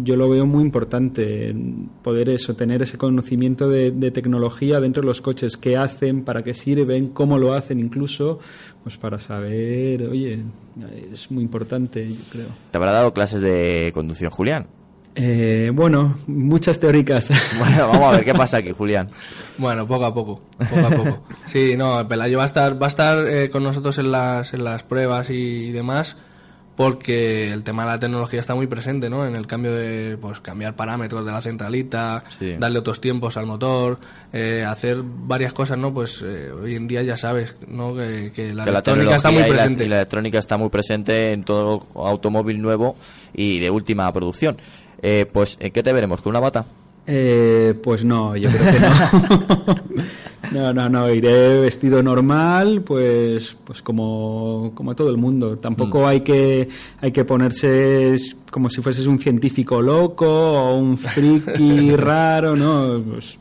yo 0.04 0.18
lo 0.18 0.30
veo 0.30 0.46
muy 0.46 0.64
importante 0.66 1.56
poder 2.04 2.28
eso, 2.28 2.54
tener 2.54 2.82
ese 2.82 2.98
conocimiento 2.98 3.70
de, 3.70 3.92
de 3.92 4.12
tecnología 4.12 4.82
dentro 4.82 5.04
de 5.04 5.08
los 5.08 5.22
coches, 5.22 5.56
qué 5.56 5.78
hacen, 5.78 6.26
para 6.26 6.44
qué 6.44 6.54
sirven, 6.54 7.12
cómo 7.12 7.38
lo 7.38 7.54
hacen 7.54 7.80
incluso, 7.80 8.40
pues 8.84 8.98
para 8.98 9.20
saber, 9.20 10.04
oye, 10.04 10.44
es 11.12 11.30
muy 11.32 11.44
importante, 11.44 12.08
yo 12.08 12.24
creo. 12.32 12.48
¿Te 12.72 12.78
habrá 12.78 12.92
dado 12.92 13.14
clases 13.14 13.42
de 13.42 13.92
conducción, 13.94 14.32
Julián? 14.32 14.68
Eh, 15.14 15.72
bueno, 15.74 16.18
muchas 16.28 16.80
teóricas. 16.80 17.30
Bueno, 17.60 17.90
vamos 17.90 18.08
a 18.08 18.12
ver 18.18 18.26
qué 18.26 18.34
pasa 18.34 18.58
aquí, 18.58 18.72
Julián. 18.72 19.10
Bueno, 19.58 19.86
poco 19.88 20.06
a 20.06 20.14
poco, 20.14 20.42
poco 20.58 20.88
a 20.88 20.90
poco. 20.90 21.24
Sí, 21.46 21.76
no, 21.78 22.08
Pelayo 22.08 22.38
va 22.38 22.44
a 22.44 22.48
estar, 22.48 22.82
va 22.82 22.88
a 22.88 22.90
estar 22.90 23.28
eh, 23.28 23.50
con 23.50 23.64
nosotros 23.64 23.98
en 23.98 24.12
las, 24.12 24.54
en 24.54 24.64
las 24.64 24.84
pruebas 24.84 25.30
y 25.30 25.72
demás, 25.72 26.16
porque 26.76 27.52
el 27.52 27.64
tema 27.64 27.84
de 27.84 27.90
la 27.92 28.00
tecnología 28.00 28.40
está 28.40 28.56
muy 28.56 28.68
presente, 28.68 29.10
¿no? 29.10 29.26
En 29.26 29.36
el 29.36 29.46
cambio 29.46 29.74
de, 29.74 30.18
pues, 30.20 30.40
cambiar 30.40 30.76
parámetros 30.76 31.26
de 31.26 31.32
la 31.32 31.42
centralita, 31.42 32.24
Sí. 32.40 32.56
darle 32.58 32.80
otros 32.80 33.00
tiempos 33.02 33.38
al 33.38 33.46
motor, 33.46 34.00
eh, 34.34 34.64
hacer 34.68 34.98
varias 35.04 35.54
cosas, 35.54 35.78
¿no? 35.78 35.94
Pues 35.94 36.24
eh, 36.26 36.52
hoy 36.52 36.76
en 36.76 36.88
día 36.88 37.04
ya 37.04 37.18
sabes, 37.18 37.56
¿no? 37.68 37.94
Que, 37.96 38.32
que 38.34 38.54
la 38.54 38.64
que 38.64 38.72
la 38.72 38.80
electrónica 38.80 39.16
está 39.16 39.32
muy 39.32 39.40
y 39.44 39.44
la- 39.44 39.50
presente. 39.50 39.86
y 39.86 39.90
la 39.90 39.96
electrónica 39.98 40.40
está 40.40 40.58
muy 40.58 40.70
presente 40.70 41.34
en 41.34 41.44
todo 41.44 41.86
automóvil 41.96 42.62
nuevo 42.62 42.96
y 43.34 43.60
de 43.60 43.70
última 43.70 44.12
producción. 44.12 44.58
Eh, 45.02 45.26
pues, 45.32 45.58
¿en 45.60 45.72
qué 45.72 45.84
te 45.84 45.94
veremos? 45.94 46.22
¿Con 46.22 46.32
una 46.32 46.40
bata? 46.40 46.66
Eh, 47.08 47.74
pues 47.84 48.06
no, 48.06 48.36
yo 48.36 48.50
creo 48.50 48.72
que 48.72 48.80
no. 48.80 49.76
no, 50.52 50.74
no, 50.74 50.90
no, 50.90 51.10
iré 51.12 51.60
vestido 51.60 52.04
normal, 52.04 52.82
pues, 52.84 53.56
pues 53.64 53.82
como, 53.82 54.72
como 54.76 54.96
todo 54.96 55.10
el 55.10 55.18
mundo. 55.18 55.58
Tampoco 55.58 56.08
hay 56.08 56.22
que, 56.22 56.70
hay 57.02 57.12
que 57.12 57.26
ponerse 57.26 58.14
como 58.52 58.70
si 58.70 58.82
fueses 58.82 59.06
un 59.08 59.18
científico 59.18 59.82
loco 59.82 60.28
o 60.28 60.76
un 60.76 60.98
friki 60.98 61.96
raro, 61.96 62.56
no, 62.56 63.02
pues 63.02 63.40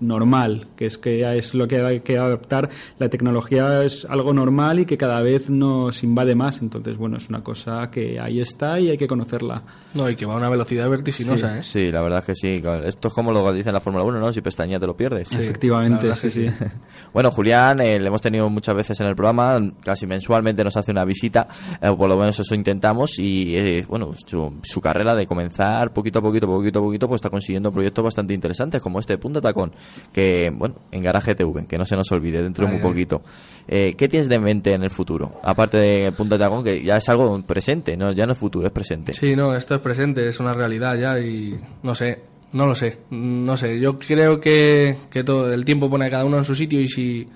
normal, 0.00 0.68
que 0.76 0.86
es 0.86 0.98
que 0.98 1.18
ya 1.18 1.34
es 1.34 1.54
lo 1.54 1.68
que 1.68 1.80
hay 1.80 2.00
que 2.00 2.18
adaptar. 2.18 2.70
La 2.98 3.08
tecnología 3.08 3.84
es 3.84 4.06
algo 4.06 4.32
normal 4.32 4.80
y 4.80 4.86
que 4.86 4.96
cada 4.96 5.20
vez 5.20 5.50
nos 5.50 6.02
invade 6.02 6.34
más. 6.34 6.62
Entonces, 6.62 6.96
bueno, 6.96 7.18
es 7.18 7.28
una 7.28 7.44
cosa 7.44 7.90
que 7.90 8.18
ahí 8.18 8.40
está 8.40 8.80
y 8.80 8.90
hay 8.90 8.98
que 8.98 9.06
conocerla. 9.06 9.62
No, 9.92 10.08
y 10.08 10.16
que 10.16 10.24
va 10.24 10.34
a 10.34 10.36
una 10.36 10.48
velocidad 10.48 10.88
vertiginosa, 10.88 11.58
¿eh? 11.58 11.62
Sí, 11.62 11.90
la 11.90 12.00
verdad 12.00 12.20
es 12.20 12.24
que 12.26 12.34
sí. 12.34 12.62
Esto 12.84 13.08
es 13.08 13.14
como 13.14 13.32
lo 13.32 13.44
que 13.44 13.54
dice 13.54 13.68
en 13.68 13.74
la 13.74 13.80
Fórmula 13.80 14.04
1, 14.04 14.20
¿no? 14.20 14.32
Si 14.32 14.40
pestañas 14.40 14.80
te 14.80 14.86
lo 14.86 14.96
pierdes. 14.96 15.28
Sí, 15.28 15.36
Efectivamente, 15.38 16.14
sí, 16.14 16.30
sí. 16.30 16.46
Bueno, 17.12 17.30
Julián, 17.30 17.80
eh, 17.80 17.98
le 17.98 18.06
hemos 18.06 18.20
tenido 18.20 18.48
muchas 18.48 18.74
veces 18.74 19.00
en 19.00 19.06
el 19.06 19.16
programa, 19.16 19.60
casi 19.82 20.06
mensualmente 20.06 20.62
nos 20.62 20.76
hace 20.76 20.92
una 20.92 21.04
visita, 21.04 21.48
eh, 21.82 21.88
o 21.88 21.96
por 21.96 22.08
lo 22.08 22.16
menos 22.16 22.38
eso 22.38 22.54
intentamos, 22.54 23.18
y 23.18 23.56
eh, 23.56 23.84
bueno, 23.88 24.12
su, 24.30 24.52
su 24.62 24.80
carrera 24.80 25.14
de 25.14 25.26
comenzar 25.26 25.92
poquito 25.92 26.20
a 26.20 26.22
poquito, 26.22 26.46
poquito 26.46 26.78
a 26.78 26.82
poquito, 26.82 27.08
pues 27.08 27.18
está 27.18 27.30
consiguiendo 27.30 27.72
proyectos 27.72 28.04
bastante 28.04 28.34
interesantes, 28.34 28.80
como 28.80 29.00
este 29.00 29.14
de 29.14 29.18
Punta 29.18 29.40
Tacón, 29.40 29.72
que, 30.12 30.50
bueno, 30.54 30.76
en 30.90 31.02
Garaje 31.02 31.34
TV, 31.34 31.66
que 31.66 31.78
no 31.78 31.84
se 31.84 31.96
nos 31.96 32.10
olvide 32.12 32.42
dentro 32.42 32.66
de 32.66 32.72
muy 32.72 32.80
poquito. 32.80 33.22
Eh, 33.68 33.94
¿Qué 33.96 34.08
tienes 34.08 34.28
de 34.28 34.38
mente 34.38 34.72
en 34.72 34.82
el 34.82 34.90
futuro? 34.90 35.40
Aparte 35.42 35.78
de 35.78 36.12
Punta 36.12 36.38
Tacón, 36.38 36.64
que 36.64 36.82
ya 36.82 36.96
es 36.96 37.08
algo 37.08 37.40
presente, 37.42 37.96
¿no? 37.96 38.12
ya 38.12 38.26
no 38.26 38.32
es 38.32 38.38
futuro, 38.38 38.66
es 38.66 38.72
presente. 38.72 39.12
Sí, 39.12 39.34
no, 39.34 39.54
esto 39.54 39.74
es 39.74 39.80
presente, 39.80 40.28
es 40.28 40.40
una 40.40 40.54
realidad 40.54 40.96
ya 40.96 41.18
y 41.18 41.58
no 41.82 41.94
sé, 41.94 42.20
no 42.52 42.66
lo 42.66 42.74
sé, 42.74 42.98
no 43.10 43.56
sé. 43.56 43.80
Yo 43.80 43.96
creo 43.96 44.40
que, 44.40 44.96
que 45.10 45.24
todo 45.24 45.52
el 45.52 45.64
tiempo 45.64 45.88
pone 45.88 46.06
a 46.06 46.10
cada 46.10 46.24
uno 46.24 46.38
en 46.38 46.44
su 46.44 46.54
sitio 46.54 46.80
y 46.80 46.88
si, 46.88 47.28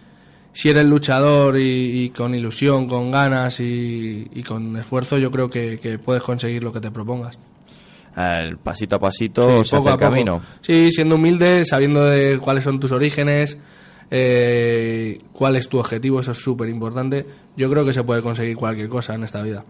si 0.55 0.71
eres 0.71 0.87
luchador 0.87 1.59
y, 1.59 2.05
y 2.05 2.11
con 2.11 2.35
ilusión, 2.35 2.89
con 2.89 3.11
ganas 3.11 3.61
y, 3.61 4.27
y 4.35 4.43
con 4.43 4.75
esfuerzo, 4.79 5.19
yo 5.19 5.31
creo 5.31 5.51
que, 5.51 5.79
que 5.79 5.99
puedes 5.99 6.23
conseguir 6.23 6.65
lo 6.65 6.73
que 6.73 6.81
te 6.81 6.91
propongas. 6.91 7.37
El 8.17 8.57
pasito 8.59 8.97
a 8.97 9.01
pasito 9.01 9.65
Sí, 9.65 9.71
se 9.71 9.77
hace 9.77 9.89
el 9.89 9.95
poco. 9.97 9.99
camino. 10.11 10.41
Sí, 10.63 10.91
siendo 10.93 11.17
humilde, 11.17 11.65
sabiendo 11.67 12.05
de 12.07 12.39
cuáles 12.39 12.63
son 12.65 12.79
tus 12.81 12.93
orígenes, 12.93 13.59
eh, 14.11 15.19
cuál 15.33 15.57
es 15.57 15.69
tu 15.69 15.79
objetivo, 15.79 16.21
eso 16.21 16.31
es 16.31 16.39
súper 16.39 16.69
importante. 16.69 17.27
Yo 17.57 17.69
creo 17.69 17.85
que 17.85 17.93
se 17.93 18.05
puede 18.05 18.23
conseguir 18.23 18.57
cualquier 18.57 18.89
cosa 18.89 19.15
en 19.15 19.25
esta 19.25 19.43
vida. 19.43 19.65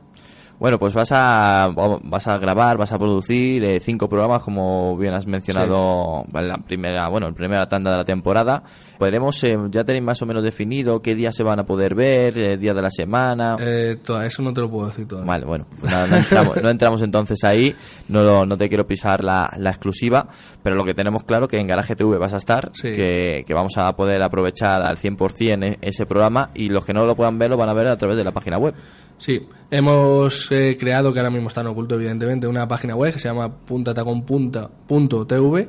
Bueno, 0.60 0.78
pues 0.78 0.94
vas 0.94 1.10
a 1.12 1.68
vas 2.04 2.26
a 2.28 2.38
grabar, 2.38 2.78
vas 2.78 2.92
a 2.92 2.98
producir 2.98 3.62
eh, 3.64 3.80
cinco 3.80 4.08
programas, 4.08 4.40
como 4.42 4.96
bien 4.96 5.12
has 5.12 5.26
mencionado 5.26 6.24
en 6.32 6.48
la 6.48 6.58
primera, 6.58 7.08
bueno, 7.08 7.26
en 7.26 7.34
primera 7.34 7.68
tanda 7.68 7.90
de 7.90 7.96
la 7.98 8.04
temporada. 8.04 8.62
Podremos, 8.98 9.42
eh, 9.44 9.58
ya 9.70 9.84
tenéis 9.84 10.04
más 10.04 10.22
o 10.22 10.26
menos 10.26 10.42
definido 10.44 11.02
qué 11.02 11.14
días 11.16 11.34
se 11.34 11.42
van 11.42 11.58
a 11.58 11.66
poder 11.66 11.94
ver, 11.96 12.38
eh, 12.38 12.56
días 12.56 12.74
de 12.76 12.82
la 12.82 12.90
semana. 12.90 13.56
Eh, 13.60 13.98
eso 14.24 14.42
no 14.42 14.54
te 14.54 14.60
lo 14.60 14.70
puedo 14.70 14.86
decir 14.86 15.06
todavía. 15.08 15.28
Vale, 15.32 15.44
bueno, 15.44 15.66
pues 15.80 15.90
nada, 15.92 16.06
no, 16.06 16.16
entramos, 16.16 16.62
no 16.62 16.70
entramos 16.70 17.02
entonces 17.02 17.42
ahí, 17.44 17.74
no, 18.08 18.22
lo- 18.22 18.46
no 18.46 18.56
te 18.56 18.68
quiero 18.68 18.86
pisar 18.86 19.24
la, 19.24 19.52
la 19.58 19.70
exclusiva, 19.70 20.28
pero 20.62 20.76
lo 20.76 20.84
que 20.84 20.94
tenemos 20.94 21.24
claro 21.24 21.48
que 21.48 21.58
en 21.58 21.66
Garaje 21.66 21.96
TV 21.96 22.16
vas 22.16 22.32
a 22.32 22.36
estar, 22.38 22.70
Sí. 22.74 22.92
que, 22.92 23.44
que 23.46 23.54
vamos 23.54 23.76
a 23.76 23.94
poder 23.96 24.22
aprovechar 24.22 24.82
al 24.82 24.96
100% 24.98 25.64
e- 25.64 25.78
ese 25.82 26.06
programa 26.06 26.50
y 26.54 26.68
los 26.68 26.84
que 26.84 26.94
no 26.94 27.04
lo 27.04 27.16
puedan 27.16 27.38
ver 27.38 27.50
lo 27.50 27.56
van 27.56 27.68
a 27.68 27.74
ver 27.74 27.88
a 27.88 27.98
través 27.98 28.16
de 28.16 28.24
la 28.24 28.30
página 28.32 28.56
web. 28.58 28.74
Sí, 29.18 29.46
hemos 29.70 30.50
eh, 30.52 30.76
creado, 30.78 31.12
que 31.12 31.18
ahora 31.20 31.30
mismo 31.30 31.48
está 31.48 31.60
en 31.62 31.68
oculto 31.68 31.94
evidentemente, 31.94 32.46
una 32.46 32.66
página 32.68 32.94
web 32.96 33.12
que 33.12 33.18
se 33.18 33.28
llama 33.28 33.50
puntataconpunta.tv 33.54 35.68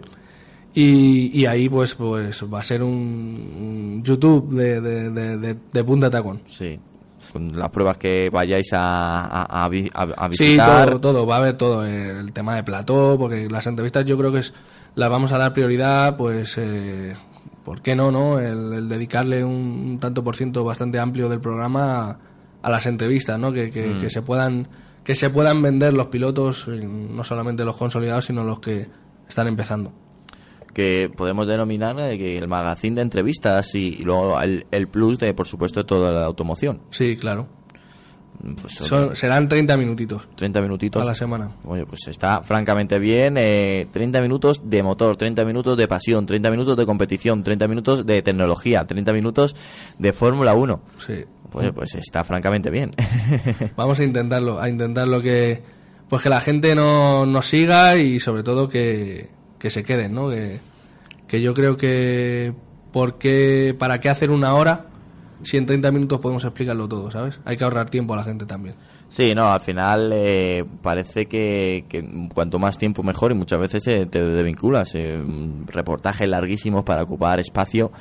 y, 0.74 1.42
y 1.42 1.46
ahí 1.46 1.70
pues 1.70 1.96
pues 1.96 2.44
va 2.54 2.60
a 2.60 2.64
ser 2.64 2.84
un, 2.84 2.92
un 2.92 4.02
YouTube 4.04 4.50
de, 4.54 4.82
de, 4.82 5.56
de, 5.72 5.84
Punta 5.84 6.10
Tacón. 6.10 6.42
Sí. 6.48 6.80
Con 7.32 7.58
las 7.58 7.70
pruebas 7.70 7.98
que 7.98 8.30
vayáis 8.30 8.72
a, 8.74 9.26
a, 9.26 9.66
a 9.66 9.70
vi- 9.70 9.90
a- 9.94 10.04
a 10.04 10.30
Sí, 10.32 10.44
visitar. 10.46 10.90
todo, 10.90 11.00
todo, 11.02 11.26
va 11.26 11.36
a 11.36 11.40
haber 11.40 11.58
todo, 11.58 11.86
eh, 11.86 12.20
el 12.20 12.32
tema 12.34 12.56
de 12.56 12.64
plató, 12.64 13.18
porque 13.18 13.50
las 13.50 13.66
entrevistas 13.68 14.06
yo 14.06 14.18
creo 14.18 14.32
que 14.32 14.40
es, 14.40 14.54
las 14.96 15.10
vamos 15.10 15.32
a 15.32 15.38
dar 15.38 15.54
prioridad, 15.54 16.18
pues, 16.18 16.58
eh, 16.58 17.14
¿por 17.64 17.82
qué 17.82 17.96
no, 17.96 18.12
no? 18.12 18.40
El, 18.40 18.74
el 18.74 18.90
dedicarle 18.90 19.44
un, 19.44 19.54
un 19.54 20.00
tanto 20.00 20.24
por 20.24 20.36
ciento 20.36 20.64
bastante 20.64 21.00
amplio 21.00 21.28
del 21.30 21.40
programa 21.42 22.10
a, 22.12 22.18
a 22.66 22.70
las 22.70 22.86
entrevistas, 22.88 23.40
¿no? 23.40 23.52
Que, 23.54 23.70
que, 23.72 23.88
Mm. 23.88 24.02
que 24.02 24.10
se 24.10 24.22
puedan 24.22 24.68
que 25.04 25.14
se 25.14 25.30
puedan 25.30 25.62
vender 25.62 25.94
los 25.94 26.08
pilotos, 26.08 26.68
eh, 26.68 26.84
no 26.84 27.24
solamente 27.24 27.64
los 27.64 27.78
consolidados, 27.78 28.26
sino 28.26 28.44
los 28.44 28.60
que 28.60 28.88
están 29.30 29.48
empezando. 29.48 29.92
que 30.74 31.10
podemos 31.16 31.48
denominar 31.48 31.98
eh, 32.00 32.18
que 32.18 32.38
el 32.38 32.48
magazine 32.50 32.96
de 32.98 33.02
entrevistas 33.04 33.74
y, 33.76 33.96
y 34.00 34.04
luego 34.04 34.42
el, 34.42 34.66
el 34.72 34.88
plus 34.88 35.18
de, 35.20 35.34
por 35.34 35.48
supuesto, 35.48 35.86
toda 35.86 36.12
la 36.12 36.26
automoción. 36.26 36.82
Sí, 36.90 37.16
claro. 37.16 37.48
Pues, 38.62 38.74
Son- 38.74 39.16
serán 39.16 39.48
30 39.48 39.78
minutitos 39.78 40.28
30 40.36 40.62
minutitos. 40.62 41.02
a 41.04 41.10
la 41.10 41.16
semana. 41.16 41.52
Oye, 41.64 41.86
pues 41.86 42.08
está 42.08 42.42
francamente 42.42 43.00
bien. 43.00 43.36
Eh, 43.38 43.88
30 43.92 44.22
minutos 44.22 44.62
de 44.64 44.84
motor, 44.84 45.18
30 45.18 45.44
minutos 45.46 45.78
de 45.78 45.88
pasión, 45.88 46.26
30 46.26 46.50
minutos 46.52 46.78
de 46.78 46.86
competición, 46.86 47.44
30 47.44 47.68
minutos 47.68 48.06
de 48.06 48.22
tecnología, 48.22 48.86
30 48.86 49.14
minutos 49.14 49.56
de 49.98 50.14
Fórmula 50.14 50.54
1. 50.54 50.82
Sí. 50.98 51.24
Oye, 51.54 51.72
pues 51.72 51.96
está 51.96 52.24
francamente 52.24 52.70
bien. 52.70 52.92
Vamos 53.78 54.00
a 54.00 54.04
intentarlo, 54.04 54.60
a 54.60 54.68
intentarlo 54.68 55.22
que 55.22 55.64
pues 56.10 56.22
que 56.22 56.30
la 56.30 56.42
gente 56.42 56.76
no 56.76 57.26
nos 57.26 57.48
siga 57.48 57.96
y 57.98 58.20
sobre 58.20 58.44
todo 58.44 58.70
que, 58.70 59.30
que 59.58 59.70
se 59.70 59.84
queden, 59.84 60.14
¿no? 60.14 60.30
Que, 60.30 60.60
que 61.28 61.42
yo 61.42 61.54
creo 61.54 61.78
que 61.78 62.54
¿por 62.92 63.18
qué, 63.18 63.76
para 63.78 64.00
qué 64.00 64.10
hacer 64.10 64.30
una 64.32 64.54
hora 64.54 64.88
si 65.44 65.58
en 65.58 65.66
30 65.66 65.92
minutos 65.92 66.20
podemos 66.20 66.44
explicarlo 66.44 66.88
todo, 66.88 67.12
¿sabes? 67.12 67.40
Hay 67.46 67.58
que 67.58 67.64
ahorrar 67.64 67.90
tiempo 67.90 68.14
a 68.14 68.18
la 68.18 68.24
gente 68.24 68.46
también. 68.46 68.76
Sí, 69.08 69.36
no, 69.36 69.46
al 69.52 69.60
final 69.60 70.12
eh, 70.14 70.66
parece 70.82 71.28
que, 71.28 71.86
que 71.88 72.28
cuanto 72.34 72.60
más 72.60 72.78
tiempo 72.78 73.04
mejor 73.04 73.32
y 73.32 73.36
muchas 73.36 73.60
veces 73.60 73.88
eh, 73.88 74.06
te 74.06 74.24
desvinculas. 74.24 74.96
Eh, 74.96 75.22
reportajes 75.68 76.28
larguísimos 76.28 76.84
para 76.84 77.04
ocupar 77.04 77.40
espacio. 77.40 77.92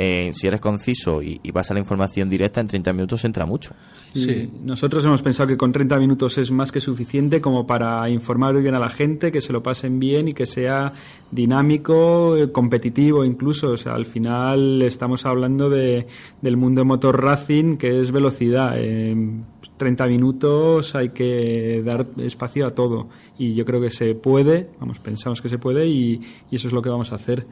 Eh, 0.00 0.32
si 0.36 0.46
eres 0.46 0.60
conciso 0.60 1.20
y, 1.20 1.40
y 1.42 1.50
vas 1.50 1.72
a 1.72 1.74
la 1.74 1.80
información 1.80 2.30
directa, 2.30 2.60
en 2.60 2.68
30 2.68 2.92
minutos 2.92 3.24
entra 3.24 3.44
mucho. 3.46 3.74
Sí. 4.14 4.48
Nosotros 4.62 5.04
hemos 5.04 5.22
pensado 5.22 5.48
que 5.48 5.56
con 5.56 5.72
30 5.72 5.98
minutos 5.98 6.38
es 6.38 6.52
más 6.52 6.70
que 6.70 6.80
suficiente 6.80 7.40
como 7.40 7.66
para 7.66 8.08
informar 8.08 8.56
bien 8.62 8.76
a 8.76 8.78
la 8.78 8.90
gente, 8.90 9.32
que 9.32 9.40
se 9.40 9.52
lo 9.52 9.60
pasen 9.60 9.98
bien 9.98 10.28
y 10.28 10.34
que 10.34 10.46
sea 10.46 10.92
dinámico, 11.32 12.36
eh, 12.36 12.52
competitivo 12.52 13.24
incluso. 13.24 13.70
O 13.70 13.76
sea, 13.76 13.96
al 13.96 14.06
final 14.06 14.82
estamos 14.82 15.26
hablando 15.26 15.68
de, 15.68 16.06
del 16.42 16.56
mundo 16.56 16.84
motor 16.84 17.20
racing, 17.20 17.76
que 17.76 18.00
es 18.00 18.12
velocidad. 18.12 18.80
En 18.80 19.46
30 19.78 20.06
minutos 20.06 20.94
hay 20.94 21.08
que 21.08 21.82
dar 21.84 22.06
espacio 22.18 22.68
a 22.68 22.70
todo. 22.72 23.08
Y 23.36 23.54
yo 23.54 23.64
creo 23.64 23.80
que 23.80 23.90
se 23.90 24.14
puede, 24.14 24.70
vamos, 24.78 25.00
pensamos 25.00 25.42
que 25.42 25.48
se 25.48 25.58
puede 25.58 25.88
y, 25.88 26.20
y 26.52 26.54
eso 26.54 26.68
es 26.68 26.72
lo 26.72 26.82
que 26.82 26.88
vamos 26.88 27.10
a 27.10 27.16
hacer. 27.16 27.46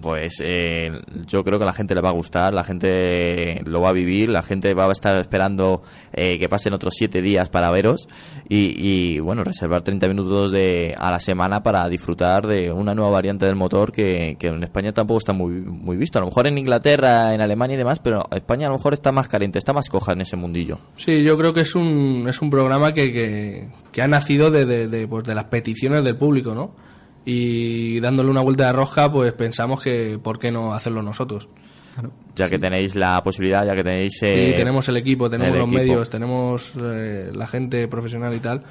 Pues 0.00 0.40
eh, 0.42 0.90
yo 1.26 1.44
creo 1.44 1.58
que 1.58 1.64
la 1.64 1.72
gente 1.72 1.94
le 1.94 2.00
va 2.00 2.10
a 2.10 2.12
gustar, 2.12 2.52
la 2.54 2.64
gente 2.64 3.60
lo 3.64 3.80
va 3.80 3.90
a 3.90 3.92
vivir, 3.92 4.28
la 4.28 4.42
gente 4.42 4.74
va 4.74 4.86
a 4.86 4.92
estar 4.92 5.16
esperando 5.18 5.82
eh, 6.12 6.38
que 6.38 6.48
pasen 6.48 6.72
otros 6.72 6.94
siete 6.96 7.22
días 7.22 7.48
para 7.48 7.70
veros 7.70 8.08
y, 8.48 9.18
bueno, 9.20 9.44
reservar 9.44 9.82
30 9.82 10.08
minutos 10.08 10.52
de, 10.52 10.94
a 10.98 11.10
la 11.10 11.18
semana 11.18 11.62
para 11.62 11.88
disfrutar 11.88 12.46
de 12.46 12.70
una 12.70 12.94
nueva 12.94 13.10
variante 13.10 13.46
del 13.46 13.56
motor 13.56 13.92
que, 13.92 14.36
que 14.38 14.48
en 14.48 14.62
España 14.62 14.92
tampoco 14.92 15.18
está 15.18 15.32
muy, 15.32 15.52
muy 15.52 15.96
visto. 15.96 16.18
A 16.18 16.22
lo 16.22 16.28
mejor 16.28 16.46
en 16.46 16.58
Inglaterra, 16.58 17.34
en 17.34 17.40
Alemania 17.40 17.74
y 17.74 17.78
demás, 17.78 17.98
pero 17.98 18.26
España 18.32 18.66
a 18.66 18.70
lo 18.70 18.76
mejor 18.76 18.92
está 18.92 19.12
más 19.12 19.28
caliente, 19.28 19.58
está 19.58 19.72
más 19.72 19.88
coja 19.88 20.12
en 20.12 20.20
ese 20.20 20.36
mundillo. 20.36 20.78
Sí, 20.96 21.22
yo 21.22 21.36
creo 21.36 21.54
que 21.54 21.60
es 21.60 21.74
un, 21.74 22.26
es 22.28 22.40
un 22.42 22.50
programa 22.50 22.92
que, 22.92 23.12
que, 23.12 23.68
que 23.90 24.02
ha 24.02 24.08
nacido 24.08 24.50
de, 24.50 24.66
de, 24.66 24.88
de, 24.88 25.08
pues 25.08 25.24
de 25.24 25.34
las 25.34 25.44
peticiones 25.44 26.04
del 26.04 26.16
público, 26.16 26.54
¿no? 26.54 26.74
Y 27.24 28.00
dándole 28.00 28.30
una 28.30 28.40
vuelta 28.40 28.66
de 28.66 28.72
roja, 28.72 29.10
pues 29.12 29.32
pensamos 29.32 29.80
que 29.80 30.18
por 30.22 30.38
qué 30.38 30.50
no 30.50 30.74
hacerlo 30.74 31.02
nosotros. 31.02 31.48
Ya 32.36 32.48
que 32.48 32.58
tenéis 32.58 32.94
la 32.94 33.22
posibilidad, 33.22 33.66
ya 33.66 33.74
que 33.74 33.84
tenéis... 33.84 34.22
Eh, 34.22 34.50
sí, 34.50 34.56
tenemos 34.56 34.88
el 34.88 34.96
equipo, 34.96 35.28
tenemos 35.28 35.52
el 35.52 35.58
los 35.58 35.68
equipo. 35.68 35.82
medios, 35.82 36.10
tenemos 36.10 36.72
eh, 36.82 37.30
la 37.34 37.46
gente 37.46 37.86
profesional 37.88 38.34
y 38.34 38.40
tal, 38.40 38.62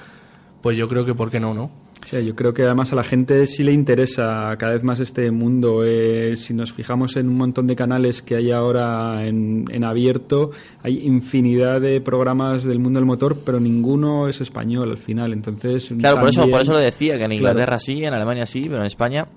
pues 0.62 0.76
yo 0.76 0.90
creo 0.90 1.06
que 1.06 1.14
por 1.14 1.30
qué 1.30 1.40
no, 1.40 1.54
¿no? 1.54 1.72
Sí, 2.06 2.26
yo 2.26 2.36
creo 2.36 2.54
que 2.54 2.64
además 2.64 2.92
a 2.92 2.96
la 2.96 3.04
gente 3.04 3.46
sí 3.48 3.64
le 3.64 3.72
interesa 3.72 4.56
cada 4.58 4.74
vez 4.74 4.84
más 4.84 5.00
este 5.00 5.30
mundo. 5.32 5.84
Eh, 5.86 6.36
si 6.36 6.54
nos 6.54 6.74
fijamos 6.74 7.16
en 7.16 7.30
un 7.30 7.38
montón 7.38 7.68
de 7.68 7.76
canales 7.76 8.22
que 8.22 8.36
hay 8.36 8.52
ahora 8.52 9.26
en, 9.26 9.66
en, 9.72 9.84
abierto, 9.84 10.52
hay 10.84 11.06
infinidad 11.06 11.80
de 11.80 12.02
programas 12.02 12.64
del 12.64 12.80
mundo 12.80 13.00
del 13.00 13.06
motor, 13.06 13.40
pero 13.46 13.60
ninguno 13.60 14.28
es 14.28 14.42
español 14.42 14.92
al 14.92 14.98
final. 14.98 15.32
Entonces, 15.32 15.94
claro, 16.00 16.18
también... 16.18 16.20
por 16.20 16.30
eso, 16.30 16.50
por 16.50 16.62
eso 16.62 16.74
lo 16.74 16.80
decía, 16.80 17.18
que 17.18 17.26
en 17.26 17.34
Inglaterra 17.34 17.66
claro. 17.66 17.80
sí, 17.80 18.04
en 18.04 18.14
Alemania 18.14 18.46
sí, 18.46 18.64
pero 18.68 18.78
en 18.78 18.88
España, 18.88 19.28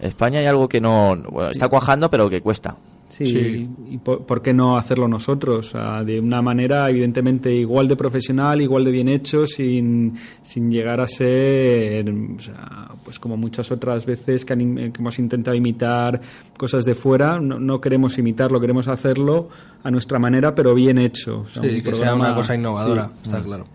España 0.00 0.40
hay 0.40 0.46
algo 0.46 0.68
que 0.68 0.80
no 0.80 1.16
bueno, 1.30 1.50
está 1.50 1.68
cuajando, 1.68 2.10
pero 2.10 2.28
que 2.28 2.40
cuesta. 2.40 2.76
Sí, 3.08 3.26
sí, 3.26 3.68
y 3.90 3.98
por, 3.98 4.24
por, 4.24 4.42
qué 4.42 4.52
no 4.52 4.76
hacerlo 4.76 5.06
nosotros? 5.06 5.68
O 5.68 5.70
sea, 5.70 6.02
de 6.02 6.18
una 6.18 6.42
manera 6.42 6.88
evidentemente 6.90 7.52
igual 7.52 7.86
de 7.86 7.96
profesional, 7.96 8.60
igual 8.60 8.84
de 8.84 8.90
bien 8.90 9.08
hecho, 9.08 9.46
sin, 9.46 10.14
sin 10.42 10.70
llegar 10.70 11.00
a 11.00 11.06
ser, 11.06 12.10
o 12.10 12.40
sea, 12.40 12.88
pues 13.04 13.18
como 13.18 13.36
muchas 13.36 13.70
otras 13.70 14.04
veces 14.04 14.44
que, 14.44 14.54
han, 14.54 14.92
que 14.92 15.00
hemos 15.00 15.18
intentado 15.18 15.56
imitar 15.56 16.20
cosas 16.56 16.84
de 16.84 16.94
fuera, 16.94 17.38
no, 17.38 17.60
no, 17.60 17.80
queremos 17.80 18.18
imitarlo, 18.18 18.60
queremos 18.60 18.88
hacerlo 18.88 19.48
a 19.82 19.90
nuestra 19.90 20.18
manera, 20.18 20.54
pero 20.54 20.74
bien 20.74 20.98
hecho. 20.98 21.40
O 21.40 21.48
sea, 21.48 21.62
sí, 21.62 21.82
que 21.82 21.90
programa, 21.90 22.04
sea 22.04 22.14
una 22.14 22.34
cosa 22.34 22.54
innovadora, 22.54 23.10
sí. 23.22 23.28
está 23.28 23.42
claro 23.42 23.66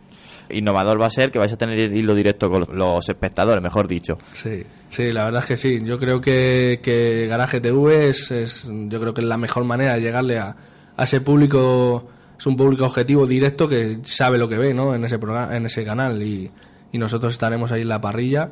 innovador 0.51 0.99
va 0.99 1.05
a 1.05 1.11
ser 1.11 1.31
que 1.31 1.39
vais 1.39 1.51
a 1.53 1.57
tener 1.57 1.79
el 1.79 1.95
hilo 1.95 2.15
directo 2.15 2.49
con 2.49 2.65
los 2.73 3.07
espectadores, 3.07 3.61
mejor 3.61 3.87
dicho. 3.87 4.17
Sí, 4.33 4.63
sí, 4.89 5.11
la 5.11 5.25
verdad 5.25 5.41
es 5.41 5.47
que 5.47 5.57
sí. 5.57 5.81
Yo 5.83 5.99
creo 5.99 6.19
que, 6.21 6.79
que 6.83 7.27
Garaje 7.27 7.61
TV 7.61 8.09
es, 8.09 8.31
es, 8.31 8.69
yo 8.69 8.99
creo 8.99 9.13
que 9.13 9.21
es 9.21 9.27
la 9.27 9.37
mejor 9.37 9.63
manera 9.63 9.95
de 9.95 10.01
llegarle 10.01 10.37
a, 10.39 10.55
a 10.97 11.03
ese 11.03 11.21
público, 11.21 12.07
es 12.37 12.45
un 12.45 12.57
público 12.57 12.85
objetivo 12.85 13.25
directo 13.25 13.67
que 13.67 13.99
sabe 14.03 14.37
lo 14.37 14.49
que 14.49 14.57
ve, 14.57 14.73
¿no? 14.73 14.93
En 14.93 15.03
ese 15.05 15.17
programa, 15.17 15.55
en 15.55 15.65
ese 15.65 15.85
canal 15.85 16.21
y, 16.21 16.51
y 16.91 16.97
nosotros 16.97 17.33
estaremos 17.33 17.71
ahí 17.71 17.81
en 17.81 17.89
la 17.89 18.01
parrilla 18.01 18.51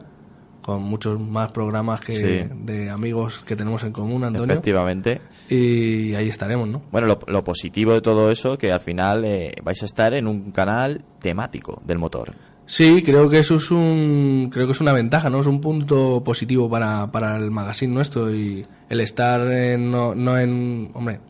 con 0.68 0.84
muchos 0.84 1.18
más 1.18 1.49
programas 1.53 2.01
que 2.01 2.11
sí. 2.11 2.49
de 2.65 2.89
amigos 2.89 3.41
que 3.45 3.55
tenemos 3.55 3.85
en 3.85 3.93
común, 3.93 4.26
Antonio. 4.26 4.51
Efectivamente. 4.51 5.22
Y 5.49 6.14
ahí 6.14 6.27
estaremos, 6.27 6.68
¿no? 6.68 6.81
Bueno, 6.91 7.07
lo, 7.07 7.19
lo 7.26 7.41
positivo 7.41 7.93
de 7.93 8.01
todo 8.01 8.30
eso 8.31 8.57
que 8.57 8.73
al 8.73 8.81
final 8.81 9.23
eh, 9.23 9.53
vais 9.64 9.81
a 9.81 9.85
estar 9.85 10.14
en 10.14 10.27
un 10.27 10.51
canal 10.51 11.05
temático 11.22 11.81
del 11.85 11.99
motor. 11.99 12.34
Sí, 12.68 13.02
creo 13.02 13.30
que 13.30 13.39
eso 13.39 13.56
es 13.56 13.72
un 13.72 14.49
creo 14.52 14.65
que 14.68 14.73
es 14.73 14.81
una 14.81 14.91
ventaja, 14.91 15.30
¿no? 15.30 15.39
Es 15.39 15.48
un 15.48 15.61
punto 15.61 16.22
positivo 16.23 16.69
para, 16.69 17.10
para 17.10 17.38
el 17.38 17.49
magazine 17.49 17.94
nuestro 17.94 18.34
y 18.34 18.65
el 18.89 18.99
estar 18.99 19.49
en, 19.49 19.89
no, 19.89 20.14
no 20.14 20.38
en 20.38 20.89
hombre, 20.94 21.22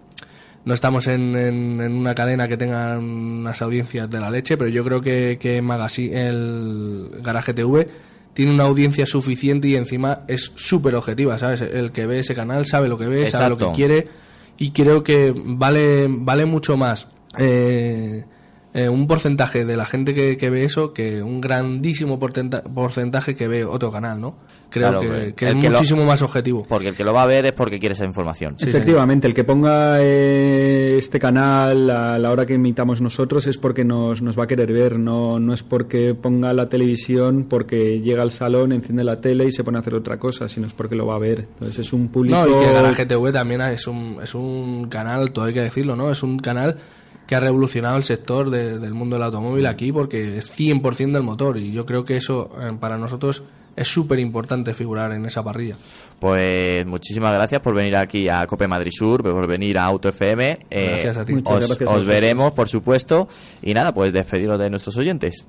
no 0.65 0.73
estamos 0.73 1.05
en, 1.05 1.35
en, 1.35 1.80
en, 1.80 1.93
una 1.93 2.15
cadena 2.15 2.47
que 2.47 2.57
tenga 2.57 2.97
unas 2.97 3.61
audiencias 3.61 4.09
de 4.09 4.19
la 4.19 4.31
leche, 4.31 4.57
pero 4.57 4.72
yo 4.72 4.84
creo 4.84 4.99
que, 4.99 5.38
que 5.39 5.61
magazine, 5.61 6.27
el 6.27 7.11
Garaje 7.22 7.53
TV 7.53 7.88
tiene 8.34 8.51
una 8.51 8.64
audiencia 8.64 9.05
suficiente 9.05 9.68
y 9.68 9.76
encima 9.76 10.23
es 10.27 10.51
súper 10.55 10.95
objetiva, 10.95 11.38
¿sabes? 11.38 11.61
El 11.61 11.91
que 11.91 12.07
ve 12.07 12.19
ese 12.19 12.34
canal 12.34 12.65
sabe 12.65 12.89
lo 12.89 12.97
que 12.97 13.05
ve, 13.05 13.22
Exacto. 13.22 13.38
sabe 13.38 13.49
lo 13.49 13.57
que 13.57 13.76
quiere 13.76 14.07
y 14.57 14.72
creo 14.72 15.03
que 15.03 15.34
vale, 15.35 16.07
vale 16.09 16.45
mucho 16.47 16.77
más 16.77 17.07
eh, 17.38 18.26
eh, 18.73 18.89
un 18.89 19.07
porcentaje 19.07 19.65
de 19.65 19.77
la 19.77 19.85
gente 19.85 20.14
que, 20.14 20.38
que, 20.38 20.49
ve 20.49 20.64
eso 20.64 20.94
que 20.94 21.23
un 21.23 21.41
grandísimo 21.41 22.19
porcentaje 22.19 23.35
que 23.35 23.48
ve 23.48 23.65
otro 23.65 23.91
canal, 23.91 24.19
¿no? 24.19 24.35
Creo 24.69 24.89
claro, 24.89 25.02
que, 25.02 25.34
que, 25.34 25.49
es 25.49 25.56
que 25.56 25.69
muchísimo 25.69 26.02
lo, 26.02 26.07
más 26.07 26.22
objetivo. 26.22 26.65
Porque 26.68 26.89
el 26.89 26.95
que 26.95 27.06
lo 27.06 27.14
va 27.14 27.23
a 27.23 27.26
ver 27.26 27.45
es 27.45 27.53
porque 27.53 27.80
quiere 27.80 27.94
esa 27.94 28.03
información. 28.03 28.56
Sí, 28.60 28.68
Efectivamente, 28.68 29.23
señor. 29.23 29.31
el 29.31 29.35
que 29.35 29.44
ponga 29.45 29.98
eh, 30.02 30.98
este 30.99 31.18
canal 31.19 31.89
a 31.89 32.19
la 32.19 32.30
hora 32.30 32.45
que 32.45 32.56
imitamos 32.56 33.02
nosotros 33.02 33.48
es 33.48 33.57
porque 33.57 33.85
nos, 33.85 34.22
nos 34.22 34.38
va 34.38 34.44
a 34.44 34.48
querer 34.48 34.72
ver, 34.73 34.99
no, 34.99 35.39
no 35.39 35.53
es 35.53 35.64
porque 35.64 36.14
ponga 36.14 36.52
la 36.53 36.68
televisión 36.68 37.45
porque 37.49 38.02
llega 38.02 38.22
al 38.22 38.31
salón, 38.31 38.73
enciende 38.73 39.06
la 39.06 39.22
tele 39.22 39.45
y 39.45 39.53
se 39.53 39.64
pone 39.64 39.77
a 39.77 39.81
hacer 39.81 39.95
otra 39.95 40.19
cosa, 40.19 40.49
sino 40.49 40.68
es 40.68 40.73
porque 40.73 40.95
lo 40.95 41.06
va 41.06 41.15
a 41.15 41.19
ver. 41.19 41.39
Entonces 41.39 41.80
es 41.80 41.94
un 41.94 42.10
público... 42.10 42.35
No, 42.35 42.48
y 42.48 42.65
que 42.65 42.73
Garaje 42.73 43.06
TV 43.06 43.31
también 43.31 43.61
es 43.61 43.88
un, 43.88 44.19
es 44.22 44.35
un 44.35 44.88
canal, 44.89 45.31
todo 45.31 45.45
hay 45.45 45.53
que 45.53 45.61
decirlo, 45.61 45.95
¿no? 45.95 46.11
Es 46.11 46.22
un 46.22 46.38
canal 46.38 46.77
que 47.27 47.35
ha 47.35 47.39
revolucionado 47.39 47.97
el 47.97 48.03
sector 48.03 48.49
de, 48.49 48.79
del 48.79 48.93
mundo 48.93 49.17
del 49.17 49.23
automóvil 49.23 49.67
aquí 49.67 49.91
porque 49.91 50.37
es 50.37 50.57
100% 50.57 51.11
del 51.11 51.23
motor 51.23 51.57
y 51.57 51.71
yo 51.71 51.85
creo 51.85 52.05
que 52.05 52.15
eso 52.15 52.49
eh, 52.61 52.71
para 52.79 52.97
nosotros 52.97 53.43
es 53.75 53.87
súper 53.87 54.17
importante 54.17 54.73
figurar 54.73 55.11
en 55.11 55.25
esa 55.25 55.43
parrilla. 55.43 55.75
Pues 56.19 56.83
muchísimas 56.87 57.33
gracias 57.33 57.61
por 57.61 57.75
venir 57.75 57.95
aquí 57.95 58.27
a 58.27 58.47
Cope 58.47 58.67
Madrid 58.67 58.91
Sur, 58.91 59.21
por 59.21 59.45
venir 59.45 59.77
a 59.77 59.83
Auto 59.83 60.09
FM. 60.09 60.57
Eh, 60.71 60.89
gracias 60.93 61.17
a 61.17 61.25
ti. 61.25 61.33
Os, 61.33 61.67
gracias 61.67 61.89
os 61.89 62.05
veremos, 62.05 62.53
por 62.53 62.69
supuesto. 62.69 63.27
Y 63.61 63.75
nada, 63.75 63.93
pues 63.93 64.11
despediros 64.11 64.57
de 64.57 64.71
nuestros 64.71 64.97
oyentes. 64.97 65.45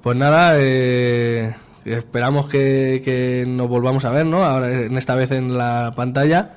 Pues 0.00 0.16
nada, 0.16 0.52
eh, 0.56 1.52
esperamos 1.84 2.48
que, 2.48 3.02
que, 3.04 3.44
nos 3.44 3.68
volvamos 3.68 4.04
a 4.04 4.12
ver, 4.12 4.24
¿no? 4.24 4.44
Ahora, 4.44 4.82
en 4.82 4.96
esta 4.96 5.16
vez 5.16 5.32
en 5.32 5.58
la 5.58 5.92
pantalla 5.96 6.54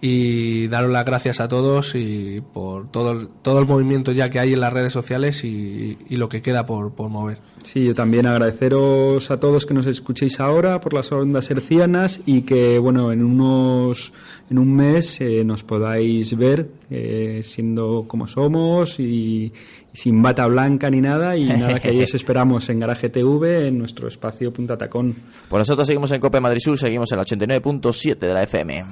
y 0.00 0.68
daros 0.68 0.90
las 0.90 1.04
gracias 1.04 1.40
a 1.40 1.48
todos 1.48 1.94
y 1.94 2.42
por 2.52 2.90
todo 2.90 3.12
el, 3.12 3.28
todo 3.42 3.58
el 3.58 3.66
movimiento 3.66 4.12
ya 4.12 4.28
que 4.28 4.38
hay 4.38 4.52
en 4.52 4.60
las 4.60 4.72
redes 4.72 4.92
sociales 4.92 5.42
y, 5.42 5.98
y 6.08 6.16
lo 6.16 6.28
que 6.28 6.42
queda 6.42 6.66
por, 6.66 6.92
por, 6.92 7.08
mover. 7.08 7.38
Sí, 7.64 7.84
yo 7.86 7.94
también 7.94 8.26
agradeceros 8.26 9.30
a 9.30 9.40
todos 9.40 9.64
que 9.64 9.74
nos 9.74 9.86
escuchéis 9.86 10.38
ahora 10.38 10.80
por 10.80 10.92
las 10.92 11.10
ondas 11.12 11.50
hercianas 11.50 12.20
y 12.26 12.42
que, 12.42 12.78
bueno, 12.78 13.10
en 13.10 13.24
unos 13.24 14.12
en 14.50 14.58
un 14.58 14.76
mes 14.76 15.20
eh, 15.20 15.42
nos 15.44 15.64
podáis 15.64 16.36
ver 16.36 16.68
eh, 16.90 17.40
siendo 17.42 18.04
como 18.06 18.28
somos 18.28 19.00
y, 19.00 19.02
y, 19.02 19.52
sin 19.92 20.22
bata 20.22 20.46
blanca 20.46 20.88
ni 20.90 21.00
nada 21.00 21.36
y 21.36 21.46
nada 21.46 21.80
que 21.80 21.88
ahí 21.88 22.02
os 22.02 22.14
esperamos 22.14 22.68
en 22.68 22.80
Garaje 22.80 23.08
TV 23.08 23.68
en 23.68 23.78
nuestro 23.78 24.08
espacio 24.08 24.52
Punta 24.52 24.76
Tacón. 24.76 25.16
Pues 25.48 25.60
nosotros 25.60 25.86
seguimos 25.86 26.12
en 26.12 26.20
Cope 26.20 26.38
Madrid 26.38 26.60
Sur, 26.60 26.78
seguimos 26.78 27.10
en 27.12 27.18
el 27.18 27.24
89.7 27.24 28.18
de 28.18 28.34
la 28.34 28.42
FM. 28.42 28.84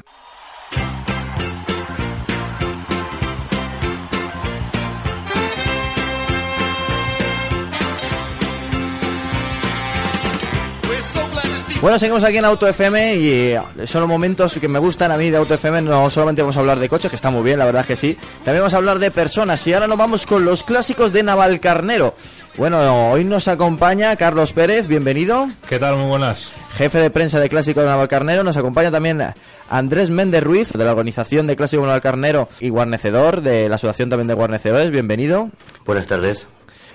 Bueno, 11.85 11.99
seguimos 11.99 12.25
aquí 12.25 12.39
en 12.39 12.47
Auto 12.47 12.67
FM 12.67 13.17
y 13.17 13.29
eh, 13.29 13.61
son 13.85 14.01
los 14.01 14.09
momentos 14.09 14.59
que 14.59 14.69
me 14.69 14.79
gustan 14.79 15.13
a 15.13 15.19
mí 15.19 15.29
de 15.29 15.37
Auto 15.37 15.53
FM. 15.53 15.83
No 15.83 16.09
solamente 16.09 16.41
vamos 16.41 16.57
a 16.57 16.61
hablar 16.61 16.79
de 16.79 16.89
coches, 16.89 17.11
que 17.11 17.17
está 17.17 17.29
muy 17.29 17.43
bien, 17.43 17.59
la 17.59 17.67
verdad 17.67 17.83
es 17.83 17.89
que 17.89 17.97
sí. 17.97 18.17
También 18.43 18.63
vamos 18.63 18.73
a 18.73 18.79
hablar 18.79 18.99
de 18.99 19.11
personas 19.11 19.67
y 19.67 19.75
ahora 19.75 19.87
nos 19.87 19.99
vamos 19.99 20.25
con 20.25 20.47
los 20.47 20.65
clásicos 20.65 21.13
de 21.13 21.23
Navalcarnero. 21.23 22.15
Bueno, 22.57 23.11
hoy 23.11 23.25
nos 23.25 23.49
acompaña 23.49 24.17
Carlos 24.17 24.55
Pérez, 24.55 24.87
bienvenido. 24.87 25.47
¿Qué 25.69 25.79
tal? 25.79 25.99
Muy 25.99 26.07
buenas. 26.07 26.51
Jefe 26.75 27.01
de 27.01 27.11
prensa 27.11 27.39
de 27.39 27.51
Clásico 27.51 27.81
de 27.81 27.87
Navalcarnero. 27.87 28.45
Nos 28.45 28.57
acompaña 28.57 28.91
también 28.91 29.23
Andrés 29.69 30.09
Méndez 30.09 30.43
Ruiz, 30.43 30.73
de 30.73 30.85
la 30.87 30.93
organización 30.93 31.47
de 31.47 31.55
Clásico 31.55 31.83
de 31.83 31.89
Navalcarnero 31.89 32.49
y 32.61 32.71
guarnecedor 32.71 33.43
de 33.43 33.69
la 33.69 33.75
Asociación 33.75 34.09
también 34.09 34.29
de 34.29 34.33
Guarnecedores. 34.33 34.91
Bienvenido. 34.91 35.51
Buenas 35.85 36.07
tardes. 36.07 36.47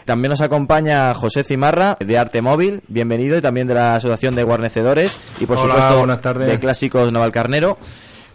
También 0.10 0.32
nos 0.32 0.42
acompaña 0.42 1.14
José 1.14 1.44
Cimarra 1.44 1.96
de 2.00 2.18
Arte 2.18 2.42
Móvil, 2.42 2.82
bienvenido, 2.88 3.38
y 3.38 3.42
también 3.42 3.68
de 3.68 3.76
la 3.76 3.94
Asociación 3.94 4.34
de 4.34 4.42
Guarnecedores 4.42 5.20
y 5.40 5.46
por 5.46 5.60
Hola, 5.60 5.88
supuesto 5.88 6.34
de 6.34 6.60
Clásicos 6.60 7.12
Navalcarnero. 7.12 7.78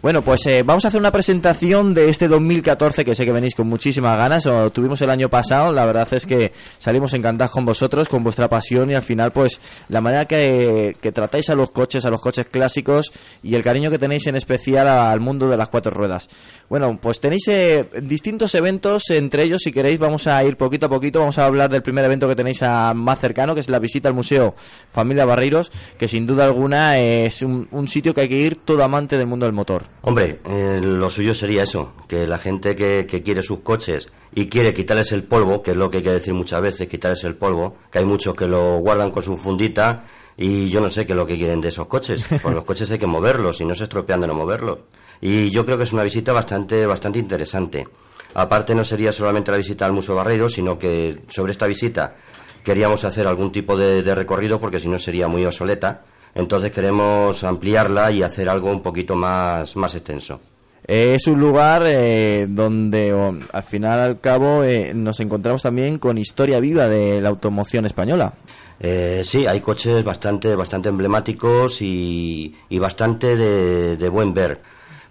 Bueno, 0.01 0.21
pues 0.21 0.45
eh, 0.45 0.61
vamos 0.61 0.85
a 0.85 0.89
hacer 0.89 0.99
una 0.99 1.11
presentación 1.11 1.95
de 1.95 2.09
este 2.09 2.27
2014 2.27 3.03
que 3.03 3.15
sé 3.15 3.25
que 3.25 3.31
venís 3.31 3.55
con 3.55 3.67
muchísimas 3.67 4.15
ganas. 4.17 4.45
O 4.45 4.69
tuvimos 4.69 5.01
el 5.01 5.09
año 5.09 5.29
pasado, 5.29 5.73
la 5.73 5.85
verdad 5.85 6.07
es 6.11 6.27
que 6.27 6.51
salimos 6.77 7.13
encantados 7.13 7.51
con 7.51 7.65
vosotros, 7.65 8.07
con 8.07 8.23
vuestra 8.23 8.47
pasión 8.47 8.91
y 8.91 8.93
al 8.93 9.01
final, 9.01 9.31
pues 9.31 9.59
la 9.89 10.01
manera 10.01 10.25
que, 10.25 10.95
tratáis 11.13 11.49
a 11.49 11.55
los 11.55 11.71
coches, 11.71 12.05
a 12.05 12.11
los 12.11 12.21
coches 12.21 12.45
clásicos 12.45 13.11
y 13.41 13.55
el 13.55 13.63
cariño 13.63 13.89
que 13.89 13.97
tenéis 13.97 14.27
en 14.27 14.35
especial 14.35 14.87
al 14.87 15.19
mundo 15.21 15.49
de 15.49 15.57
las 15.57 15.69
cuatro 15.69 15.91
ruedas. 15.91 16.29
Bueno, 16.69 16.99
pues 17.01 17.19
tenéis 17.19 17.47
eh, 17.47 17.89
distintos 18.01 18.53
eventos, 18.53 19.09
entre 19.09 19.43
ellos, 19.43 19.61
si 19.63 19.71
queréis, 19.71 19.97
vamos 19.97 20.27
a 20.27 20.43
ir 20.43 20.55
poquito 20.55 20.85
a 20.85 20.89
poquito. 20.89 21.19
Vamos 21.19 21.39
a 21.39 21.45
hablar 21.45 21.71
del 21.71 21.81
primer 21.81 22.05
evento 22.05 22.27
que 22.27 22.35
tenéis 22.35 22.61
a 22.61 22.93
más 22.93 23.19
cercano, 23.19 23.55
que 23.55 23.61
es 23.61 23.69
la 23.69 23.79
visita 23.79 24.07
al 24.07 24.13
Museo 24.13 24.55
Familia 24.91 25.25
Barreiros, 25.25 25.71
que 25.97 26.07
sin 26.07 26.27
duda 26.27 26.45
alguna 26.45 26.99
es 26.99 27.41
un 27.41 27.87
sitio 27.87 28.13
que 28.13 28.21
hay 28.21 28.29
que 28.29 28.37
ir 28.37 28.57
todo 28.57 28.83
amante 28.83 29.17
del 29.17 29.25
mundo 29.25 29.47
del 29.47 29.53
motor. 29.53 29.84
Hombre, 30.01 30.39
eh, 30.45 30.79
lo 30.81 31.09
suyo 31.09 31.33
sería 31.33 31.63
eso, 31.63 31.93
que 32.07 32.27
la 32.27 32.37
gente 32.37 32.75
que, 32.75 33.05
que 33.07 33.23
quiere 33.23 33.41
sus 33.41 33.59
coches 33.59 34.09
y 34.33 34.47
quiere 34.47 34.73
quitarles 34.73 35.11
el 35.13 35.23
polvo, 35.23 35.63
que 35.63 35.71
es 35.71 35.77
lo 35.77 35.89
que 35.89 35.97
hay 35.97 36.03
que 36.03 36.11
decir 36.11 36.33
muchas 36.33 36.61
veces, 36.61 36.87
quitarles 36.87 37.23
el 37.23 37.35
polvo, 37.35 37.77
que 37.91 37.99
hay 37.99 38.05
muchos 38.05 38.35
que 38.35 38.47
lo 38.47 38.77
guardan 38.79 39.11
con 39.11 39.23
su 39.23 39.37
fundita 39.37 40.03
y 40.37 40.69
yo 40.69 40.81
no 40.81 40.89
sé 40.89 41.05
qué 41.05 41.13
es 41.13 41.17
lo 41.17 41.25
que 41.25 41.37
quieren 41.37 41.61
de 41.61 41.69
esos 41.69 41.87
coches. 41.87 42.23
Pues 42.41 42.53
los 42.53 42.63
coches 42.63 42.91
hay 42.91 42.99
que 42.99 43.07
moverlos 43.07 43.61
y 43.61 43.65
no 43.65 43.73
se 43.75 43.83
estropean 43.83 44.21
de 44.21 44.27
no 44.27 44.33
moverlos. 44.33 44.79
Y 45.21 45.49
yo 45.49 45.65
creo 45.65 45.77
que 45.77 45.83
es 45.85 45.93
una 45.93 46.03
visita 46.03 46.33
bastante, 46.33 46.85
bastante 46.85 47.19
interesante. 47.19 47.87
Aparte 48.33 48.75
no 48.75 48.83
sería 48.83 49.11
solamente 49.11 49.51
la 49.51 49.57
visita 49.57 49.85
al 49.85 49.93
Museo 49.93 50.15
Barreiro, 50.15 50.49
sino 50.49 50.77
que 50.77 51.21
sobre 51.29 51.53
esta 51.53 51.67
visita 51.67 52.15
queríamos 52.63 53.05
hacer 53.05 53.25
algún 53.27 53.51
tipo 53.51 53.77
de, 53.77 54.03
de 54.03 54.15
recorrido 54.15 54.59
porque 54.59 54.79
si 54.79 54.89
no 54.89 54.99
sería 54.99 55.27
muy 55.29 55.45
obsoleta. 55.45 56.03
Entonces 56.35 56.71
queremos 56.71 57.43
ampliarla 57.45 58.11
y 58.11 58.21
hacer 58.21 58.49
algo 58.49 58.69
un 58.69 58.81
poquito 58.81 59.15
más, 59.15 59.75
más 59.77 59.95
extenso. 59.95 60.41
Es 60.85 61.25
un 61.25 61.39
lugar 61.39 61.81
eh, 61.85 62.45
donde 62.47 63.11
al 63.51 63.63
final 63.63 63.99
al 64.01 64.19
cabo 64.19 64.63
eh, 64.63 64.93
nos 64.93 65.19
encontramos 65.19 65.63
también 65.63 65.97
con 65.97 66.17
historia 66.17 66.59
viva 66.59 66.87
de 66.87 67.21
la 67.21 67.29
automoción 67.29 67.87
española. 67.87 68.33
Eh, 68.79 69.21
sí, 69.23 69.47
hay 69.47 69.61
coches 69.61 70.03
bastante, 70.03 70.53
bastante 70.55 70.89
emblemáticos 70.89 71.81
y, 71.81 72.53
y 72.69 72.77
bastante 72.77 73.35
de, 73.35 73.97
de 73.97 74.09
buen 74.09 74.33
ver. 74.33 74.61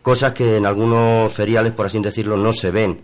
Cosas 0.02 0.32
que 0.34 0.58
en 0.58 0.66
algunos 0.66 1.32
feriales, 1.32 1.72
por 1.72 1.86
así 1.86 1.98
decirlo, 1.98 2.36
no 2.36 2.52
se 2.52 2.70
ven, 2.70 3.00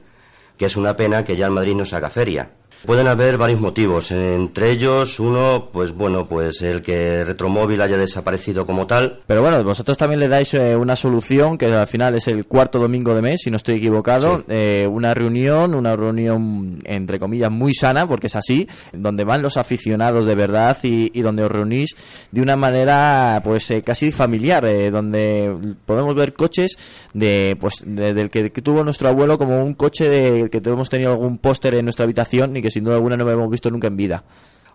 que 0.59 0.67
es 0.67 0.77
una 0.77 0.95
pena 0.95 1.25
que 1.25 1.35
ya 1.35 1.47
en 1.47 1.55
Madrid 1.55 1.75
no 1.75 1.87
se 1.87 1.97
haga 1.97 2.11
feria. 2.11 2.51
Pueden 2.86 3.07
haber 3.09 3.36
varios 3.36 3.61
motivos, 3.61 4.11
entre 4.11 4.70
ellos 4.70 5.20
uno, 5.20 5.69
pues 5.73 5.93
bueno, 5.93 6.27
pues 6.27 6.62
el 6.62 6.81
que 6.81 7.24
Retromóvil 7.24 7.81
haya 7.82 7.98
desaparecido 7.98 8.65
como 8.65 8.86
tal. 8.86 9.20
Pero 9.27 9.43
bueno, 9.43 9.62
vosotros 9.62 9.98
también 9.98 10.19
le 10.20 10.28
dais 10.28 10.55
eh, 10.55 10.74
una 10.77 10.97
solución 10.97 11.59
que 11.59 11.66
al 11.66 11.86
final 11.86 12.15
es 12.15 12.27
el 12.28 12.47
cuarto 12.47 12.78
domingo 12.78 13.15
de 13.15 13.20
mes, 13.23 13.40
si 13.44 13.51
no 13.51 13.59
estoy 13.59 13.77
equivocado, 13.77 14.39
Sí. 14.39 14.44
eh, 14.48 14.89
una 14.90 15.12
reunión, 15.12 15.74
una 15.74 15.94
reunión 15.94 16.78
entre 16.85 17.19
comillas 17.19 17.51
muy 17.51 17.74
sana, 17.74 18.09
porque 18.09 18.28
es 18.28 18.36
así, 18.36 18.66
donde 18.93 19.24
van 19.24 19.43
los 19.43 19.57
aficionados 19.59 20.24
de 20.24 20.35
verdad 20.35 20.77
y, 20.82 21.11
y 21.12 21.20
donde 21.23 21.44
os 21.44 21.52
reunís 21.52 21.94
de 22.32 22.40
una 22.40 22.57
manera 22.57 23.40
pues 23.44 23.70
eh, 23.73 23.82
casi 23.82 24.11
familiar, 24.11 24.65
eh, 24.65 24.90
donde 24.90 25.55
podemos 25.85 26.15
ver 26.15 26.32
coches 26.32 26.77
de 27.12 27.57
pues 27.61 27.82
de- 27.85 28.15
del 28.15 28.31
que, 28.31 28.51
que 28.52 28.62
tuvo 28.62 28.82
nuestro 28.85 29.09
abuelo 29.09 29.36
como 29.36 29.62
un 29.62 29.74
coche 29.74 30.09
de, 30.09 30.48
que 30.48 30.62
hemos 30.65 30.89
tenido 30.89 31.12
algún 31.12 31.36
póster 31.39 31.74
en 31.74 31.85
nuestra 31.85 32.05
habitación 32.05 32.57
y 32.57 32.62
que 32.62 32.70
sin 32.71 32.85
duda 32.85 32.95
alguna 32.97 33.17
no 33.17 33.29
hemos 33.29 33.51
visto 33.51 33.71
nunca 33.71 33.89
en 33.89 33.97
vida. 33.97 34.25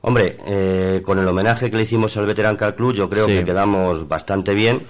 Hombre, 0.01 0.37
eh, 0.45 1.01
con 1.03 1.17
el 1.19 1.27
homenaje 1.27 1.69
que 1.71 1.77
le 1.77 1.83
hicimos 1.83 2.15
al 2.17 2.25
Veteran 2.27 2.55
Car 2.57 2.75
Club, 2.75 2.93
yo 2.93 3.09
creo 3.09 3.27
Sí. 3.27 3.33
que 3.35 3.43
quedamos 3.45 4.07
bastante 4.07 4.53
bien. 4.53 4.81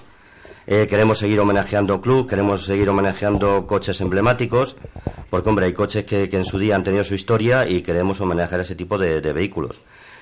Eh, 0.68 0.88
queremos 0.90 1.20
seguir 1.20 1.40
homenajeando 1.40 2.02
club, 2.02 2.28
queremos 2.28 2.66
seguir 2.66 2.90
homenajeando 2.90 3.68
coches 3.68 4.02
emblemáticos, 4.02 4.76
porque 5.30 5.48
hombre, 5.48 5.68
hay 5.68 5.74
coches 5.74 6.06
que, 6.06 6.28
que 6.28 6.38
en 6.38 6.44
su 6.44 6.58
día 6.58 6.76
han 6.76 6.84
tenido 6.84 7.04
su 7.04 7.14
historia 7.14 7.70
y 7.70 7.82
queremos 7.82 8.20
homenajear 8.20 8.62
ese 8.62 8.76
tipo 8.76 8.98
de, 8.98 9.22
de 9.22 9.32
vehículos. 9.32 9.80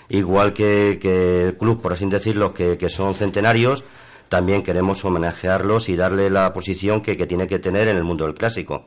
Igual 0.09 0.51
que, 0.51 0.99
que 1.01 1.45
el 1.47 1.57
club, 1.57 1.81
por 1.81 1.93
así 1.93 2.05
decirlo, 2.07 2.53
que, 2.53 2.77
que 2.77 2.89
son 2.89 3.13
centenarios, 3.15 3.85
también 4.27 4.63
queremos 4.63 5.05
homenajearlos 5.05 5.87
y 5.87 5.95
darle 5.95 6.29
la 6.29 6.51
posición 6.51 6.99
que, 7.01 7.15
que 7.15 7.25
tiene 7.25 7.47
que 7.47 7.59
tener 7.59 7.87
en 7.87 7.95
el 7.95 8.03
mundo 8.03 8.25
del 8.25 8.33
clásico. 8.35 8.85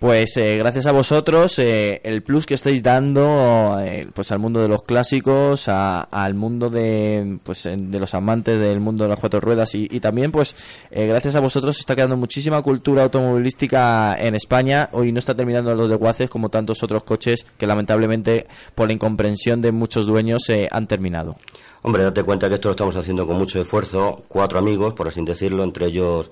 Pues 0.00 0.34
eh, 0.38 0.56
gracias 0.56 0.86
a 0.86 0.92
vosotros, 0.92 1.58
eh, 1.58 2.00
el 2.04 2.22
plus 2.22 2.46
que 2.46 2.54
estáis 2.54 2.82
dando 2.82 3.78
eh, 3.84 4.08
pues 4.14 4.32
al 4.32 4.38
mundo 4.38 4.62
de 4.62 4.66
los 4.68 4.82
clásicos, 4.82 5.68
a- 5.68 6.00
al 6.00 6.32
mundo 6.32 6.70
de 6.70 7.38
pues 7.42 7.64
de 7.64 8.00
los 8.00 8.14
amantes 8.14 8.58
del 8.58 8.80
mundo 8.80 9.04
de 9.04 9.10
las 9.10 9.18
cuatro 9.20 9.40
ruedas 9.40 9.74
y, 9.74 10.00
también 10.00 10.32
pues 10.32 10.56
eh, 10.90 11.06
gracias 11.06 11.36
a 11.36 11.40
vosotros 11.40 11.78
está 11.78 11.94
quedando 11.94 12.16
muchísima 12.16 12.62
cultura 12.62 13.02
automovilística 13.02 14.16
en 14.18 14.34
España. 14.36 14.88
Hoy 14.92 15.12
no 15.12 15.18
está 15.18 15.34
terminando 15.34 15.74
los 15.74 15.90
desguaces 15.90 16.30
como 16.30 16.48
tantos 16.48 16.82
otros 16.82 17.04
coches 17.04 17.44
que 17.58 17.66
lamentablemente 17.66 18.46
por 18.74 18.86
la 18.86 18.94
incomprensión 18.94 19.60
de 19.60 19.70
muchos 19.70 20.06
dueños 20.06 20.48
eh, 20.48 20.66
han 20.72 20.86
terminado. 20.86 21.36
Hombre, 21.82 22.04
date 22.04 22.22
cuenta 22.22 22.48
que 22.48 22.54
esto 22.54 22.68
lo 22.68 22.72
estamos 22.72 22.96
haciendo 22.96 23.26
con 23.26 23.36
mucho 23.36 23.60
esfuerzo, 23.60 24.22
cuatro 24.28 24.58
amigos, 24.58 24.94
por 24.94 25.08
así 25.08 25.22
decirlo, 25.22 25.62
entre 25.62 25.86
ellos 25.86 26.30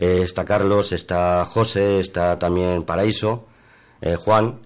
eh, 0.00 0.22
está 0.24 0.44
Carlos, 0.44 0.90
está 0.92 1.44
José, 1.44 2.00
está 2.00 2.36
también 2.38 2.82
Paraíso, 2.82 3.44
eh, 4.00 4.16
Juan. 4.16 4.58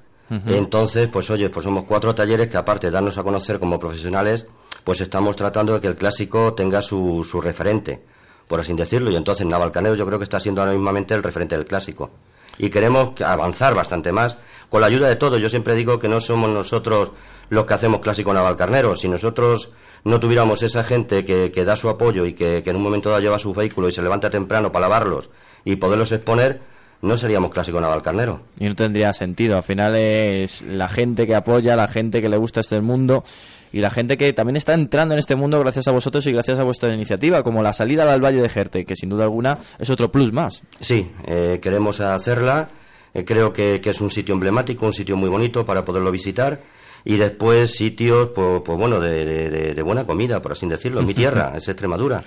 Entonces, 0.47 1.09
pues 1.09 1.31
oye, 1.31 1.49
pues 1.51 1.65
somos 1.65 1.85
cuatro 1.85 2.15
talleres 2.15 2.49
que 2.49 2.57
aparte 2.57 2.87
de 2.89 2.93
darnos 2.93 3.19
a 3.19 3.23
conocer 3.23 3.61
como 3.61 3.79
profesionales, 3.79 4.47
pues 4.83 5.01
estamos 5.01 5.37
tratando 5.37 5.75
de 5.75 5.81
que 5.81 5.87
el 5.87 5.97
clásico 5.97 6.55
tenga 6.55 6.83
su, 6.83 7.25
su 7.31 7.41
referente, 7.41 8.03
por 8.49 8.59
así 8.59 8.73
decirlo. 8.73 9.11
Y 9.11 9.17
entonces 9.17 9.47
Navalcarnero 9.47 9.95
yo 9.95 10.07
creo 10.07 10.19
que 10.19 10.25
está 10.25 10.41
siendo 10.41 10.61
ahora 10.63 10.73
mismamente 10.73 11.15
el 11.15 11.23
referente 11.23 11.57
del 11.57 11.67
clásico. 11.67 12.11
Y 12.59 12.71
queremos 12.71 13.11
que- 13.15 13.23
avanzar 13.25 13.75
bastante 13.75 14.11
más 14.13 14.39
con 14.69 14.81
la 14.81 14.87
ayuda 14.89 15.09
de 15.09 15.17
todos. 15.17 15.41
Yo 15.41 15.49
siempre 15.49 15.75
digo 15.75 15.99
que 15.99 16.09
no 16.09 16.21
somos 16.21 16.51
nosotros 16.51 17.13
los 17.51 17.65
que 17.67 17.75
hacemos 17.75 18.01
clásico 18.01 18.33
Navalcarnero. 18.35 18.95
Si 18.97 19.09
nosotros 19.09 19.71
no 20.05 20.21
tuviéramos 20.21 20.63
esa 20.63 20.85
gente 20.85 21.25
que, 21.25 21.51
que 21.51 21.65
da 21.65 21.77
su 21.77 21.89
apoyo 21.89 22.27
y 22.27 22.35
que, 22.35 22.63
que 22.63 22.71
en 22.71 22.77
un 22.77 22.83
momento 22.83 23.09
dado 23.09 23.23
lleva 23.23 23.39
sus 23.39 23.57
vehículos 23.57 23.93
y 23.93 23.95
se 23.97 24.03
levanta 24.03 24.31
temprano 24.31 24.71
para 24.71 24.83
lavarlos 24.83 25.31
y 25.65 25.77
poderlos 25.77 26.13
exponer, 26.13 26.61
no 27.03 27.17
seríamos 27.17 27.51
clásico 27.51 27.81
Navalcarnero. 27.81 28.41
Y 28.59 28.67
no 28.67 28.75
tendría 28.75 29.13
sentido. 29.13 29.57
Al 29.57 29.63
final 29.63 29.97
es 29.97 30.63
la 30.63 30.89
gente 30.89 31.27
que 31.27 31.35
apoya, 31.35 31.77
la 31.77 31.89
gente 31.89 32.21
que 32.21 32.29
le 32.29 32.37
gusta 32.37 32.61
este 32.61 32.81
mundo 32.81 33.25
y 33.73 33.81
la 33.81 33.91
gente 33.91 34.17
que 34.17 34.33
también 34.33 34.57
está 34.57 34.75
entrando 34.75 35.15
en 35.15 35.19
este 35.19 35.37
mundo 35.37 35.59
gracias 35.61 35.89
a 35.89 35.91
vosotros 35.91 36.27
y 36.27 36.33
gracias 36.33 36.59
a 36.59 36.65
vuestra 36.65 36.93
iniciativa, 36.93 37.43
como 37.43 37.63
la 37.63 37.73
salida 37.73 38.11
al 38.13 38.25
Valle 38.25 38.41
de 38.41 38.49
Jerte, 38.49 38.85
que 38.85 38.97
sin 38.97 39.09
duda 39.09 39.25
alguna 39.25 39.59
es 39.79 39.91
otro 39.91 40.13
plus 40.13 40.33
más. 40.33 40.63
Sí, 40.81 41.11
eh, 41.27 41.59
queremos 41.61 42.01
hacerla. 42.01 42.69
Eh, 43.13 43.25
creo 43.25 43.53
que, 43.53 43.81
que 43.81 43.91
es 43.91 44.01
un 44.01 44.11
sitio 44.11 44.35
emblemático, 44.35 44.87
un 44.87 44.93
sitio 44.93 45.17
muy 45.17 45.29
bonito 45.29 45.65
para 45.65 45.85
poderlo 45.85 46.11
visitar. 46.11 46.61
Y 47.05 47.17
después 47.17 47.73
sitios, 47.75 48.31
pues, 48.35 48.63
pues 48.65 48.79
bueno, 48.79 48.99
de, 49.01 49.25
de- 49.25 49.51
de- 49.51 49.75
de 49.75 49.83
buena 49.83 50.05
comida, 50.07 50.41
por 50.41 50.53
así 50.53 50.67
decirlo. 50.67 51.01
En 51.01 51.07
mi 51.07 51.15
tierra, 51.15 51.53
es 51.57 51.69
Extremadura. 51.69 52.23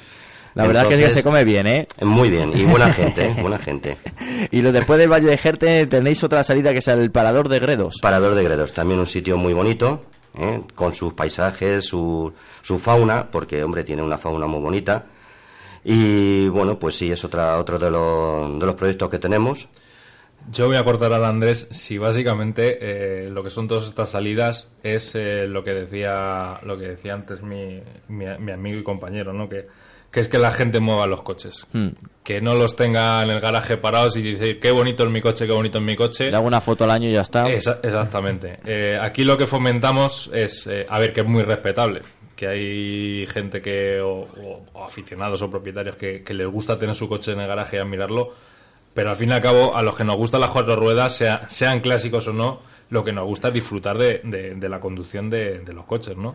La 0.53 0.65
verdad 0.65 0.83
que 0.83 0.87
sí 0.87 0.89
que 0.89 0.95
Entonces, 1.03 1.13
se 1.19 1.23
come 1.23 1.43
bien, 1.43 1.67
¿eh? 1.67 1.87
Muy 2.01 2.29
bien, 2.31 2.51
y 2.55 2.63
buena 2.63 2.91
gente, 2.91 3.25
¿eh? 3.27 3.35
buena 3.41 3.59
gente. 3.59 3.97
Y 4.49 4.61
lo 4.61 4.71
después 4.71 4.97
del 4.99 5.11
Valle 5.11 5.27
de 5.27 5.37
Jerte 5.37 5.85
tenéis 5.87 6.23
otra 6.23 6.43
salida 6.43 6.71
que 6.71 6.79
es 6.79 6.87
el 6.87 7.11
Parador 7.11 7.47
de 7.49 7.59
Gredos. 7.59 7.95
Parador 8.01 8.33
de 8.33 8.43
Gredos, 8.43 8.73
también 8.73 8.99
un 8.99 9.05
sitio 9.05 9.37
muy 9.37 9.53
bonito, 9.53 10.05
¿eh? 10.35 10.61
con 10.73 10.93
sus 10.95 11.13
paisajes, 11.13 11.85
su, 11.85 12.33
su 12.63 12.79
fauna, 12.79 13.29
porque, 13.29 13.63
hombre, 13.63 13.83
tiene 13.83 14.01
una 14.01 14.17
fauna 14.17 14.47
muy 14.47 14.59
bonita. 14.59 15.05
Y 15.83 16.47
bueno, 16.49 16.77
pues 16.79 16.95
sí, 16.95 17.11
es 17.11 17.23
otra, 17.23 17.57
otro 17.59 17.77
de 17.77 17.89
los, 17.91 18.59
de 18.59 18.65
los 18.65 18.75
proyectos 18.75 19.09
que 19.09 19.19
tenemos. 19.19 19.67
Yo 20.51 20.67
voy 20.67 20.77
a 20.77 20.83
cortar 20.83 21.11
al 21.13 21.25
Andrés 21.25 21.67
si 21.71 21.97
básicamente 21.97 22.77
eh, 22.81 23.29
lo 23.29 23.43
que 23.43 23.49
son 23.49 23.67
todas 23.67 23.85
estas 23.85 24.09
salidas 24.09 24.67
es 24.83 25.13
eh, 25.15 25.45
lo 25.47 25.63
que 25.63 25.73
decía 25.73 26.59
lo 26.63 26.77
que 26.77 26.87
decía 26.87 27.13
antes 27.13 27.41
mi, 27.43 27.81
mi, 28.07 28.25
mi 28.39 28.51
amigo 28.51 28.79
y 28.79 28.83
compañero, 28.83 29.33
¿no? 29.33 29.49
Que, 29.49 29.67
que 30.09 30.21
es 30.21 30.29
que 30.29 30.37
la 30.39 30.51
gente 30.53 30.79
mueva 30.79 31.05
los 31.05 31.21
coches. 31.21 31.67
Hmm. 31.73 31.89
Que 32.23 32.39
no 32.39 32.55
los 32.55 32.77
tenga 32.77 33.21
en 33.23 33.29
el 33.29 33.41
garaje 33.41 33.75
parados 33.77 34.15
y 34.15 34.21
decir 34.21 34.59
qué 34.61 34.71
bonito 34.71 35.03
es 35.03 35.11
mi 35.11 35.19
coche, 35.19 35.45
qué 35.45 35.51
bonito 35.51 35.79
es 35.79 35.83
mi 35.83 35.95
coche. 35.97 36.29
Le 36.31 36.37
hago 36.37 36.47
una 36.47 36.61
foto 36.61 36.85
al 36.85 36.91
año 36.91 37.09
y 37.09 37.13
ya 37.13 37.21
está. 37.21 37.49
Esa- 37.49 37.79
exactamente. 37.83 38.59
Eh, 38.65 38.97
aquí 39.01 39.23
lo 39.25 39.37
que 39.37 39.47
fomentamos 39.47 40.29
es, 40.33 40.65
eh, 40.67 40.85
a 40.87 40.97
ver, 40.99 41.11
que 41.11 41.21
es 41.21 41.27
muy 41.27 41.43
respetable, 41.43 42.01
que 42.37 42.47
hay 42.47 43.25
gente 43.27 43.61
que, 43.61 43.99
o, 43.99 44.19
o- 44.21 44.65
o 44.73 44.83
aficionados 44.85 45.41
o 45.41 45.49
propietarios 45.49 45.97
que, 45.97 46.23
que 46.23 46.33
les 46.33 46.47
gusta 46.47 46.77
tener 46.77 46.95
su 46.95 47.09
coche 47.09 47.33
en 47.33 47.41
el 47.41 47.47
garaje 47.47 47.75
y 47.75 47.79
admirarlo, 47.79 48.33
pero 48.97 49.11
al 49.11 49.15
fin 49.15 49.29
y 49.29 49.33
al 49.33 49.43
cabo, 49.43 49.75
a 49.77 49.83
los 49.83 49.95
que 49.95 50.03
nos 50.03 50.15
gustan 50.15 50.41
las 50.41 50.49
cuatro 50.49 50.75
ruedas, 50.75 51.15
sea- 51.15 51.47
sean 51.51 51.81
clásicos 51.81 52.27
o 52.29 52.33
no, 52.33 52.61
lo 52.89 53.03
que 53.03 53.13
nos 53.13 53.27
gusta 53.27 53.49
es 53.49 53.53
disfrutar 53.53 53.95
de, 53.95 54.57
la 54.59 54.79
conducción 54.79 55.29
de, 55.29 55.61
los 55.71 55.85
coches, 55.85 56.17
¿no? 56.17 56.33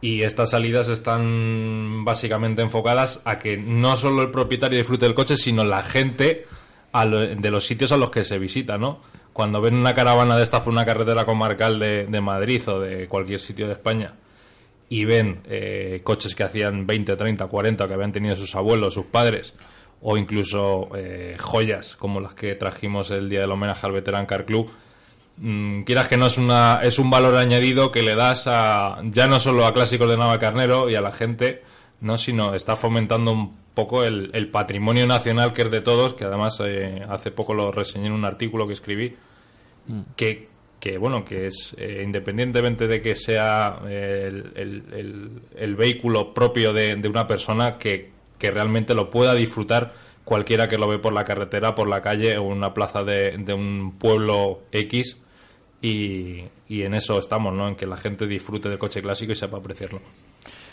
Y 0.00 0.22
estas 0.22 0.50
salidas 0.50 0.88
están 0.88 2.04
básicamente 2.04 2.62
enfocadas 2.62 3.20
a 3.24 3.40
que 3.40 3.56
no 3.56 3.96
solo 3.96 4.22
el 4.22 4.30
propietario 4.30 4.78
disfrute 4.78 5.06
del 5.06 5.16
coche, 5.16 5.34
sino 5.34 5.64
la 5.64 5.82
gente 5.82 6.46
de 6.94 7.50
los 7.50 7.66
sitios 7.66 7.90
a 7.90 7.96
los 7.96 8.12
que 8.12 8.22
se 8.22 8.38
visita, 8.38 8.78
¿no? 8.78 9.00
Cuando 9.32 9.60
ven 9.60 9.74
una 9.74 9.92
caravana 9.92 10.36
de 10.36 10.44
estas 10.44 10.60
por 10.60 10.72
una 10.72 10.86
carretera 10.86 11.24
comarcal 11.24 11.80
de, 11.80 12.06
de 12.06 12.20
Madrid 12.20 12.62
o 12.68 12.78
de 12.78 13.08
cualquier 13.08 13.40
sitio 13.40 13.66
de 13.66 13.72
España 13.72 14.14
y 14.88 15.06
ven 15.06 15.40
eh, 15.46 16.02
coches 16.04 16.36
que 16.36 16.44
hacían 16.44 16.86
20, 16.86 17.16
30, 17.16 17.46
40 17.48 17.88
que 17.88 17.94
habían 17.94 18.12
tenido 18.12 18.36
sus 18.36 18.54
abuelos, 18.54 18.94
sus 18.94 19.06
padres, 19.06 19.54
o 20.02 20.16
incluso 20.16 20.88
eh, 20.96 21.36
joyas 21.38 21.96
como 21.96 22.20
las 22.20 22.34
que 22.34 22.54
trajimos 22.54 23.10
el 23.10 23.28
día 23.28 23.40
del 23.42 23.50
homenaje 23.52 23.86
al 23.86 23.92
Veteran 23.92 24.26
Car 24.26 24.44
Club, 24.46 24.70
mm, 25.36 25.82
quieras 25.82 26.08
que 26.08 26.16
no 26.16 26.26
es 26.26 26.38
una 26.38 26.80
es 26.82 26.98
un 26.98 27.10
valor 27.10 27.36
añadido 27.36 27.90
que 27.92 28.02
le 28.02 28.14
das 28.14 28.44
a 28.46 28.98
ya 29.04 29.26
no 29.28 29.40
solo 29.40 29.66
a 29.66 29.74
clásicos 29.74 30.08
de 30.10 30.16
Navacarnero 30.16 30.88
y 30.88 30.94
a 30.94 31.00
la 31.00 31.12
gente 31.12 31.62
no 32.00 32.16
sino 32.16 32.54
está 32.54 32.76
fomentando 32.76 33.32
un 33.32 33.56
poco 33.74 34.02
el, 34.04 34.30
el 34.32 34.50
patrimonio 34.50 35.06
nacional 35.06 35.52
que 35.52 35.62
es 35.62 35.70
de 35.70 35.80
todos 35.82 36.14
que 36.14 36.24
además 36.24 36.60
eh, 36.64 37.02
hace 37.08 37.30
poco 37.30 37.52
lo 37.54 37.70
reseñé 37.70 38.06
en 38.06 38.12
un 38.12 38.24
artículo 38.24 38.66
que 38.66 38.72
escribí 38.72 39.14
que, 40.16 40.48
que 40.78 40.98
bueno 40.98 41.24
que 41.24 41.46
es 41.46 41.74
eh, 41.78 42.02
independientemente 42.04 42.86
de 42.86 43.02
que 43.02 43.14
sea 43.16 43.80
el, 43.86 44.52
el- 44.56 44.84
el- 44.92 45.30
el 45.56 45.76
vehículo 45.76 46.32
propio 46.32 46.72
de, 46.72 46.96
de 46.96 47.08
una 47.08 47.26
persona 47.26 47.76
que, 47.76 48.12
que 48.40 48.50
realmente 48.50 48.94
lo 48.94 49.10
pueda 49.10 49.34
disfrutar 49.34 49.92
cualquiera 50.24 50.66
que 50.66 50.78
lo 50.78 50.88
ve 50.88 50.98
por 50.98 51.12
la 51.12 51.24
carretera, 51.24 51.74
por 51.74 51.88
la 51.88 52.02
calle 52.02 52.38
o 52.38 52.42
una 52.42 52.74
plaza 52.74 53.04
de, 53.04 53.36
de 53.36 53.54
un 53.54 53.98
pueblo 53.98 54.62
X 54.72 55.18
y, 55.82 56.44
y 56.66 56.82
en 56.82 56.94
eso 56.94 57.18
estamos, 57.18 57.54
¿no? 57.54 57.68
En 57.68 57.76
que 57.76 57.86
la 57.86 57.96
gente 57.96 58.26
disfrute 58.26 58.68
del 58.68 58.78
coche 58.78 59.02
clásico 59.02 59.32
y 59.32 59.36
sepa 59.36 59.58
apreciarlo. 59.58 60.00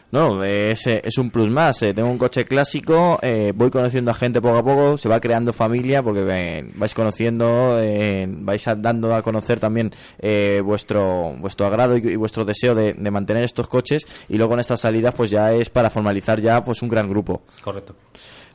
No, 0.10 0.42
es, 0.44 0.88
eh, 0.88 1.02
es 1.04 1.18
un 1.18 1.30
plus 1.32 1.50
más. 1.50 1.82
eh, 1.84 1.94
tengo 1.94 2.10
un 2.10 2.18
coche 2.18 2.46
clásico, 2.46 3.20
eh, 3.22 3.52
voy 3.54 3.70
conociendo 3.70 4.10
a 4.12 4.14
gente 4.14 4.42
poco 4.42 4.58
a 4.58 4.64
poco, 4.64 4.98
se 4.98 5.10
va 5.10 5.20
creando 5.20 5.52
familia 5.52 6.02
porque 6.02 6.26
eh, 6.30 6.72
vais 6.76 6.94
conociendo, 6.94 7.78
eh, 7.82 8.26
vais 8.30 8.66
a- 8.70 8.76
dando 8.76 9.14
a 9.14 9.22
conocer 9.22 9.60
también 9.60 9.92
eh, 10.20 10.62
vuestro 10.64 11.34
vuestro 11.40 11.66
agrado 11.68 11.98
y, 11.98 12.08
y 12.08 12.16
vuestro 12.16 12.46
deseo 12.46 12.74
de, 12.74 12.94
de 12.94 13.12
mantener 13.12 13.44
estos 13.44 13.68
coches 13.68 14.08
y 14.30 14.38
luego 14.38 14.54
en 14.54 14.62
estas 14.62 14.80
salidas 14.80 15.14
pues 15.14 15.30
ya 15.30 15.52
es 15.52 15.70
para 15.70 15.90
formalizar 15.90 16.40
ya 16.40 16.64
pues 16.64 16.82
un 16.82 16.88
gran 16.88 17.10
grupo. 17.10 17.42
Correcto. 17.62 17.94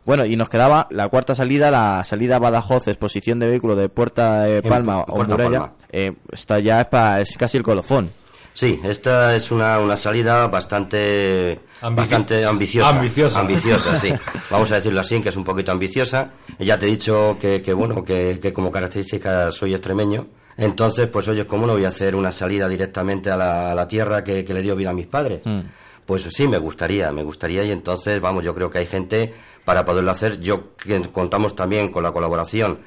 Bueno, 0.06 0.24
y 0.24 0.34
nos 0.36 0.48
quedaba 0.48 0.88
la 0.90 1.08
cuarta 1.08 1.34
salida, 1.34 1.70
la 1.70 2.02
salida 2.04 2.38
Badajoz, 2.38 2.88
exposición 2.88 3.38
de 3.38 3.48
vehículo 3.50 3.76
de 3.76 3.88
Puerta 3.88 4.48
eh, 4.48 4.60
Palma 4.62 5.00
o 5.00 5.14
Puerto 5.14 5.32
Muralla. 5.34 5.58
Palma. 5.60 5.74
Eh, 5.92 6.12
esta 6.32 6.58
ya 6.58 6.80
es, 6.80 6.86
pa- 6.88 7.20
es 7.20 7.36
casi 7.36 7.58
el 7.58 7.62
colofón. 7.62 8.10
Sí, 8.54 8.80
esta 8.84 9.34
es 9.34 9.50
una, 9.50 9.78
una 9.80 9.96
salida 9.96 10.46
bastante, 10.48 11.60
Ambici- 11.80 11.96
bastante 11.96 12.44
ambiciosa. 12.44 12.90
Ambiciosa. 12.90 13.40
Ambiciosa, 13.40 13.96
sí. 13.96 14.12
Vamos 14.50 14.70
a 14.72 14.76
decirlo 14.76 15.00
así, 15.00 15.20
que 15.22 15.30
es 15.30 15.36
un 15.36 15.44
poquito 15.44 15.72
ambiciosa. 15.72 16.30
Ya 16.58 16.78
te 16.78 16.86
he 16.86 16.90
dicho 16.90 17.36
que, 17.40 17.62
que 17.62 17.72
bueno, 17.72 18.04
que, 18.04 18.38
que 18.40 18.52
como 18.52 18.70
característica 18.70 19.50
soy 19.50 19.72
extremeño. 19.72 20.26
Entonces, 20.58 21.06
pues 21.08 21.26
oye, 21.28 21.46
¿cómo 21.46 21.66
no 21.66 21.72
voy 21.72 21.86
a 21.86 21.88
hacer 21.88 22.14
una 22.14 22.30
salida 22.30 22.68
directamente 22.68 23.30
a 23.30 23.36
la, 23.38 23.72
a 23.72 23.74
la 23.74 23.88
tierra 23.88 24.22
que, 24.22 24.44
que 24.44 24.52
le 24.52 24.60
dio 24.60 24.76
vida 24.76 24.90
a 24.90 24.92
mis 24.94 25.06
padres? 25.06 25.40
Pues 26.04 26.22
sí, 26.30 26.46
me 26.46 26.58
gustaría, 26.58 27.10
me 27.10 27.22
gustaría 27.22 27.64
y 27.64 27.70
entonces, 27.70 28.20
vamos, 28.20 28.44
yo 28.44 28.54
creo 28.54 28.68
que 28.68 28.78
hay 28.78 28.86
gente 28.86 29.32
para 29.64 29.84
poderlo 29.86 30.10
hacer. 30.10 30.40
Yo 30.40 30.76
que 30.76 31.00
contamos 31.10 31.56
también 31.56 31.88
con 31.88 32.02
la 32.02 32.12
colaboración 32.12 32.80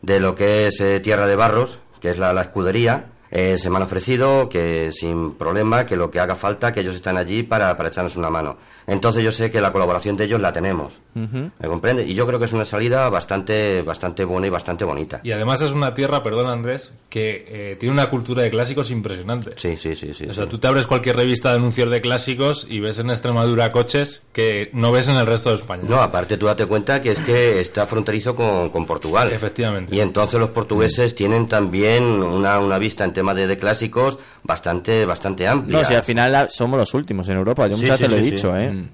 de 0.00 0.18
lo 0.18 0.34
que 0.34 0.66
es 0.66 0.80
eh, 0.80 0.98
Tierra 0.98 1.28
de 1.28 1.36
Barros, 1.36 1.78
que 2.00 2.10
es 2.10 2.18
la, 2.18 2.32
la 2.32 2.42
escudería. 2.42 3.11
Eh, 3.34 3.56
se 3.56 3.70
me 3.70 3.76
han 3.76 3.82
ofrecido 3.84 4.46
que 4.50 4.92
sin 4.92 5.32
problema, 5.32 5.86
que 5.86 5.96
lo 5.96 6.10
que 6.10 6.20
haga 6.20 6.34
falta, 6.34 6.70
que 6.70 6.80
ellos 6.80 6.94
están 6.94 7.16
allí 7.16 7.42
para, 7.42 7.74
para 7.76 7.88
echarnos 7.88 8.14
una 8.16 8.28
mano. 8.28 8.58
Entonces 8.86 9.24
yo 9.24 9.32
sé 9.32 9.50
que 9.50 9.60
la 9.60 9.72
colaboración 9.72 10.16
de 10.16 10.24
ellos 10.24 10.40
la 10.40 10.52
tenemos. 10.52 11.00
¿Me 11.14 11.68
comprende? 11.68 12.04
Y 12.04 12.14
yo 12.14 12.26
creo 12.26 12.38
que 12.38 12.46
es 12.46 12.52
una 12.52 12.64
salida 12.64 13.08
bastante, 13.08 13.82
bastante 13.82 14.24
buena 14.24 14.48
y 14.48 14.50
bastante 14.50 14.84
bonita. 14.84 15.20
Y 15.22 15.32
además 15.32 15.62
es 15.62 15.72
una 15.72 15.94
tierra, 15.94 16.22
perdón 16.22 16.48
Andrés, 16.48 16.92
que 17.08 17.46
eh, 17.48 17.76
tiene 17.78 17.92
una 17.94 18.10
cultura 18.10 18.42
de 18.42 18.50
clásicos 18.50 18.90
impresionante. 18.90 19.52
Sí, 19.56 19.76
sí, 19.76 19.94
sí, 19.94 20.12
sí. 20.14 20.26
O 20.26 20.32
sea, 20.32 20.44
sí. 20.44 20.50
tú 20.50 20.58
te 20.58 20.66
abres 20.66 20.86
cualquier 20.86 21.16
revista 21.16 21.50
de 21.50 21.56
anuncios 21.56 21.90
de 21.90 22.00
clásicos 22.00 22.66
y 22.68 22.80
ves 22.80 22.98
en 22.98 23.10
Extremadura 23.10 23.72
coches 23.72 24.22
que 24.32 24.70
no 24.72 24.92
ves 24.92 25.08
en 25.08 25.16
el 25.16 25.26
resto 25.26 25.50
de 25.50 25.56
España. 25.56 25.84
No, 25.86 26.00
aparte 26.00 26.36
tú 26.36 26.46
date 26.46 26.66
cuenta 26.66 27.00
que 27.00 27.12
es 27.12 27.18
que 27.20 27.60
está 27.60 27.86
fronterizo 27.86 28.34
con, 28.34 28.70
con 28.70 28.84
Portugal. 28.84 29.32
Efectivamente. 29.32 29.94
Y 29.94 30.00
entonces 30.00 30.40
los 30.40 30.50
portugueses 30.50 31.14
tienen 31.14 31.46
también 31.46 32.04
una, 32.04 32.58
una 32.58 32.78
vista 32.78 33.04
en 33.04 33.12
tema 33.22 33.34
de, 33.34 33.46
de 33.46 33.56
clásicos 33.56 34.18
bastante, 34.42 35.04
bastante 35.04 35.46
amplia. 35.46 35.78
No, 35.78 35.84
si 35.84 35.94
al 35.94 36.02
final 36.02 36.48
somos 36.50 36.78
los 36.78 36.92
últimos 36.94 37.28
en 37.28 37.36
Europa, 37.36 37.68
yo 37.68 37.76
muchas 37.76 37.96
sí, 37.96 38.04
veces 38.04 38.10
lo 38.10 38.16
he 38.16 38.24
sí, 38.24 38.30
dicho, 38.30 38.52
sí. 38.54 38.60
¿eh? 38.60 38.84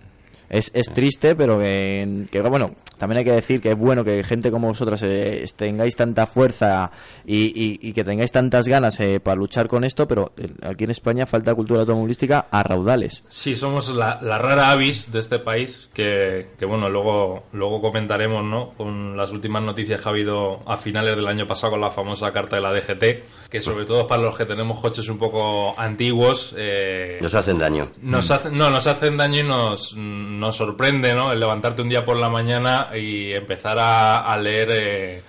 Es, 0.51 0.71
es 0.75 0.87
triste, 0.93 1.35
pero 1.37 1.59
que, 1.59 2.27
que, 2.31 2.41
bueno, 2.43 2.75
también 2.97 3.19
hay 3.19 3.25
que 3.25 3.33
decir 3.33 3.61
que 3.61 3.71
es 3.73 3.79
bueno 3.79 4.03
que 4.05 4.25
gente 4.25 4.51
como 4.51 4.69
vosotras 4.69 5.03
eh, 5.05 5.45
tengáis 5.57 5.95
tanta 5.95 6.27
fuerza 6.27 6.91
y, 7.27 7.47
y- 7.47 7.79
y 7.83 7.93
que 7.93 8.03
tengáis 8.05 8.33
tantas 8.33 8.67
ganas 8.67 8.99
eh, 9.01 9.21
para 9.21 9.37
luchar 9.37 9.69
con 9.69 9.85
esto, 9.85 10.09
pero 10.09 10.33
eh, 10.37 10.49
aquí 10.63 10.85
en 10.85 10.91
España 10.91 11.27
falta 11.27 11.55
cultura 11.55 11.81
automovilística 11.81 12.47
a 12.51 12.63
raudales. 12.63 13.25
Sí, 13.29 13.55
somos 13.57 13.91
la, 13.91 14.19
la 14.23 14.39
rara 14.39 14.71
avis 14.71 15.13
de 15.13 15.19
este 15.19 15.39
país 15.39 15.89
que, 15.93 16.51
que, 16.59 16.65
bueno, 16.65 16.89
luego, 16.89 17.43
luego 17.53 17.81
comentaremos, 17.81 18.43
¿no? 18.45 18.71
Con 18.71 19.17
las 19.17 19.33
últimas 19.33 19.63
noticias 19.63 20.01
que 20.01 20.09
ha 20.09 20.13
habido 20.13 20.61
a 20.67 20.77
finales 20.77 21.15
del 21.15 21.27
año 21.29 21.47
pasado 21.47 21.73
con 21.73 21.81
la 21.83 21.91
famosa 21.91 22.33
carta 22.33 22.57
de 22.57 22.63
la 22.63 22.73
DGT, 22.73 23.49
que 23.51 23.61
sobre 23.61 23.85
todo 23.85 24.07
para 24.07 24.23
los 24.23 24.37
que 24.37 24.47
tenemos 24.47 24.81
coches 24.81 25.09
un 25.09 25.19
poco 25.19 25.75
antiguos, 25.79 26.55
eh, 26.57 27.19
Nos 27.21 27.35
hacen 27.35 27.59
daño. 27.59 27.91
nos 28.03 28.31
hacen, 28.31 28.57
no, 28.57 28.71
nos 28.71 28.87
hacen 28.87 29.17
daño 29.17 29.41
y 29.41 29.45
nos, 29.45 29.95
nos 30.39 30.57
sorprende, 30.57 31.13
¿no? 31.15 31.33
El 31.33 31.41
levantarte 31.41 31.83
un 31.83 31.89
día 31.89 32.05
por 32.05 32.17
la 32.17 32.29
mañana 32.29 32.89
y 32.97 33.33
empezar 33.33 33.79
a, 33.79 34.19
a 34.33 34.37
leer 34.39 34.69
eh, 34.73 35.23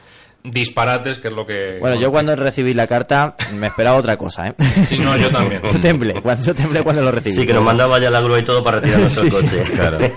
disparates, 0.44 1.18
que 1.20 1.28
es 1.28 1.34
lo 1.34 1.46
que... 1.46 1.78
Bueno, 1.80 1.96
yo 2.00 2.12
cuando 2.12 2.36
recibí 2.36 2.74
la 2.74 2.88
carta 2.88 3.36
me 3.54 3.68
esperaba 3.68 3.98
otra 3.98 4.16
cosa, 4.18 4.48
¿eh? 4.48 4.54
Sí, 4.88 4.98
no, 5.00 5.18
yo 5.18 5.30
también. 5.30 5.62
Yo 5.64 5.80
temblé, 5.80 6.22
cuando, 6.22 6.46
yo 6.46 6.56
temblé 6.56 6.82
cuando 6.82 7.02
lo 7.02 7.12
recibí. 7.12 7.36
Sí, 7.36 7.46
que 7.46 7.54
nos 7.54 7.64
mandaba 7.64 8.00
ya 8.00 8.10
la 8.10 8.22
grúa 8.22 8.40
y 8.40 8.44
todo 8.44 8.64
para 8.64 8.78
retirarnos 8.80 9.18
el 9.18 9.32
Sí, 9.32 9.38
sí. 9.38 9.44
coche. 9.58 9.72
Claro. 9.76 9.98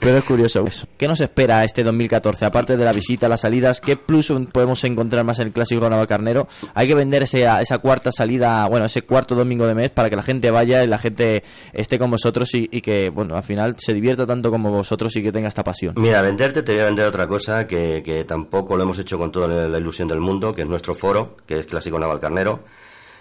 Pero 0.00 0.18
es 0.18 0.24
curioso 0.24 0.64
eso. 0.66 0.86
¿Qué 0.96 1.08
nos 1.08 1.20
espera 1.20 1.64
este 1.64 1.82
2014? 1.82 2.44
Aparte 2.44 2.76
de 2.76 2.84
la 2.84 2.92
visita, 2.92 3.28
las 3.28 3.40
salidas, 3.40 3.80
¿qué 3.80 3.96
plus 3.96 4.32
podemos 4.52 4.82
encontrar 4.84 5.24
más 5.24 5.38
en 5.40 5.48
el 5.48 5.52
Clásico 5.52 5.88
Navalcarnero? 5.90 6.46
Hay 6.74 6.86
que 6.86 6.94
vender 6.94 7.24
ese- 7.24 7.44
esa 7.60 7.78
cuarta 7.78 8.12
salida, 8.12 8.66
bueno, 8.68 8.86
ese 8.86 9.02
cuarto 9.02 9.34
domingo 9.34 9.66
de 9.66 9.74
mes 9.74 9.90
para 9.90 10.08
que 10.08 10.16
la 10.16 10.22
gente 10.22 10.50
vaya 10.50 10.84
y 10.84 10.86
la 10.86 10.98
gente 10.98 11.42
esté 11.72 11.98
con 11.98 12.10
vosotros 12.10 12.54
y, 12.54 12.68
y 12.70 12.80
que, 12.80 13.10
bueno, 13.10 13.36
al 13.36 13.42
final 13.42 13.74
se 13.78 13.92
divierta 13.92 14.26
tanto 14.26 14.50
como 14.50 14.70
vosotros 14.70 15.14
y 15.16 15.22
que 15.22 15.32
tenga 15.32 15.48
esta 15.48 15.64
pasión. 15.64 15.94
Mira, 15.96 16.22
venderte 16.22 16.62
te 16.62 16.72
voy 16.72 16.82
a 16.82 16.86
vender 16.86 17.06
otra 17.06 17.26
cosa 17.26 17.66
que, 17.66 18.02
que 18.04 18.24
tampoco 18.24 18.76
lo 18.76 18.84
hemos 18.84 18.98
hecho 18.98 19.18
con 19.18 19.32
toda 19.32 19.48
la 19.48 19.68
la 19.68 19.78
ilusión 19.78 20.06
del 20.08 20.20
mundo, 20.20 20.54
que 20.54 20.62
es 20.62 20.68
nuestro 20.68 20.94
foro, 20.94 21.36
que 21.46 21.58
es 21.58 21.66
Clásico 21.66 21.98
Navalcarnero, 21.98 22.60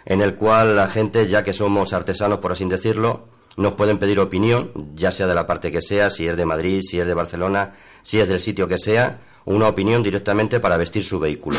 en 0.05 0.21
el 0.21 0.35
cual 0.35 0.75
la 0.75 0.87
gente, 0.87 1.27
ya 1.27 1.43
que 1.43 1.53
somos 1.53 1.91
artesanos, 1.93 2.39
por 2.39 2.51
así 2.51 2.63
decirlo, 2.65 3.27
nos 3.57 3.73
pueden 3.73 3.97
pedir 3.97 4.19
opinión, 4.19 4.71
ya 4.95 5.11
sea 5.11 5.27
de 5.27 5.35
la 5.35 5.45
parte 5.45 5.71
que 5.71 5.81
sea, 5.81 6.09
si 6.09 6.27
es 6.27 6.37
de 6.37 6.45
Madrid, 6.45 6.81
si 6.87 6.99
es 6.99 7.07
de 7.07 7.13
Barcelona, 7.13 7.73
si 8.03 8.19
es 8.19 8.29
del 8.29 8.39
sitio 8.39 8.67
que 8.67 8.77
sea, 8.77 9.19
una 9.45 9.67
opinión 9.67 10.03
directamente 10.03 10.59
para 10.59 10.77
vestir 10.77 11.03
su 11.03 11.19
vehículo. 11.19 11.57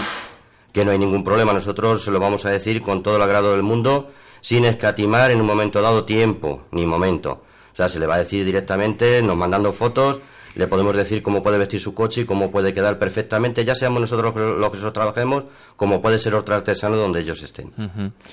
Que 0.73 0.85
no 0.85 0.93
hay 0.93 0.99
ningún 0.99 1.25
problema, 1.25 1.53
nosotros 1.53 2.05
se 2.05 2.13
lo 2.13 2.21
vamos 2.21 2.47
a 2.47 2.51
decir 2.51 2.81
con 2.83 3.03
todo 3.03 3.17
el 3.17 3.23
agrado 3.23 3.53
del 3.53 3.65
mundo, 3.65 4.11
sin 4.41 4.65
escatimar 4.65 5.33
en 5.33 5.41
un 5.41 5.47
momento 5.47 5.83
dado 5.83 6.05
tiempo, 6.05 6.67
ni 6.71 6.87
momento. 6.87 7.43
O 7.73 7.77
sea, 7.77 7.89
se 7.89 7.99
le 7.99 8.07
va 8.07 8.15
a 8.15 8.19
decir 8.19 8.45
directamente, 8.45 9.21
nos 9.21 9.37
mandando 9.37 9.73
fotos, 9.73 10.21
le 10.55 10.69
podemos 10.69 10.97
decir 10.97 11.21
cómo 11.21 11.43
puede 11.43 11.59
vestir 11.59 11.81
su 11.81 11.95
coche 11.95 12.21
y 12.21 12.25
cómo 12.25 12.53
puede 12.53 12.73
quedar 12.73 12.99
perfectamente, 12.99 13.65
ya 13.65 13.75
seamos 13.75 14.01
nosotros 14.01 14.35
los 14.37 14.71
que 14.71 14.77
nosotros 14.77 14.93
trabajemos, 14.93 15.45
como 15.75 16.01
puede 16.01 16.21
ser 16.21 16.37
otro 16.37 16.55
artesano 16.55 16.97
donde 16.97 17.21
ellos 17.21 17.43
estén. 17.43 17.73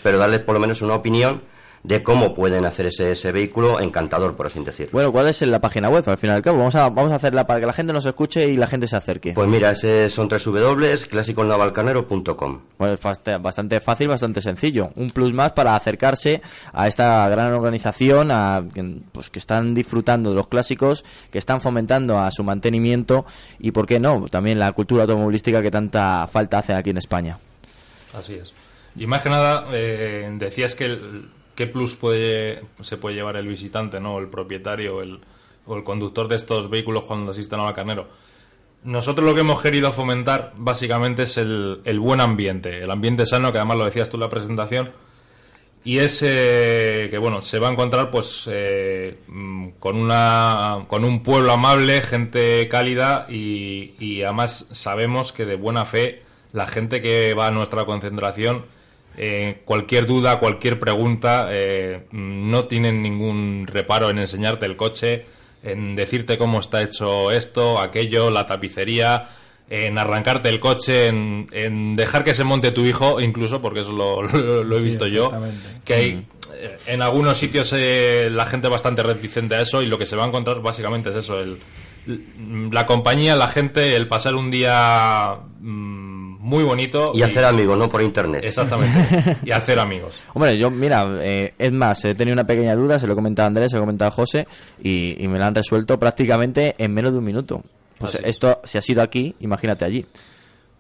Pero 0.04 0.20
darles 0.20 0.42
por 0.42 0.54
lo 0.54 0.60
menos 0.60 0.84
una 0.84 0.94
opinión 0.94 1.42
de 1.88 2.02
cómo 2.04 2.34
pueden 2.34 2.66
hacer 2.66 2.88
ese, 2.88 3.12
ese 3.12 3.32
vehículo 3.32 3.80
encantador, 3.80 4.36
por 4.36 4.48
así 4.48 4.64
decirlo. 4.64 4.92
Bueno, 4.94 5.12
¿cuál 5.12 5.28
es 5.28 5.42
la 5.44 5.60
página 5.62 5.88
web? 5.90 6.04
Al 6.08 6.18
fin 6.18 6.30
y 6.32 6.34
al 6.34 6.42
cabo, 6.42 6.58
vamos 6.58 6.74
a, 6.76 6.90
vamos 6.90 7.12
a 7.12 7.16
hacerla 7.16 7.46
para 7.46 7.60
que 7.60 7.66
la 7.68 7.74
gente 7.74 7.94
nos 7.94 8.06
escuche 8.06 8.48
y 8.48 8.58
la 8.58 8.66
gente 8.68 8.88
se 8.88 8.96
acerque. 8.96 9.34
Pues 9.34 9.48
mira, 9.48 9.72
ese 9.72 10.10
son 10.10 10.28
www.clasiconavalcarnero.com. 10.28 12.60
Bueno, 12.78 12.94
es 12.94 13.02
bast- 13.02 13.42
bastante 13.42 13.80
fácil, 13.80 14.08
bastante 14.08 14.42
sencillo. 14.42 14.90
Un 14.96 15.10
plus 15.10 15.34
más 15.34 15.54
para 15.54 15.76
acercarse 15.76 16.42
a 16.74 16.88
esta 16.88 17.28
gran 17.30 17.54
organización, 17.54 18.32
a, 18.32 18.64
pues 19.12 19.30
que 19.30 19.40
están 19.40 19.74
disfrutando 19.74 20.30
de 20.32 20.36
los 20.36 20.48
clásicos, 20.48 21.04
que 21.32 21.38
están 21.38 21.62
fomentando 21.62 22.20
a 22.20 22.32
su 22.32 22.44
mantenimiento 22.44 23.26
y, 23.60 23.72
¿por 23.72 23.86
qué 23.86 24.00
no? 24.00 24.28
También 24.30 24.60
la 24.60 24.72
cultura 24.72 25.04
automovilística 25.04 25.62
que 25.62 25.72
tanta 25.72 26.28
falta 26.32 26.60
hace 26.60 26.74
aquí 26.74 26.90
en 26.90 26.98
España. 26.98 27.38
Así 28.18 28.34
es. 28.34 28.54
Y 28.96 29.08
más 29.08 29.22
que 29.22 29.30
nada, 29.30 29.66
eh, 29.74 30.30
decías 30.38 30.74
que 30.76 30.86
el- 30.86 31.30
qué 31.56 31.68
plus 31.68 31.96
puede, 31.96 32.64
se 32.82 32.98
puede 32.98 33.16
llevar 33.16 33.38
el 33.38 33.48
visitante, 33.48 34.00
¿no? 34.00 34.20
El 34.20 34.28
propietario 34.28 35.02
el, 35.02 35.20
o 35.66 35.76
el 35.76 35.84
conductor 35.84 36.28
de 36.28 36.36
estos 36.36 36.70
vehículos 36.70 37.06
cuando 37.06 37.32
asisten 37.32 37.60
a 37.60 37.74
carnero. 37.74 38.08
Nosotros 38.84 39.26
lo 39.26 39.34
que 39.34 39.42
hemos 39.42 39.62
querido 39.62 39.92
fomentar 39.92 40.54
básicamente 40.56 41.24
es 41.24 41.38
el, 41.38 41.82
el 41.86 42.00
buen 42.00 42.22
ambiente, 42.22 42.78
el 42.80 42.92
ambiente 42.92 43.26
sano, 43.26 43.52
que 43.52 43.58
además 43.58 43.78
lo 43.78 43.86
decías 43.86 44.10
tú 44.10 44.18
en 44.18 44.22
la 44.22 44.30
presentación, 44.30 44.92
y 45.84 46.00
es 46.00 46.22
eh, 46.24 47.08
que 47.12 47.18
bueno 47.18 47.42
se 47.42 47.60
va 47.60 47.70
a 47.70 47.72
encontrar 47.72 48.10
pues 48.10 48.50
eh, 48.52 49.20
mm, 49.28 49.70
con 49.80 49.98
una 49.98 50.86
con 50.88 51.06
un 51.06 51.22
pueblo 51.22 51.54
amable 51.54 52.02
gente 52.02 52.68
cálida 52.70 53.28
y 53.30 54.24
además 54.24 54.68
sabemos 54.72 55.32
que 55.32 55.46
de 55.46 55.56
buena 55.56 55.86
fe 55.86 56.24
la 56.54 56.66
gente 56.66 57.02
que 57.02 57.36
va 57.36 57.48
a 57.48 57.52
nuestra 57.52 57.86
concentración 57.86 58.66
eh, 59.18 59.62
cualquier 59.66 60.06
duda 60.06 60.40
cualquier 60.40 60.80
pregunta 60.80 61.48
eh, 61.52 62.06
no 62.12 62.66
tienen 62.66 63.02
ningún 63.02 63.66
reparo 63.68 64.10
en 64.10 64.18
enseñarte 64.20 64.66
el 64.66 64.76
coche 64.76 65.26
en 65.64 65.96
decirte 65.96 66.38
cómo 66.38 66.60
está 66.60 66.82
hecho 66.82 67.32
esto 67.32 67.80
aquello 67.80 68.30
la 68.30 68.46
tapicería 68.46 69.30
en 69.68 69.98
arrancarte 69.98 70.48
el 70.50 70.60
coche, 70.60 71.08
en, 71.08 71.48
en 71.52 71.96
dejar 71.96 72.24
que 72.24 72.36
se 72.36 72.44
monte 72.44 72.70
tu 72.72 72.86
hijo, 72.86 73.20
incluso, 73.20 73.64
porque 73.64 73.80
eso 73.80 73.94
lo, 73.94 74.22
lo- 74.22 74.64
lo 74.64 74.76
he 74.78 74.80
Sí, 74.82 74.86
visto 74.86 75.08
yo, 75.08 75.32
que 75.84 75.94
hay 75.96 76.28
eh, 76.54 76.78
en 76.86 77.02
algunos 77.02 77.36
sitios 77.40 77.74
eh, 77.76 78.30
la 78.32 78.46
gente 78.46 78.68
bastante 78.68 79.02
reticente 79.02 79.56
a 79.56 79.62
eso 79.62 79.82
y 79.82 79.88
lo 79.88 79.98
que 79.98 80.06
se 80.06 80.16
va 80.16 80.24
a 80.24 80.28
encontrar 80.28 80.62
básicamente 80.62 81.10
es 81.10 81.16
eso, 81.16 81.40
el, 81.40 81.58
la 82.72 82.86
compañía, 82.86 83.36
la 83.36 83.48
gente, 83.48 83.96
el 83.96 84.08
pasar 84.08 84.36
un 84.36 84.52
día 84.52 85.36
mm, 85.60 86.15
muy 86.46 86.64
bonito. 86.64 87.12
Y 87.16 87.22
hacer 87.24 87.44
amigos, 87.44 87.78
no 87.78 87.90
por 87.90 88.02
internet. 88.02 88.44
Exactamente, 88.46 89.38
y 89.44 89.52
hacer 89.52 89.80
amigos. 89.80 90.20
Hombre, 90.34 90.58
yo, 90.58 90.70
mira, 90.72 91.06
eh, 91.22 91.54
es 91.58 91.72
más, 91.72 92.06
he 92.06 92.14
tenido 92.16 92.34
una 92.34 92.46
pequeña 92.48 92.76
duda, 92.76 93.00
se 93.00 93.08
lo 93.08 93.14
he 93.14 93.16
comentado 93.16 93.46
a 93.46 93.48
Andrés, 93.48 93.72
se 93.72 93.78
lo 93.78 93.82
he 93.82 93.86
comentado 93.86 94.10
a 94.10 94.12
José, 94.12 94.48
y, 94.82 95.16
y 95.24 95.28
me 95.28 95.40
la 95.40 95.48
han 95.48 95.56
resuelto 95.56 95.98
prácticamente 96.00 96.76
en 96.78 96.94
menos 96.94 97.14
de 97.14 97.20
un 97.20 97.26
minuto. 97.26 97.64
Pues 97.98 98.16
Así. 98.16 98.24
esto, 98.28 98.60
si 98.64 98.78
ha 98.78 98.82
sido 98.82 99.02
aquí, 99.02 99.36
imagínate 99.40 99.86
allí. 99.86 100.06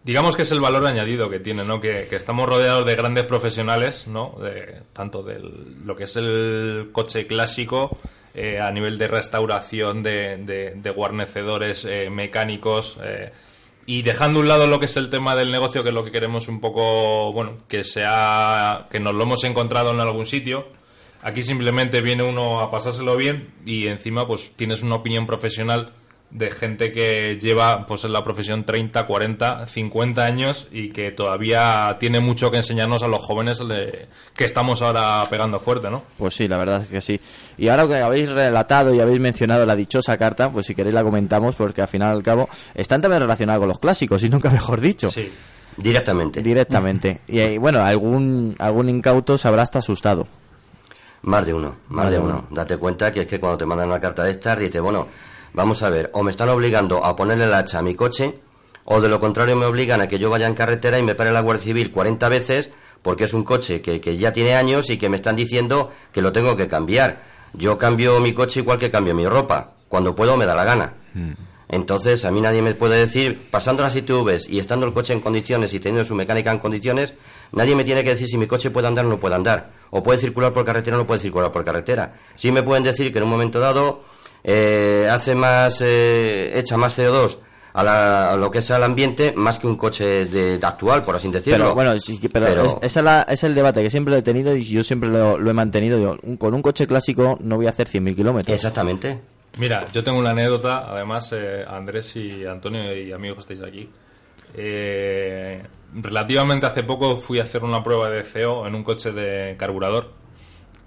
Digamos 0.03 0.35
que 0.35 0.43
es 0.43 0.51
el 0.51 0.59
valor 0.59 0.85
añadido 0.85 1.29
que 1.31 1.39
tiene, 1.39 1.63
¿no? 1.63 1.81
Que, 1.81 2.05
que 2.09 2.15
estamos 2.15 2.47
rodeados 2.47 2.85
de 2.85 2.95
grandes 2.95 3.23
profesionales, 3.23 4.05
¿no? 4.07 4.37
De, 4.41 4.81
tanto 4.93 5.23
de 5.23 5.39
lo 5.83 5.95
que 5.95 6.03
es 6.03 6.15
el 6.15 6.89
coche 6.91 7.25
clásico 7.25 7.97
eh, 8.35 8.59
a 8.59 8.69
nivel 8.71 8.99
de 8.99 9.07
restauración, 9.07 10.03
de, 10.03 10.37
de- 10.37 10.73
de 10.75 10.89
guarnecedores 10.91 11.85
eh, 11.85 12.09
mecánicos 12.11 12.97
eh, 13.01 13.31
y 13.85 14.01
dejando 14.01 14.39
a 14.39 14.41
un 14.41 14.47
lado 14.47 14.67
lo 14.67 14.79
que 14.79 14.85
es 14.85 14.97
el 14.97 15.09
tema 15.09 15.35
del 15.35 15.51
negocio, 15.51 15.83
que 15.83 15.89
es 15.89 15.95
lo 15.95 16.03
que 16.03 16.11
queremos 16.11 16.47
un 16.47 16.59
poco, 16.59 17.31
bueno, 17.33 17.57
que 17.67 17.83
sea, 17.83 18.87
que 18.89 18.99
nos 18.99 19.13
lo 19.13 19.23
hemos 19.23 19.43
encontrado 19.43 19.91
en 19.91 19.99
algún 19.99 20.25
sitio. 20.25 20.67
Aquí 21.21 21.41
simplemente 21.41 22.01
viene 22.01 22.23
uno 22.23 22.59
a 22.59 22.71
pasárselo 22.71 23.15
bien 23.15 23.53
y 23.65 23.87
encima 23.87 24.27
pues 24.27 24.51
tienes 24.55 24.83
una 24.83 24.95
opinión 24.95 25.25
profesional 25.25 25.93
de 26.31 26.51
gente 26.51 26.91
que 26.91 27.37
lleva 27.39 27.85
pues 27.85 28.03
en 28.03 28.11
la 28.11 28.23
profesión 28.23 28.65
30, 28.65 29.05
40, 29.05 29.67
50 29.67 30.25
años 30.25 30.67
y 30.71 30.89
que 30.89 31.11
todavía 31.11 31.95
tiene 31.99 32.19
mucho 32.19 32.51
que 32.51 32.57
enseñarnos 32.57 33.03
a 33.03 33.07
los 33.07 33.21
jóvenes 33.21 33.61
que 34.35 34.45
estamos 34.45 34.81
ahora 34.81 35.25
pegando 35.29 35.59
fuerte, 35.59 35.89
¿no? 35.89 36.03
Pues 36.17 36.35
sí, 36.35 36.47
la 36.47 36.57
verdad 36.57 36.81
es 36.83 36.89
que 36.89 37.01
sí. 37.01 37.19
Y 37.57 37.69
ahora 37.69 37.87
que 37.87 37.95
habéis 37.95 38.29
relatado 38.29 38.93
y 38.93 38.99
habéis 38.99 39.19
mencionado 39.19 39.65
la 39.65 39.75
dichosa 39.75 40.17
carta, 40.17 40.49
pues 40.49 40.65
si 40.65 40.75
queréis 40.75 40.93
la 40.93 41.03
comentamos, 41.03 41.55
porque 41.55 41.81
al 41.81 41.87
final 41.87 42.13
y 42.13 42.17
al 42.17 42.23
cabo 42.23 42.49
están 42.73 43.01
también 43.01 43.21
relacionados 43.21 43.59
con 43.59 43.69
los 43.69 43.79
clásicos, 43.79 44.23
y 44.23 44.29
nunca 44.29 44.49
mejor 44.49 44.81
dicho. 44.81 45.09
Sí. 45.09 45.31
Directamente. 45.77 46.41
Directamente. 46.41 47.21
Y 47.27 47.57
bueno, 47.57 47.81
algún, 47.81 48.55
algún 48.59 48.89
incauto 48.89 49.37
se 49.37 49.47
habrá 49.47 49.63
hasta 49.63 49.79
asustado. 49.79 50.27
Más 51.23 51.45
de 51.45 51.53
uno, 51.53 51.75
más, 51.89 52.11
de 52.11 52.19
uno. 52.19 52.45
Date 52.51 52.77
cuenta 52.77 53.11
que 53.11 53.21
es 53.21 53.27
que 53.27 53.39
cuando 53.39 53.57
te 53.57 53.65
mandan 53.65 53.87
una 53.87 53.99
carta 53.99 54.23
de 54.23 54.31
estas, 54.31 54.59
dices, 54.59 54.79
bueno, 54.79 55.07
vamos 55.55 55.81
a 55.83 55.89
ver, 55.89 56.11
o 56.13 56.21
me 56.21 56.31
están 56.31 56.49
obligando 56.49 57.03
a 57.03 57.15
ponerle 57.15 57.45
el 57.45 57.53
hacha 57.53 57.79
a 57.79 57.81
mi 57.81 57.95
coche, 57.95 58.39
o 58.83 59.01
de 59.01 59.09
lo 59.09 59.19
contrario 59.19 59.55
me 59.55 59.65
obligan 59.65 60.01
a 60.01 60.07
que 60.07 60.19
yo 60.19 60.29
vaya 60.29 60.45
en 60.45 60.53
carretera 60.53 60.99
y 60.99 61.03
me 61.03 61.15
pare 61.15 61.31
la 61.31 61.39
Guardia 61.39 61.63
Civil 61.63 61.91
40 61.91 62.29
veces 62.29 62.71
porque 63.01 63.23
es 63.23 63.33
un 63.33 63.43
coche 63.43 63.81
que, 63.81 64.01
que 64.01 64.17
ya 64.17 64.31
tiene 64.31 64.55
años 64.55 64.89
y 64.89 64.97
que 64.97 65.09
me 65.09 65.15
están 65.15 65.35
diciendo 65.35 65.91
que 66.11 66.21
lo 66.21 66.31
tengo 66.31 66.55
que 66.55 66.67
cambiar. 66.67 67.21
Yo 67.53 67.77
cambio 67.77 68.19
mi 68.19 68.33
coche 68.33 68.59
igual 68.59 68.77
que 68.77 68.89
cambio 68.89 69.15
mi 69.15 69.27
ropa. 69.27 69.73
Cuando 69.87 70.15
puedo 70.15 70.35
me 70.37 70.45
da 70.45 70.55
la 70.55 70.63
gana. 70.63 70.93
Entonces, 71.67 72.25
a 72.25 72.31
mí 72.31 72.41
nadie 72.41 72.61
me 72.61 72.73
puede 72.75 72.97
decir, 72.97 73.47
pasando 73.49 73.81
las 73.81 73.95
ITVs 73.95 74.49
y 74.49 74.59
estando 74.59 74.85
el 74.85 74.93
coche 74.93 75.13
en 75.13 75.21
condiciones 75.21 75.73
y 75.73 75.79
teniendo 75.79 76.03
su 76.03 76.15
mecánica 76.15 76.51
en 76.51 76.59
condiciones, 76.59 77.15
nadie 77.51 77.75
me 77.75 77.83
tiene 77.83 78.03
que 78.03 78.09
decir 78.09 78.27
si 78.27 78.37
mi 78.37 78.47
coche 78.47 78.71
puede 78.71 78.87
andar 78.87 79.05
o 79.05 79.09
no 79.09 79.19
puede 79.19 79.35
andar. 79.35 79.71
O 79.91 80.03
puede 80.03 80.19
circular 80.19 80.51
por 80.51 80.65
carretera 80.65 80.97
o 80.97 80.99
no 80.99 81.07
puede 81.07 81.21
circular 81.21 81.51
por 81.51 81.63
carretera. 81.63 82.13
Sí 82.35 82.51
me 82.51 82.63
pueden 82.63 82.83
decir 82.83 83.11
que 83.11 83.19
en 83.19 83.23
un 83.23 83.29
momento 83.29 83.59
dado 83.59 84.03
eh, 84.45 85.09
hace 85.11 85.35
más, 85.35 85.81
eh, 85.81 86.51
echa 86.57 86.77
más 86.77 86.97
CO2 86.97 87.39
a, 87.73 87.83
la- 87.83 88.31
a 88.33 88.37
lo 88.37 88.49
que 88.51 88.59
es 88.59 88.71
al 88.71 88.83
ambiente 88.83 89.33
más 89.35 89.59
que 89.59 89.67
un 89.67 89.75
coche 89.75 90.25
de, 90.25 90.57
de 90.57 90.65
actual, 90.65 91.01
por 91.01 91.15
así 91.15 91.29
decirlo. 91.29 91.65
Pero 91.65 91.75
bueno, 91.75 91.97
sí, 91.97 92.19
que- 92.19 92.29
pero, 92.29 92.45
Pero- 92.45 92.65
es, 92.65 92.75
esa 92.83 92.99
es, 92.99 93.03
la- 93.03 93.21
es 93.27 93.43
el 93.43 93.53
debate 93.55 93.83
que 93.83 93.89
siempre 93.89 94.17
he 94.17 94.21
tenido 94.21 94.55
y 94.55 94.63
yo 94.63 94.83
siempre 94.83 95.09
lo, 95.09 95.37
lo 95.37 95.49
he 95.49 95.53
mantenido. 95.53 95.99
Yo, 95.99 96.15
un- 96.23 96.37
con 96.37 96.53
un 96.53 96.61
coche 96.61 96.87
clásico 96.87 97.37
no 97.41 97.57
voy 97.57 97.67
a 97.67 97.71
hacer 97.71 97.87
100.000 97.89 98.15
kilómetros. 98.15 98.55
Exactamente. 98.55 99.19
Mira, 99.57 99.87
yo 99.91 100.03
tengo 100.03 100.19
una 100.19 100.31
anécdota, 100.31 100.85
además, 100.89 101.29
eh, 101.33 101.63
Andrés 101.67 102.15
y 102.15 102.45
Antonio 102.45 102.95
y 102.95 103.11
amigos 103.11 103.45
que 103.45 103.53
estáis 103.53 103.61
aquí. 103.69 103.89
Eh, 104.57 105.61
relativamente 105.93 106.65
hace 106.65 106.83
poco 106.83 107.15
fui 107.17 107.39
a 107.39 107.43
hacer 107.43 107.63
una 107.63 107.83
prueba 107.83 108.09
de 108.09 108.23
CO 108.23 108.67
en 108.67 108.75
un 108.75 108.83
coche 108.83 109.11
de 109.11 109.55
carburador, 109.57 110.11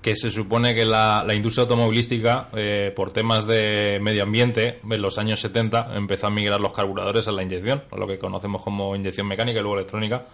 que 0.02 0.14
se 0.14 0.30
supone 0.30 0.74
que 0.74 0.84
la, 0.84 1.24
la 1.26 1.34
industria 1.34 1.62
automovilística, 1.62 2.48
eh, 2.54 2.92
por 2.94 3.12
temas 3.12 3.46
de 3.46 3.98
medio 4.00 4.22
ambiente, 4.22 4.80
en 4.88 5.02
los 5.02 5.18
años 5.18 5.40
70 5.40 5.96
empezó 5.96 6.28
a 6.28 6.30
migrar 6.30 6.60
los 6.60 6.72
carburadores 6.72 7.26
a 7.26 7.32
la 7.32 7.42
inyección, 7.42 7.82
a 7.90 7.96
lo 7.96 8.06
que 8.06 8.18
conocemos 8.18 8.62
como 8.62 8.94
inyección 8.94 9.26
mecánica 9.26 9.58
y 9.58 9.62
luego 9.62 9.76
electrónica, 9.76 10.24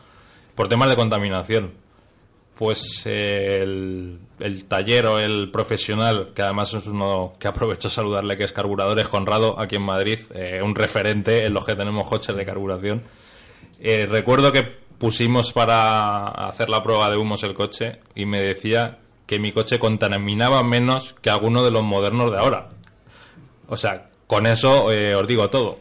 por 0.54 0.68
temas 0.68 0.88
de 0.88 0.96
contaminación 0.96 1.84
pues 2.54 3.02
eh, 3.04 3.62
el, 3.62 4.20
el 4.38 4.66
taller 4.66 5.06
o 5.06 5.18
el 5.18 5.50
profesional, 5.50 6.30
que 6.36 6.42
además 6.42 6.72
es 6.74 6.86
uno 6.86 7.32
que 7.36 7.48
aprovecho 7.48 7.88
a 7.88 7.90
saludarle, 7.90 8.36
que 8.36 8.44
es 8.44 8.52
Carburadores 8.52 9.08
Conrado, 9.08 9.58
aquí 9.58 9.74
en 9.74 9.82
Madrid, 9.82 10.20
eh, 10.32 10.60
un 10.62 10.76
referente 10.76 11.46
en 11.46 11.52
los 11.52 11.66
que 11.66 11.74
tenemos 11.74 12.06
coches 12.06 12.36
de 12.36 12.44
carburación. 12.44 13.02
Recuerdo 13.82 14.52
que 14.52 14.62
pusimos 14.62 15.52
para 15.52 16.28
hacer 16.28 16.70
la 16.70 16.80
prueba 16.80 17.10
de 17.10 17.16
humos 17.16 17.42
el 17.42 17.54
coche 17.54 17.98
y 18.14 18.24
me 18.24 18.40
decía 18.40 18.98
que 19.26 19.38
mi 19.38 19.52
coche 19.52 19.78
contaminaba 19.78 20.62
menos 20.62 21.14
que 21.22 21.30
alguno 21.30 21.62
de 21.64 21.70
los 21.70 21.82
modernos 21.82 22.30
de 22.30 22.38
ahora. 22.38 22.68
O 23.68 23.76
sea, 23.76 24.10
con 24.26 24.46
eso 24.46 24.92
eh, 24.92 25.14
os 25.14 25.26
digo 25.26 25.48
todo. 25.50 25.78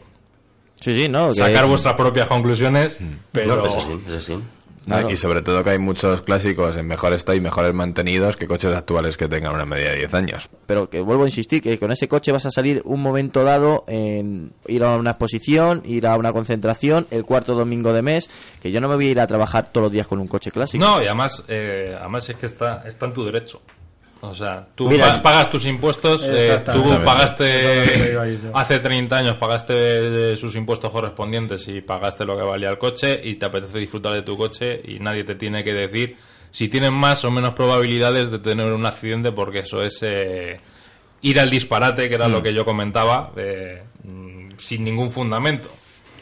Sí, 0.80 0.94
sí, 0.94 1.08
no. 1.08 1.32
Sacar 1.34 1.64
es- 1.64 1.70
vuestras 1.70 1.94
propias 1.94 2.26
conclusiones, 2.28 2.96
pero... 3.32 3.56
No, 3.56 3.62
pues 3.62 3.74
es 3.76 3.84
así, 3.84 4.00
es 4.08 4.14
así. 4.14 4.32
Ah, 4.34 4.53
Claro. 4.84 5.10
Y 5.10 5.16
sobre 5.16 5.42
todo 5.42 5.64
que 5.64 5.70
hay 5.70 5.78
muchos 5.78 6.22
clásicos 6.22 6.76
en 6.76 6.86
mejor 6.86 7.12
estado 7.12 7.36
y 7.36 7.40
mejores 7.40 7.72
mantenidos 7.74 8.36
que 8.36 8.46
coches 8.46 8.74
actuales 8.74 9.16
que 9.16 9.28
tengan 9.28 9.54
una 9.54 9.64
media 9.64 9.90
de 9.90 9.98
10 9.98 10.14
años. 10.14 10.48
Pero 10.66 10.90
que 10.90 11.00
vuelvo 11.00 11.24
a 11.24 11.26
insistir 11.26 11.62
que 11.62 11.78
con 11.78 11.90
ese 11.92 12.08
coche 12.08 12.32
vas 12.32 12.46
a 12.46 12.50
salir 12.50 12.82
un 12.84 13.02
momento 13.02 13.44
dado 13.44 13.84
en 13.88 14.52
ir 14.66 14.84
a 14.84 14.96
una 14.96 15.10
exposición, 15.10 15.82
ir 15.84 16.06
a 16.06 16.16
una 16.16 16.32
concentración, 16.32 17.06
el 17.10 17.24
cuarto 17.24 17.54
domingo 17.54 17.92
de 17.92 18.02
mes, 18.02 18.30
que 18.60 18.70
yo 18.70 18.80
no 18.80 18.88
me 18.88 18.96
voy 18.96 19.08
a 19.08 19.10
ir 19.10 19.20
a 19.20 19.26
trabajar 19.26 19.70
todos 19.72 19.84
los 19.84 19.92
días 19.92 20.06
con 20.06 20.18
un 20.20 20.26
coche 20.26 20.50
clásico. 20.50 20.84
No, 20.84 21.02
y 21.02 21.06
además, 21.06 21.44
eh, 21.48 21.96
además 21.98 22.28
es 22.28 22.36
que 22.36 22.46
está, 22.46 22.82
está 22.86 23.06
en 23.06 23.12
tu 23.12 23.24
derecho. 23.24 23.62
O 24.24 24.34
sea, 24.34 24.66
tú 24.74 24.88
Mira, 24.88 25.16
pa- 25.16 25.22
pagas 25.22 25.50
tus 25.50 25.66
impuestos, 25.66 26.28
eh, 26.30 26.62
tú 26.72 26.82
pagaste 27.04 28.16
hace 28.52 28.78
30 28.78 29.16
años, 29.16 29.36
pagaste 29.38 30.36
sus 30.36 30.54
impuestos 30.56 30.90
correspondientes 30.90 31.66
y 31.68 31.80
pagaste 31.80 32.24
lo 32.24 32.36
que 32.36 32.42
valía 32.42 32.70
el 32.70 32.78
coche 32.78 33.20
y 33.22 33.34
te 33.34 33.46
apetece 33.46 33.78
disfrutar 33.78 34.12
de 34.14 34.22
tu 34.22 34.36
coche 34.36 34.80
y 34.84 34.98
nadie 34.98 35.24
te 35.24 35.34
tiene 35.34 35.62
que 35.64 35.72
decir 35.72 36.16
si 36.50 36.68
tienes 36.68 36.92
más 36.92 37.24
o 37.24 37.30
menos 37.30 37.52
probabilidades 37.54 38.30
de 38.30 38.38
tener 38.38 38.66
un 38.72 38.86
accidente 38.86 39.32
porque 39.32 39.60
eso 39.60 39.82
es 39.82 39.98
eh, 40.02 40.60
ir 41.22 41.40
al 41.40 41.50
disparate, 41.50 42.08
que 42.08 42.14
era 42.14 42.28
lo 42.28 42.42
que 42.42 42.52
yo 42.54 42.64
comentaba, 42.64 43.32
eh, 43.36 43.82
mm, 44.04 44.50
sin 44.58 44.84
ningún 44.84 45.10
fundamento. 45.10 45.68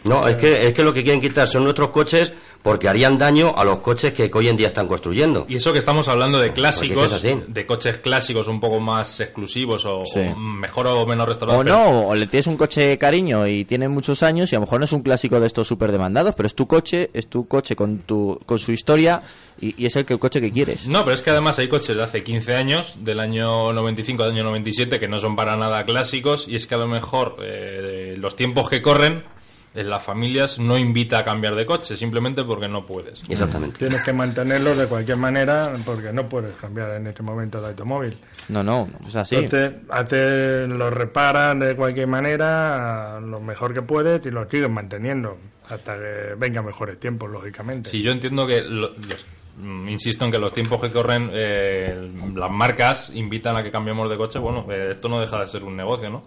No, 0.04 0.26
es 0.26 0.34
que, 0.36 0.66
es 0.66 0.74
que 0.74 0.82
lo 0.82 0.92
que 0.92 1.04
quieren 1.04 1.20
quitar 1.20 1.46
son 1.46 1.62
nuestros 1.64 1.90
coches 1.90 2.32
porque 2.62 2.88
harían 2.88 3.18
daño 3.18 3.54
a 3.56 3.64
los 3.64 3.80
coches 3.80 4.12
que, 4.12 4.30
hoy 4.32 4.48
en 4.48 4.56
día 4.56 4.68
están 4.68 4.86
construyendo. 4.86 5.46
Y 5.48 5.56
eso 5.56 5.72
que 5.72 5.80
estamos 5.80 6.06
hablando 6.08 6.38
de 6.38 6.52
clásicos, 6.52 7.12
es 7.24 7.36
de 7.52 7.66
coches 7.66 7.98
clásicos 7.98 8.46
un 8.48 8.60
poco 8.60 8.78
más 8.78 9.18
exclusivos 9.20 9.84
o, 9.84 10.04
Sí. 10.06 10.20
o 10.20 10.36
mejor 10.36 10.86
o 10.86 11.04
menos 11.06 11.28
restaurados. 11.28 11.60
O 11.60 11.64
pero- 11.64 11.76
no, 11.76 12.08
o 12.08 12.14
le 12.14 12.26
tienes 12.26 12.46
un 12.46 12.56
coche 12.56 12.96
cariño 12.98 13.46
y 13.48 13.64
tiene 13.64 13.88
muchos 13.88 14.22
años 14.22 14.52
y 14.52 14.56
a 14.56 14.58
lo 14.58 14.66
mejor 14.66 14.78
no 14.78 14.84
es 14.84 14.92
un 14.92 15.02
clásico 15.02 15.40
de 15.40 15.46
estos 15.46 15.66
súper 15.66 15.90
demandados, 15.92 16.34
pero 16.36 16.46
es 16.46 16.54
tu 16.54 16.66
coche, 16.66 17.10
es 17.12 17.26
tu 17.28 17.48
coche 17.48 17.74
con 17.74 17.98
tu 17.98 18.38
con 18.46 18.58
su 18.58 18.70
historia 18.72 19.22
y, 19.60 19.74
y 19.82 19.86
es 19.86 19.96
el 19.96 20.04
que 20.04 20.12
el 20.14 20.20
coche 20.20 20.40
que 20.40 20.52
quieres. 20.52 20.86
No, 20.86 21.02
pero 21.04 21.14
es 21.16 21.22
que 21.22 21.30
además 21.30 21.58
hay 21.58 21.68
coches 21.68 21.96
de 21.96 22.02
hace 22.02 22.22
15 22.22 22.54
años, 22.54 22.94
del 23.00 23.18
año 23.20 23.72
95 23.72 24.22
al 24.22 24.30
año 24.30 24.44
97, 24.44 25.00
que 25.00 25.08
no 25.08 25.18
son 25.20 25.34
para 25.36 25.56
nada 25.56 25.84
clásicos, 25.84 26.46
y 26.48 26.54
es 26.56 26.66
que 26.66 26.74
a 26.74 26.78
lo 26.78 26.86
mejor 26.86 27.36
eh, 27.42 28.14
los 28.18 28.36
tiempos 28.36 28.68
que 28.68 28.80
corren, 28.82 29.24
en 29.74 29.88
las 29.88 30.02
familias 30.02 30.58
no 30.58 30.76
invita 30.76 31.18
a 31.20 31.24
cambiar 31.24 31.54
de 31.54 31.64
coche, 31.64 31.96
simplemente 31.96 32.44
porque 32.44 32.68
no 32.68 32.84
puedes. 32.84 33.22
Exactamente. 33.28 33.78
Tienes 33.78 34.02
que 34.02 34.12
mantenerlo 34.12 34.74
de 34.76 34.86
cualquier 34.86 35.16
manera 35.16 35.72
porque 35.84 36.12
no 36.12 36.28
puedes 36.28 36.54
cambiar 36.56 36.90
en 36.92 37.06
este 37.06 37.22
momento 37.22 37.60
de 37.60 37.68
automóvil. 37.68 38.14
No, 38.48 38.62
no, 38.62 38.88
es 39.06 39.16
así. 39.16 39.36
Entonces, 39.36 39.72
hace- 39.88 40.66
lo 40.68 40.90
reparan 40.90 41.58
de 41.60 41.74
cualquier 41.74 42.06
manera 42.06 43.18
lo 43.20 43.40
mejor 43.40 43.72
que 43.72 43.82
puedes 43.82 44.24
y 44.26 44.30
lo 44.30 44.48
sigues 44.48 44.68
manteniendo 44.70 45.38
hasta 45.70 45.96
que 45.96 46.34
vengan 46.36 46.66
mejores 46.66 46.98
tiempos, 47.00 47.30
lógicamente. 47.30 47.88
Sí, 47.88 48.02
yo 48.02 48.10
entiendo 48.12 48.46
que, 48.46 48.60
lo- 48.62 48.90
los- 49.08 49.26
mm, 49.58 49.88
insisto 49.88 50.24
en 50.26 50.32
que 50.32 50.38
los 50.38 50.52
tiempos 50.52 50.80
que 50.82 50.90
corren, 50.90 51.30
eh, 51.32 52.10
las 52.34 52.50
marcas 52.50 53.10
invitan 53.14 53.56
a 53.56 53.62
que 53.62 53.70
cambiemos 53.70 54.10
de 54.10 54.16
coche. 54.16 54.38
Bueno, 54.38 54.66
eh, 54.70 54.88
esto 54.90 55.08
no 55.08 55.18
deja 55.20 55.40
de 55.40 55.46
ser 55.48 55.64
un 55.64 55.76
negocio, 55.76 56.10
¿no? 56.10 56.22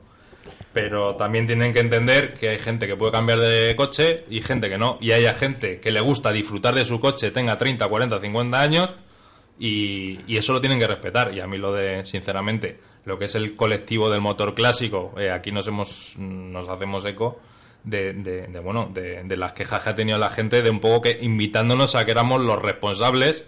Pero 0.73 1.15
también 1.15 1.45
tienen 1.47 1.73
que 1.73 1.80
entender 1.80 2.34
que 2.35 2.49
hay 2.49 2.59
gente 2.59 2.85
que 2.88 2.95
puede 2.97 3.11
cambiar 3.11 3.39
de 3.39 3.76
coche 3.76 4.26
y 4.30 4.41
gente 4.41 4.69
que 4.69 4.77
no. 4.77 4.97
Y 5.01 5.11
haya 5.11 5.34
gente 5.34 5.80
que 5.80 5.91
le 5.91 6.01
gusta 6.01 6.31
disfrutar 6.31 6.76
de 6.76 6.84
su 6.85 6.99
coche, 6.99 7.31
tenga 7.31 7.57
30, 7.57 7.88
40, 7.88 8.19
50 8.19 8.59
años 8.59 8.93
y, 9.57 10.35
eso 10.38 10.53
lo 10.53 10.61
tienen 10.61 10.80
que 10.80 10.88
respetar. 10.88 11.34
Y 11.34 11.39
a 11.39 11.47
mí 11.47 11.57
lo 11.57 11.73
de, 11.73 12.03
sinceramente, 12.05 12.77
lo 13.05 13.17
que 13.17 13.26
es 13.26 13.35
el 13.35 13.55
colectivo 13.55 14.09
del 14.09 14.22
motor 14.22 14.53
clásico, 14.53 15.13
eh, 15.17 15.31
aquí 15.31 15.51
nos 15.51 15.67
hemos 15.67 16.15
nos 16.17 16.67
hacemos 16.67 17.05
eco 17.05 17.39
de, 17.84 18.13
de- 18.13 18.47
de, 18.47 18.59
bueno 18.59 18.89
de, 18.93 19.23
de 19.23 19.38
las 19.38 19.53
quejas 19.53 19.84
que 19.84 19.89
ha 19.91 19.95
tenido 19.95 20.17
la 20.17 20.30
gente 20.30 20.61
de 20.61 20.69
un 20.69 20.80
poco 20.80 21.03
que 21.03 21.19
invitándonos 21.22 21.95
a 21.95 22.03
que 22.05 22.11
éramos 22.11 22.41
los 22.41 22.61
responsables 22.61 23.45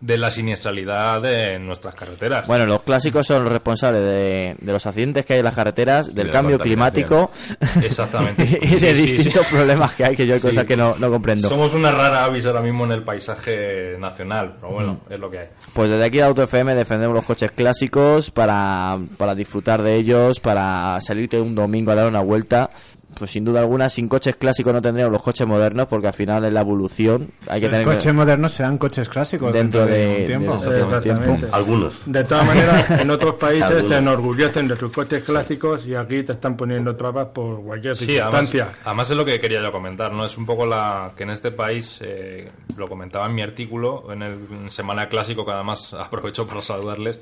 de 0.00 0.16
la 0.16 0.30
siniestralidad 0.30 1.20
de 1.20 1.58
nuestras 1.58 1.94
carreteras. 1.94 2.46
Bueno, 2.46 2.64
los 2.66 2.82
clásicos 2.82 3.26
son 3.26 3.44
los 3.44 3.52
responsables 3.52 4.02
de, 4.02 4.56
de 4.58 4.72
los 4.72 4.86
accidentes 4.86 5.26
que 5.26 5.34
hay 5.34 5.38
en 5.40 5.44
las 5.44 5.54
carreteras, 5.54 6.14
del 6.14 6.28
de 6.28 6.32
cambio 6.32 6.58
climático 6.58 7.30
Exactamente. 7.82 8.44
y 8.62 8.76
de 8.76 8.96
Sí, 8.96 9.02
distintos 9.02 9.46
sí. 9.46 9.54
problemas 9.54 9.92
que 9.94 10.04
hay 10.04 10.16
que 10.16 10.26
yo 10.26 10.34
hay 10.34 10.40
Sí. 10.40 10.46
cosas 10.46 10.64
que 10.64 10.76
no, 10.76 10.96
no 10.96 11.10
comprendo. 11.10 11.48
Somos 11.48 11.74
una 11.74 11.92
rara 11.92 12.24
avis 12.24 12.46
ahora 12.46 12.62
mismo 12.62 12.84
en 12.84 12.92
el 12.92 13.02
paisaje 13.04 13.96
nacional, 13.98 14.54
pero 14.60 14.72
bueno, 14.72 15.00
es 15.10 15.18
lo 15.18 15.30
que 15.30 15.38
hay. 15.40 15.46
Pues 15.74 15.90
desde 15.90 16.04
aquí 16.04 16.16
de 16.18 16.24
Auto 16.24 16.42
FM 16.44 16.74
defendemos 16.74 17.14
los 17.14 17.24
coches 17.24 17.52
clásicos 17.52 18.30
para, 18.30 18.98
para 19.18 19.34
disfrutar 19.34 19.82
de 19.82 19.96
ellos, 19.96 20.40
para 20.40 20.98
salirte 21.00 21.40
un 21.40 21.54
domingo 21.54 21.90
a 21.92 21.94
dar 21.94 22.06
una 22.08 22.20
vuelta 22.20 22.70
pues 23.18 23.30
sin 23.30 23.44
duda 23.44 23.60
alguna, 23.60 23.88
sin 23.90 24.08
coches 24.08 24.36
clásicos 24.36 24.72
no 24.72 24.80
tendríamos 24.80 25.12
los 25.12 25.22
coches 25.22 25.46
modernos, 25.46 25.86
porque 25.88 26.06
al 26.06 26.12
final 26.12 26.44
es 26.44 26.52
la 26.52 26.60
evolución. 26.60 27.30
Hay 27.48 27.60
que 27.60 27.66
Los 27.66 27.72
tener 27.78 27.84
coches 27.96 28.14
modernos 28.14 28.52
serán 28.52 28.78
coches 28.78 29.08
clásicos 29.08 29.52
Dentro 29.52 29.84
dentro, 29.84 29.94
de, 29.96 30.06
de- 30.06 30.20
un 30.20 30.26
tiempo. 30.26 30.56
de- 30.56 30.80
Exactamente. 30.80 31.46
Algunos. 31.52 32.00
De 32.06 32.24
todas 32.24 32.46
maneras, 32.46 32.90
en 33.00 33.10
otros 33.10 33.34
países 33.34 33.84
se 33.88 33.96
enorgullecen 33.96 34.68
de 34.68 34.76
sus 34.76 34.92
coches 34.92 35.22
clásicos 35.22 35.86
y 35.86 35.94
aquí 35.94 36.22
te 36.22 36.32
están 36.32 36.56
poniendo 36.56 36.96
trabas 36.96 37.28
por 37.34 37.62
cualquier 37.62 37.96
Sí, 37.96 38.18
además, 38.18 38.48
circunstancia. 38.48 38.78
además 38.84 39.10
es 39.10 39.16
lo 39.16 39.24
que 39.24 39.40
quería 39.40 39.60
yo 39.62 39.72
comentar, 39.72 40.12
¿no? 40.12 40.24
Es 40.24 40.38
un 40.38 40.46
poco 40.46 40.64
la 40.66 41.12
que 41.16 41.24
en 41.24 41.30
este 41.30 41.50
país, 41.50 41.98
eh, 42.02 42.50
lo 42.76 42.88
comentaba 42.88 43.26
en 43.26 43.34
mi 43.34 43.42
artículo, 43.42 44.12
en 44.12 44.22
el 44.22 44.38
en 44.50 44.70
Semana 44.70 45.08
Clásico, 45.08 45.44
que 45.44 45.52
además 45.52 45.92
aprovecho 45.98 46.46
para 46.46 46.60
saludarles, 46.62 47.20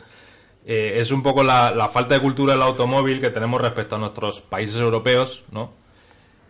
eh, 0.67 0.95
es 0.97 1.11
un 1.13 1.23
poco 1.23 1.43
la, 1.43 1.71
la 1.71 1.89
falta 1.89 2.15
de 2.15 2.21
cultura 2.21 2.53
del 2.55 2.63
automóvil 2.63 3.21
que 3.21 3.31
tenemos 3.31 3.61
respecto 3.61 3.97
a 3.97 3.99
nuestros 3.99 4.43
países 4.43 4.77
europeos, 4.77 5.45
¿no? 5.51 5.73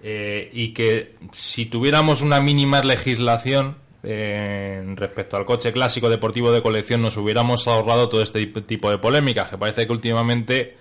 Eh, 0.02 0.48
y 0.52 0.72
que 0.72 1.16
si 1.32 1.66
tuviéramos 1.66 2.22
una 2.22 2.40
mínima 2.40 2.80
legislación 2.82 3.76
eh, 4.04 4.80
respecto 4.94 5.36
al 5.36 5.44
coche 5.44 5.72
clásico 5.72 6.08
deportivo 6.08 6.52
de 6.52 6.62
colección 6.62 7.02
nos 7.02 7.16
hubiéramos 7.16 7.66
ahorrado 7.66 8.08
todo 8.08 8.22
este 8.22 8.38
tip- 8.40 8.64
tipo 8.64 8.90
de 8.92 8.98
polémicas 8.98 9.48
que 9.50 9.58
parece 9.58 9.86
que 9.86 9.92
últimamente 9.92 10.76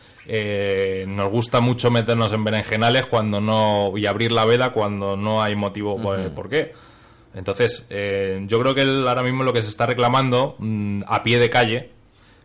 nos 1.08 1.32
gusta 1.32 1.62
mucho 1.62 1.90
meternos 1.90 2.32
en 2.32 2.44
berenjenales 2.44 3.08
cuando 3.08 3.42
no 3.42 3.92
y 3.98 4.06
abrir 4.06 4.32
la 4.32 4.46
veda 4.46 4.72
cuando 4.72 5.18
no 5.18 5.42
hay 5.42 5.56
motivo 5.56 6.00
por, 6.00 6.48
qué 6.50 6.74
entonces 7.34 7.88
eh, 7.90 8.44
yo 8.46 8.60
creo 8.60 8.76
que 8.76 8.82
el- 8.84 9.08
ahora 9.08 9.24
mismo 9.24 9.44
lo 9.44 9.52
que 9.52 9.64
se 9.64 9.70
está 9.70 9.88
reclamando 9.88 10.56
mm, 10.60 11.02
a 11.08 11.24
pie 11.24 11.40
de 11.40 11.50
calle 11.50 11.90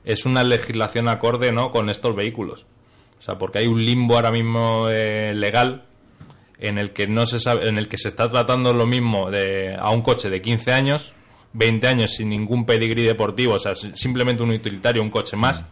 es 0.05 0.25
una 0.27 0.43
legislación 0.45 1.09
acorde 1.09 1.53
no 1.53 1.71
con 1.71 1.89
estos 1.89 2.15
vehículos 2.17 2.67
o 3.19 3.23
sea 3.23 3.39
porque 3.39 3.59
hay 3.59 3.67
un 3.67 3.85
limbo 3.85 4.17
ahora 4.17 4.31
mismo 4.33 4.87
eh, 4.91 5.33
legal 5.35 5.85
en 6.59 6.79
el 6.79 6.93
que 6.93 7.07
no 7.09 7.27
se 7.27 7.41
sabe, 7.41 7.69
en 7.69 7.77
el 7.79 7.89
que 7.89 7.99
se 7.99 8.09
está 8.09 8.31
tratando 8.31 8.73
lo 8.73 8.87
mismo 8.87 9.31
de 9.31 9.75
a 9.79 9.91
un 9.91 10.03
coche 10.03 10.31
de 10.31 10.41
15 10.41 10.73
años, 10.73 11.13
20 11.55 11.89
años 11.89 12.13
sin 12.13 12.29
ningún 12.29 12.65
pedigrí 12.67 13.03
deportivo, 13.03 13.55
o 13.55 13.59
sea, 13.59 13.75
si- 13.75 13.91
simplemente 13.97 14.45
un 14.45 14.51
utilitario, 14.51 15.03
un 15.03 15.11
coche 15.11 15.37
más, 15.37 15.65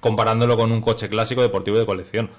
comparándolo 0.00 0.56
con 0.56 0.70
un 0.70 0.80
coche 0.82 1.08
clásico 1.08 1.40
deportivo 1.40 1.78
de 1.78 1.86
colección. 1.86 2.30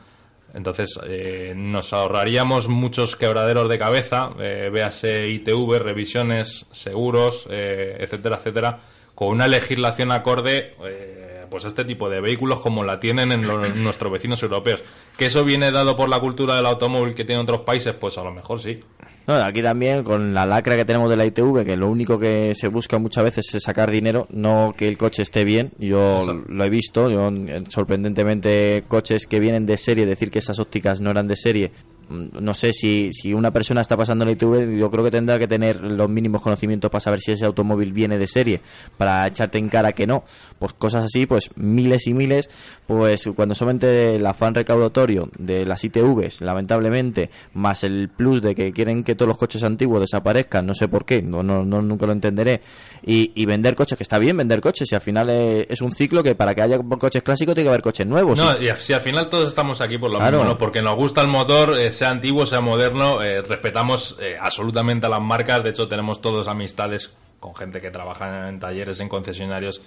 Entonces, 0.53 0.99
eh, 1.07 1.53
nos 1.55 1.93
ahorraríamos 1.93 2.67
muchos 2.67 3.15
quebraderos 3.15 3.67
de 3.69 3.79
cabeza, 3.79 4.29
eh, 4.39 4.69
véase 4.71 5.27
ITV, 5.29 5.79
revisiones, 5.79 6.67
seguros, 6.71 7.47
eh, 7.49 7.97
etcétera, 7.99 8.35
etcétera, 8.37 8.79
con 9.15 9.29
una 9.29 9.47
legislación 9.47 10.11
acorde 10.11 10.73
eh, 10.85 11.45
pues 11.49 11.65
a 11.65 11.67
este 11.67 11.85
tipo 11.85 12.09
de 12.09 12.19
vehículos 12.19 12.59
como 12.61 12.83
la 12.83 12.99
tienen 12.99 13.31
en 13.31 13.47
lo- 13.47 13.63
en 13.63 13.83
nuestros 13.83 14.11
vecinos 14.11 14.41
europeos. 14.41 14.83
¿Que 15.17 15.27
eso 15.27 15.43
viene 15.43 15.71
dado 15.71 15.95
por 15.95 16.09
la 16.09 16.19
cultura 16.19 16.55
del 16.55 16.65
automóvil 16.65 17.13
que 17.13 17.25
tienen 17.25 17.43
otros 17.43 17.61
países? 17.61 17.93
Pues 17.93 18.17
a 18.17 18.23
lo 18.23 18.31
mejor 18.31 18.59
sí. 18.59 18.79
No, 19.27 19.35
aquí 19.35 19.61
también 19.61 20.03
con 20.03 20.33
la 20.33 20.45
lacra 20.45 20.75
que 20.75 20.83
tenemos 20.83 21.09
de 21.09 21.15
la 21.15 21.25
ITV, 21.25 21.63
que 21.63 21.77
lo 21.77 21.89
único 21.89 22.19
que 22.19 22.53
se 22.55 22.67
busca 22.67 22.97
muchas 22.97 23.23
veces 23.23 23.53
es 23.55 23.63
sacar 23.63 23.89
dinero, 23.89 24.27
no 24.31 24.73
que 24.75 24.87
el 24.87 24.97
coche 24.97 25.21
esté 25.21 25.45
bien. 25.45 25.71
Yo 25.77 26.17
Exacto. 26.19 26.45
lo 26.49 26.63
he 26.65 26.69
visto, 26.69 27.09
yo 27.09 27.31
sorprendentemente 27.69 28.83
coches 28.87 29.27
que 29.27 29.39
vienen 29.39 29.65
de 29.65 29.77
serie, 29.77 30.05
decir 30.05 30.29
que 30.31 30.39
esas 30.39 30.59
ópticas 30.59 30.99
no 30.99 31.11
eran 31.11 31.27
de 31.27 31.37
serie. 31.37 31.71
No 32.13 32.53
sé 32.53 32.73
si, 32.73 33.11
si 33.11 33.33
una 33.33 33.51
persona 33.51 33.81
está 33.81 33.97
pasando 33.97 34.23
la 34.25 34.31
ITV, 34.31 34.77
yo 34.77 34.91
creo 34.91 35.03
que 35.03 35.11
tendrá 35.11 35.39
que 35.39 35.47
tener 35.47 35.81
los 35.81 36.09
mínimos 36.09 36.41
conocimientos 36.41 36.91
para 36.91 37.01
saber 37.01 37.19
si 37.21 37.31
ese 37.31 37.45
automóvil 37.45 37.91
viene 37.91 38.17
de 38.17 38.27
serie, 38.27 38.61
para 38.97 39.25
echarte 39.27 39.57
en 39.57 39.69
cara 39.69 39.93
que 39.93 40.05
no. 40.05 40.23
Pues 40.59 40.73
cosas 40.73 41.05
así, 41.05 41.25
pues 41.25 41.49
miles 41.55 42.05
y 42.07 42.13
miles, 42.13 42.49
pues 42.85 43.27
cuando 43.35 43.55
solamente 43.55 44.15
el 44.17 44.25
afán 44.25 44.53
recaudatorio 44.53 45.29
de 45.37 45.65
las 45.65 45.83
ITVs, 45.83 46.41
lamentablemente, 46.41 47.29
más 47.53 47.83
el 47.83 48.09
plus 48.09 48.41
de 48.41 48.55
que 48.55 48.71
quieren 48.71 49.03
que 49.03 49.15
todos 49.15 49.27
los 49.27 49.37
coches 49.37 49.63
antiguos 49.63 50.01
desaparezcan, 50.01 50.65
no 50.65 50.73
sé 50.75 50.87
por 50.87 51.05
qué, 51.05 51.21
no, 51.21 51.43
no, 51.43 51.65
no- 51.65 51.81
nunca 51.81 52.05
lo 52.05 52.11
entenderé, 52.13 52.61
y, 53.05 53.31
y 53.35 53.45
vender 53.45 53.75
coches, 53.75 53.97
que 53.97 54.03
está 54.03 54.19
bien 54.19 54.37
vender 54.37 54.61
coches, 54.61 54.91
y 54.91 54.95
al 54.95 55.01
final 55.01 55.29
es, 55.29 55.67
es 55.69 55.81
un 55.81 55.91
ciclo 55.91 56.21
que 56.23 56.35
para 56.35 56.53
que 56.55 56.61
haya 56.61 56.77
coches 56.79 57.23
clásicos 57.23 57.55
tiene 57.55 57.65
que 57.65 57.69
haber 57.69 57.81
coches 57.81 58.05
nuevos. 58.07 58.37
No, 58.37 58.59
y- 58.61 58.69
y 58.69 58.75
si 58.77 58.93
al 58.93 59.01
final 59.01 59.29
todos 59.29 59.47
estamos 59.49 59.81
aquí 59.81 59.97
por 59.97 60.11
lo 60.11 60.19
Claro. 60.19 60.37
mismo, 60.37 60.51
¿no? 60.53 60.57
Porque 60.57 60.81
nos 60.81 60.95
gusta 60.95 61.21
el 61.21 61.27
motor, 61.27 61.77
eh, 61.77 61.91
sea 62.03 62.11
antiguo, 62.11 62.45
sea 62.45 62.59
moderno, 62.59 63.21
eh, 63.23 63.41
respetamos 63.41 64.17
eh, 64.19 64.35
absolutamente 64.39 65.05
a 65.05 65.09
las 65.09 65.21
marcas. 65.21 65.63
De 65.63 65.69
hecho, 65.69 65.87
tenemos 65.87 66.21
todos 66.21 66.49
amistades 66.49 67.11
con 67.39 67.55
gente 67.55 67.79
que 67.79 67.91
trabaja 67.91 68.49
en 68.49 68.59
talleres, 68.59 68.99
en 68.99 69.07
concesionarios, 69.07 69.81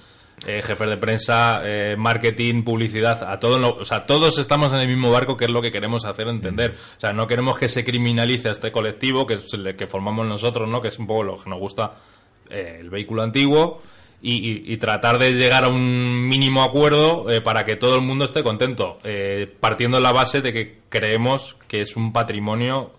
eh, 0.46 0.62
jefes 0.62 0.88
de 0.88 0.96
prensa, 0.96 1.60
eh, 1.62 1.94
marketing, 1.98 2.62
publicidad, 2.62 3.22
a 3.30 3.38
todos, 3.38 3.60
lo- 3.60 3.76
o 3.76 3.84
sea, 3.84 4.06
todos 4.06 4.38
estamos 4.38 4.72
en 4.72 4.78
el 4.78 4.88
mismo 4.88 5.10
barco, 5.10 5.36
que 5.36 5.44
es 5.44 5.50
lo 5.50 5.60
que 5.60 5.70
queremos 5.72 6.06
hacer 6.06 6.28
entender. 6.28 6.74
O 6.96 7.00
sea, 7.00 7.12
no 7.12 7.26
queremos 7.26 7.58
que 7.58 7.68
se 7.68 7.84
criminalice 7.84 8.48
a 8.48 8.52
este 8.52 8.72
colectivo, 8.72 9.26
que 9.26 9.34
es 9.34 9.52
el 9.52 9.76
que 9.76 9.86
formamos 9.86 10.26
nosotros, 10.26 10.66
¿no? 10.68 10.80
Que 10.80 10.88
es 10.88 10.98
un 10.98 11.06
poco 11.06 11.22
lo 11.22 11.36
que 11.36 11.50
nos 11.50 11.58
gusta 11.58 11.96
el 12.48 12.88
vehículo 12.88 13.22
antiguo 13.22 13.82
y, 14.22 14.72
y- 14.72 14.76
tratar 14.78 15.18
de 15.18 15.32
llegar 15.34 15.64
a 15.64 15.68
un 15.68 16.26
mínimo 16.28 16.62
acuerdo 16.62 17.30
eh, 17.30 17.40
para 17.40 17.64
que 17.64 17.76
todo 17.76 17.96
el 17.96 18.02
mundo 18.02 18.24
esté 18.24 18.42
contento, 18.42 18.98
eh, 19.04 19.52
partiendo 19.60 19.98
de 19.98 20.02
la 20.02 20.12
base 20.12 20.40
de 20.40 20.52
que 20.52 20.78
creemos 20.88 21.56
que 21.68 21.82
es 21.82 21.96
un 21.96 22.12
patrimonio 22.12 22.92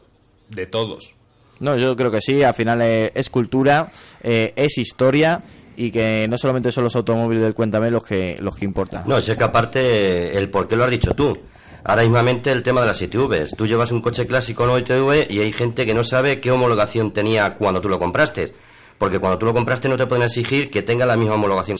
de 0.49 0.65
todos. 0.68 1.14
No, 1.60 1.76
yo 1.76 1.95
creo 1.95 2.11
que 2.11 2.22
sí, 2.22 2.44
al 2.44 2.53
final 2.53 2.81
eh, 2.84 3.11
es 3.15 3.30
cultura, 3.30 3.91
eh, 4.23 4.53
es 4.56 4.77
historia 4.77 5.41
y 5.76 5.91
que 5.91 6.27
no 6.30 6.38
solamente 6.38 6.72
son 6.72 6.84
los 6.85 6.95
automóviles 6.95 7.44
del 7.44 7.53
Cuéntame 7.56 7.89
los 7.91 8.03
que, 8.03 8.38
los 8.39 8.56
que 8.56 8.65
importan. 8.65 9.03
No, 9.07 9.18
es 9.18 9.26
que 9.26 9.44
aparte, 9.44 10.38
el 10.38 10.49
por 10.49 10.68
qué 10.68 10.76
lo 10.76 10.84
has 10.84 10.91
dicho 10.91 11.14
tú. 11.15 11.38
Ahora 11.84 12.03
mismamente 12.03 12.52
el 12.52 12.64
tema 12.64 12.81
de 12.81 12.88
las 12.88 13.02
ITVs. 13.02 13.56
Tú 13.56 13.65
llevas 13.65 13.91
un 13.91 14.02
coche 14.02 14.27
clásico 14.27 14.65
no 14.65 14.77
ITV 14.77 15.27
y 15.31 15.39
hay 15.39 15.52
gente 15.52 15.85
que 15.85 15.94
no 15.94 16.03
sabe 16.03 16.39
qué 16.41 16.52
homologación 16.52 17.11
tenía 17.11 17.53
cuando 17.56 17.80
tú 17.81 17.89
lo 17.89 17.98
compraste. 17.98 18.53
Porque 18.97 19.19
cuando 19.19 19.37
tú 19.37 19.45
lo 19.45 19.53
compraste 19.53 19.87
no 19.87 19.97
te 19.97 20.05
pueden 20.07 20.23
exigir 20.23 20.69
que 20.71 20.81
tenga 20.81 21.05
la 21.05 21.15
misma 21.17 21.35
homologación. 21.35 21.77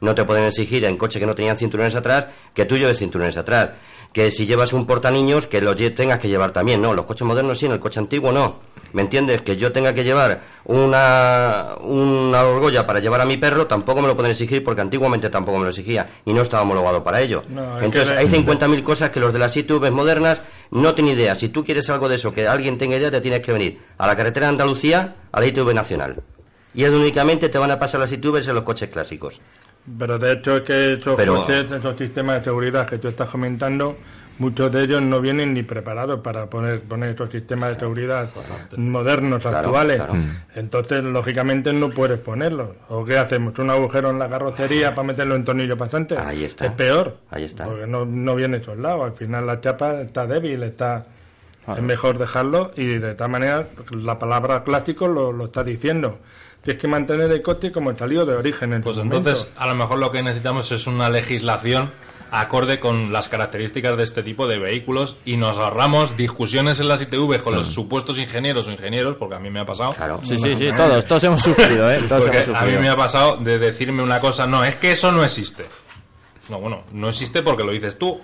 No 0.00 0.14
te 0.14 0.24
pueden 0.24 0.44
exigir 0.44 0.84
en 0.84 0.96
coche 0.96 1.20
que 1.20 1.26
no 1.26 1.34
tenían 1.34 1.58
cinturones 1.58 1.94
atrás 1.94 2.26
que 2.54 2.64
tú 2.64 2.76
lleves 2.76 2.98
cinturones 2.98 3.36
atrás. 3.36 3.70
Que 4.12 4.30
si 4.30 4.46
llevas 4.46 4.72
un 4.72 4.86
portaniños 4.86 5.46
que 5.46 5.60
lo 5.60 5.76
tengas 5.76 6.18
que 6.18 6.28
llevar 6.28 6.52
también. 6.52 6.80
No, 6.80 6.94
los 6.94 7.04
coches 7.04 7.26
modernos 7.26 7.58
sí, 7.58 7.66
en 7.66 7.72
el 7.72 7.80
coche 7.80 8.00
antiguo 8.00 8.32
no. 8.32 8.56
¿Me 8.92 9.02
entiendes? 9.02 9.42
Que 9.42 9.56
yo 9.56 9.70
tenga 9.70 9.92
que 9.92 10.02
llevar 10.02 10.40
una, 10.64 11.74
una 11.82 12.40
argolla 12.40 12.86
para 12.86 13.00
llevar 13.00 13.20
a 13.20 13.26
mi 13.26 13.36
perro 13.36 13.66
tampoco 13.66 14.00
me 14.00 14.08
lo 14.08 14.14
pueden 14.14 14.30
exigir 14.30 14.64
porque 14.64 14.80
antiguamente 14.80 15.28
tampoco 15.28 15.58
me 15.58 15.64
lo 15.64 15.70
exigía 15.70 16.08
y 16.24 16.32
no 16.32 16.40
estaba 16.40 16.62
homologado 16.62 17.02
para 17.02 17.20
ello. 17.20 17.42
No, 17.48 17.80
Entonces 17.80 18.16
hay 18.16 18.26
50.000 18.26 18.82
cosas 18.82 19.10
que 19.10 19.20
los 19.20 19.32
de 19.32 19.38
las 19.38 19.54
ITVs 19.56 19.92
modernas 19.92 20.40
no 20.70 20.94
tienen 20.94 21.14
idea. 21.14 21.34
Si 21.34 21.50
tú 21.50 21.62
quieres 21.62 21.90
algo 21.90 22.08
de 22.08 22.14
eso, 22.16 22.32
que 22.32 22.48
alguien 22.48 22.78
tenga 22.78 22.96
idea, 22.96 23.10
te 23.10 23.20
tienes 23.20 23.40
que 23.40 23.52
venir 23.52 23.80
a 23.98 24.06
la 24.06 24.16
carretera 24.16 24.46
de 24.46 24.50
Andalucía, 24.52 25.16
a 25.30 25.40
la 25.40 25.46
ITV 25.46 25.74
nacional. 25.74 26.22
Y 26.78 26.84
es 26.84 26.90
únicamente 26.92 27.48
te 27.48 27.58
van 27.58 27.72
a 27.72 27.78
pasar 27.80 27.98
las 27.98 28.12
ITVs 28.12 28.46
en 28.46 28.54
los 28.54 28.62
coches 28.62 28.88
clásicos. 28.88 29.40
Pero 29.98 30.16
de 30.16 30.30
hecho 30.34 30.58
es 30.58 30.62
que 30.62 30.92
esos 30.92 31.16
Pero- 31.16 31.34
coches, 31.44 31.68
esos 31.72 31.98
sistemas 31.98 32.38
de 32.38 32.44
seguridad 32.44 32.86
que 32.86 32.98
tú 32.98 33.08
estás 33.08 33.28
comentando, 33.28 33.96
muchos 34.38 34.70
de 34.70 34.84
ellos 34.84 35.02
no 35.02 35.20
vienen 35.20 35.54
ni 35.54 35.64
preparados 35.64 36.20
para 36.20 36.46
poner, 36.48 36.82
poner 36.82 37.16
esos 37.16 37.32
sistemas 37.32 37.70
de 37.74 37.80
seguridad 37.80 38.30
modernos, 38.76 39.42
Claro, 39.42 39.56
actuales. 39.58 39.96
claro. 39.96 40.12
Entonces, 40.54 41.02
lógicamente, 41.02 41.72
no 41.72 41.90
puedes 41.90 42.20
ponerlos. 42.20 42.70
¿O 42.90 43.04
qué 43.04 43.18
hacemos? 43.18 43.58
¿Un 43.58 43.70
agujero 43.70 44.10
en 44.10 44.20
la 44.20 44.28
carrocería 44.28 44.94
para 44.94 45.08
meterlo 45.08 45.34
en 45.34 45.42
tornillo 45.42 45.76
pasante? 45.76 46.16
Ahí 46.16 46.44
está. 46.44 46.66
Es 46.66 46.72
peor. 46.74 47.16
Ahí 47.32 47.42
está. 47.42 47.64
Porque 47.64 47.88
no, 47.88 48.04
no 48.06 48.36
viene 48.36 48.62
soldado. 48.62 49.02
Al 49.02 49.14
final 49.14 49.48
la 49.48 49.60
chapa 49.60 50.00
está 50.02 50.28
débil, 50.28 50.62
está... 50.62 51.06
Claro. 51.64 51.80
Es 51.80 51.86
mejor 51.86 52.16
dejarlo 52.18 52.70
y 52.76 52.86
de 52.98 53.14
tal 53.14 53.30
manera 53.30 53.66
la 53.90 54.18
palabra 54.18 54.62
clásico 54.64 55.06
lo, 55.08 55.32
lo 55.32 55.46
está 55.46 55.64
diciendo. 55.64 56.18
Tienes 56.62 56.80
que 56.80 56.88
mantener 56.88 57.30
el 57.30 57.40
coche 57.42 57.70
como 57.72 57.90
el 57.90 57.96
salido 57.96 58.26
de 58.26 58.34
origen. 58.36 58.72
En 58.72 58.82
Pues 58.82 58.98
entonces, 58.98 59.38
momento. 59.44 59.60
a 59.60 59.66
lo 59.68 59.74
mejor 59.74 59.98
lo 59.98 60.10
que 60.12 60.22
necesitamos 60.22 60.70
es 60.72 60.86
una 60.86 61.08
legislación 61.08 61.92
acorde 62.30 62.78
con 62.78 63.10
las 63.10 63.28
características 63.28 63.96
de 63.96 64.04
este 64.04 64.22
tipo 64.22 64.46
de 64.46 64.58
vehículos 64.58 65.16
y 65.24 65.38
nos 65.38 65.56
ahorramos 65.56 66.14
discusiones 66.16 66.78
en 66.78 66.88
las 66.88 67.00
ITV 67.00 67.40
con 67.42 67.54
los 67.54 67.68
supuestos 67.68 68.18
ingenieros 68.18 68.68
o 68.68 68.70
ingenieros, 68.72 69.16
porque 69.16 69.36
a 69.36 69.38
mí 69.38 69.48
me 69.48 69.60
ha 69.60 69.64
pasado. 69.64 69.94
Sí, 70.22 70.36
sí, 70.36 70.54
sí, 70.56 70.68
todos, 70.76 71.04
todos 71.06 71.24
hemos 71.24 71.42
sufrido, 71.42 71.90
¿eh? 71.90 72.02
Todos 72.08 72.26
hemos 72.26 72.36
a 72.36 72.50
mí 72.50 72.54
sufrido. 72.58 72.80
me 72.82 72.88
ha 72.90 72.96
pasado 72.96 73.36
de 73.38 73.58
decirme 73.58 74.02
una 74.02 74.20
cosa, 74.20 74.46
no, 74.46 74.62
es 74.64 74.76
que 74.76 74.90
eso 74.92 75.10
no 75.10 75.24
existe. 75.24 75.66
No, 76.50 76.60
bueno, 76.60 76.84
no 76.92 77.08
existe 77.08 77.42
porque 77.42 77.64
lo 77.64 77.72
dices 77.72 77.98
tú. 77.98 78.20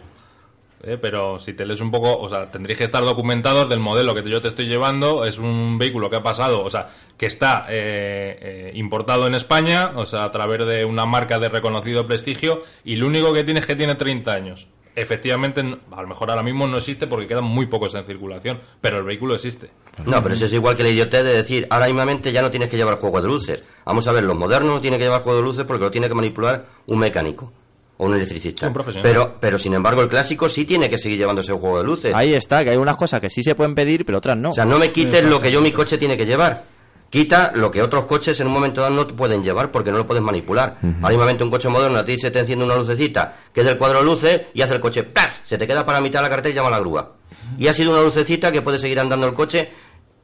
¿Eh? 0.86 0.98
Pero 1.00 1.38
si 1.38 1.52
te 1.54 1.66
lees 1.66 1.80
un 1.80 1.90
poco, 1.90 2.16
o 2.16 2.28
sea, 2.28 2.50
tendréis 2.50 2.78
que 2.78 2.84
estar 2.84 3.04
documentados 3.04 3.68
del 3.68 3.80
modelo 3.80 4.14
que 4.14 4.28
yo 4.28 4.40
te 4.40 4.48
estoy 4.48 4.66
llevando. 4.66 5.24
Es 5.24 5.38
un 5.38 5.78
vehículo 5.78 6.10
que 6.10 6.16
ha 6.16 6.22
pasado, 6.22 6.62
o 6.62 6.70
sea, 6.70 6.88
que 7.16 7.26
está 7.26 7.66
eh, 7.68 8.38
eh, 8.40 8.72
importado 8.74 9.26
en 9.26 9.34
España, 9.34 9.92
o 9.96 10.06
sea, 10.06 10.24
a 10.24 10.30
través 10.30 10.64
de 10.66 10.84
una 10.84 11.06
marca 11.06 11.38
de 11.38 11.48
reconocido 11.48 12.06
prestigio, 12.06 12.62
y 12.84 12.96
lo 12.96 13.06
único 13.06 13.32
que 13.32 13.44
tiene 13.44 13.60
es 13.60 13.66
que 13.66 13.76
tiene 13.76 13.94
30 13.94 14.32
años. 14.32 14.68
Efectivamente, 14.96 15.60
a 15.90 16.02
lo 16.02 16.06
mejor 16.06 16.30
ahora 16.30 16.44
mismo 16.44 16.68
no 16.68 16.76
existe 16.76 17.08
porque 17.08 17.26
quedan 17.26 17.44
muy 17.44 17.66
pocos 17.66 17.94
en 17.96 18.04
circulación, 18.04 18.60
pero 18.80 18.98
el 18.98 19.04
vehículo 19.04 19.34
existe. 19.34 19.70
No, 20.06 20.22
pero 20.22 20.36
eso 20.36 20.44
es 20.44 20.52
igual 20.52 20.76
que 20.76 20.84
la 20.84 20.90
idiotez 20.90 21.24
de 21.24 21.34
decir, 21.34 21.66
ahora 21.68 21.86
mismamente 21.86 22.30
ya 22.30 22.42
no 22.42 22.50
tienes 22.50 22.70
que 22.70 22.76
llevar 22.76 22.98
juego 22.98 23.20
de 23.20 23.26
luces. 23.26 23.62
Vamos 23.84 24.06
a 24.06 24.12
ver, 24.12 24.22
los 24.22 24.36
modernos 24.36 24.74
no 24.74 24.80
tienen 24.80 25.00
que 25.00 25.06
llevar 25.06 25.22
juego 25.22 25.38
de 25.38 25.44
luces 25.44 25.64
porque 25.64 25.84
lo 25.84 25.90
tiene 25.90 26.06
que 26.06 26.14
manipular 26.14 26.66
un 26.86 27.00
mecánico. 27.00 27.52
O 27.96 28.06
un 28.06 28.14
electricista. 28.14 28.66
Un 28.66 28.72
profesional. 28.72 29.10
Pero, 29.10 29.34
pero 29.40 29.58
sin 29.58 29.74
embargo 29.74 30.02
el 30.02 30.08
clásico 30.08 30.48
sí 30.48 30.64
tiene 30.64 30.88
que 30.88 30.98
seguir 30.98 31.18
llevándose 31.18 31.52
el 31.52 31.58
juego 31.58 31.78
de 31.78 31.84
luces. 31.84 32.14
Ahí 32.14 32.34
está, 32.34 32.64
que 32.64 32.70
hay 32.70 32.76
unas 32.76 32.96
cosas 32.96 33.20
que 33.20 33.30
sí 33.30 33.42
se 33.42 33.54
pueden 33.54 33.74
pedir, 33.74 34.04
pero 34.04 34.18
otras 34.18 34.36
no. 34.36 34.50
O 34.50 34.54
sea, 34.54 34.64
no 34.64 34.78
me 34.78 34.90
quites 34.92 35.24
lo 35.24 35.40
que 35.40 35.52
yo 35.52 35.60
mi 35.60 35.72
coche 35.72 35.98
tiene 35.98 36.16
que 36.16 36.26
llevar. 36.26 36.64
Quita 37.10 37.52
lo 37.54 37.70
que 37.70 37.80
otros 37.80 38.06
coches 38.06 38.40
en 38.40 38.48
un 38.48 38.52
momento 38.52 38.80
dado 38.80 38.92
no 38.92 39.06
te 39.06 39.14
pueden 39.14 39.40
llevar 39.40 39.70
porque 39.70 39.92
no 39.92 39.98
lo 39.98 40.06
puedes 40.06 40.22
manipular. 40.22 40.78
Ahora 40.82 41.10
mismamente 41.10 41.44
un 41.44 41.50
coche 41.50 41.68
moderno 41.68 41.98
a 41.98 42.04
ti 42.04 42.18
se 42.18 42.32
te 42.32 42.40
enciende 42.40 42.64
una 42.64 42.74
lucecita 42.74 43.36
que 43.52 43.60
es 43.60 43.66
del 43.66 43.78
cuadro 43.78 43.98
de 44.00 44.04
luces 44.04 44.40
y 44.52 44.62
hace 44.62 44.74
el 44.74 44.80
coche 44.80 45.04
¡plas! 45.04 45.40
Se 45.44 45.56
te 45.56 45.64
queda 45.64 45.86
para 45.86 46.00
mitad 46.00 46.18
de 46.18 46.22
la 46.24 46.30
carretera 46.30 46.52
y 46.52 46.56
llama 46.56 46.68
a 46.68 46.72
la 46.72 46.80
grúa. 46.80 47.12
Y 47.56 47.68
ha 47.68 47.72
sido 47.72 47.92
una 47.92 48.02
lucecita 48.02 48.50
que 48.50 48.62
puede 48.62 48.80
seguir 48.80 48.98
andando 48.98 49.28
el 49.28 49.34
coche 49.34 49.70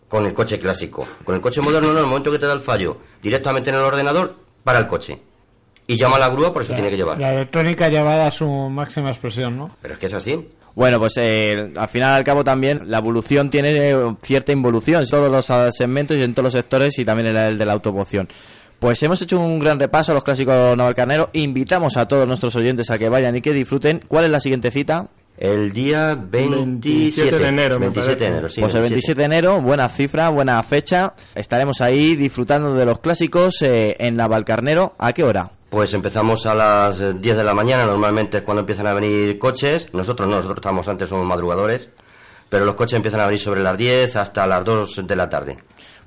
con 0.09 0.27
el 0.27 0.35
coche 0.35 0.59
clásico. 0.59 1.07
Con 1.23 1.37
el 1.37 1.41
coche 1.41 1.61
moderno 1.61 1.93
no, 1.93 1.99
en 1.99 2.05
el 2.05 2.07
momento 2.07 2.33
que 2.33 2.41
te 2.41 2.47
da 2.47 2.55
el 2.55 2.61
fallo, 2.61 2.97
directamente 3.23 3.71
en 3.71 3.77
el 3.77 3.83
ordenador, 3.83 4.35
para 4.65 4.81
el 4.81 4.89
coche. 4.89 5.21
Y 5.91 5.97
llama 5.97 6.19
a 6.19 6.21
la 6.21 6.29
grúa, 6.29 6.53
por 6.53 6.63
eso 6.63 6.73
tiene 6.73 6.89
que 6.89 6.97
llevar. 6.97 7.19
La 7.19 7.35
electrónica 7.35 7.89
llevada 7.89 8.29
a 8.29 8.31
su 8.31 8.47
máxima 8.47 9.11
expresión, 9.11 9.59
¿no? 9.59 9.77
Pero 9.83 9.95
es 9.95 9.99
que 9.99 10.07
es 10.07 10.15
así. 10.15 10.47
Bueno, 10.77 11.01
pues 11.01 11.15
eh, 11.17 11.73
al 11.77 11.89
final 11.89 12.13
al 12.13 12.23
cabo 12.23 12.45
también 12.45 12.83
la 12.89 12.99
evolución 12.99 13.51
tiene 13.51 13.91
eh, 13.91 14.15
cierta 14.23 14.53
involución 14.53 15.03
en 15.03 15.09
todos 15.09 15.29
los 15.29 15.51
ah, 15.51 15.69
segmentos 15.73 16.17
y 16.17 16.23
en 16.23 16.33
todos 16.33 16.45
los 16.45 16.53
sectores 16.53 16.97
y 17.01 17.05
también 17.05 17.35
en 17.35 17.37
el 17.37 17.59
de 17.59 17.65
la 17.67 17.73
automoción. 17.73 18.29
Pues 18.79 19.03
hemos 19.03 19.21
hecho 19.21 19.41
un 19.41 19.59
gran 19.59 19.81
repaso 19.81 20.13
a 20.13 20.15
los 20.15 20.23
clásicos 20.23 20.77
Navalcarnero. 20.77 21.31
Invitamos 21.33 21.97
a 21.97 22.07
todos 22.07 22.25
nuestros 22.25 22.55
oyentes 22.55 22.89
a 22.93 22.97
que 22.97 23.09
vayan 23.09 23.35
y 23.35 23.43
que 23.43 23.53
disfruten. 23.53 24.01
¿Cuál 24.07 24.27
es 24.27 24.31
la 24.31 24.39
siguiente 24.39 24.71
cita? 24.71 25.09
El 25.37 25.73
día 25.73 26.15
27, 26.15 27.37
de 27.37 27.49
enero, 27.49 27.81
me 27.81 27.87
27 27.87 28.23
de 28.23 28.27
enero, 28.29 28.49
sí. 28.49 28.61
pues 28.61 28.75
el 28.75 28.83
27 28.83 29.19
de 29.19 29.25
enero, 29.25 29.61
buena 29.61 29.89
cifra, 29.89 30.29
buena 30.29 30.63
fecha. 30.63 31.15
Estaremos 31.35 31.81
ahí 31.81 32.15
disfrutando 32.15 32.75
de 32.75 32.85
los 32.85 33.01
clásicos 33.01 33.61
eh, 33.63 33.97
en 33.99 34.15
Navalcarnero. 34.15 34.95
¿A 34.97 35.13
qué 35.13 35.25
hora? 35.25 35.51
Pues 35.71 35.95
empezamos 35.95 36.47
a 36.47 36.55
las 36.55 37.01
eh, 37.01 37.15
10 37.15 37.37
de 37.37 37.45
la 37.45 37.55
mañana, 37.55 37.87
normalmente 37.87 38.39
es 38.39 38.43
cuando 38.43 38.61
empiezan 38.61 38.89
a 38.89 38.95
venir 38.95 39.39
coches. 39.39 39.89
Nosotros 39.95 40.29
no, 40.29 40.35
nosotros 40.35 40.59
estamos 40.59 40.89
antes, 40.89 41.09
somos 41.09 41.25
madrugadores. 41.25 41.89
Pero 42.49 42.65
los 42.65 42.75
coches 42.75 42.97
empiezan 42.97 43.21
a 43.21 43.27
venir 43.27 43.39
sobre 43.39 43.63
las 43.63 43.79
10 43.79 44.17
hasta 44.17 44.45
las 44.49 44.65
2 44.65 45.07
de 45.07 45.17
la 45.17 45.29
tarde. 45.31 45.59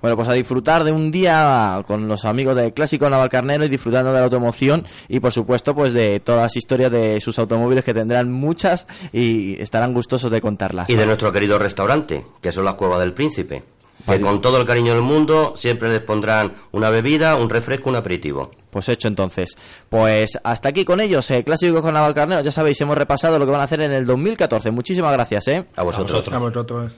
Bueno, 0.02 0.18
pues 0.18 0.28
a 0.28 0.34
disfrutar 0.34 0.84
de 0.84 0.92
un 0.92 1.12
día 1.12 1.82
con 1.88 2.10
los 2.10 2.26
amigos 2.26 2.58
de 2.58 2.74
Clásico 2.74 3.10
Navalcarnero 3.10 3.64
y 3.64 3.70
disfrutando 3.70 4.12
de 4.12 4.18
la 4.18 4.26
automoción 4.26 4.86
y 5.08 5.22
por 5.22 5.32
supuesto 5.32 5.74
pues 5.74 5.94
de 5.94 6.20
todas 6.20 6.42
las 6.42 6.58
historias 6.58 6.92
de 6.92 7.22
sus 7.22 7.40
automóviles 7.40 7.86
que 7.86 7.94
tendrán 7.94 8.30
muchas 8.30 8.86
y 9.14 9.62
estarán 9.62 9.94
gustosos 9.94 10.30
de 10.30 10.42
contarlas. 10.42 10.90
Y 10.90 10.96
de 10.96 11.06
nuestro 11.06 11.32
querido 11.32 11.58
restaurante, 11.58 12.26
que 12.42 12.52
son 12.52 12.66
las 12.66 12.76
Cuevas 12.76 13.00
del 13.00 13.14
Príncipe. 13.14 13.64
Que 14.08 14.20
con 14.20 14.42
todo 14.42 14.60
el 14.60 14.66
cariño 14.66 14.94
del 14.94 15.02
mundo 15.02 15.54
siempre 15.56 15.90
les 15.90 16.02
pondrán 16.02 16.54
una 16.72 16.90
bebida, 16.90 17.36
un 17.36 17.50
refresco, 17.50 17.90
un 17.90 17.96
aperitivo. 17.96 18.52
Pues 18.70 18.90
hecho 18.90 19.08
entonces. 19.08 19.56
Pues 19.88 20.38
hasta 20.44 20.70
aquí 20.70 20.84
con 20.84 21.00
ellos, 21.00 21.30
eh, 21.32 21.44
Clásico 21.44 21.82
con 21.82 21.94
Navalcarnero. 21.94 22.42
Ya 22.42 22.52
sabéis, 22.52 22.82
hemos 22.82 22.98
repasado 22.98 23.40
lo 23.40 23.46
que 23.46 23.52
van 23.52 23.62
a 23.62 23.66
hacer 23.66 23.82
en 23.82 23.94
el 23.94 24.06
2014. 24.06 24.72
Muchísimas 24.72 25.14
gracias, 25.14 25.48
¿eh? 25.48 25.66
A 25.76 25.84
vosotros. 25.84 26.28
A 26.28 26.38
vosotros. 26.38 26.92